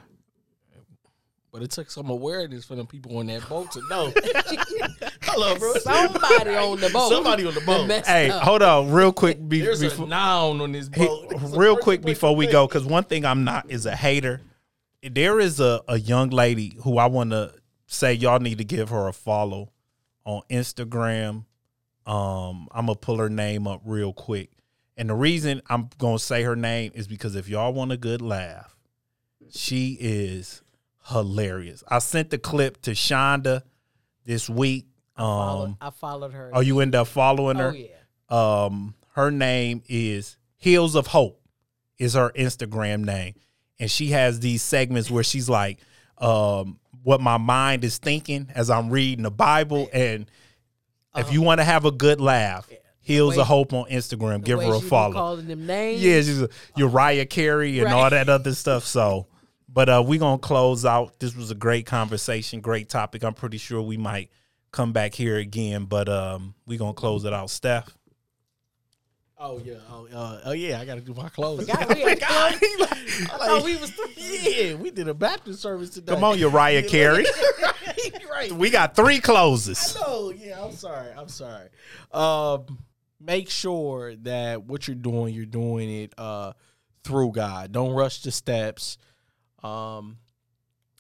But 1.53 1.63
it 1.63 1.73
took 1.73 1.91
some 1.91 2.11
awareness 2.11 2.65
for 2.65 2.77
the 2.77 2.85
people 2.85 3.19
on 3.19 3.27
that 3.27 3.49
boat 3.49 3.73
to 3.73 3.83
know. 3.91 4.13
Hello, 5.23 5.57
bro. 5.57 5.75
Somebody 5.75 6.55
on 6.55 6.81
the 6.81 6.91
boat. 6.91 7.11
Somebody 7.11 7.47
on 7.47 7.55
the 7.55 7.61
boat. 7.61 7.91
Hey, 8.07 8.31
up. 8.31 8.43
hold 8.43 8.63
on, 8.63 8.93
real 8.93 9.13
quick 9.13 9.49
be, 9.49 9.61
There's 9.61 9.81
before 9.81 10.07
a 10.07 10.09
noun 10.09 10.61
on 10.61 10.73
this 10.73 10.89
boat. 10.89 11.31
There's 11.31 11.53
a 11.53 11.59
real 11.59 11.77
quick 11.77 12.03
before 12.03 12.37
we 12.37 12.47
go, 12.47 12.67
because 12.67 12.85
one 12.85 13.05
thing 13.05 13.25
I'm 13.25 13.43
not 13.45 13.71
is 13.71 13.85
a 13.87 13.97
hater. 13.97 14.41
There 15.03 15.41
is 15.41 15.61
a, 15.61 15.83
a 15.89 15.99
young 15.99 16.31
lady 16.31 16.75
who 16.83 16.99
I 16.99 17.07
want 17.07 17.31
to 17.31 17.55
say 17.87 18.15
y'all 18.15 18.39
need 18.39 18.59
to 18.59 18.65
give 18.65 18.91
her 18.91 19.09
a 19.09 19.13
follow 19.13 19.73
on 20.25 20.43
Instagram. 20.51 21.47
Um, 22.07 22.69
I'm 22.71 22.87
gonna 22.87 22.95
pull 22.95 23.19
her 23.19 23.31
name 23.31 23.67
up 23.67 23.83
real 23.85 24.13
quick, 24.13 24.51
and 24.97 25.11
the 25.11 25.15
reason 25.15 25.63
I'm 25.69 25.91
gonna 25.99 26.19
say 26.19 26.43
her 26.43 26.57
name 26.57 26.93
is 26.95 27.09
because 27.09 27.35
if 27.35 27.49
y'all 27.49 27.73
want 27.73 27.93
a 27.93 27.97
good 27.97 28.23
laugh, 28.23 28.77
she 29.51 29.97
is 30.01 30.63
hilarious. 31.11 31.83
I 31.89 31.99
sent 31.99 32.31
the 32.31 32.39
clip 32.39 32.81
to 32.83 32.93
Shonda 32.93 33.63
this 34.25 34.49
week. 34.49 34.87
Followed- 35.17 35.65
Um, 35.65 35.77
I 35.81 35.91
followed 35.91 36.33
her. 36.33 36.51
oh, 36.55 36.61
you 36.61 36.81
end 36.81 36.95
up 36.95 37.07
following 37.09 37.57
her? 37.59 37.73
Oh, 37.73 37.75
yeah. 37.75 37.87
um 38.69 38.95
her 39.15 39.31
name 39.31 39.83
is 39.89 40.37
Hills 40.57 40.95
of 40.95 41.09
Hope 41.09 41.41
is 41.99 42.15
her 42.15 42.31
Instagram 42.37 43.05
name 43.05 43.35
and 43.79 43.91
she 43.91 44.09
has 44.13 44.41
these 44.41 44.63
segments 44.63 45.11
where 45.11 45.25
she's 45.25 45.49
like 45.49 45.79
um 46.19 46.79
what 47.03 47.21
my 47.21 47.37
mind 47.39 47.83
is 47.85 47.99
thinking 47.99 48.49
as 48.55 48.71
I'm 48.71 48.89
reading 48.89 49.25
the 49.25 49.31
Bible 49.31 49.89
and 49.93 50.31
if 51.17 51.33
you 51.33 51.43
want 51.43 51.59
to 51.61 51.65
have 51.65 51.85
a 51.85 51.91
good 51.91 52.21
laugh 52.21 52.71
Hills 53.01 53.35
way- 53.37 53.41
of 53.43 53.47
Hope 53.49 53.73
on 53.73 53.87
Instagram 53.91 54.45
give 54.45 54.63
her 54.63 54.75
a 54.77 54.81
follow 54.81 55.13
calling 55.13 55.49
them 55.49 55.67
names. 55.67 56.01
yeah 56.03 56.17
she's 56.21 56.41
a, 56.43 56.49
Uriah 56.77 57.27
Carey 57.27 57.79
and 57.81 57.87
Right. 57.87 57.95
all 57.95 58.09
that 58.11 58.29
other 58.29 58.55
stuff 58.55 58.85
so 58.87 59.27
but 59.73 59.89
uh 59.89 60.03
we 60.07 60.19
gonna 60.19 60.39
close 60.39 60.85
out 60.85 61.19
this 61.21 61.37
was 61.37 61.51
a 61.51 61.55
great 61.55 61.87
conversation 61.87 62.61
great 62.61 62.89
topic 62.89 63.23
I'm 63.23 63.35
pretty 63.35 63.59
sure 63.59 63.81
we 63.83 63.97
might 63.97 64.31
come 64.73 64.93
back 64.93 65.15
here 65.15 65.37
again 65.37 65.85
but 65.85 66.09
um 66.09 66.55
we 66.67 66.77
gonna 66.77 66.95
close 66.95 67.25
it 67.25 67.33
out 67.33 67.51
Steph 67.51 67.95
Oh 69.43 69.59
yeah. 69.65 69.77
Oh, 69.91 70.07
uh, 70.13 70.41
oh 70.45 70.53
yeah. 70.53 70.79
I 70.79 70.85
got 70.85 70.97
to 70.97 71.01
do 71.01 71.15
my 71.15 71.31
clothes. 71.31 71.61
Forgot 71.61 71.89
we 71.95 72.03
had 72.03 72.23
I 72.23 72.51
thought 73.27 73.65
we 73.65 73.75
was 73.77 73.91
yeah. 74.19 74.75
We 74.75 74.91
did 74.91 75.09
a 75.09 75.15
Baptist 75.15 75.63
service 75.63 75.89
today. 75.89 76.13
Come 76.13 76.25
on, 76.25 76.39
Uriah 76.39 76.83
Carey. 76.89 77.25
right. 78.31 78.53
We 78.53 78.69
got 78.69 78.95
three 78.95 79.19
closes. 79.19 79.97
No, 79.99 80.31
yeah, 80.31 80.63
I'm 80.63 80.73
sorry. 80.73 81.13
I'm 81.17 81.29
sorry. 81.29 81.69
Um, 82.13 82.79
make 83.19 83.49
sure 83.49 84.15
that 84.17 84.65
what 84.65 84.87
you're 84.87 84.95
doing, 84.95 85.35
you're 85.35 85.47
doing 85.47 85.91
it 85.91 86.13
uh 86.19 86.53
through 87.03 87.33
God. 87.33 87.73
Don't 87.73 87.95
rush 87.95 88.21
the 88.21 88.31
steps. 88.31 88.99
Um, 89.63 90.19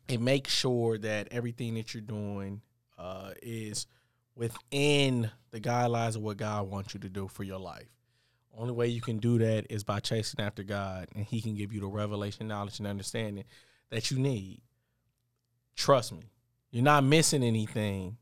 and 0.08 0.22
make 0.22 0.48
sure 0.48 0.98
that 0.98 1.28
everything 1.30 1.74
that 1.74 1.94
you're 1.94 2.00
doing 2.00 2.62
uh 2.98 3.30
is 3.42 3.86
within 4.34 5.30
the 5.50 5.60
guidelines 5.60 6.16
of 6.16 6.22
what 6.22 6.36
God 6.36 6.68
wants 6.68 6.94
you 6.94 7.00
to 7.00 7.08
do 7.08 7.28
for 7.28 7.44
your 7.44 7.58
life. 7.58 7.88
Only 8.56 8.72
way 8.72 8.88
you 8.88 9.00
can 9.00 9.18
do 9.18 9.38
that 9.38 9.66
is 9.70 9.84
by 9.84 10.00
chasing 10.00 10.44
after 10.44 10.62
God, 10.62 11.08
and 11.14 11.24
He 11.24 11.40
can 11.40 11.54
give 11.54 11.72
you 11.72 11.80
the 11.80 11.86
revelation, 11.86 12.48
knowledge, 12.48 12.78
and 12.78 12.88
understanding 12.88 13.44
that 13.90 14.10
you 14.10 14.18
need. 14.18 14.60
Trust 15.76 16.12
me, 16.12 16.30
you're 16.70 16.82
not 16.82 17.04
missing 17.04 17.42
anything. 17.42 18.16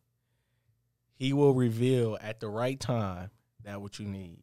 He 1.14 1.32
will 1.32 1.54
reveal 1.54 2.18
at 2.20 2.40
the 2.40 2.48
right 2.48 2.78
time 2.78 3.30
that 3.64 3.80
what 3.80 3.98
you 3.98 4.06
need. 4.06 4.42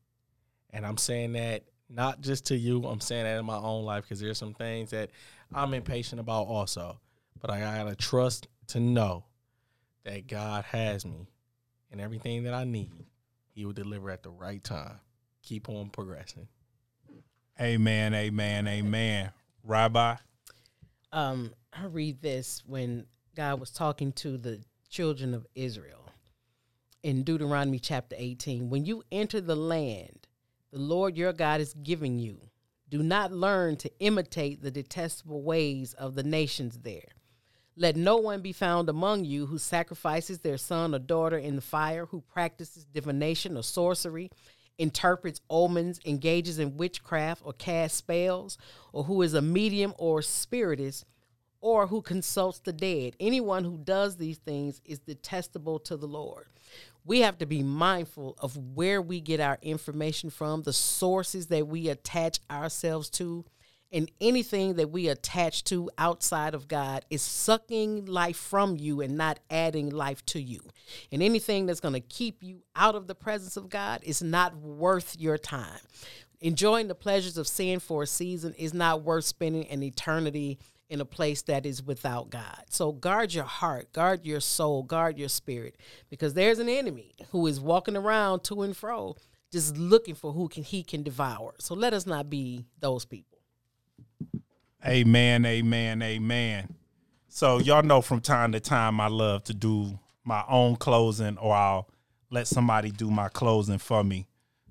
And 0.71 0.85
I'm 0.85 0.97
saying 0.97 1.33
that 1.33 1.63
not 1.89 2.19
just 2.21 2.47
to 2.47 2.57
you, 2.57 2.83
I'm 2.85 2.99
saying 2.99 3.23
that 3.23 3.39
in 3.39 3.45
my 3.45 3.57
own 3.57 3.85
life 3.85 4.03
because 4.03 4.19
there's 4.19 4.37
some 4.37 4.53
things 4.53 4.89
that 4.89 5.11
I'm 5.55 5.73
impatient 5.73 6.19
about 6.19 6.47
also. 6.47 6.99
But 7.41 7.49
I 7.49 7.59
gotta 7.59 7.95
trust 7.95 8.47
to 8.67 8.79
know 8.79 9.25
that 10.03 10.27
God 10.27 10.65
has 10.65 11.05
me 11.05 11.27
and 11.91 12.01
everything 12.01 12.43
that 12.43 12.53
I 12.53 12.63
need, 12.63 13.05
He 13.53 13.65
will 13.65 13.73
deliver 13.73 14.09
at 14.11 14.23
the 14.23 14.29
right 14.29 14.63
time. 14.63 14.99
Keep 15.41 15.69
on 15.69 15.89
progressing. 15.89 16.47
Amen, 17.59 18.13
amen, 18.13 18.67
amen. 18.67 19.31
Rabbi, 19.63 20.15
um, 21.11 21.53
I 21.71 21.85
read 21.85 22.21
this 22.21 22.61
when 22.65 23.05
God 23.35 23.59
was 23.59 23.71
talking 23.71 24.11
to 24.13 24.37
the 24.37 24.61
children 24.89 25.33
of 25.33 25.45
Israel 25.55 26.09
in 27.01 27.23
Deuteronomy 27.23 27.79
chapter 27.79 28.15
18. 28.19 28.69
When 28.69 28.85
you 28.85 29.03
enter 29.11 29.39
the 29.39 29.55
land 29.55 30.27
the 30.75 30.81
Lord 30.81 31.15
your 31.15 31.31
God 31.31 31.61
is 31.61 31.73
giving 31.73 32.19
you, 32.19 32.49
do 32.95 33.03
not 33.03 33.33
learn 33.33 33.75
to 33.75 33.91
imitate 33.99 34.61
the 34.61 34.71
detestable 34.71 35.43
ways 35.43 35.93
of 35.95 36.15
the 36.15 36.23
nations 36.23 36.79
there. 36.83 37.09
Let 37.75 37.97
no 37.97 38.15
one 38.15 38.41
be 38.41 38.53
found 38.53 38.87
among 38.87 39.25
you 39.25 39.47
who 39.47 39.57
sacrifices 39.57 40.39
their 40.39 40.57
son 40.57 40.95
or 40.95 40.99
daughter 40.99 41.37
in 41.37 41.57
the 41.57 41.61
fire, 41.61 42.05
who 42.05 42.21
practices 42.21 42.85
divination 42.85 43.57
or 43.57 43.63
sorcery, 43.63 44.31
interprets 44.77 45.41
omens, 45.49 45.99
engages 46.05 46.57
in 46.57 46.77
witchcraft 46.77 47.41
or 47.43 47.51
casts 47.51 47.97
spells, 47.97 48.57
or 48.93 49.03
who 49.03 49.21
is 49.23 49.33
a 49.33 49.41
medium 49.41 49.93
or 49.97 50.21
spiritist, 50.21 51.03
or 51.59 51.87
who 51.87 52.01
consults 52.01 52.59
the 52.59 52.71
dead. 52.71 53.17
Anyone 53.19 53.65
who 53.65 53.77
does 53.77 54.15
these 54.15 54.37
things 54.37 54.79
is 54.85 54.99
detestable 54.99 55.79
to 55.79 55.97
the 55.97 56.07
Lord. 56.07 56.45
We 57.05 57.21
have 57.21 57.37
to 57.37 57.45
be 57.45 57.61
mindful 57.61 58.35
of 58.39 58.57
where 58.57 58.99
we 58.99 59.21
get 59.21 59.39
our 59.39 59.59
information 59.61 60.31
from, 60.31 60.63
the 60.63 60.73
sources 60.73 61.47
that 61.47 61.67
we 61.67 61.87
attach 61.87 62.39
ourselves 62.49 63.11
to, 63.11 63.45
and 63.91 64.11
anything 64.19 64.73
that 64.73 64.89
we 64.89 65.07
attach 65.07 65.63
to 65.65 65.89
outside 65.99 66.55
of 66.55 66.67
God 66.67 67.05
is 67.11 67.21
sucking 67.21 68.05
life 68.05 68.35
from 68.35 68.75
you 68.75 69.01
and 69.01 69.15
not 69.15 69.39
adding 69.51 69.91
life 69.91 70.25
to 70.27 70.41
you. 70.41 70.61
And 71.11 71.21
anything 71.21 71.67
that's 71.67 71.79
going 71.79 71.93
to 71.93 71.99
keep 71.99 72.41
you 72.41 72.63
out 72.75 72.95
of 72.95 73.05
the 73.05 73.15
presence 73.15 73.55
of 73.55 73.69
God 73.69 74.01
is 74.03 74.23
not 74.23 74.57
worth 74.57 75.15
your 75.19 75.37
time. 75.37 75.79
Enjoying 76.41 76.87
the 76.87 76.95
pleasures 76.95 77.37
of 77.37 77.47
sin 77.47 77.79
for 77.79 78.03
a 78.03 78.07
season 78.07 78.53
is 78.55 78.73
not 78.73 79.03
worth 79.03 79.25
spending 79.25 79.67
an 79.67 79.83
eternity 79.83 80.59
in 80.89 81.01
a 81.01 81.05
place 81.05 81.41
that 81.43 81.65
is 81.65 81.81
without 81.81 82.29
God. 82.29 82.63
So 82.69 82.91
guard 82.91 83.33
your 83.33 83.45
heart, 83.45 83.91
guard 83.91 84.25
your 84.25 84.39
soul, 84.39 84.83
guard 84.83 85.17
your 85.17 85.29
spirit, 85.29 85.77
because 86.09 86.33
there's 86.33 86.59
an 86.59 86.69
enemy 86.69 87.13
who 87.31 87.47
is 87.47 87.59
walking 87.59 87.97
around 87.97 88.43
to 88.45 88.61
and 88.61 88.75
fro, 88.75 89.15
just 89.51 89.77
looking 89.77 90.15
for 90.15 90.31
who 90.31 90.47
can 90.47 90.63
he 90.63 90.83
can 90.83 91.03
devour. 91.03 91.55
So 91.59 91.73
let 91.75 91.93
us 91.93 92.05
not 92.05 92.29
be 92.29 92.65
those 92.79 93.05
people. 93.05 93.39
Amen, 94.85 95.45
amen, 95.45 96.01
amen. 96.01 96.75
So 97.27 97.57
y'all 97.59 97.83
know 97.83 98.01
from 98.01 98.21
time 98.21 98.51
to 98.51 98.59
time 98.59 98.99
I 99.01 99.07
love 99.07 99.43
to 99.45 99.53
do 99.53 99.99
my 100.23 100.43
own 100.47 100.75
closing 100.75 101.37
or 101.37 101.55
I'll 101.55 101.89
let 102.29 102.47
somebody 102.47 102.91
do 102.91 103.09
my 103.09 103.29
closing 103.29 103.77
for 103.77 104.03
me. 104.03 104.27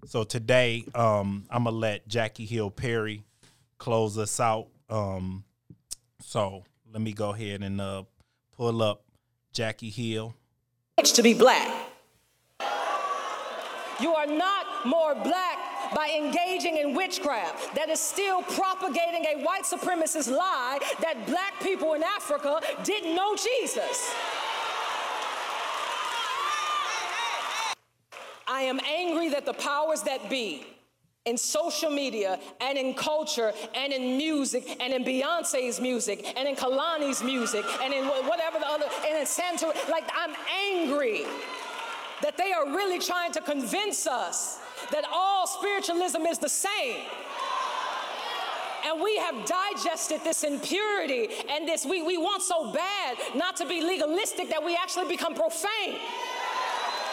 So 0.07 0.23
today, 0.23 0.85
um, 0.95 1.47
I'm 1.51 1.65
gonna 1.65 1.77
let 1.77 2.07
Jackie 2.07 2.47
Hill 2.47 2.71
Perry 2.71 3.23
close 3.79 4.19
us 4.19 4.39
out. 4.39 4.69
Um, 4.89 5.45
so 6.21 6.65
let 6.93 7.03
me 7.03 7.13
go 7.13 7.31
ahead 7.31 7.63
and 7.63 7.81
uh, 7.81 8.05
pull 8.57 8.83
up 8.83 9.03
Jackie 9.53 9.91
Hill. 9.91 10.35
To 11.03 11.23
be 11.23 11.35
black. 11.35 11.91
You 14.01 14.15
are 14.15 14.27
not 14.27 14.67
more 14.85 15.15
black 15.15 15.59
by 15.95 16.11
engaging 16.17 16.79
in 16.79 16.95
witchcraft 16.95 17.75
that 17.75 17.89
is 17.89 18.01
still 18.01 18.43
propagating 18.43 19.25
a 19.27 19.45
white 19.45 19.65
supremacist 19.65 20.31
lie 20.31 20.79
that 21.01 21.27
black 21.27 21.61
people 21.63 21.95
in 21.95 22.03
Africa 22.03 22.61
didn't 22.83 23.15
know 23.15 23.37
Jesus. 23.37 24.13
I 28.47 28.63
am 28.63 28.81
angry 28.81 29.31
that 29.31 29.47
the 29.47 29.55
powers 29.55 30.03
that 30.03 30.29
be 30.29 30.67
in 31.25 31.39
social 31.39 31.91
media 31.91 32.39
and 32.61 32.77
in 32.77 32.93
culture 32.95 33.53
and 33.75 33.93
in 33.93 34.19
music 34.19 34.77
and 34.81 34.93
in 34.93 35.05
Beyonce's 35.05 35.81
music 35.81 36.35
and 36.37 36.47
in 36.47 36.55
Kehlani's 36.55 37.23
music 37.23 37.65
and 37.83 37.95
in 37.95 38.05
whatever 38.05 38.59
the 38.59 38.67
other, 38.67 38.87
and 39.07 39.19
in 39.19 39.27
Santa, 39.27 39.73
like 39.91 40.05
I'm 40.15 40.35
angry 40.71 41.25
that 42.23 42.37
they 42.37 42.53
are 42.53 42.67
really 42.67 42.99
trying 42.99 43.33
to 43.33 43.41
convince 43.41 44.07
us 44.07 44.59
that 44.91 45.05
all 45.11 45.47
spiritualism 45.47 46.23
is 46.23 46.39
the 46.39 46.49
same. 46.49 47.01
And 48.87 49.03
we 49.03 49.17
have 49.17 49.47
digested 49.47 50.21
this 50.25 50.45
impurity 50.45 51.29
and 51.51 51.67
this, 51.67 51.87
we, 51.87 52.03
we 52.03 52.19
want 52.19 52.43
so 52.43 52.71
bad 52.71 53.17
not 53.35 53.57
to 53.57 53.67
be 53.67 53.81
legalistic 53.81 54.51
that 54.51 54.63
we 54.63 54.77
actually 54.77 55.09
become 55.09 55.35
profane. 55.35 55.99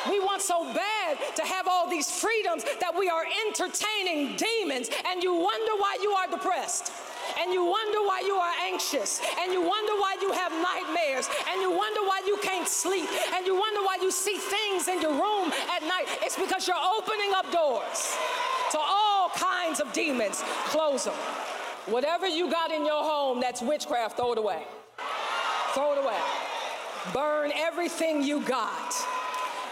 We 0.09 0.19
want 0.19 0.41
so 0.41 0.63
bad 0.73 1.17
to 1.35 1.43
have 1.43 1.67
all 1.67 1.89
these 1.89 2.09
freedoms 2.09 2.63
that 2.79 2.95
we 2.97 3.09
are 3.09 3.23
entertaining 3.47 4.35
demons, 4.35 4.89
and 5.05 5.21
you 5.21 5.33
wonder 5.33 5.73
why 5.77 5.97
you 6.01 6.11
are 6.11 6.27
depressed. 6.27 6.91
And 7.39 7.53
you 7.53 7.63
wonder 7.63 7.99
why 7.99 8.23
you 8.25 8.33
are 8.33 8.53
anxious, 8.65 9.21
and 9.39 9.53
you 9.53 9.61
wonder 9.61 9.93
why 9.93 10.17
you 10.21 10.31
have 10.31 10.51
nightmares, 10.51 11.29
and 11.51 11.61
you 11.61 11.71
wonder 11.71 12.01
why 12.01 12.21
you 12.25 12.37
can't 12.41 12.67
sleep, 12.67 13.07
and 13.35 13.45
you 13.45 13.57
wonder 13.57 13.81
why 13.81 13.97
you 14.01 14.11
see 14.11 14.37
things 14.37 14.87
in 14.87 15.01
your 15.01 15.11
room 15.11 15.51
at 15.69 15.83
night. 15.83 16.07
It's 16.21 16.35
because 16.35 16.67
you're 16.67 16.75
opening 16.97 17.31
up 17.35 17.51
doors 17.51 18.17
to 18.71 18.79
all 18.79 19.29
kinds 19.29 19.79
of 19.79 19.93
demons. 19.93 20.41
Close 20.65 21.05
them. 21.05 21.13
Whatever 21.85 22.27
you 22.27 22.49
got 22.49 22.71
in 22.71 22.85
your 22.85 23.03
home 23.03 23.39
that's 23.39 23.61
witchcraft, 23.61 24.17
throw 24.17 24.33
it 24.33 24.37
away. 24.37 24.63
Throw 25.73 25.93
it 25.93 26.03
away. 26.03 26.19
Burn 27.13 27.51
everything 27.55 28.23
you 28.23 28.41
got 28.41 28.93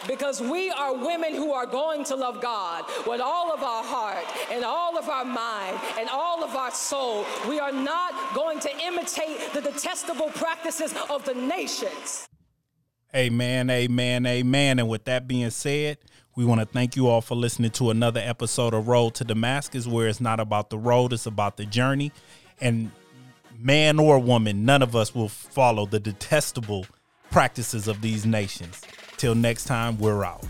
because 0.08 0.42
we 0.42 0.70
are 0.72 0.94
women 0.94 1.34
who 1.34 1.52
are 1.52 1.66
going 1.66 2.04
to 2.06 2.16
love 2.16 2.42
God 2.42 2.86
with 3.08 3.22
all 3.22 3.54
of 3.54 3.64
our 3.64 3.84
heart 3.84 4.26
and 4.52 4.64
all 4.64 4.98
of 4.98 5.10
our 5.10 5.26
mind 5.26 5.78
and 5.98 6.10
all 6.10 6.44
of 6.44 6.56
our 6.56 6.72
soul. 6.72 7.26
We 7.48 7.60
are 7.60 7.72
not 7.72 8.34
going 8.34 8.60
to 8.62 8.78
imitate 8.84 9.54
the 9.54 9.62
detestable 9.62 10.30
practices 10.30 10.94
of 11.10 11.26
the 11.26 11.34
nations. 11.34 12.28
Amen, 13.16 13.70
amen, 13.70 14.26
amen. 14.26 14.80
And 14.80 14.88
with 14.88 15.06
that 15.06 15.28
being 15.28 15.50
said, 15.50 15.98
we 16.36 16.46
want 16.46 16.62
to 16.62 16.66
thank 16.66 16.96
you 16.96 17.08
all 17.08 17.22
for 17.22 17.36
listening 17.36 17.72
to 17.72 17.90
another 17.90 18.22
episode 18.24 18.74
of 18.74 18.88
Road 18.88 19.16
to 19.16 19.24
Damascus, 19.24 19.88
where 19.88 20.08
it's 20.08 20.22
not 20.22 20.40
about 20.40 20.70
the 20.70 20.78
road, 20.78 21.12
it's 21.12 21.26
about 21.26 21.58
the 21.58 21.66
journey. 21.66 22.12
And 22.62 22.92
man 23.58 24.00
or 24.00 24.20
woman, 24.20 24.64
none 24.64 24.82
of 24.82 24.96
us 24.96 25.14
will 25.14 25.28
follow 25.28 25.86
the 25.86 26.00
detestable 26.00 26.86
practices 27.32 27.88
of 27.88 28.02
these 28.02 28.26
nations. 28.26 28.82
Till 29.20 29.36
next 29.36 29.66
time, 29.66 29.98
we're 29.98 30.24
out. 30.24 30.46